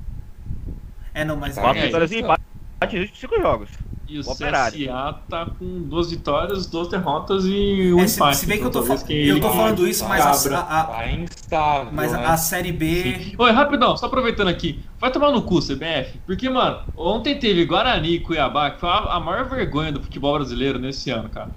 É, 1.15 1.25
não, 1.25 1.37
mas... 1.37 1.55
Quatro 1.55 1.81
é, 1.81 1.87
vitórias 1.87 2.13
e 2.13 2.19
empate 2.19 2.43
nos 2.81 3.01
últimos 3.01 3.19
cinco 3.19 3.41
jogos. 3.41 3.71
E 4.09 4.19
o, 4.19 4.23
o 4.23 4.35
CSA 4.35 5.21
tá 5.29 5.45
com 5.59 5.83
duas 5.83 6.11
vitórias, 6.11 6.65
duas 6.65 6.89
derrotas 6.89 7.45
e 7.45 7.93
um 7.93 8.01
é, 8.01 8.05
empate. 8.05 8.39
Se 8.39 8.47
bem 8.47 8.59
que 8.59 8.65
eu 8.65 8.71
tô, 8.71 8.83
fa 8.83 8.97
que 8.97 9.29
eu 9.29 9.39
tô 9.39 9.51
falando 9.51 9.87
isso, 9.87 10.09
mas 10.09 10.47
a, 10.47 10.59
a, 10.59 10.81
a, 10.81 10.85
tá 10.85 11.11
instável, 11.11 11.93
mas 11.93 12.13
né? 12.13 12.25
a, 12.25 12.37
Série 12.39 12.73
B... 12.73 13.03
Sim. 13.03 13.35
Oi, 13.37 13.51
rapidão, 13.51 13.95
só 13.99 14.07
aproveitando 14.07 14.49
aqui. 14.49 14.81
Vai 14.99 15.13
tomar 15.13 15.31
no 15.31 15.43
cu, 15.43 15.61
CBF. 15.61 16.19
Porque, 16.25 16.49
mano, 16.49 16.81
ontem 16.97 17.39
teve 17.39 17.67
Guarani 17.67 18.15
e 18.15 18.21
Cuiabá, 18.21 18.71
que 18.71 18.81
foi 18.81 18.89
a, 18.89 19.21
maior 19.21 19.47
vergonha 19.47 19.93
do 19.93 20.03
futebol 20.03 20.37
brasileiro 20.37 20.79
nesse 20.79 21.11
ano, 21.11 21.29
cara. 21.29 21.51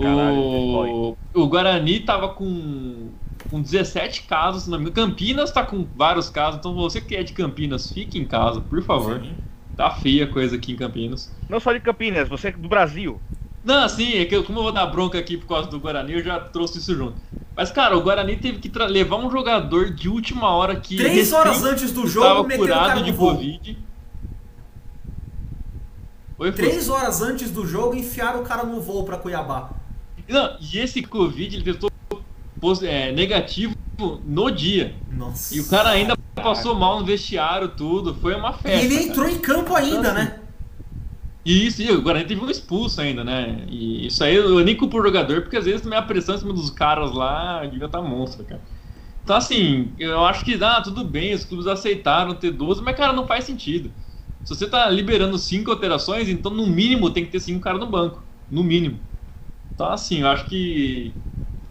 Caralho, 0.00 0.38
o, 0.38 1.16
o 1.34 1.46
Guarani 1.48 1.98
tava 2.00 2.28
com, 2.28 3.08
com 3.50 3.60
17 3.60 4.22
casos, 4.22 4.68
na 4.68 4.78
Campinas 4.92 5.50
tá 5.50 5.64
com 5.64 5.84
vários 5.96 6.30
casos, 6.30 6.60
então 6.60 6.72
você 6.72 7.00
que 7.00 7.16
é 7.16 7.24
de 7.24 7.32
Campinas, 7.32 7.90
fique 7.90 8.16
em 8.16 8.24
casa, 8.24 8.60
por 8.60 8.80
favor. 8.84 9.20
Sim. 9.20 9.34
Tá 9.76 9.90
feia 9.90 10.24
a 10.24 10.28
coisa 10.28 10.56
aqui 10.56 10.72
em 10.72 10.76
Campinas. 10.76 11.30
Não 11.48 11.60
só 11.60 11.72
de 11.72 11.80
Campinas, 11.80 12.28
você 12.28 12.48
é 12.48 12.52
do 12.52 12.68
Brasil. 12.68 13.20
Não, 13.62 13.88
sim, 13.88 14.18
é 14.18 14.24
que 14.24 14.34
eu, 14.34 14.44
como 14.44 14.60
eu 14.60 14.62
vou 14.62 14.72
dar 14.72 14.86
bronca 14.86 15.18
aqui 15.18 15.36
por 15.36 15.46
causa 15.46 15.68
do 15.68 15.80
Guarani, 15.80 16.14
eu 16.14 16.22
já 16.22 16.38
trouxe 16.38 16.78
isso 16.78 16.94
junto. 16.94 17.16
Mas, 17.54 17.70
cara, 17.70 17.96
o 17.96 18.00
Guarani 18.00 18.36
teve 18.36 18.58
que 18.58 18.70
levar 18.78 19.16
um 19.16 19.30
jogador 19.30 19.90
de 19.92 20.08
última 20.08 20.50
hora 20.50 20.76
que. 20.76 20.96
Três 20.96 21.32
horas 21.32 21.62
antes 21.64 21.92
do 21.92 22.06
jogo, 22.06 22.48
estava 22.48 22.56
curado 22.56 23.02
de 23.02 23.12
Covid. 23.12 23.78
Oi, 26.38 26.52
Três 26.52 26.88
horas 26.88 27.20
antes 27.20 27.50
do 27.50 27.66
jogo, 27.66 27.96
enfiaram 27.96 28.40
o 28.40 28.44
cara 28.44 28.62
no 28.62 28.80
voo 28.80 29.04
para 29.04 29.18
Cuiabá. 29.18 29.70
Não, 30.28 30.56
e 30.60 30.78
esse 30.78 31.02
Covid 31.02 31.56
ele 31.56 31.64
testou 31.64 31.90
é, 32.82 33.12
negativo 33.12 33.75
no 34.24 34.50
dia. 34.50 34.94
Nossa. 35.10 35.54
E 35.54 35.60
o 35.60 35.68
cara 35.68 35.90
ainda 35.90 36.16
passou 36.34 36.74
mal 36.74 37.00
no 37.00 37.06
vestiário, 37.06 37.68
tudo. 37.68 38.14
Foi 38.14 38.34
uma 38.34 38.52
festa. 38.52 38.82
E 38.82 38.84
ele 38.84 39.08
entrou 39.08 39.26
cara. 39.26 39.36
em 39.36 39.40
campo 39.40 39.74
ainda, 39.74 39.98
então, 39.98 40.14
né? 40.14 40.40
Isso, 41.44 41.80
e 41.80 41.90
o 41.92 42.02
Guarani 42.02 42.24
teve 42.24 42.40
um 42.40 42.50
expulso 42.50 43.00
ainda, 43.00 43.22
né? 43.22 43.64
E 43.68 44.08
isso 44.08 44.24
aí 44.24 44.34
eu 44.34 44.58
nem 44.64 44.76
culpo 44.76 44.98
o 44.98 45.02
jogador, 45.02 45.42
porque 45.42 45.56
às 45.56 45.64
vezes 45.64 45.80
também 45.80 45.96
a 45.96 46.02
pressão 46.02 46.34
em 46.34 46.38
cima 46.38 46.52
dos 46.52 46.70
caras 46.70 47.12
lá 47.12 47.64
devia 47.64 47.86
estar 47.86 48.02
tá 48.02 48.04
monstro, 48.04 48.44
cara. 48.44 48.60
Então, 49.22 49.36
assim, 49.36 49.92
eu 49.98 50.24
acho 50.24 50.44
que, 50.44 50.54
ah, 50.62 50.80
tudo 50.80 51.04
bem, 51.04 51.34
os 51.34 51.44
clubes 51.44 51.66
aceitaram 51.66 52.34
ter 52.34 52.50
12, 52.50 52.82
mas, 52.82 52.96
cara, 52.96 53.12
não 53.12 53.26
faz 53.26 53.44
sentido. 53.44 53.92
Se 54.44 54.54
você 54.54 54.68
tá 54.68 54.88
liberando 54.88 55.36
cinco 55.38 55.70
alterações, 55.72 56.28
então 56.28 56.52
no 56.52 56.66
mínimo 56.66 57.10
tem 57.10 57.24
que 57.24 57.32
ter 57.32 57.40
cinco 57.40 57.60
caras 57.60 57.80
no 57.80 57.86
banco. 57.86 58.22
No 58.48 58.62
mínimo. 58.62 59.00
Então, 59.74 59.88
assim, 59.88 60.20
eu 60.20 60.28
acho 60.28 60.46
que. 60.46 61.12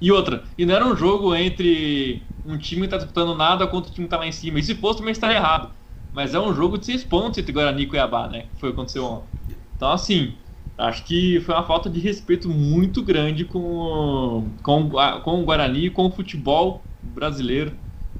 E 0.06 0.12
outra, 0.12 0.44
e 0.56 0.68
não 0.68 0.76
era 0.76 0.86
um 0.86 0.96
jogo 0.96 1.34
entre 1.34 2.22
um 2.46 2.60
time 2.60 2.84
que 2.84 2.90
tá 2.90 2.98
disputando 2.98 3.34
nada 3.34 3.66
contra 3.66 3.90
o 3.90 3.92
time 3.92 4.06
que 4.06 4.12
tá 4.12 4.18
lá 4.18 4.28
em 4.28 4.32
cima. 4.32 4.60
E 4.60 4.64
se 4.64 4.76
fosse, 4.76 5.00
também 5.00 5.12
estaria 5.12 5.38
errado. 5.38 5.72
Mas 6.14 6.36
é 6.36 6.40
um 6.40 6.54
jogo 6.54 6.78
de 6.78 6.86
seis 6.86 7.04
pontos 7.04 7.40
entre 7.40 7.52
Guarani 7.52 7.82
e 7.82 7.88
Cuiabá, 7.88 8.28
né? 8.28 8.42
Que 8.54 8.60
foi 8.60 8.70
o 8.70 8.72
que 8.72 8.76
aconteceu 8.78 9.04
ontem. 9.04 9.26
Então, 9.76 9.92
assim, 9.92 10.36
acho 10.78 11.04
que 11.06 11.40
foi 11.40 11.56
uma 11.56 11.64
falta 11.64 11.90
de 11.90 12.00
respeito 12.00 12.48
muito 12.48 13.02
grande 13.02 13.46
com, 13.46 14.48
com, 14.62 14.92
com 15.24 15.42
o 15.42 15.44
Guarani 15.44 15.88
e 15.88 15.90
com 15.90 16.06
o 16.06 16.12
futebol 16.12 16.84
brasileiro. 17.02 17.74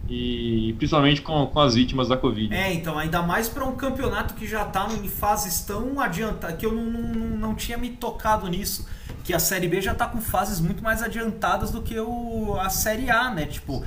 E 0.10 0.74
principalmente 0.80 1.22
com, 1.22 1.46
com 1.46 1.60
as 1.60 1.76
vítimas 1.76 2.08
da 2.08 2.18
Covid. 2.18 2.52
É, 2.52 2.74
então, 2.74 2.98
ainda 2.98 3.22
mais 3.22 3.48
para 3.48 3.64
um 3.64 3.76
campeonato 3.76 4.34
que 4.34 4.48
já 4.48 4.64
está 4.64 4.88
em 4.92 5.08
fases 5.08 5.62
tão 5.62 6.00
adiantadas, 6.00 6.58
que 6.58 6.66
eu 6.66 6.72
não, 6.72 6.84
não, 6.84 7.38
não 7.38 7.54
tinha 7.54 7.78
me 7.78 7.92
tocado 7.92 8.48
nisso 8.48 8.88
que 9.26 9.34
a 9.34 9.40
Série 9.40 9.68
B 9.68 9.82
já 9.82 9.92
está 9.92 10.06
com 10.06 10.22
fases 10.22 10.60
muito 10.60 10.84
mais 10.84 11.02
adiantadas 11.02 11.72
do 11.72 11.82
que 11.82 12.00
o, 12.00 12.56
a 12.60 12.70
Série 12.70 13.10
A, 13.10 13.32
né? 13.32 13.48
Tipo. 13.48 13.84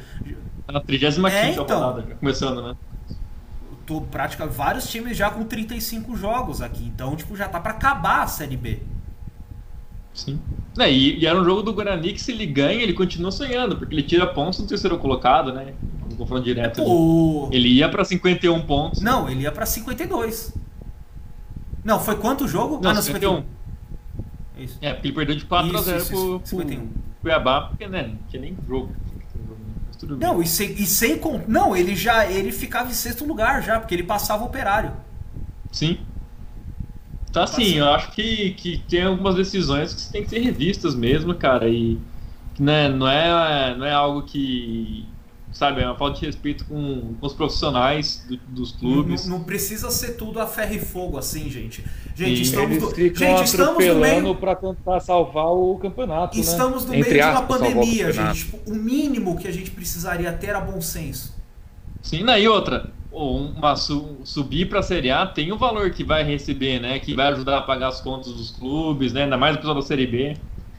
Tá 0.67 0.73
na 0.73 0.81
35 0.81 1.29
é, 1.29 1.51
então, 1.53 1.65
rodada, 1.65 2.17
começando, 2.17 2.63
né? 2.63 2.77
Tô, 3.87 4.01
prática, 4.01 4.47
vários 4.47 4.91
times 4.91 5.17
já 5.17 5.31
com 5.31 5.45
35 5.45 6.17
jogos 6.17 6.61
aqui. 6.61 6.85
Então, 6.85 7.15
tipo, 7.15 7.37
já 7.37 7.49
tá 7.49 7.61
para 7.61 7.71
acabar 7.71 8.25
a 8.25 8.27
Série 8.27 8.57
B. 8.57 8.83
Sim. 10.13 10.41
É, 10.77 10.93
e, 10.93 11.21
e, 11.21 11.25
era 11.25 11.41
um 11.41 11.45
jogo 11.45 11.63
do 11.63 11.73
Guarani 11.73 12.13
que 12.13 12.21
se 12.21 12.33
ele 12.33 12.45
ganha, 12.45 12.83
ele 12.83 12.93
continua 12.93 13.31
sonhando, 13.31 13.77
porque 13.77 13.95
ele 13.95 14.03
tira 14.03 14.27
pontos 14.27 14.59
no 14.59 14.67
terceiro 14.67 14.99
colocado, 14.99 15.53
né? 15.53 15.73
confronto 16.17 16.43
direto. 16.43 16.81
ali. 16.81 16.91
O... 16.91 17.49
Ele 17.53 17.69
ia 17.69 17.89
pra 17.89 18.05
51 18.05 18.61
pontos. 18.63 19.01
Não, 19.01 19.29
ele 19.31 19.43
ia 19.43 19.53
pra 19.53 19.65
52. 19.65 20.53
Não, 21.85 22.01
foi 22.01 22.17
quanto 22.17 22.45
o 22.45 22.49
jogo? 22.49 22.81
Não, 22.83 22.91
ah, 22.91 22.95
não, 22.95 23.03
51. 23.03 23.37
51. 23.37 23.58
Isso. 24.59 24.79
É, 24.81 24.93
porque 24.93 25.09
ele 25.09 25.15
perdeu 25.15 25.37
de 25.37 25.45
4 25.45 25.71
a 25.71 25.75
Isso, 25.75 25.85
0 25.85 25.99
isso, 25.99 26.11
pro, 26.11 26.19
isso, 26.19 26.39
pro 26.39 26.47
51. 26.47 26.89
Cuiabá, 27.23 27.61
porque 27.63 27.87
né, 27.87 28.09
não 28.09 28.19
tinha 28.29 28.43
nem 28.43 28.57
jogo. 28.67 28.93
Não, 30.21 30.41
e 30.41 30.47
sem, 30.47 30.73
e 30.73 30.87
sem 30.87 31.21
Não, 31.49 31.77
ele 31.77 31.97
já 31.97 32.31
ele 32.31 32.53
ficava 32.53 32.89
em 32.89 32.95
sexto 32.95 33.25
lugar 33.25 33.63
já, 33.63 33.81
porque 33.81 33.95
ele 33.95 34.05
passava 34.05 34.45
o 34.45 34.47
operário. 34.47 34.93
Sim. 35.73 35.99
Então, 37.29 37.43
assim, 37.43 37.75
eu 37.75 37.89
acho 37.91 38.13
que, 38.13 38.53
que 38.53 38.79
tem 38.89 39.03
algumas 39.03 39.35
decisões 39.35 39.93
que 39.95 40.13
tem 40.13 40.23
que 40.23 40.31
ser 40.31 40.39
revistas 40.39 40.95
mesmo, 40.95 41.35
cara, 41.35 41.69
e 41.69 41.99
né, 42.59 42.89
não, 42.89 43.09
é, 43.09 43.77
não 43.77 43.85
é 43.85 43.93
algo 43.93 44.23
que, 44.23 45.05
sabe, 45.59 45.83
é 45.83 45.87
uma 45.87 45.97
falta 45.97 46.21
de 46.21 46.27
respeito 46.27 46.65
com, 46.67 47.15
com 47.21 47.27
os 47.27 47.33
profissionais 47.33 48.25
do- 48.29 48.37
dos 48.49 48.73
clubes. 48.73 49.27
Não, 49.27 49.39
não 49.39 49.45
precisa 49.45 49.91
ser 49.91 50.13
tudo 50.13 50.41
a 50.41 50.47
ferro 50.47 50.75
e 50.75 50.79
fogo 50.79 51.19
assim, 51.19 51.51
gente. 51.51 51.85
Gente, 52.15 52.43
estamos 52.43 52.71
Eles 52.71 52.83
no, 52.83 52.91
ficam 52.91 53.19
gente, 53.19 53.45
estamos 53.45 53.85
no 53.87 53.95
meio 53.97 54.35
pra 54.37 54.55
tentar 54.55 55.01
salvar 55.01 55.47
o 55.47 55.77
campeonato, 55.79 56.37
né? 56.37 56.41
Estamos 56.43 56.85
no 56.85 56.95
Entre 56.95 57.11
meio 57.11 57.23
de 57.23 57.29
uma 57.29 57.41
aspas, 57.41 57.59
salvar 57.59 57.71
o 57.71 57.75
pandemia, 57.75 58.13
gente. 58.13 58.45
Tipo, 58.45 58.71
o 58.71 58.75
mínimo 58.75 59.37
que 59.37 59.49
a 59.49 59.53
gente 59.53 59.71
precisaria 59.73 60.33
ter 60.33 60.49
era 60.49 60.61
bom 60.61 60.81
senso. 60.81 61.37
Sim, 62.03 62.23
né, 62.23 62.41
e 62.41 62.49
outra, 62.49 62.91
uma, 63.11 63.75
su- 63.77 64.19
subir 64.25 64.69
pra 64.69 64.83
Série 64.83 65.11
A 65.11 65.27
tem 65.27 65.51
o 65.53 65.59
valor 65.59 65.91
que 65.91 66.05
vai 66.05 66.23
receber, 66.23 66.81
né, 66.81 66.99
que 67.01 67.15
vai 67.15 67.29
ajudar 67.33 67.59
a 67.59 67.63
pagar 67.63 67.89
as 67.89 68.01
contas 68.01 68.33
dos 68.33 68.51
clubes, 68.51 69.13
né, 69.13 69.25
ainda 69.25 69.37
mais 69.37 69.57
o 69.57 69.59
pessoal 69.59 69.75
da 69.75 69.83
Série 69.83 70.07
B. 70.07 70.37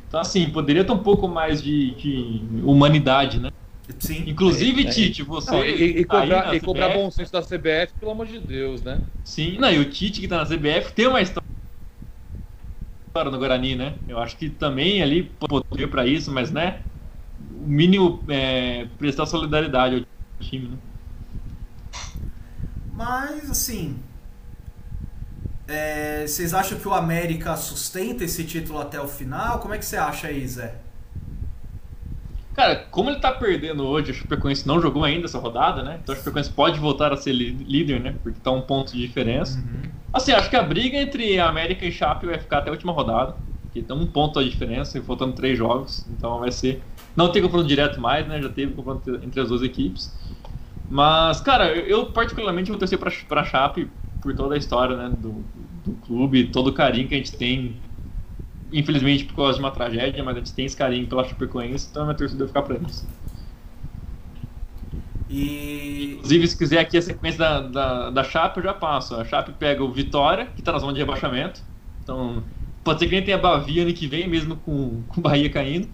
Então, 0.07 0.19
assim, 0.21 0.49
poderia 0.49 0.83
ter 0.83 0.91
um 0.91 0.97
pouco 1.03 1.27
mais 1.27 1.61
de, 1.61 1.91
de 1.95 2.41
humanidade, 2.63 3.39
né? 3.39 3.49
Sim. 3.97 4.23
Inclusive, 4.27 4.83
É, 4.83 4.87
é. 4.87 4.91
Tite, 4.91 5.23
você. 5.23 5.51
Não, 5.51 5.63
e, 5.65 5.99
e 6.01 6.05
cobrar, 6.05 6.55
e 6.55 6.59
cobrar 6.59 6.89
CBF, 6.89 6.99
bom 6.99 7.11
senso 7.11 7.31
da 7.31 7.41
CBF, 7.41 7.93
pelo 7.99 8.11
amor 8.11 8.27
de 8.27 8.39
Deus, 8.39 8.81
né? 8.83 9.01
Sim, 9.23 9.57
não, 9.57 9.71
e 9.71 9.79
o 9.79 9.89
Tite 9.89 10.21
que 10.21 10.27
tá 10.27 10.37
na 10.37 10.45
CBF 10.45 10.93
tem 10.93 11.07
uma 11.07 11.21
história 11.21 11.43
no 13.31 13.37
Guarani, 13.39 13.75
né? 13.75 13.95
Eu 14.07 14.19
acho 14.19 14.37
que 14.37 14.49
também 14.49 15.01
ali 15.01 15.23
poderia 15.23 15.87
pra 15.87 16.05
isso, 16.05 16.31
mas 16.31 16.51
né? 16.51 16.81
O 17.51 17.67
mínimo 17.67 18.23
é, 18.29 18.87
prestar 18.97 19.25
solidariedade 19.25 19.95
ao 19.95 20.01
time, 20.45 20.69
né? 20.69 20.77
Mas, 22.93 23.49
assim. 23.49 23.97
é, 25.67 26.25
vocês 26.27 26.53
acham 26.53 26.79
que 26.79 26.87
o 26.87 26.93
América 26.93 27.55
sustenta 27.55 28.23
esse 28.23 28.43
título 28.43 28.79
até 28.79 28.99
o 28.99 29.07
final? 29.07 29.59
Como 29.59 29.73
é 29.73 29.77
que 29.77 29.85
você 29.85 29.97
acha 29.97 30.27
aí, 30.27 30.45
Zé? 30.47 30.75
Cara, 32.53 32.75
como 32.91 33.09
ele 33.09 33.19
tá 33.19 33.31
perdendo 33.31 33.85
hoje, 33.85 34.11
a 34.11 34.13
Chapecoense 34.13 34.67
não 34.67 34.81
jogou 34.81 35.03
ainda 35.03 35.25
essa 35.25 35.39
rodada, 35.39 35.81
né? 35.81 35.99
Então 36.03 36.13
a 36.13 36.17
Chapecoense 36.17 36.51
pode 36.51 36.79
voltar 36.79 37.13
a 37.13 37.17
ser 37.17 37.31
líder, 37.31 37.99
né? 38.01 38.15
Porque 38.21 38.39
tá 38.39 38.51
um 38.51 38.61
ponto 38.61 38.91
de 38.91 38.99
diferença. 38.99 39.63
Assim, 40.11 40.31
acho 40.31 40.49
que 40.49 40.55
a 40.55 40.63
briga 40.63 40.97
entre 40.97 41.39
a 41.39 41.47
América 41.47 41.85
e 41.85 41.91
Chape 41.91 42.25
vai 42.25 42.39
ficar 42.39 42.59
até 42.59 42.69
a 42.69 42.73
última 42.73 42.91
rodada. 42.91 43.35
Porque 43.63 43.83
tem 43.83 43.95
um 43.95 44.07
ponto 44.07 44.39
a 44.39 44.43
diferença, 44.43 44.97
e 44.97 45.01
faltando 45.01 45.33
três 45.33 45.57
jogos. 45.57 46.05
Então 46.09 46.39
vai 46.39 46.51
ser. 46.51 46.81
Não 47.15 47.31
tem 47.31 47.41
confronto 47.41 47.67
direto 47.67 48.01
mais, 48.01 48.27
né? 48.27 48.41
Já 48.41 48.49
teve 48.49 48.73
confronto 48.73 49.15
entre 49.23 49.39
as 49.39 49.49
duas 49.49 49.61
equipes. 49.61 50.11
Mas, 50.89 51.39
cara, 51.39 51.71
eu 51.71 51.85
eu 51.85 52.05
particularmente 52.07 52.71
vou 52.71 52.79
torcer 52.79 52.97
pra, 52.97 53.11
pra 53.27 53.43
Chape 53.43 53.87
por 54.21 54.35
toda 54.35 54.55
a 54.55 54.57
história, 54.57 54.97
né? 54.97 55.11
Do, 55.15 55.45
do 55.85 55.93
clube, 56.05 56.45
todo 56.45 56.67
o 56.71 56.73
carinho 56.73 57.07
que 57.07 57.13
a 57.13 57.17
gente 57.17 57.35
tem. 57.35 57.75
Infelizmente 58.71 59.25
por 59.25 59.35
causa 59.35 59.53
de 59.53 59.59
uma 59.59 59.71
tragédia, 59.71 60.23
mas 60.23 60.35
a 60.35 60.39
gente 60.39 60.53
tem 60.53 60.65
esse 60.65 60.77
carinho 60.77 61.07
pela 61.07 61.23
Chapecoense, 61.23 61.87
então 61.89 62.03
a 62.03 62.05
minha 62.05 62.17
torcida 62.17 62.39
vai 62.39 62.47
ficar 62.47 62.61
pra 62.61 62.75
eles. 62.75 63.07
E. 65.29 66.15
Inclusive, 66.15 66.47
se 66.47 66.57
quiser 66.57 66.79
aqui 66.79 66.97
a 66.97 67.01
sequência 67.01 67.39
da, 67.39 67.61
da, 67.61 68.09
da 68.09 68.23
Chape, 68.23 68.57
eu 68.57 68.63
já 68.63 68.73
passo. 68.73 69.15
A 69.15 69.23
Chape 69.23 69.53
pega 69.53 69.83
o 69.83 69.91
Vitória, 69.91 70.47
que 70.55 70.61
tá 70.61 70.71
na 70.71 70.79
zona 70.79 70.93
de 70.93 70.99
rebaixamento. 70.99 71.61
Então, 72.03 72.43
pode 72.83 72.99
ser 72.99 73.05
que 73.05 73.11
nem 73.11 73.23
tenha 73.23 73.37
Bavia 73.37 73.83
ano 73.83 73.93
que 73.93 74.07
vem, 74.07 74.27
mesmo 74.27 74.55
com, 74.57 75.03
com 75.07 75.19
o 75.19 75.23
Bahia 75.23 75.49
caindo. 75.49 75.87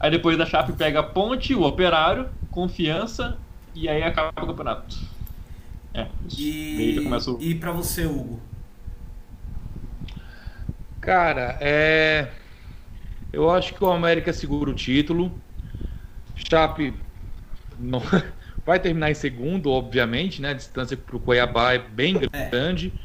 Aí 0.00 0.10
depois 0.10 0.36
da 0.36 0.44
Chape 0.44 0.72
pega 0.72 1.00
a 1.00 1.02
Ponte, 1.02 1.54
o 1.54 1.62
Operário, 1.62 2.28
Confiança, 2.50 3.38
e 3.74 3.88
aí 3.88 4.02
acaba 4.02 4.30
o 4.42 4.46
campeonato. 4.46 4.96
É, 5.94 6.08
isso. 6.28 6.40
E 6.40 6.96
E, 7.40 7.54
pra 7.54 7.70
você, 7.70 8.04
Hugo? 8.04 8.40
Cara, 11.04 11.58
é. 11.60 12.32
Eu 13.32 13.50
acho 13.50 13.74
que 13.74 13.84
o 13.84 13.90
América 13.90 14.32
segura 14.32 14.70
o 14.70 14.74
título. 14.74 15.44
Chape 16.34 17.04
não... 17.78 18.00
vai 18.66 18.80
terminar 18.80 19.10
em 19.10 19.14
segundo, 19.14 19.70
obviamente, 19.70 20.42
né? 20.42 20.50
A 20.50 20.54
distância 20.54 20.96
para 20.96 21.16
o 21.16 21.20
Cuiabá 21.20 21.74
é 21.74 21.78
bem 21.78 22.20
É. 22.32 22.50
grande. 22.50 22.98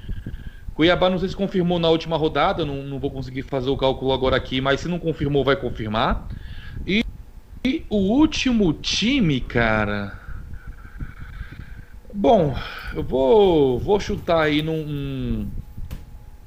Cuiabá 0.74 1.10
não 1.10 1.20
sei 1.20 1.30
se 1.30 1.36
confirmou 1.38 1.80
na 1.80 1.90
última 1.90 2.18
rodada, 2.18 2.66
não, 2.66 2.84
não 2.84 3.00
vou 3.00 3.12
conseguir 3.12 3.44
fazer 3.44 3.70
o 3.70 3.78
cálculo 3.78 4.14
agora 4.14 4.38
aqui, 4.38 4.62
mas 4.62 4.82
se 4.82 4.88
não 4.90 5.00
confirmou, 5.00 5.44
vai 5.46 5.56
confirmar. 5.60 6.30
E, 6.86 7.04
e 7.66 7.88
o 7.90 7.98
último 7.98 8.74
time, 8.74 9.42
cara. 9.42 10.20
Bom, 12.14 12.56
eu 12.94 13.04
vou, 13.04 13.80
vou 13.80 14.00
chutar 14.00 14.42
aí 14.44 14.62
num. 14.62 15.59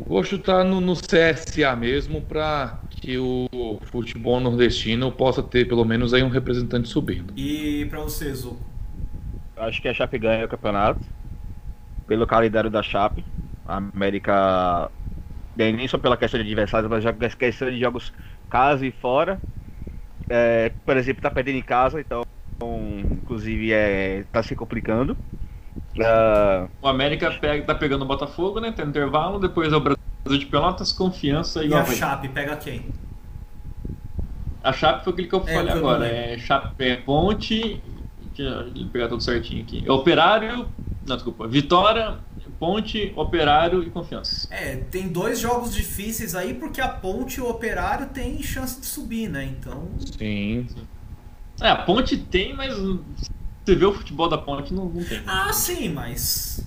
Vou 0.06 0.22
chutar 0.24 0.64
no, 0.64 0.80
no 0.80 0.94
CSA 0.94 1.74
mesmo 1.76 2.20
para 2.22 2.78
que 2.90 3.18
o 3.18 3.48
futebol 3.84 4.40
nordestino 4.40 5.10
possa 5.10 5.42
ter 5.42 5.66
pelo 5.66 5.84
menos 5.84 6.14
aí 6.14 6.22
um 6.22 6.28
representante 6.28 6.88
subindo. 6.88 7.32
E 7.36 7.86
pra 7.86 8.00
você, 8.00 8.32
Zuko? 8.32 8.60
Acho 9.56 9.80
que 9.80 9.88
a 9.88 9.94
Chape 9.94 10.18
ganha 10.18 10.44
o 10.44 10.48
campeonato. 10.48 11.00
Pelo 12.06 12.26
calendário 12.26 12.70
da 12.70 12.82
Chape. 12.82 13.24
A 13.66 13.76
América. 13.76 14.90
Nem 15.56 15.86
só 15.86 15.98
pela 15.98 16.16
questão 16.16 16.40
de 16.40 16.46
adversários, 16.46 16.90
mas 16.90 17.04
já 17.04 17.12
pela 17.12 17.30
questão 17.30 17.70
de 17.70 17.78
jogos 17.78 18.12
casa 18.48 18.86
e 18.86 18.92
fora. 18.92 19.40
É, 20.28 20.70
por 20.84 20.96
exemplo, 20.96 21.22
tá 21.22 21.30
perdendo 21.30 21.58
em 21.58 21.62
casa, 21.62 22.00
então. 22.00 22.22
Inclusive, 22.62 23.72
é, 23.72 24.24
tá 24.24 24.42
se 24.42 24.54
complicando. 24.54 25.16
Ah, 26.00 26.66
o 26.80 26.88
América 26.88 27.30
pega, 27.32 27.64
tá 27.64 27.74
pegando 27.74 28.02
o 28.02 28.08
Botafogo, 28.08 28.60
né? 28.60 28.72
Tem 28.72 28.86
intervalo, 28.86 29.38
depois 29.38 29.72
é 29.72 29.76
o 29.76 29.80
Brasil 29.80 29.98
de 30.38 30.46
Pelotas, 30.46 30.92
Confiança 30.92 31.64
e, 31.64 31.68
E 31.68 31.74
a 31.74 31.80
Havaí. 31.80 31.96
Chape 31.96 32.28
pega 32.28 32.56
quem? 32.56 32.86
A 34.62 34.72
Chape 34.72 35.04
foi 35.04 35.12
aquele 35.12 35.28
que 35.28 35.34
eu 35.34 35.44
É, 35.46 35.54
falei 35.54 35.72
eu 35.72 35.80
não 35.80 35.88
agora. 35.90 36.06
É 36.06 36.38
Chape 36.38 36.84
é 36.84 36.96
Ponte. 36.96 37.82
Deixa 38.34 38.72
eu 38.74 38.86
pegar 38.88 39.08
tudo 39.08 39.22
certinho 39.22 39.62
aqui. 39.62 39.82
É 39.86 39.92
Operário. 39.92 40.68
Não, 41.06 41.16
desculpa. 41.16 41.46
Vitória, 41.48 42.16
Ponte, 42.58 43.12
Operário 43.16 43.82
e 43.82 43.90
Confiança. 43.90 44.48
É, 44.54 44.76
tem 44.76 45.08
dois 45.08 45.40
jogos 45.40 45.74
difíceis 45.74 46.34
aí 46.34 46.54
porque 46.54 46.80
a 46.80 46.88
Ponte 46.88 47.38
e 47.38 47.42
o 47.42 47.48
Operário 47.50 48.06
tem 48.10 48.40
chance 48.42 48.80
de 48.80 48.86
subir, 48.86 49.28
né? 49.28 49.44
Então. 49.44 49.88
Sim. 50.16 50.66
É, 51.60 51.68
a 51.68 51.76
Ponte 51.76 52.16
tem, 52.16 52.54
mas 52.54 52.72
você 53.64 53.74
vê 53.76 53.84
o 53.84 53.92
futebol 53.94 54.28
da 54.28 54.38
Ponte, 54.38 54.74
não, 54.74 54.86
não 54.86 55.04
tem. 55.04 55.22
Ah, 55.26 55.52
sim, 55.52 55.88
mas. 55.90 56.66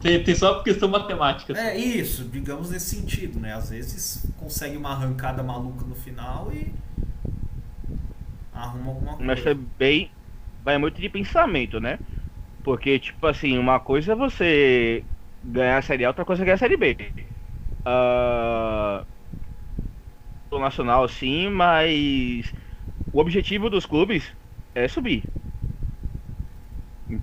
Tem, 0.00 0.22
tem 0.22 0.34
só 0.34 0.62
questão 0.62 0.88
matemática. 0.88 1.52
assim. 1.52 1.62
É 1.62 1.76
isso, 1.76 2.24
digamos 2.24 2.70
nesse 2.70 2.96
sentido, 2.96 3.40
né? 3.40 3.54
Às 3.54 3.70
vezes 3.70 4.26
consegue 4.36 4.76
uma 4.76 4.90
arrancada 4.90 5.42
maluca 5.42 5.84
no 5.84 5.94
final 5.94 6.52
e. 6.52 6.72
arruma 8.52 8.90
alguma 8.90 9.16
coisa. 9.16 9.24
mas 9.24 9.42
também 9.42 10.10
vai 10.64 10.78
muito 10.78 11.00
de 11.00 11.08
pensamento, 11.08 11.80
né? 11.80 11.98
Porque, 12.62 12.98
tipo 12.98 13.26
assim, 13.26 13.58
uma 13.58 13.80
coisa 13.80 14.12
é 14.12 14.16
você 14.16 15.04
ganhar 15.42 15.78
a 15.78 15.82
Série 15.82 16.04
A, 16.04 16.08
outra 16.08 16.24
coisa 16.24 16.42
é 16.42 16.44
ganhar 16.44 16.56
a 16.56 16.58
Série 16.58 16.76
B. 16.76 16.96
Ah, 17.84 19.04
o 20.50 20.58
Nacional, 20.58 21.08
sim, 21.08 21.48
mas 21.50 22.52
o 23.12 23.20
objetivo 23.20 23.70
dos 23.70 23.86
clubes 23.86 24.34
é 24.74 24.88
subir. 24.88 25.24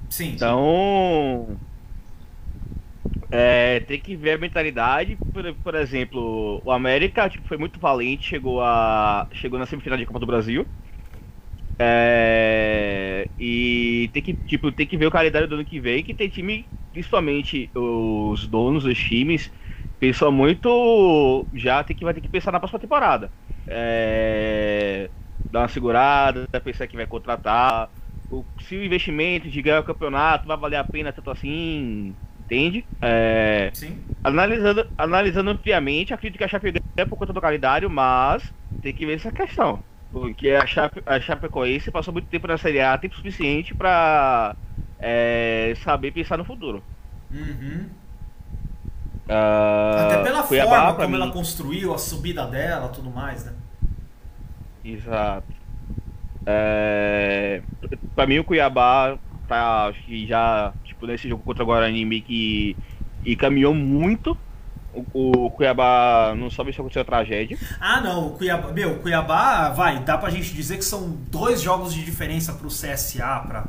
Sim. 0.09 0.35
Então, 0.35 1.59
é, 3.31 3.79
tem 3.81 3.99
que 4.01 4.15
ver 4.15 4.31
a 4.33 4.37
mentalidade. 4.37 5.17
Por, 5.31 5.55
por 5.57 5.75
exemplo, 5.75 6.61
o 6.65 6.71
América 6.71 7.29
tipo, 7.29 7.47
foi 7.47 7.57
muito 7.57 7.79
valente, 7.79 8.25
chegou 8.27 8.61
a 8.61 9.27
chegou 9.33 9.59
na 9.59 9.65
semifinal 9.65 9.97
de 9.97 10.05
Copa 10.05 10.19
do 10.19 10.25
Brasil. 10.27 10.67
É, 11.79 13.31
e 13.37 14.09
tem 14.13 14.21
que 14.21 14.33
tipo 14.35 14.71
tem 14.71 14.87
que 14.87 14.95
ver 14.97 15.07
o 15.07 15.11
calendário 15.11 15.47
do 15.47 15.55
ano 15.55 15.65
que 15.65 15.79
vem, 15.79 16.03
que 16.03 16.13
tem 16.13 16.29
time, 16.29 16.71
principalmente 16.91 17.71
os 17.75 18.47
donos 18.47 18.83
dos 18.83 18.97
times, 18.99 19.51
pensam 19.99 20.31
muito 20.31 21.49
já 21.53 21.83
tem 21.83 21.95
que 21.95 22.03
vai 22.05 22.13
ter 22.13 22.21
que 22.21 22.29
pensar 22.29 22.51
na 22.51 22.59
próxima 22.59 22.79
temporada. 22.79 23.33
É, 23.67 25.11
dar 25.49 25.61
uma 25.61 25.67
segurada, 25.67 26.47
pensar 26.63 26.87
que 26.87 26.95
vai 26.97 27.07
contratar 27.07 27.89
o- 28.31 28.45
se 28.61 28.75
o 28.75 28.83
investimento 28.83 29.49
de 29.49 29.61
ganhar 29.61 29.79
o 29.79 29.83
campeonato 29.83 30.47
vai 30.47 30.57
valer 30.57 30.77
a 30.77 30.83
pena 30.83 31.11
tanto 31.13 31.29
assim, 31.31 32.15
entende? 32.45 32.85
É, 33.01 33.69
Sim. 33.73 33.99
analisando, 34.23 34.87
analisando 34.97 35.49
ampliamente, 35.51 36.13
acredito 36.13 36.37
que 36.37 36.43
a 36.43 36.47
Chape 36.47 36.71
ganha 36.71 37.07
por 37.07 37.17
conta 37.17 37.33
do 37.33 37.41
calendário, 37.41 37.89
mas 37.89 38.43
tem 38.81 38.93
que 38.93 39.05
ver 39.05 39.15
essa 39.15 39.31
questão. 39.31 39.83
Porque 40.11 40.51
a, 40.51 40.65
Chape, 40.65 41.01
a 41.05 41.19
Chapecoense 41.19 41.89
passou 41.89 42.13
muito 42.13 42.27
tempo 42.27 42.47
na 42.47 42.57
Série 42.57 42.79
A, 42.81 42.97
tempo 42.97 43.15
suficiente 43.15 43.73
pra 43.73 44.55
é, 44.99 45.73
saber 45.83 46.11
pensar 46.11 46.37
no 46.37 46.45
futuro. 46.45 46.83
Uhum. 47.31 47.87
Ah, 49.27 50.05
Até 50.05 50.21
pela 50.23 50.43
Cuiabá, 50.43 50.69
forma 50.79 50.93
como 50.95 51.07
mim- 51.09 51.15
ela 51.15 51.31
construiu, 51.31 51.93
a 51.93 51.97
subida 51.97 52.45
dela 52.45 52.89
tudo 52.89 53.09
mais, 53.09 53.45
né? 53.45 53.53
Exato. 54.83 55.47
É, 56.45 57.61
pra 58.15 58.27
mim 58.27 58.39
o 58.39 58.43
Cuiabá 58.43 59.17
tá 59.47 59.87
acho 59.87 60.03
que 60.03 60.25
já, 60.27 60.73
tipo, 60.83 61.05
nesse 61.05 61.27
jogo 61.27 61.43
contra 61.43 61.63
o 61.63 61.65
Guarani 61.65 62.05
meio 62.05 62.21
que 62.21 62.75
e 63.25 63.35
caminhou 63.35 63.73
muito. 63.73 64.37
O, 65.11 65.45
o 65.45 65.51
Cuiabá 65.51 66.35
não 66.37 66.51
sabe 66.51 66.71
se 66.71 66.79
aconteceu 66.79 67.01
a 67.01 67.05
tragédia. 67.05 67.57
Ah, 67.79 67.99
não, 67.99 68.27
o 68.27 68.31
Cuiabá, 68.31 68.71
meu, 68.71 68.93
o 68.93 68.99
Cuiabá, 68.99 69.69
vai, 69.69 70.03
dá 70.03 70.17
pra 70.17 70.29
gente 70.29 70.53
dizer 70.53 70.77
que 70.77 70.85
são 70.85 71.17
dois 71.31 71.61
jogos 71.61 71.93
de 71.93 72.03
diferença 72.03 72.53
pro 72.53 72.67
CSA, 72.67 73.43
pra, 73.47 73.65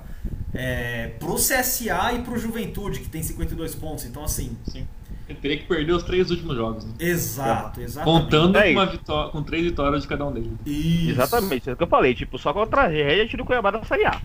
é, 0.52 1.12
pro 1.18 1.36
CSA 1.36 2.12
e 2.12 2.22
pro 2.22 2.38
Juventude, 2.38 3.00
que 3.00 3.08
tem 3.08 3.22
52 3.22 3.74
pontos, 3.74 4.04
então 4.04 4.22
assim, 4.22 4.56
Sim. 4.66 4.86
Ele 5.28 5.38
teria 5.40 5.56
que 5.56 5.64
perder 5.64 5.92
os 5.92 6.02
três 6.02 6.30
últimos 6.30 6.54
jogos, 6.54 6.84
né? 6.84 6.92
exato, 7.00 7.80
exatamente. 7.80 8.20
Contando 8.22 8.58
É 8.58 8.74
com, 8.74 8.86
vitó- 8.86 9.28
com 9.30 9.42
três 9.42 9.64
vitórias 9.64 10.02
de 10.02 10.08
cada 10.08 10.26
um 10.26 10.32
deles. 10.32 10.50
Isso. 10.66 11.10
Exatamente, 11.12 11.70
é 11.70 11.72
o 11.72 11.76
que 11.76 11.82
eu 11.82 11.86
falei, 11.86 12.14
tipo, 12.14 12.38
só 12.38 12.52
com 12.52 12.60
a 12.60 12.66
tragédia 12.66 13.26
tira 13.26 13.42
o 13.42 13.46
Cuiabá 13.46 13.70
da 13.70 13.82
Série 13.84 14.04
A. 14.04 14.20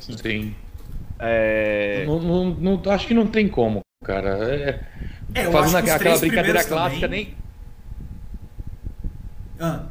Sim. 0.00 0.54
É, 1.20 2.04
Não, 2.06 2.18
não- 2.20 2.50
não- 2.54 2.82
acho 2.92 3.06
que 3.06 3.14
não 3.14 3.26
tem 3.28 3.46
como, 3.48 3.80
cara. 4.04 4.30
É, 4.52 4.80
É, 5.34 5.46
eu 5.46 5.52
fazendo 5.52 5.76
acho 5.76 5.84
que 5.84 5.90
os 5.90 5.96
aquela 5.96 6.00
três 6.00 6.20
brincadeira 6.20 6.64
clássica, 6.64 7.00
também- 7.08 7.24
nem. 7.26 7.34
Ah, 9.60 9.84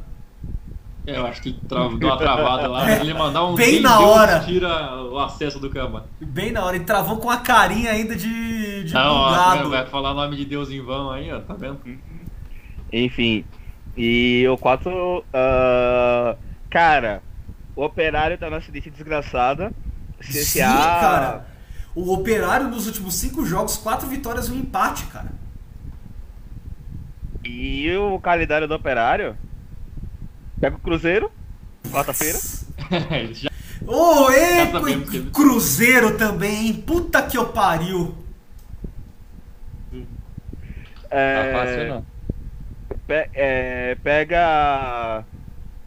É, 1.06 1.16
eu 1.18 1.26
acho 1.26 1.42
que 1.42 1.52
tra- 1.52 1.88
deu 1.88 2.08
uma 2.08 2.16
travada 2.16 2.68
lá. 2.68 2.90
Ele 3.00 3.12
mandar 3.14 3.44
um 3.44 3.54
Bem 3.56 3.80
na 3.80 3.98
hora. 4.00 4.40
tira 4.40 5.02
o 5.02 5.18
acesso 5.18 5.58
do 5.58 5.68
Cama. 5.68 6.06
bem 6.20 6.52
na 6.52 6.64
hora, 6.64 6.76
ele 6.76 6.84
travou 6.84 7.16
com 7.18 7.28
a 7.28 7.38
carinha 7.38 7.90
ainda 7.90 8.14
de, 8.14 8.84
de 8.84 8.94
Não, 8.94 9.12
ó, 9.14 9.68
vai 9.68 9.84
falar 9.86 10.14
nome 10.14 10.36
de 10.36 10.44
Deus 10.44 10.70
em 10.70 10.80
vão 10.80 11.10
aí, 11.10 11.32
ó, 11.32 11.40
tá 11.40 11.54
vendo? 11.54 11.80
enfim. 12.92 13.44
E 13.96 14.46
o 14.48 14.56
4. 14.56 15.24
ah, 15.34 16.36
cara, 16.70 17.20
o 17.74 17.84
operário 17.84 18.38
tá 18.38 18.46
numa 18.46 18.58
acidente 18.58 18.88
desgraçada. 18.90 19.72
CSA. 20.20 20.44
Sim, 20.44 20.60
cara. 20.60 21.46
O 21.94 22.14
Operário 22.14 22.68
nos 22.68 22.86
últimos 22.86 23.14
cinco 23.16 23.44
jogos, 23.44 23.76
quatro 23.76 24.08
vitórias 24.08 24.48
e 24.48 24.52
um 24.52 24.58
empate, 24.60 25.04
cara. 25.06 25.30
E 27.44 27.94
o 27.96 28.18
calendário 28.20 28.68
do 28.68 28.74
operário. 28.74 29.36
Pega 30.62 30.76
o 30.76 30.78
Cruzeiro, 30.78 31.28
quarta-feira. 31.90 32.38
Já- 33.34 33.50
Ô, 33.84 34.30
e 34.30 34.36
ele- 34.36 35.30
Cruzeiro 35.32 36.16
também, 36.16 36.68
hein? 36.68 36.74
Puta 36.86 37.20
que 37.20 37.36
eu 37.36 37.48
pariu. 37.48 38.14
É, 41.10 41.52
Tá 41.52 41.58
fácil, 41.58 41.88
não. 41.88 42.06
pe- 43.06 43.28
é, 43.34 43.96
pega 43.96 45.24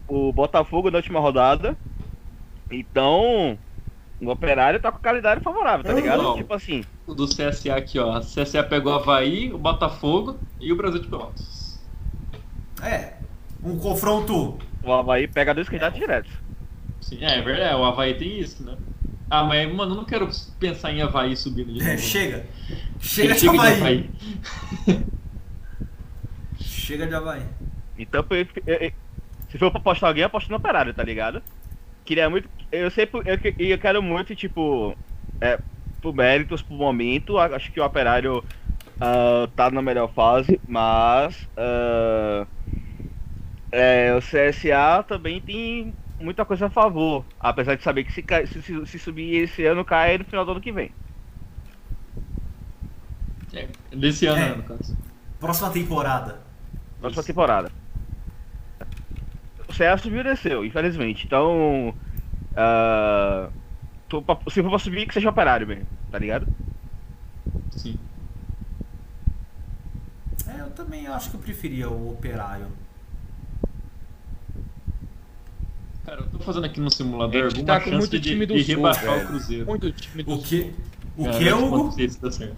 o 0.06 0.30
Botafogo 0.30 0.90
na 0.90 0.98
última 0.98 1.20
rodada. 1.20 1.74
Então, 2.70 3.58
o 4.20 4.28
operário 4.30 4.78
tá 4.78 4.92
com 4.92 4.98
calendário 4.98 5.42
favorável, 5.42 5.84
tá 5.84 5.90
Uhum. 5.92 5.96
ligado? 5.96 6.34
Tipo 6.36 6.52
assim. 6.54 6.84
O 7.06 7.14
do 7.14 7.26
CSA 7.26 7.74
aqui, 7.76 7.98
ó. 7.98 8.20
CSA 8.20 8.62
pegou 8.62 8.92
o 8.92 8.96
Havaí, 8.96 9.50
o 9.52 9.58
Botafogo 9.58 10.36
e 10.60 10.70
o 10.72 10.76
Brasil 10.76 11.00
de 11.00 11.08
Pelotas. 11.08 11.80
É, 12.82 13.14
um 13.62 13.78
confronto. 13.78 14.58
O 14.82 14.92
Havaí 14.92 15.26
pega 15.26 15.54
dois 15.54 15.68
candidatos 15.68 15.98
diretos. 15.98 16.32
Sim, 17.00 17.18
é, 17.24 17.38
é 17.38 17.42
verdade, 17.42 17.74
o 17.74 17.84
Havaí 17.84 18.14
tem 18.14 18.38
isso, 18.40 18.64
né? 18.64 18.76
Ah, 19.28 19.42
mas, 19.44 19.72
mano, 19.74 19.92
eu 19.92 19.96
não 19.96 20.04
quero 20.04 20.28
pensar 20.58 20.92
em 20.92 21.02
Havaí 21.02 21.36
subindo 21.36 21.72
de 21.72 21.78
novo. 21.80 21.90
É, 21.90 21.96
chega. 21.98 22.46
Chega 23.00 23.34
de 23.34 23.40
Chega 23.40 23.52
de 23.52 23.58
Havaí. 23.58 23.74
Havaí. 23.80 24.10
Chega 26.58 27.06
de 27.06 27.14
Havaí. 27.14 27.42
Então, 27.98 28.24
eu- 28.30 28.36
eu- 28.66 28.74
eu- 28.76 28.92
se 29.50 29.58
for 29.58 29.70
pra 29.70 29.80
apostar 29.80 30.08
alguém, 30.08 30.22
eu 30.22 30.26
aposto 30.26 30.48
no 30.50 30.56
operário, 30.56 30.94
tá 30.94 31.02
ligado? 31.02 31.42
Queria 32.04 32.30
muito. 32.30 32.48
Eu 32.70 32.90
sei, 32.90 33.08
eu, 33.12 33.54
eu 33.68 33.78
quero 33.78 34.02
muito, 34.02 34.34
tipo. 34.34 34.96
É, 35.40 35.58
por 36.00 36.14
méritos, 36.14 36.62
por 36.62 36.76
momento, 36.76 37.38
acho 37.38 37.70
que 37.72 37.80
o 37.80 37.84
operário 37.84 38.44
ah, 39.00 39.48
tá 39.56 39.70
na 39.70 39.82
melhor 39.82 40.12
fase, 40.12 40.60
mas. 40.68 41.48
ah, 41.56 42.46
é, 43.76 44.14
o 44.14 44.20
CSA 44.20 45.02
também 45.06 45.40
tem 45.40 45.94
muita 46.20 46.44
coisa 46.44 46.66
a 46.66 46.70
favor. 46.70 47.24
Apesar 47.38 47.74
de 47.76 47.82
saber 47.82 48.04
que 48.04 48.12
se, 48.12 48.24
se, 48.62 48.86
se- 48.86 48.98
subir 48.98 49.34
esse 49.42 49.64
ano, 49.66 49.84
cai 49.84 50.18
no 50.18 50.24
final 50.24 50.44
do 50.44 50.52
ano 50.52 50.60
que 50.60 50.72
vem. 50.72 50.90
É, 53.52 53.68
desse 53.94 54.26
ano, 54.26 54.42
É. 54.42 54.48
né, 54.50 54.54
no 54.56 54.62
caso. 54.62 54.96
Próxima 55.40 55.70
temporada. 55.70 56.40
Próxima 57.00 57.20
Isso. 57.20 57.26
temporada. 57.26 57.70
O 59.68 59.72
CSA 59.72 59.98
subiu 59.98 60.20
e 60.20 60.24
desceu, 60.24 60.64
infelizmente. 60.64 61.26
Então. 61.26 61.94
tô 64.08 64.22
pra- 64.22 64.38
se 64.48 64.62
for 64.62 64.70
pra 64.70 64.78
subir, 64.78 65.06
que 65.06 65.14
seja 65.14 65.28
operário 65.28 65.66
mesmo, 65.66 65.86
tá 66.10 66.18
ligado? 66.18 66.46
Sim. 67.70 67.98
É, 70.48 70.60
eu 70.60 70.70
também 70.70 71.06
acho 71.06 71.30
que 71.30 71.36
eu 71.36 71.40
preferia 71.40 71.88
o 71.90 72.10
Operário. 72.12 72.66
Cara, 76.06 76.20
eu 76.20 76.26
tô 76.28 76.38
fazendo 76.38 76.64
aqui 76.66 76.78
no 76.80 76.86
A 76.86 76.90
simulador 76.90 77.50
gente 77.50 77.58
alguma 77.60 77.66
tá 77.66 77.80
com 77.80 77.90
chance 77.90 77.98
muito 77.98 78.18
de, 78.20 78.30
time 78.30 78.46
do 78.46 78.54
de 78.54 78.64
Sul, 78.64 78.74
rebaixar 78.76 79.04
velho. 79.04 79.24
o 79.24 79.26
Cruzeiro. 79.26 79.66
Muito 79.66 79.90
time 79.92 80.22
do 80.22 80.34
O 80.34 80.38
que? 80.42 80.72
O 81.16 81.26
É, 81.26 81.30
que, 81.30 81.46
eu 81.46 81.64
Hugo? 81.64 81.76
não 81.78 81.92
sei 81.92 82.08
se 82.08 82.18
tá 82.20 82.30
certo. 82.30 82.54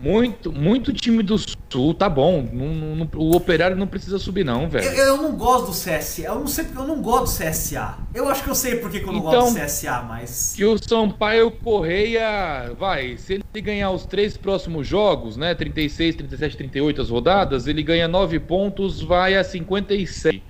Muito, 0.00 0.52
muito 0.52 0.92
time 0.92 1.24
do 1.24 1.36
Sul, 1.36 1.92
tá 1.92 2.08
bom. 2.08 2.48
Não- 2.52 2.72
não- 2.72 2.96
não- 2.96 3.10
o 3.16 3.34
operário 3.34 3.76
não 3.76 3.86
precisa 3.88 4.16
subir, 4.16 4.44
não, 4.44 4.62
Eu, 4.62 4.68
velho. 4.70 4.86
eu 4.90 5.16
não 5.16 5.32
gosto 5.36 5.66
do 5.66 5.72
CSA. 5.72 6.22
Eu 6.28 6.36
não 6.36 6.46
sei 6.46 6.64
porque 6.66 6.78
eu 6.78 6.86
não 6.86 7.02
gosto 7.02 7.24
do 7.24 7.30
CSA. 7.44 7.98
Eu 8.14 8.28
acho 8.28 8.44
que 8.44 8.48
eu 8.48 8.54
sei 8.54 8.76
porque 8.76 9.00
que 9.00 9.08
eu 9.08 9.12
não 9.12 9.18
Então- 9.18 9.32
gosto 9.32 9.54
do 9.54 9.58
CSA, 9.60 10.02
mas. 10.08 10.54
Que 10.56 10.64
o 10.64 10.78
Sampaio 10.80 11.50
Correia, 11.50 12.72
vai, 12.78 13.16
se 13.16 13.34
ele 13.34 13.60
ganhar 13.60 13.90
os 13.90 14.06
três 14.06 14.36
próximos 14.36 14.86
jogos, 14.86 15.36
né, 15.36 15.52
36, 15.54 16.14
37, 16.14 16.56
38 16.56 17.02
as 17.02 17.10
rodadas, 17.10 17.66
ele 17.66 17.82
ganha 17.82 18.06
9 18.06 18.38
pontos, 18.38 19.00
vai 19.02 19.36
a 19.36 19.42
56. 19.42 20.40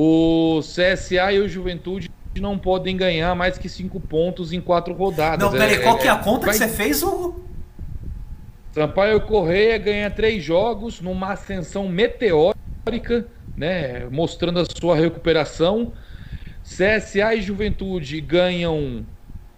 O 0.00 0.60
CSA 0.60 1.32
e 1.32 1.40
o 1.40 1.48
Juventude 1.48 2.08
não 2.40 2.56
podem 2.56 2.96
ganhar 2.96 3.34
mais 3.34 3.58
que 3.58 3.68
5 3.68 3.98
pontos 3.98 4.52
em 4.52 4.60
4 4.60 4.94
rodadas. 4.94 5.40
Não, 5.44 5.50
peraí, 5.50 5.82
qual 5.82 5.98
que 5.98 6.06
é 6.06 6.10
a 6.10 6.16
conta 6.16 6.46
vai- 6.46 6.54
que 6.56 6.60
você 6.60 6.68
fez, 6.68 7.02
Hugo? 7.02 7.44
Sampaio 8.70 9.20
Correia 9.22 9.76
ganha 9.76 10.08
três 10.08 10.44
jogos 10.44 11.00
numa 11.00 11.32
ascensão 11.32 11.88
meteórica, 11.88 13.26
né, 13.56 14.06
mostrando 14.08 14.60
a 14.60 14.64
sua 14.64 14.94
recuperação. 14.94 15.90
CSA 16.62 17.34
e 17.34 17.42
Juventude 17.42 18.20
ganham 18.20 19.04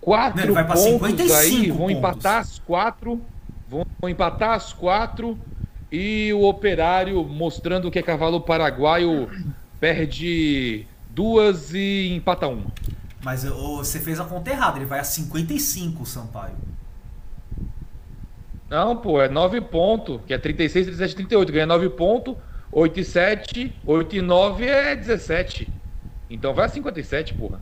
quatro 0.01 0.55
Não, 0.55 0.65
pontos 0.65 0.81
55 0.81 1.35
aí, 1.35 1.69
vão 1.69 1.77
pontos. 1.81 1.97
empatar 1.97 2.39
as 2.39 2.59
quatro, 2.61 3.21
vão, 3.69 3.85
vão 4.01 4.09
empatar 4.09 4.53
as 4.53 4.73
quatro 4.73 5.39
e 5.93 6.33
o 6.33 6.45
Operário 6.45 7.23
mostrando 7.25 7.91
que 7.91 7.99
é 7.99 8.03
cavalo 8.03 8.41
paraguaio 8.41 9.29
perde 9.81 10.87
duas 11.09 11.73
e 11.75 12.13
empata 12.15 12.47
uma. 12.47 12.67
Mas 13.23 13.45
você 13.45 13.99
fez 13.99 14.21
a 14.21 14.25
conta 14.25 14.51
errada, 14.51 14.79
ele 14.79 14.87
vai 14.87 15.01
a 15.01 15.05
55, 15.05 16.03
o 16.03 16.07
Sampaio. 16.07 16.55
Não, 18.69 18.97
pô, 18.97 19.21
é 19.21 19.29
9 19.29 19.61
pontos, 19.63 20.21
que 20.27 20.33
é 20.33 20.39
36, 20.39 20.87
37, 20.87 21.17
38. 21.17 21.53
Ganha 21.53 21.67
9 21.67 21.89
pontos, 21.91 22.37
8 22.71 23.01
e 23.01 23.05
7, 23.05 23.75
8 23.85 24.17
e 24.17 24.23
9 24.23 24.65
é 24.67 24.95
17. 24.95 25.69
Então 26.31 26.55
vai 26.55 26.67
a 26.67 26.69
57, 26.69 27.35
porra. 27.35 27.61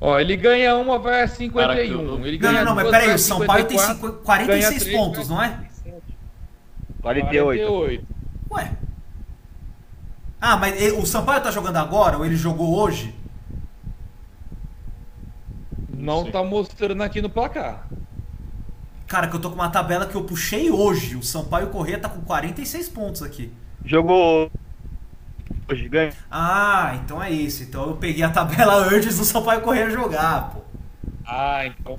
Ó, 0.00 0.18
ele 0.20 0.36
ganha 0.36 0.76
uma, 0.76 0.98
vai 0.98 1.22
a 1.22 1.26
51. 1.28 1.66
Caraca, 1.66 1.80
eu- 1.82 2.26
Ele 2.26 2.38
Não, 2.38 2.50
ganha 2.52 2.64
não, 2.64 2.74
não, 2.74 2.74
mas 2.76 2.90
peraí, 2.90 3.14
o 3.14 3.18
Sampaio 3.18 3.64
tem 3.64 3.78
54, 3.78 3.94
50 3.96 4.24
46 4.24 4.46
ganha 4.68 4.80
três, 4.80 4.96
pontos, 4.96 5.28
vai 5.28 5.36
não 5.36 5.42
é? 5.42 5.73
48. 7.04 7.44
48. 7.66 8.06
Ué. 8.50 8.72
Ah, 10.40 10.56
mas 10.56 10.80
ele- 10.80 10.96
o 10.96 11.06
Sampaio 11.06 11.42
tá 11.42 11.50
jogando 11.50 11.76
agora 11.76 12.18
ou 12.18 12.24
ele 12.26 12.36
jogou 12.36 12.74
hoje? 12.78 13.14
Não 15.96 16.22
sei. 16.24 16.32
tá 16.32 16.42
mostrando 16.42 17.02
aqui 17.02 17.22
no 17.22 17.30
placar. 17.30 17.86
Cara, 19.06 19.28
que 19.28 19.36
eu 19.36 19.40
tô 19.40 19.48
com 19.50 19.54
uma 19.56 19.70
tabela 19.70 20.06
que 20.06 20.14
eu 20.14 20.24
puxei 20.24 20.70
hoje. 20.70 21.16
O 21.16 21.22
Sampaio 21.22 21.68
Corrêa 21.68 21.98
tá 21.98 22.08
com 22.08 22.20
46 22.22 22.88
pontos 22.88 23.22
aqui. 23.22 23.52
Jogou. 23.84 24.50
Hoje 25.70 25.88
ganha. 25.88 26.12
Ah, 26.30 26.98
então 27.02 27.22
é 27.22 27.30
isso. 27.30 27.62
Então 27.62 27.88
eu 27.90 27.96
peguei 27.96 28.22
a 28.24 28.30
tabela 28.30 28.74
antes 28.92 29.18
do 29.18 29.24
Sampaio 29.24 29.60
Corrêa 29.60 29.90
jogar, 29.90 30.50
pô. 30.50 30.60
Ah, 31.26 31.66
então. 31.66 31.98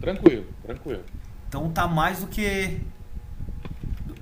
Tranquilo, 0.00 0.46
tranquilo. 0.64 1.02
Então 1.48 1.70
tá 1.70 1.86
mais 1.88 2.20
do 2.20 2.26
que. 2.26 2.80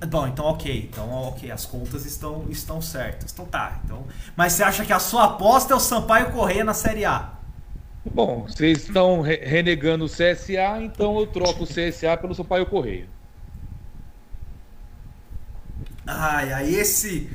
Bom, 0.07 0.27
então 0.27 0.45
ok. 0.45 0.89
Então 0.91 1.11
ok, 1.11 1.51
as 1.51 1.65
contas 1.65 2.05
estão, 2.05 2.45
estão 2.49 2.81
certas. 2.81 3.31
Então 3.31 3.45
tá. 3.45 3.79
Então, 3.83 4.05
mas 4.35 4.53
você 4.53 4.63
acha 4.63 4.85
que 4.85 4.93
a 4.93 4.99
sua 4.99 5.25
aposta 5.25 5.73
é 5.73 5.75
o 5.75 5.79
Sampaio 5.79 6.31
Correia 6.31 6.63
na 6.63 6.73
Série 6.73 7.05
A? 7.05 7.33
Bom, 8.05 8.43
vocês 8.47 8.79
estão 8.83 9.21
re 9.21 9.37
renegando 9.37 10.05
o 10.05 10.09
CSA, 10.09 10.81
então 10.81 11.19
eu 11.19 11.27
troco 11.27 11.63
o 11.63 11.67
CSA 11.67 12.17
pelo 12.17 12.33
Sampaio 12.33 12.65
Correia. 12.65 13.07
Ai, 16.07 16.51
ai, 16.51 16.73
esse. 16.73 17.29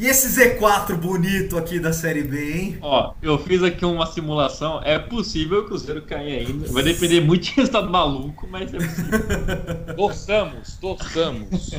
E 0.00 0.06
esse 0.06 0.28
Z4 0.28 0.96
bonito 0.96 1.58
aqui 1.58 1.78
da 1.78 1.92
Série 1.92 2.22
B, 2.22 2.52
hein? 2.54 2.78
Ó, 2.80 3.12
eu 3.20 3.36
fiz 3.36 3.62
aqui 3.62 3.84
uma 3.84 4.06
simulação. 4.06 4.80
É 4.82 4.98
possível 4.98 5.58
que 5.58 5.64
o 5.66 5.68
Cruzeiro 5.68 6.00
caia 6.00 6.40
ainda. 6.40 6.72
Vai 6.72 6.82
depender 6.82 7.20
muito 7.20 7.54
de 7.54 7.60
estado 7.60 7.90
maluco, 7.90 8.48
mas 8.50 8.72
é 8.72 8.78
possível. 8.78 9.20
torçamos, 9.94 10.78
torçamos. 10.80 11.72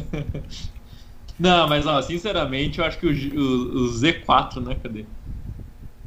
Não, 1.39 1.67
mas 1.67 1.87
ó, 1.87 1.99
sinceramente, 2.03 2.77
eu 2.77 2.85
acho 2.85 2.99
que 2.99 3.07
o, 3.07 3.09
o, 3.09 3.85
o 3.85 3.99
Z4, 3.99 4.63
né? 4.63 4.77
Cadê? 4.83 5.03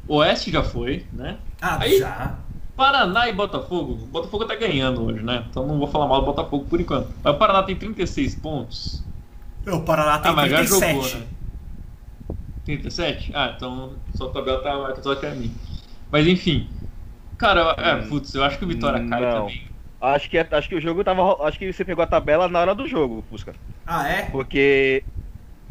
Oeste 0.06 0.52
já 0.52 0.62
foi, 0.62 1.04
né? 1.12 1.38
Ah, 1.60 1.78
Aí, 1.80 1.98
já. 1.98 2.38
Paraná 2.76 3.28
e 3.28 3.32
Botafogo. 3.32 3.94
O 3.94 4.06
Botafogo 4.06 4.44
tá 4.44 4.54
ganhando 4.54 5.02
hoje, 5.02 5.20
né? 5.20 5.44
Então 5.50 5.66
não 5.66 5.80
vou 5.80 5.88
falar 5.88 6.06
mal 6.06 6.20
do 6.20 6.26
Botafogo 6.26 6.64
por 6.70 6.80
enquanto. 6.80 7.08
Mas 7.24 7.34
o 7.34 7.38
Paraná 7.38 7.64
tem 7.64 7.74
36 7.74 8.36
pontos. 8.36 9.02
O 9.66 9.80
Paraná 9.80 10.20
tem 10.20 10.30
ah, 10.30 10.34
mas 10.34 10.52
37. 10.52 10.80
Já 10.80 10.92
jogou, 10.92 11.20
né? 11.20 11.33
37? 12.64 13.32
Ah, 13.34 13.54
então 13.56 13.94
sua 14.14 14.32
tabela 14.32 14.62
tá 14.62 14.76
mais 14.78 14.98
só 15.02 15.14
que 15.14 15.26
a 15.26 15.30
mim. 15.30 15.54
Mas 16.10 16.26
enfim. 16.26 16.68
Cara, 17.36 17.74
é, 17.78 17.96
hum, 17.96 18.08
putz, 18.08 18.34
eu 18.34 18.44
acho 18.44 18.58
que 18.58 18.64
o 18.64 18.68
Vitória 18.68 19.06
cai 19.06 19.20
não. 19.20 19.46
também. 19.46 19.74
Acho 20.00 20.28
que, 20.28 20.38
acho 20.38 20.68
que 20.68 20.74
o 20.74 20.80
jogo 20.80 21.02
tava. 21.02 21.46
Acho 21.46 21.58
que 21.58 21.72
você 21.72 21.84
pegou 21.84 22.04
a 22.04 22.06
tabela 22.06 22.46
na 22.46 22.60
hora 22.60 22.74
do 22.74 22.86
jogo, 22.86 23.24
Fusca. 23.30 23.54
Ah, 23.86 24.06
é? 24.06 24.22
Porque. 24.30 25.02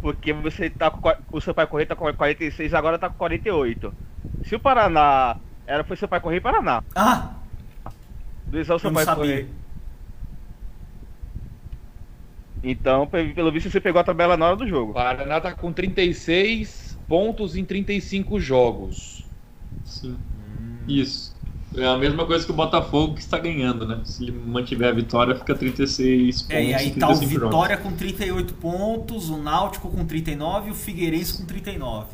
Porque 0.02 0.34
você 0.34 0.70
tá 0.70 0.90
com. 0.90 1.14
O 1.32 1.40
seu 1.40 1.54
pai 1.54 1.68
correr 1.68 1.86
tá 1.86 1.96
com 1.96 2.12
46, 2.12 2.74
agora 2.74 2.98
tá 2.98 3.10
com 3.10 3.16
48. 3.16 3.94
Se 4.44 4.56
o 4.56 4.60
Paraná. 4.60 5.38
Era 5.66 5.84
foi 5.84 5.96
seu 5.96 6.08
pai 6.08 6.20
correr 6.20 6.38
e 6.38 6.42
Paraná. 6.42 6.84
Ah! 6.96 7.36
Do 8.48 8.60
o 8.60 8.80
seu 8.80 8.92
pai 8.92 9.06
correr. 9.06 9.48
Então, 12.64 13.06
pelo 13.08 13.52
visto, 13.52 13.70
você 13.70 13.80
pegou 13.80 14.00
a 14.02 14.04
tabela 14.04 14.36
na 14.36 14.48
hora 14.48 14.56
do 14.56 14.68
jogo. 14.68 14.92
O 14.92 14.96
Paraná 14.96 15.40
tá 15.40 15.54
com 15.54 15.72
36 15.72 16.83
pontos 17.08 17.56
em 17.56 17.64
35 17.64 18.40
jogos. 18.40 19.26
Sim. 19.86 20.16
Hum. 20.60 20.78
Isso. 20.88 21.34
É 21.76 21.88
a 21.88 21.98
mesma 21.98 22.26
coisa 22.26 22.46
que 22.46 22.52
o 22.52 22.56
Botafogo 22.56 23.16
que 23.16 23.22
está 23.22 23.40
ganhando, 23.40 23.88
né? 23.88 24.02
Se 24.04 24.24
ele 24.24 24.32
mantiver 24.32 24.90
a 24.90 24.92
vitória, 24.92 25.36
fica 25.36 25.56
36 25.56 26.44
pontos. 26.44 26.56
É, 26.56 26.64
e 26.64 26.74
aí 26.74 26.92
tá 26.92 27.10
o 27.10 27.16
Vitória 27.16 27.78
jogos. 27.78 27.92
com 27.92 27.98
38 27.98 28.54
pontos, 28.56 29.30
o 29.30 29.38
Náutico 29.38 29.90
com 29.90 30.06
39 30.06 30.70
e 30.70 30.72
o 30.72 30.76
Figueirense 30.76 31.38
com 31.38 31.46
39. 31.46 32.08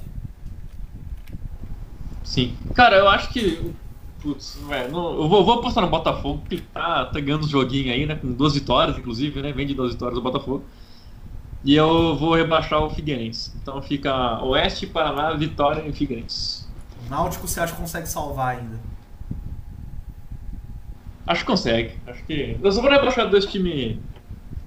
Sim. 2.24 2.54
Cara, 2.74 2.96
eu 2.96 3.10
acho 3.10 3.34
que 3.34 3.74
Putz, 4.22 4.60
velho, 4.68 4.90
eu 4.90 5.30
vou, 5.30 5.46
vou 5.46 5.60
apostar 5.60 5.84
no 5.84 5.90
Botafogo, 5.90 6.40
porque 6.40 6.62
tá, 6.74 7.06
tá 7.06 7.20
ganhando 7.20 7.44
os 7.44 7.50
joguinhos 7.50 7.94
aí, 7.96 8.06
né? 8.06 8.16
Com 8.16 8.34
duas 8.34 8.54
vitórias, 8.54 8.98
inclusive, 8.98 9.42
né? 9.42 9.54
Vem 9.54 9.66
de 9.66 9.74
duas 9.74 9.94
vitórias 9.94 10.18
o 10.18 10.22
Botafogo. 10.22 10.64
E 11.64 11.76
eu 11.76 12.16
vou 12.18 12.36
rebaixar 12.36 12.82
o 12.82 12.90
Figueirense. 12.90 13.52
Então 13.62 13.82
fica 13.82 14.42
Oeste, 14.44 14.88
Paraná, 14.88 15.34
Vitória 15.34 15.88
e 15.88 15.92
Figueirense. 15.92 16.66
O 17.06 17.10
Náutico 17.10 17.48
você 17.48 17.60
acha 17.60 17.74
que 17.74 17.82
consegue 17.82 18.08
salvar 18.08 18.58
ainda? 18.58 18.80
Acho 21.28 21.42
que 21.42 21.48
consegue. 21.48 21.98
Acho 22.08 22.24
que. 22.24 22.58
Eu 22.62 22.72
só 22.72 22.82
vou 22.82 22.90
rebaixar 22.90 23.30
dois 23.30 23.46
times 23.46 23.98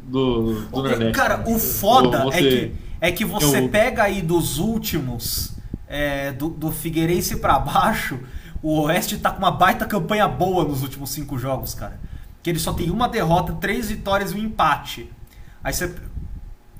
do, 0.04 0.60
do 0.60 0.78
o, 0.78 0.82
Nordeste. 0.82 1.12
Cara, 1.12 1.42
o 1.48 1.58
foda 1.58 2.24
você... 2.24 2.36
é 2.36 2.40
que, 2.40 2.74
é 3.00 3.12
que 3.12 3.24
você 3.24 3.60
eu... 3.60 3.68
pega 3.68 4.04
aí 4.04 4.20
dos 4.22 4.58
últimos, 4.58 5.56
é, 5.88 6.32
do, 6.32 6.48
do 6.48 6.70
Figueirense 6.70 7.36
para 7.36 7.58
baixo 7.58 8.18
o 8.62 8.82
Oeste 8.82 9.18
tá 9.18 9.30
com 9.30 9.38
uma 9.38 9.50
baita 9.50 9.84
campanha 9.84 10.28
boa 10.28 10.64
nos 10.64 10.82
últimos 10.82 11.10
cinco 11.10 11.36
jogos, 11.36 11.74
cara. 11.74 11.98
Que 12.42 12.50
ele 12.50 12.60
só 12.60 12.72
tem 12.72 12.90
uma 12.90 13.08
derrota, 13.08 13.52
três 13.54 13.90
vitórias 13.90 14.30
e 14.30 14.36
um 14.36 14.38
empate. 14.38 15.10
Aí 15.64 15.72
você. 15.72 15.92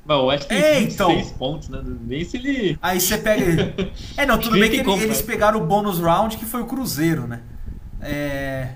Mas 0.05 0.17
o 0.17 0.25
Oeste 0.25 0.49
tem 0.49 0.59
é, 0.59 0.81
26 0.81 0.93
então... 0.95 1.39
pontos, 1.39 1.69
né? 1.69 1.81
Nem 1.85 2.25
se 2.25 2.37
ele. 2.37 2.79
Aí 2.83 3.01
você 3.01 3.19
pega. 3.19 3.75
É, 4.17 4.27
não, 4.27 4.39
tudo 4.39 4.59
bem 4.59 4.71
que, 4.71 4.83
que 4.83 4.91
ele, 4.91 5.03
eles 5.05 5.23
pegaram 5.23 5.63
o 5.63 5.67
bônus 5.67 6.01
round, 6.01 6.37
que 6.37 6.45
foi 6.45 6.61
o 6.61 6.67
Cruzeiro, 6.67 7.27
né? 7.27 7.41
É. 8.01 8.69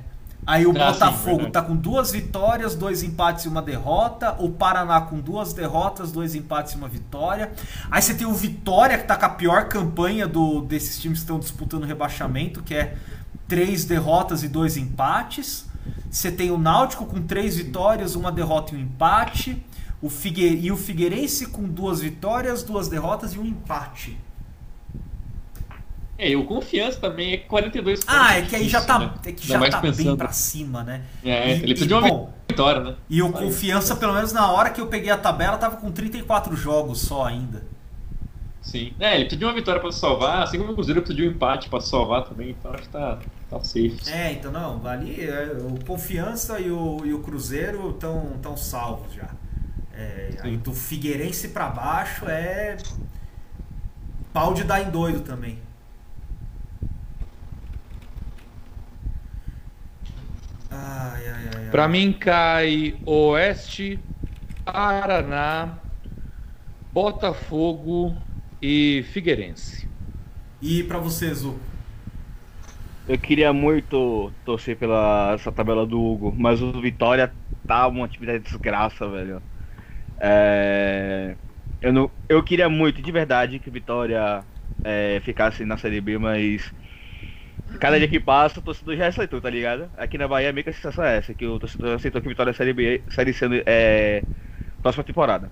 Aí 0.46 0.64
o 0.64 0.70
ah, 0.70 0.92
Botafogo 0.92 1.44
sim, 1.44 1.50
tá 1.50 1.60
com 1.60 1.74
duas 1.74 2.12
vitórias, 2.12 2.76
dois 2.76 3.02
empates 3.02 3.44
e 3.44 3.48
uma 3.48 3.60
derrota. 3.60 4.36
O 4.38 4.48
Paraná 4.48 5.00
com 5.00 5.18
duas 5.18 5.52
derrotas, 5.52 6.12
dois 6.12 6.36
empates 6.36 6.74
e 6.74 6.76
uma 6.76 6.86
vitória. 6.86 7.50
Aí 7.90 8.00
você 8.00 8.14
tem 8.14 8.26
o 8.26 8.32
Vitória, 8.32 8.96
que 8.96 9.04
tá 9.04 9.16
com 9.16 9.26
a 9.26 9.30
pior 9.30 9.68
campanha 9.68 10.28
do, 10.28 10.60
desses 10.60 11.00
times 11.00 11.18
que 11.18 11.24
estão 11.24 11.40
disputando 11.40 11.82
rebaixamento, 11.82 12.62
que 12.62 12.74
é 12.76 12.96
três 13.48 13.84
derrotas 13.84 14.44
e 14.44 14.48
dois 14.48 14.76
empates. 14.76 15.66
Você 16.08 16.30
tem 16.30 16.52
o 16.52 16.58
Náutico 16.58 17.06
com 17.06 17.20
três 17.22 17.56
vitórias, 17.56 18.14
uma 18.14 18.30
derrota 18.30 18.72
e 18.72 18.78
um 18.78 18.80
empate. 18.80 19.60
O 20.00 20.10
Figue... 20.10 20.46
E 20.46 20.70
o 20.70 20.76
Figueirense 20.76 21.46
com 21.46 21.62
duas 21.64 22.00
vitórias, 22.00 22.62
duas 22.62 22.88
derrotas 22.88 23.34
e 23.34 23.38
um 23.38 23.44
empate. 23.44 24.18
É, 26.18 26.30
e 26.30 26.36
o 26.36 26.44
Confiança 26.44 26.98
também 26.98 27.34
é 27.34 27.36
42 27.36 28.00
pontos. 28.00 28.14
Ah, 28.18 28.38
é 28.38 28.42
que 28.42 28.56
aí 28.56 28.68
já 28.68 28.80
tá, 28.80 28.98
né? 28.98 29.10
é 29.24 29.32
que 29.32 29.46
já 29.46 29.68
tá 29.68 29.80
bem 29.80 30.16
pra 30.16 30.32
cima, 30.32 30.82
né? 30.82 31.02
É, 31.22 31.50
e, 31.50 31.52
ele 31.52 31.74
precisa 31.74 31.86
de 31.86 31.94
uma 31.94 32.08
bom, 32.08 32.32
vitória, 32.48 32.80
né? 32.80 32.94
E 33.08 33.22
o 33.22 33.30
Confiança, 33.30 33.94
pelo 33.96 34.14
menos 34.14 34.32
na 34.32 34.50
hora 34.50 34.70
que 34.70 34.80
eu 34.80 34.86
peguei 34.86 35.10
a 35.10 35.18
tabela, 35.18 35.58
tava 35.58 35.76
com 35.76 35.90
34 35.92 36.56
jogos 36.56 37.00
só 37.00 37.26
ainda. 37.26 37.64
Sim. 38.62 38.94
É, 38.98 39.14
ele 39.14 39.26
precisa 39.26 39.38
de 39.38 39.44
uma 39.44 39.52
vitória 39.52 39.80
pra 39.80 39.92
salvar, 39.92 40.42
assim 40.42 40.58
como 40.58 40.72
o 40.72 40.74
Cruzeiro 40.74 41.02
precisa 41.02 41.22
de 41.22 41.28
um 41.28 41.30
empate 41.32 41.68
pra 41.68 41.80
salvar 41.80 42.24
também, 42.24 42.50
então 42.50 42.72
acho 42.72 42.82
que 42.82 42.88
tá, 42.88 43.18
tá 43.50 43.60
safe. 43.60 43.96
É, 44.08 44.32
então 44.32 44.50
não, 44.50 44.84
ali 44.86 45.20
é, 45.20 45.56
o 45.60 45.84
Confiança 45.84 46.58
e 46.58 46.70
o, 46.70 47.02
e 47.04 47.12
o 47.12 47.20
Cruzeiro 47.20 47.90
estão 47.90 48.32
tão 48.42 48.56
salvos 48.56 49.12
já. 49.14 49.28
É, 49.98 50.56
do 50.62 50.74
Figueirense 50.74 51.48
pra 51.48 51.68
baixo 51.68 52.26
é 52.28 52.76
pau 54.32 54.52
de 54.52 54.62
dar 54.62 54.82
em 54.82 54.90
doido 54.90 55.20
também. 55.20 55.58
Ai, 60.70 61.28
ai, 61.28 61.50
ai, 61.56 61.70
Para 61.70 61.88
mim 61.88 62.12
cai 62.12 62.98
Oeste, 63.06 63.98
Paraná, 64.64 65.78
Botafogo 66.92 68.14
e 68.60 69.02
Figueirense. 69.12 69.88
E 70.60 70.82
para 70.82 70.98
você, 70.98 71.32
Zu? 71.32 71.58
Eu 73.08 73.16
queria 73.18 73.52
muito 73.52 74.30
torcer 74.44 74.76
pela 74.76 75.32
essa 75.32 75.52
tabela 75.52 75.86
do 75.86 75.98
Hugo, 75.98 76.34
mas 76.36 76.60
o 76.60 76.72
Vitória 76.80 77.32
tá 77.66 77.86
uma 77.86 78.04
atividade 78.04 78.40
de 78.40 78.50
desgraça, 78.50 79.08
velho. 79.08 79.40
É... 80.18 81.34
Eu, 81.80 81.92
não... 81.92 82.10
eu 82.28 82.42
queria 82.42 82.68
muito, 82.68 83.02
de 83.02 83.12
verdade, 83.12 83.58
que 83.58 83.70
Vitória 83.70 84.42
é, 84.84 85.20
ficasse 85.24 85.64
na 85.64 85.76
Série 85.76 86.00
B, 86.00 86.18
mas 86.18 86.72
Cada 87.80 87.98
dia 87.98 88.08
que 88.08 88.20
passa, 88.20 88.60
o 88.60 88.62
torcedor 88.62 88.96
já 88.96 89.08
aceitou, 89.08 89.40
tá 89.40 89.50
ligado? 89.50 89.90
Aqui 89.96 90.16
na 90.16 90.26
Bahia, 90.26 90.52
meio 90.52 90.64
que 90.64 90.70
a 90.70 90.72
sensação 90.72 91.04
é 91.04 91.18
essa, 91.18 91.34
que 91.34 91.46
o 91.46 91.58
torcedor 91.58 91.96
aceitou 91.96 92.22
que 92.22 92.28
Vitória 92.28 92.52
Série 92.52 92.72
B, 92.72 93.02
Série 93.10 93.32
C 93.32 93.46
é, 93.66 94.22
próxima 94.80 95.04
temporada. 95.04 95.50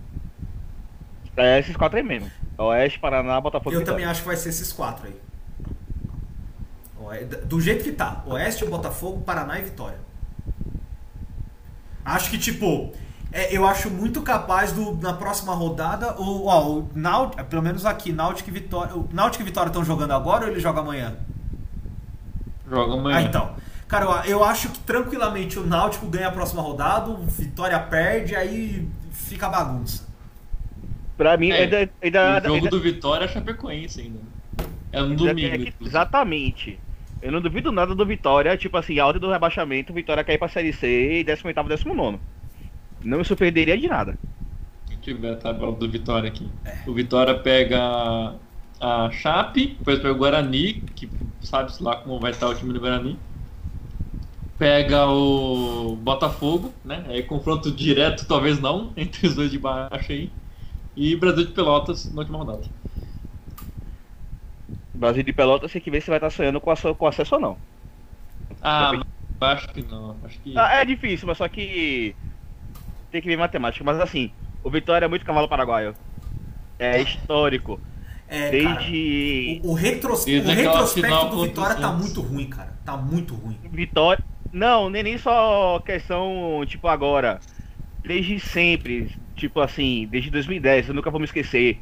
É 1.36 1.58
esses 1.58 1.76
quatro 1.76 1.98
aí 1.98 2.04
mesmo. 2.04 2.30
Oeste, 2.56 2.98
Paraná, 2.98 3.40
Botafogo 3.40 3.74
Eu 3.74 3.80
Vitória. 3.80 3.98
também 3.98 4.10
acho 4.10 4.20
que 4.20 4.26
vai 4.26 4.36
ser 4.36 4.50
esses 4.50 4.72
quatro 4.72 5.06
aí. 5.06 5.14
Do 7.44 7.60
jeito 7.60 7.84
que 7.84 7.92
tá. 7.92 8.22
Oeste, 8.26 8.64
Botafogo, 8.64 9.20
Paraná 9.22 9.58
e 9.58 9.62
Vitória. 9.62 9.98
Acho 12.04 12.30
que, 12.30 12.38
tipo, 12.38 12.92
é, 13.34 13.52
eu 13.52 13.66
acho 13.66 13.90
muito 13.90 14.22
capaz 14.22 14.70
do, 14.70 14.94
na 14.98 15.12
próxima 15.12 15.52
rodada, 15.52 16.14
o, 16.20 16.46
ó, 16.46 16.68
o 16.68 16.90
Náutico, 16.94 17.44
pelo 17.46 17.62
menos 17.62 17.84
aqui, 17.84 18.12
Náutico 18.12 18.48
e 18.48 18.52
Vitória. 18.52 18.94
O 18.94 19.08
Náutico 19.12 19.42
e 19.42 19.44
Vitória 19.44 19.70
estão 19.70 19.84
jogando 19.84 20.12
agora 20.12 20.44
ou 20.44 20.52
ele 20.52 20.60
joga 20.60 20.80
amanhã? 20.80 21.16
Joga 22.70 22.94
amanhã. 22.94 23.16
Ah, 23.16 23.22
então. 23.22 23.56
Cara, 23.88 24.04
eu, 24.24 24.38
eu 24.38 24.44
acho 24.44 24.68
que 24.68 24.78
tranquilamente 24.78 25.58
o 25.58 25.66
Náutico 25.66 26.06
ganha 26.06 26.28
a 26.28 26.30
próxima 26.30 26.62
rodada, 26.62 27.10
o 27.10 27.26
Vitória 27.26 27.76
perde, 27.80 28.36
aí 28.36 28.88
fica 29.10 29.48
bagunça. 29.48 30.06
Pra 31.16 31.36
mim, 31.36 31.50
é, 31.50 31.64
ainda, 31.64 31.90
ainda, 32.00 32.38
o 32.38 32.42
jogo 32.42 32.54
ainda... 32.54 32.70
do 32.70 32.80
Vitória 32.80 33.24
é 33.24 33.28
Chapecoense 33.28 34.00
ainda. 34.00 34.20
É 34.92 35.00
no 35.02 35.16
domingo. 35.16 35.54
É 35.54 35.58
que, 35.58 35.74
exatamente. 35.80 36.78
Eu 37.20 37.32
não 37.32 37.40
duvido 37.40 37.72
nada 37.72 37.96
do 37.96 38.06
Vitória, 38.06 38.56
tipo 38.56 38.76
assim, 38.76 39.00
alta 39.00 39.18
do 39.18 39.28
rebaixamento, 39.28 39.92
Vitória 39.92 40.22
cair 40.22 40.38
pra 40.38 40.46
Série 40.46 40.72
C 40.72 41.20
e 41.20 41.24
18 41.24 41.52
º 41.58 41.68
19 41.68 42.20
Não 43.04 43.18
me 43.18 43.24
surpreenderia 43.24 43.78
de 43.78 43.88
nada. 43.88 44.18
Deixa 44.86 45.10
eu 45.10 45.20
ver 45.20 45.32
a 45.34 45.38
tabela 45.38 45.76
do 45.76 45.90
Vitória 45.90 46.28
aqui. 46.28 46.54
O 46.84 46.92
Vitória 46.94 47.38
pega 47.42 48.38
a 48.80 49.10
Chape, 49.10 49.76
depois 49.76 49.98
pega 49.98 50.12
o 50.12 50.16
Guarani, 50.18 50.82
que 50.94 51.10
sabe-se 51.40 51.82
lá 51.82 51.96
como 51.96 52.20
vai 52.20 52.30
estar 52.32 52.48
o 52.48 52.54
time 52.54 52.72
do 52.72 52.80
Guarani. 52.80 53.22
Pega 54.56 55.06
o 55.08 55.96
Botafogo, 55.96 56.78
né? 56.84 57.04
Aí 57.08 57.22
confronto 57.24 57.72
direto, 57.74 58.26
talvez 58.26 58.60
não, 58.60 58.92
entre 58.96 59.26
os 59.26 59.34
dois 59.34 59.50
de 59.50 59.58
baixo 59.58 60.12
aí. 60.12 60.32
e 60.96 61.16
Brasil 61.16 61.46
de 61.46 61.52
Pelotas 61.52 62.12
na 62.12 62.20
última 62.20 62.38
rodada. 62.38 62.68
Brasil 64.94 65.22
de 65.22 65.32
Pelotas 65.32 65.70
tem 65.72 65.80
que 65.82 65.90
ver 65.90 66.00
se 66.02 66.08
vai 66.10 66.16
estar 66.18 66.30
sonhando 66.30 66.58
com, 66.60 66.70
a, 66.70 66.76
com 66.96 67.06
acesso 67.06 67.34
ou 67.36 67.40
não. 67.40 67.60
Ah, 68.60 68.92
acho 69.40 69.68
que 69.72 69.82
não. 69.82 70.24
Acho 70.24 70.40
que... 70.40 70.50
Ah, 70.54 70.76
é 70.80 70.84
difícil, 70.84 71.26
mas 71.26 71.38
só 71.38 71.48
que 71.48 72.16
tem 73.14 73.22
que 73.22 73.28
ver 73.28 73.36
matemática. 73.36 73.84
Mas 73.84 74.00
assim, 74.00 74.32
o 74.62 74.68
Vitória 74.68 75.06
é 75.06 75.08
muito 75.08 75.24
cavalo 75.24 75.48
paraguaio. 75.48 75.94
É 76.78 77.00
histórico. 77.00 77.80
É, 78.26 78.50
Desde. 78.50 79.60
Cara, 79.60 79.68
o, 79.68 79.70
o, 79.70 79.74
retros... 79.74 80.26
o 80.26 80.42
retrospecto 80.42 81.26
do 81.28 81.42
Vitória 81.44 81.76
tá 81.76 81.92
muito 81.92 82.20
ruim, 82.20 82.48
cara. 82.48 82.74
Tá 82.84 82.96
muito 82.96 83.34
ruim. 83.34 83.56
Vitória. 83.70 84.22
Não, 84.52 84.90
nem, 84.90 85.02
nem 85.02 85.18
só 85.18 85.80
questão, 85.80 86.64
tipo, 86.66 86.88
agora. 86.88 87.38
Desde 88.02 88.40
sempre. 88.40 89.10
Tipo 89.36 89.60
assim, 89.60 90.08
desde 90.10 90.30
2010, 90.30 90.88
eu 90.88 90.94
nunca 90.94 91.10
vou 91.10 91.20
me 91.20 91.26
esquecer. 91.26 91.80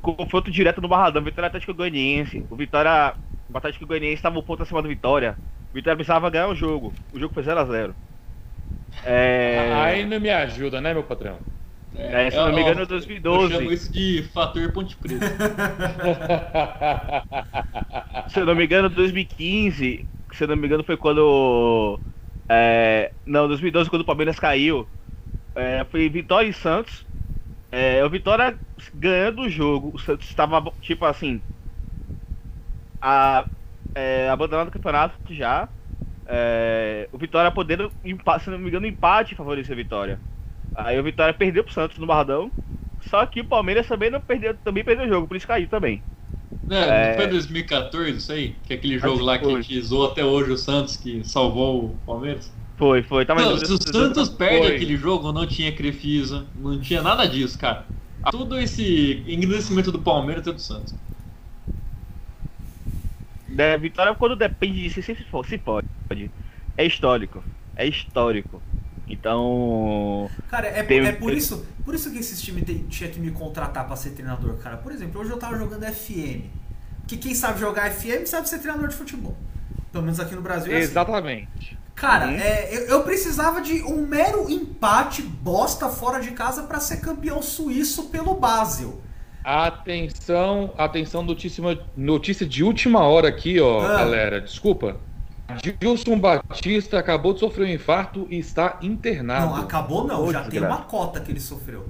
Confronto 0.00 0.50
direto 0.50 0.80
no 0.80 0.88
Barradão, 0.88 1.22
Vitória 1.22 1.48
Atlético 1.48 1.74
Goianiense. 1.74 2.44
O 2.50 2.56
Vitória. 2.56 3.14
O 3.52 3.56
Atlético 3.56 3.86
Goianiense 3.86 4.16
estava 4.16 4.38
um 4.38 4.42
ponto 4.42 4.62
acima 4.62 4.82
do 4.82 4.88
Vitória. 4.88 5.36
O 5.70 5.74
Vitória 5.74 5.96
precisava 5.96 6.28
ganhar 6.28 6.48
o 6.48 6.54
jogo. 6.54 6.92
O 7.12 7.18
jogo 7.18 7.32
foi 7.32 7.42
0x0. 7.42 7.94
É... 9.04 9.72
Aí 9.74 10.06
não 10.06 10.20
me 10.20 10.30
ajuda, 10.30 10.80
né, 10.80 10.92
meu 10.92 11.02
patrão? 11.02 11.38
É, 11.94 12.30
se 12.30 12.36
eu, 12.36 12.46
não 12.46 12.54
me 12.54 12.62
engano, 12.62 12.82
é 12.82 12.86
2012. 12.86 13.42
Eu 13.42 13.58
chamo 13.58 13.72
isso 13.72 13.92
de 13.92 14.22
fator 14.32 14.72
Ponte 14.72 14.96
Preta. 14.96 15.26
se 18.28 18.40
eu 18.40 18.46
não 18.46 18.54
me 18.54 18.64
engano, 18.64 18.88
2015. 18.88 20.06
Se 20.32 20.44
eu 20.44 20.48
não 20.48 20.56
me 20.56 20.66
engano, 20.66 20.82
foi 20.82 20.96
quando. 20.96 22.00
É, 22.48 23.12
não, 23.26 23.46
2012, 23.46 23.90
quando 23.90 24.02
o 24.02 24.06
Palmeiras 24.06 24.38
caiu. 24.38 24.88
É, 25.54 25.84
foi 25.90 26.08
Vitória 26.08 26.48
e 26.48 26.52
Santos. 26.52 27.04
É, 27.70 28.02
o 28.04 28.08
Vitória 28.08 28.58
ganhando 28.94 29.42
o 29.42 29.50
jogo. 29.50 29.90
O 29.94 29.98
Santos 29.98 30.28
estava, 30.28 30.62
tipo 30.80 31.04
assim. 31.04 31.42
A, 33.00 33.44
é, 33.94 34.28
abandonando 34.30 34.70
o 34.70 34.72
campeonato 34.72 35.34
já. 35.34 35.68
É, 36.34 37.10
o 37.12 37.18
Vitória 37.18 37.50
podendo, 37.50 37.92
se 38.40 38.50
não 38.50 38.58
me 38.58 38.68
engano, 38.68 38.86
empate 38.86 39.34
favorecer 39.34 39.74
a 39.74 39.76
Vitória. 39.76 40.18
Aí 40.74 40.98
o 40.98 41.02
Vitória 41.02 41.34
perdeu 41.34 41.62
pro 41.62 41.72
Santos 41.74 41.98
no 41.98 42.06
Barradão. 42.06 42.50
Só 43.02 43.26
que 43.26 43.40
o 43.40 43.44
Palmeiras 43.44 43.86
também 43.86 44.10
não 44.10 44.20
perdeu, 44.20 44.56
também 44.64 44.82
perdeu 44.82 45.04
o 45.04 45.08
jogo, 45.08 45.28
por 45.28 45.36
isso 45.36 45.46
caiu 45.46 45.68
também. 45.68 46.02
É, 46.70 46.86
não 47.08 47.14
foi 47.16 47.26
2014 47.26 48.16
isso 48.18 48.32
aí? 48.32 48.54
Que 48.64 48.72
é 48.72 48.76
aquele 48.76 48.98
jogo 48.98 49.22
lá 49.22 49.38
que 49.38 49.44
a 49.44 49.60
gente 49.60 49.82
zoou 49.82 50.06
até 50.06 50.24
hoje 50.24 50.52
o 50.52 50.56
Santos 50.56 50.96
que 50.96 51.22
salvou 51.24 51.84
o 51.84 51.98
Palmeiras? 52.06 52.50
Foi, 52.78 53.02
foi. 53.02 53.26
Tava 53.26 53.42
não, 53.42 53.58
se 53.58 53.70
o 53.70 53.78
Santos 53.78 54.28
perde 54.30 54.68
foi. 54.68 54.76
aquele 54.76 54.96
jogo, 54.96 55.32
não 55.32 55.46
tinha 55.46 55.74
Crefisa, 55.74 56.46
não 56.54 56.80
tinha 56.80 57.02
nada 57.02 57.26
disso, 57.26 57.58
cara. 57.58 57.86
Tudo 58.30 58.58
esse 58.58 59.22
engrandecimento 59.26 59.92
do 59.92 59.98
Palmeiras 60.00 60.46
é 60.46 60.52
do 60.52 60.60
Santos. 60.60 60.94
É, 63.58 63.76
vitória 63.78 64.14
quando 64.14 64.36
depende 64.36 64.82
disso, 64.82 65.02
se, 65.02 65.14
se 65.14 65.58
pode. 65.58 65.88
É 66.76 66.84
histórico. 66.84 67.42
É 67.76 67.86
histórico. 67.86 68.62
Então. 69.08 70.30
Cara, 70.48 70.68
é, 70.68 70.82
tem... 70.82 71.00
é 71.00 71.12
por, 71.12 71.32
isso, 71.32 71.66
por 71.84 71.94
isso 71.94 72.10
que 72.10 72.18
esses 72.18 72.40
times 72.40 72.64
tinha 72.88 73.10
que 73.10 73.20
me 73.20 73.30
contratar 73.30 73.86
para 73.86 73.96
ser 73.96 74.10
treinador, 74.10 74.56
cara. 74.56 74.76
Por 74.76 74.92
exemplo, 74.92 75.20
hoje 75.20 75.30
eu 75.30 75.38
tava 75.38 75.56
jogando 75.56 75.84
FM. 75.84 76.46
Que 77.06 77.16
quem 77.16 77.34
sabe 77.34 77.60
jogar 77.60 77.90
FM 77.90 78.26
sabe 78.26 78.48
ser 78.48 78.58
treinador 78.58 78.88
de 78.88 78.96
futebol. 78.96 79.36
Pelo 79.90 80.04
menos 80.04 80.18
aqui 80.18 80.34
no 80.34 80.40
Brasil 80.40 80.72
é 80.72 80.76
assim. 80.76 80.84
Exatamente. 80.84 81.78
Cara, 81.94 82.26
uhum. 82.26 82.32
é, 82.32 82.74
eu, 82.74 82.80
eu, 82.86 83.02
precisava 83.02 83.60
de 83.60 83.82
um 83.82 84.06
mero 84.06 84.50
empate 84.50 85.20
bosta 85.20 85.88
fora 85.88 86.20
de 86.20 86.30
casa 86.30 86.62
para 86.62 86.80
ser 86.80 87.00
campeão 87.00 87.42
suíço 87.42 88.04
pelo 88.04 88.34
Basel. 88.34 89.00
Atenção, 89.44 90.72
atenção, 90.78 91.22
notícia, 91.22 91.62
notícia 91.96 92.46
de 92.46 92.62
última 92.62 93.00
hora 93.00 93.28
aqui, 93.28 93.60
ó, 93.60 93.80
ah. 93.80 93.98
galera. 93.98 94.40
Desculpa. 94.40 94.96
Gilson 95.80 96.18
Batista 96.18 96.98
acabou 96.98 97.34
de 97.34 97.40
sofrer 97.40 97.66
um 97.66 97.70
infarto 97.70 98.26
e 98.30 98.38
está 98.38 98.78
internado. 98.80 99.46
Não, 99.46 99.56
acabou 99.56 100.06
não, 100.06 100.32
já 100.32 100.44
tem 100.44 100.60
uma 100.60 100.82
cota 100.82 101.20
que 101.20 101.30
ele 101.30 101.40
sofreu. 101.40 101.86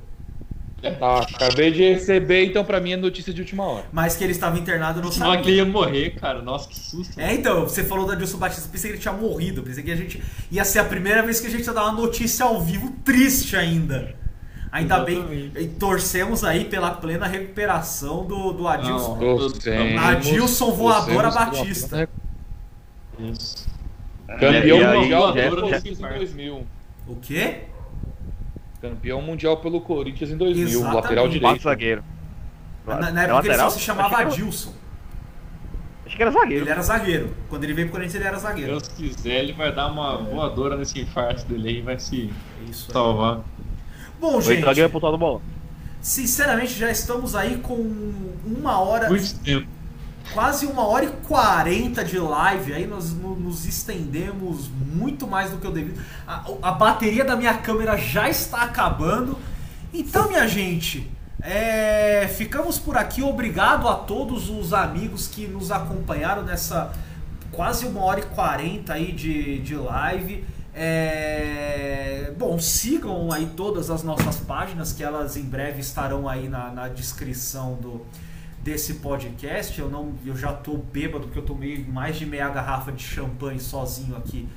Tá, 0.98 1.20
acabei 1.20 1.70
de 1.70 1.80
receber, 1.92 2.44
então 2.44 2.64
pra 2.64 2.80
mim 2.80 2.92
é 2.92 2.96
notícia 2.96 3.32
de 3.32 3.40
última 3.40 3.64
hora. 3.64 3.84
Mas 3.92 4.16
que 4.16 4.24
ele 4.24 4.32
estava 4.32 4.58
internado 4.58 5.00
não 5.00 5.12
sabia. 5.12 5.40
que 5.40 5.48
ele 5.50 5.58
ia 5.58 5.64
morrer, 5.64 6.16
cara. 6.16 6.42
Nossa, 6.42 6.68
que 6.68 6.76
susto. 6.76 7.20
É, 7.20 7.32
então, 7.32 7.62
você 7.62 7.84
falou 7.84 8.04
da 8.04 8.16
Gilson 8.16 8.38
Batista, 8.38 8.68
pensei 8.68 8.90
que 8.90 8.96
ele 8.96 9.02
tinha 9.02 9.14
morrido. 9.14 9.62
Pensei 9.62 9.84
que 9.84 9.92
a 9.92 9.96
gente 9.96 10.20
ia 10.50 10.64
ser 10.64 10.80
a 10.80 10.84
primeira 10.84 11.22
vez 11.22 11.40
que 11.40 11.46
a 11.46 11.50
gente 11.50 11.64
ia 11.64 11.72
dar 11.72 11.84
uma 11.84 11.92
notícia 11.92 12.44
ao 12.44 12.60
vivo 12.60 12.92
triste 13.04 13.56
ainda. 13.56 14.16
Ainda 14.72 14.96
Exatamente. 14.96 15.48
bem, 15.50 15.68
torcemos 15.68 16.42
aí 16.42 16.64
pela 16.64 16.92
plena 16.92 17.26
recuperação 17.26 18.24
do, 18.24 18.52
do 18.54 18.66
Adilson. 18.66 19.18
Não, 19.20 19.98
Adilson 20.02 20.72
Voadora 20.72 21.30
Batista. 21.30 22.08
Isso. 23.18 23.68
Campeão 24.26 24.78
e 24.78 24.98
mundial 24.98 25.32
pelo 25.34 25.60
Corinthians 25.60 26.00
em 26.00 26.02
2000. 26.08 26.66
O 27.06 27.16
quê? 27.16 27.60
Campeão 28.80 29.20
mundial 29.20 29.58
pelo 29.58 29.80
Corinthians 29.82 30.30
em 30.30 30.36
2000, 30.38 30.66
Exatamente. 30.66 30.94
lateral 30.94 31.28
direito. 31.28 31.62
zagueiro. 31.62 32.02
Na, 32.86 33.12
na 33.12 33.22
época 33.24 33.46
ele 33.46 33.56
só 33.56 33.70
se 33.70 33.80
chamava 33.80 34.16
Adilson. 34.22 34.72
Acho 36.06 36.16
que 36.16 36.22
era 36.22 36.30
zagueiro. 36.30 36.64
Ele 36.64 36.70
era 36.70 36.82
zagueiro. 36.82 37.30
Quando 37.48 37.64
ele 37.64 37.74
veio 37.74 37.88
pro 37.88 37.96
Corinthians, 37.98 38.14
ele 38.14 38.24
era 38.24 38.38
zagueiro. 38.38 38.70
Deus 38.70 38.88
quiser, 38.88 39.44
ele 39.44 39.52
vai 39.52 39.72
dar 39.72 39.86
uma 39.88 40.16
voadora 40.16 40.76
nesse 40.76 40.98
infarto 41.00 41.44
dele 41.44 41.68
aí 41.68 41.78
e 41.78 41.82
vai 41.82 41.98
se 41.98 42.32
Isso 42.68 42.90
salvar. 42.90 43.40
Bom, 44.22 44.40
gente. 44.40 44.64
Zagueiro 44.64 44.88
é 44.88 45.16
bola. 45.18 45.42
Sinceramente, 46.00 46.78
já 46.78 46.90
estamos 46.90 47.34
aí 47.34 47.58
com 47.58 47.74
uma 48.46 48.80
hora. 48.80 49.08
Muito 49.08 49.34
tempo 49.40 49.66
quase 50.32 50.66
uma 50.66 50.86
hora 50.86 51.04
e 51.04 51.10
quarenta 51.26 52.04
de 52.04 52.18
live. 52.18 52.72
Aí 52.72 52.86
nós 52.86 53.12
nos 53.12 53.66
estendemos 53.66 54.68
muito 54.68 55.26
mais 55.26 55.50
do 55.50 55.58
que 55.58 55.66
eu 55.66 55.72
devido. 55.72 56.00
A, 56.26 56.44
a, 56.62 56.72
bateria 56.72 57.24
da 57.24 57.36
minha 57.36 57.54
câmera 57.54 57.96
já 57.96 58.28
está 58.28 58.62
acabando. 58.62 59.38
Então, 59.92 60.28
minha 60.28 60.46
gente, 60.46 61.10
é, 61.42 62.28
ficamos 62.28 62.78
por 62.78 62.96
aqui. 62.96 63.22
Obrigado 63.22 63.88
a 63.88 63.94
todos 63.94 64.48
os 64.48 64.72
amigos 64.72 65.26
que 65.26 65.46
nos 65.46 65.70
acompanharam 65.70 66.42
nessa 66.42 66.92
quase 67.50 67.84
uma 67.84 68.02
hora 68.02 68.20
e 68.20 68.24
quarenta 68.24 68.94
aí 68.94 69.12
de, 69.12 69.58
de 69.58 69.74
live. 69.76 70.44
É... 70.74 72.32
Bom, 72.38 72.58
sigam 72.58 73.30
aí 73.32 73.46
todas 73.56 73.90
as 73.90 74.02
nossas 74.02 74.36
páginas, 74.36 74.92
que 74.92 75.04
elas 75.04 75.36
em 75.36 75.44
breve 75.44 75.80
estarão 75.80 76.28
aí 76.28 76.48
na, 76.48 76.70
na 76.70 76.88
descrição 76.88 77.74
do, 77.74 78.06
desse 78.62 78.94
podcast. 78.94 79.78
Eu 79.78 79.90
não, 79.90 80.14
eu 80.24 80.36
já 80.36 80.52
tô 80.52 80.76
bêbado 80.76 81.26
porque 81.26 81.38
eu 81.38 81.44
tomei 81.44 81.84
mais 81.84 82.16
de 82.16 82.24
meia 82.24 82.48
garrafa 82.48 82.92
de 82.92 83.02
champanhe 83.02 83.60
sozinho 83.60 84.16
aqui. 84.16 84.48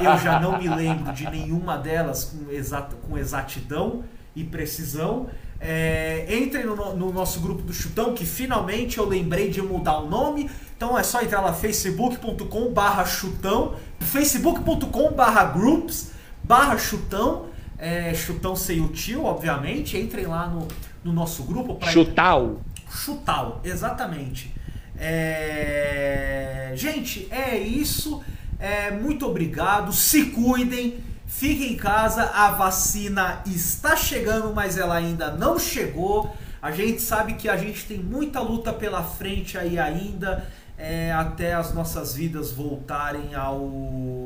Eu 0.00 0.18
já 0.18 0.40
não 0.40 0.58
me 0.58 0.68
lembro 0.68 1.12
de 1.12 1.28
nenhuma 1.28 1.76
delas 1.76 2.24
com, 2.24 2.50
exata, 2.50 2.96
com 2.96 3.18
exatidão 3.18 4.04
e 4.34 4.44
precisão. 4.44 5.28
É, 5.60 6.26
entrem 6.28 6.66
no, 6.66 6.96
no, 6.96 7.12
nosso 7.12 7.40
grupo 7.40 7.62
do 7.62 7.72
Chutão, 7.72 8.14
que 8.14 8.26
finalmente 8.26 8.98
eu 8.98 9.06
lembrei 9.06 9.48
de 9.48 9.62
mudar 9.62 9.98
o 9.98 10.08
nome. 10.08 10.50
Então 10.82 10.98
é 10.98 11.04
só 11.04 11.22
entrar 11.22 11.40
lá 11.40 11.52
facebook.com 11.52 12.72
barra 12.72 13.04
chutão, 13.04 13.76
facebook.com 14.00 15.12
barra 15.12 15.44
groups 15.44 16.10
barra 16.42 16.76
chutão, 16.76 17.46
é, 17.78 18.12
chutão 18.14 18.56
sem 18.56 18.80
o 18.80 18.88
tio, 18.88 19.22
obviamente. 19.22 19.96
Entrem 19.96 20.26
lá 20.26 20.48
no, 20.48 20.66
no 21.04 21.12
nosso 21.12 21.44
grupo. 21.44 21.76
Pra 21.76 21.88
Chutal. 21.88 22.62
Chutal, 22.90 23.60
exatamente. 23.62 24.52
É... 24.98 26.72
Gente, 26.74 27.28
é 27.30 27.56
isso. 27.56 28.20
É, 28.58 28.90
muito 28.90 29.24
obrigado. 29.24 29.92
Se 29.92 30.24
cuidem. 30.30 30.98
Fiquem 31.26 31.74
em 31.74 31.76
casa. 31.76 32.24
A 32.24 32.50
vacina 32.50 33.40
está 33.46 33.94
chegando, 33.94 34.52
mas 34.52 34.76
ela 34.76 34.96
ainda 34.96 35.30
não 35.30 35.60
chegou. 35.60 36.34
A 36.62 36.70
gente 36.70 37.02
sabe 37.02 37.34
que 37.34 37.48
a 37.48 37.56
gente 37.56 37.84
tem 37.86 37.98
muita 37.98 38.40
luta 38.40 38.72
pela 38.72 39.02
frente 39.02 39.58
aí 39.58 39.80
ainda. 39.80 40.46
É, 40.76 41.12
até 41.12 41.54
as 41.54 41.72
nossas 41.72 42.14
vidas 42.14 42.50
voltarem 42.50 43.34
ao. 43.34 43.60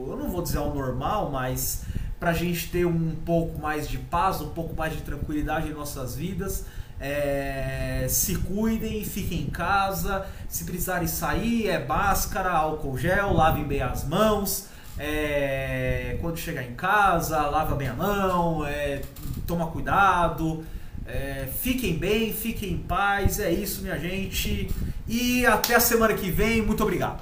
Eu 0.09 0.17
não 0.17 0.31
vou 0.31 0.43
dizer 0.43 0.59
ao 0.59 0.75
normal, 0.75 1.31
mas 1.31 1.85
para 2.19 2.31
a 2.31 2.35
gente 2.35 2.71
ter 2.71 2.87
um 2.87 3.15
pouco 3.25 3.61
mais 3.61 3.89
de 3.89 3.99
paz, 3.99 4.41
um 4.41 4.49
pouco 4.51 4.75
mais 4.75 4.95
de 4.95 5.03
tranquilidade 5.03 5.69
em 5.69 5.75
nossas 5.75 6.17
vidas. 6.17 6.65
É, 6.99 8.07
se 8.09 8.37
cuidem, 8.37 9.05
fiquem 9.05 9.43
em 9.43 9.51
casa. 9.51 10.27
Se 10.49 10.65
precisarem 10.65 11.07
sair, 11.07 11.69
é 11.69 11.85
máscara, 11.85 12.51
álcool 12.51 12.97
gel, 12.97 13.35
lavem 13.35 13.65
bem 13.65 13.83
as 13.83 14.05
mãos. 14.05 14.69
É, 14.99 16.17
quando 16.23 16.39
chegar 16.39 16.63
em 16.63 16.75
casa, 16.75 17.39
lava 17.49 17.75
bem 17.75 17.89
a 17.89 17.95
mão, 17.95 18.65
é, 18.65 19.03
toma 19.47 19.67
cuidado. 19.67 20.65
É, 21.07 21.49
fiquem 21.61 21.99
bem, 21.99 22.33
fiquem 22.33 22.73
em 22.73 22.79
paz. 22.79 23.39
É 23.39 23.51
isso, 23.51 23.83
minha 23.83 23.99
gente. 23.99 24.71
E 25.09 25.47
até 25.47 25.75
a 25.75 25.81
semana 25.81 26.15
que 26.15 26.31
vem. 26.31 26.63
Muito 26.63 26.83
obrigado. 26.83 27.21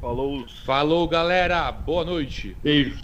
Falou. 0.00 0.44
Falou, 0.64 1.08
galera. 1.08 1.70
Boa 1.70 2.04
noite. 2.04 2.56
Beijo. 2.62 2.98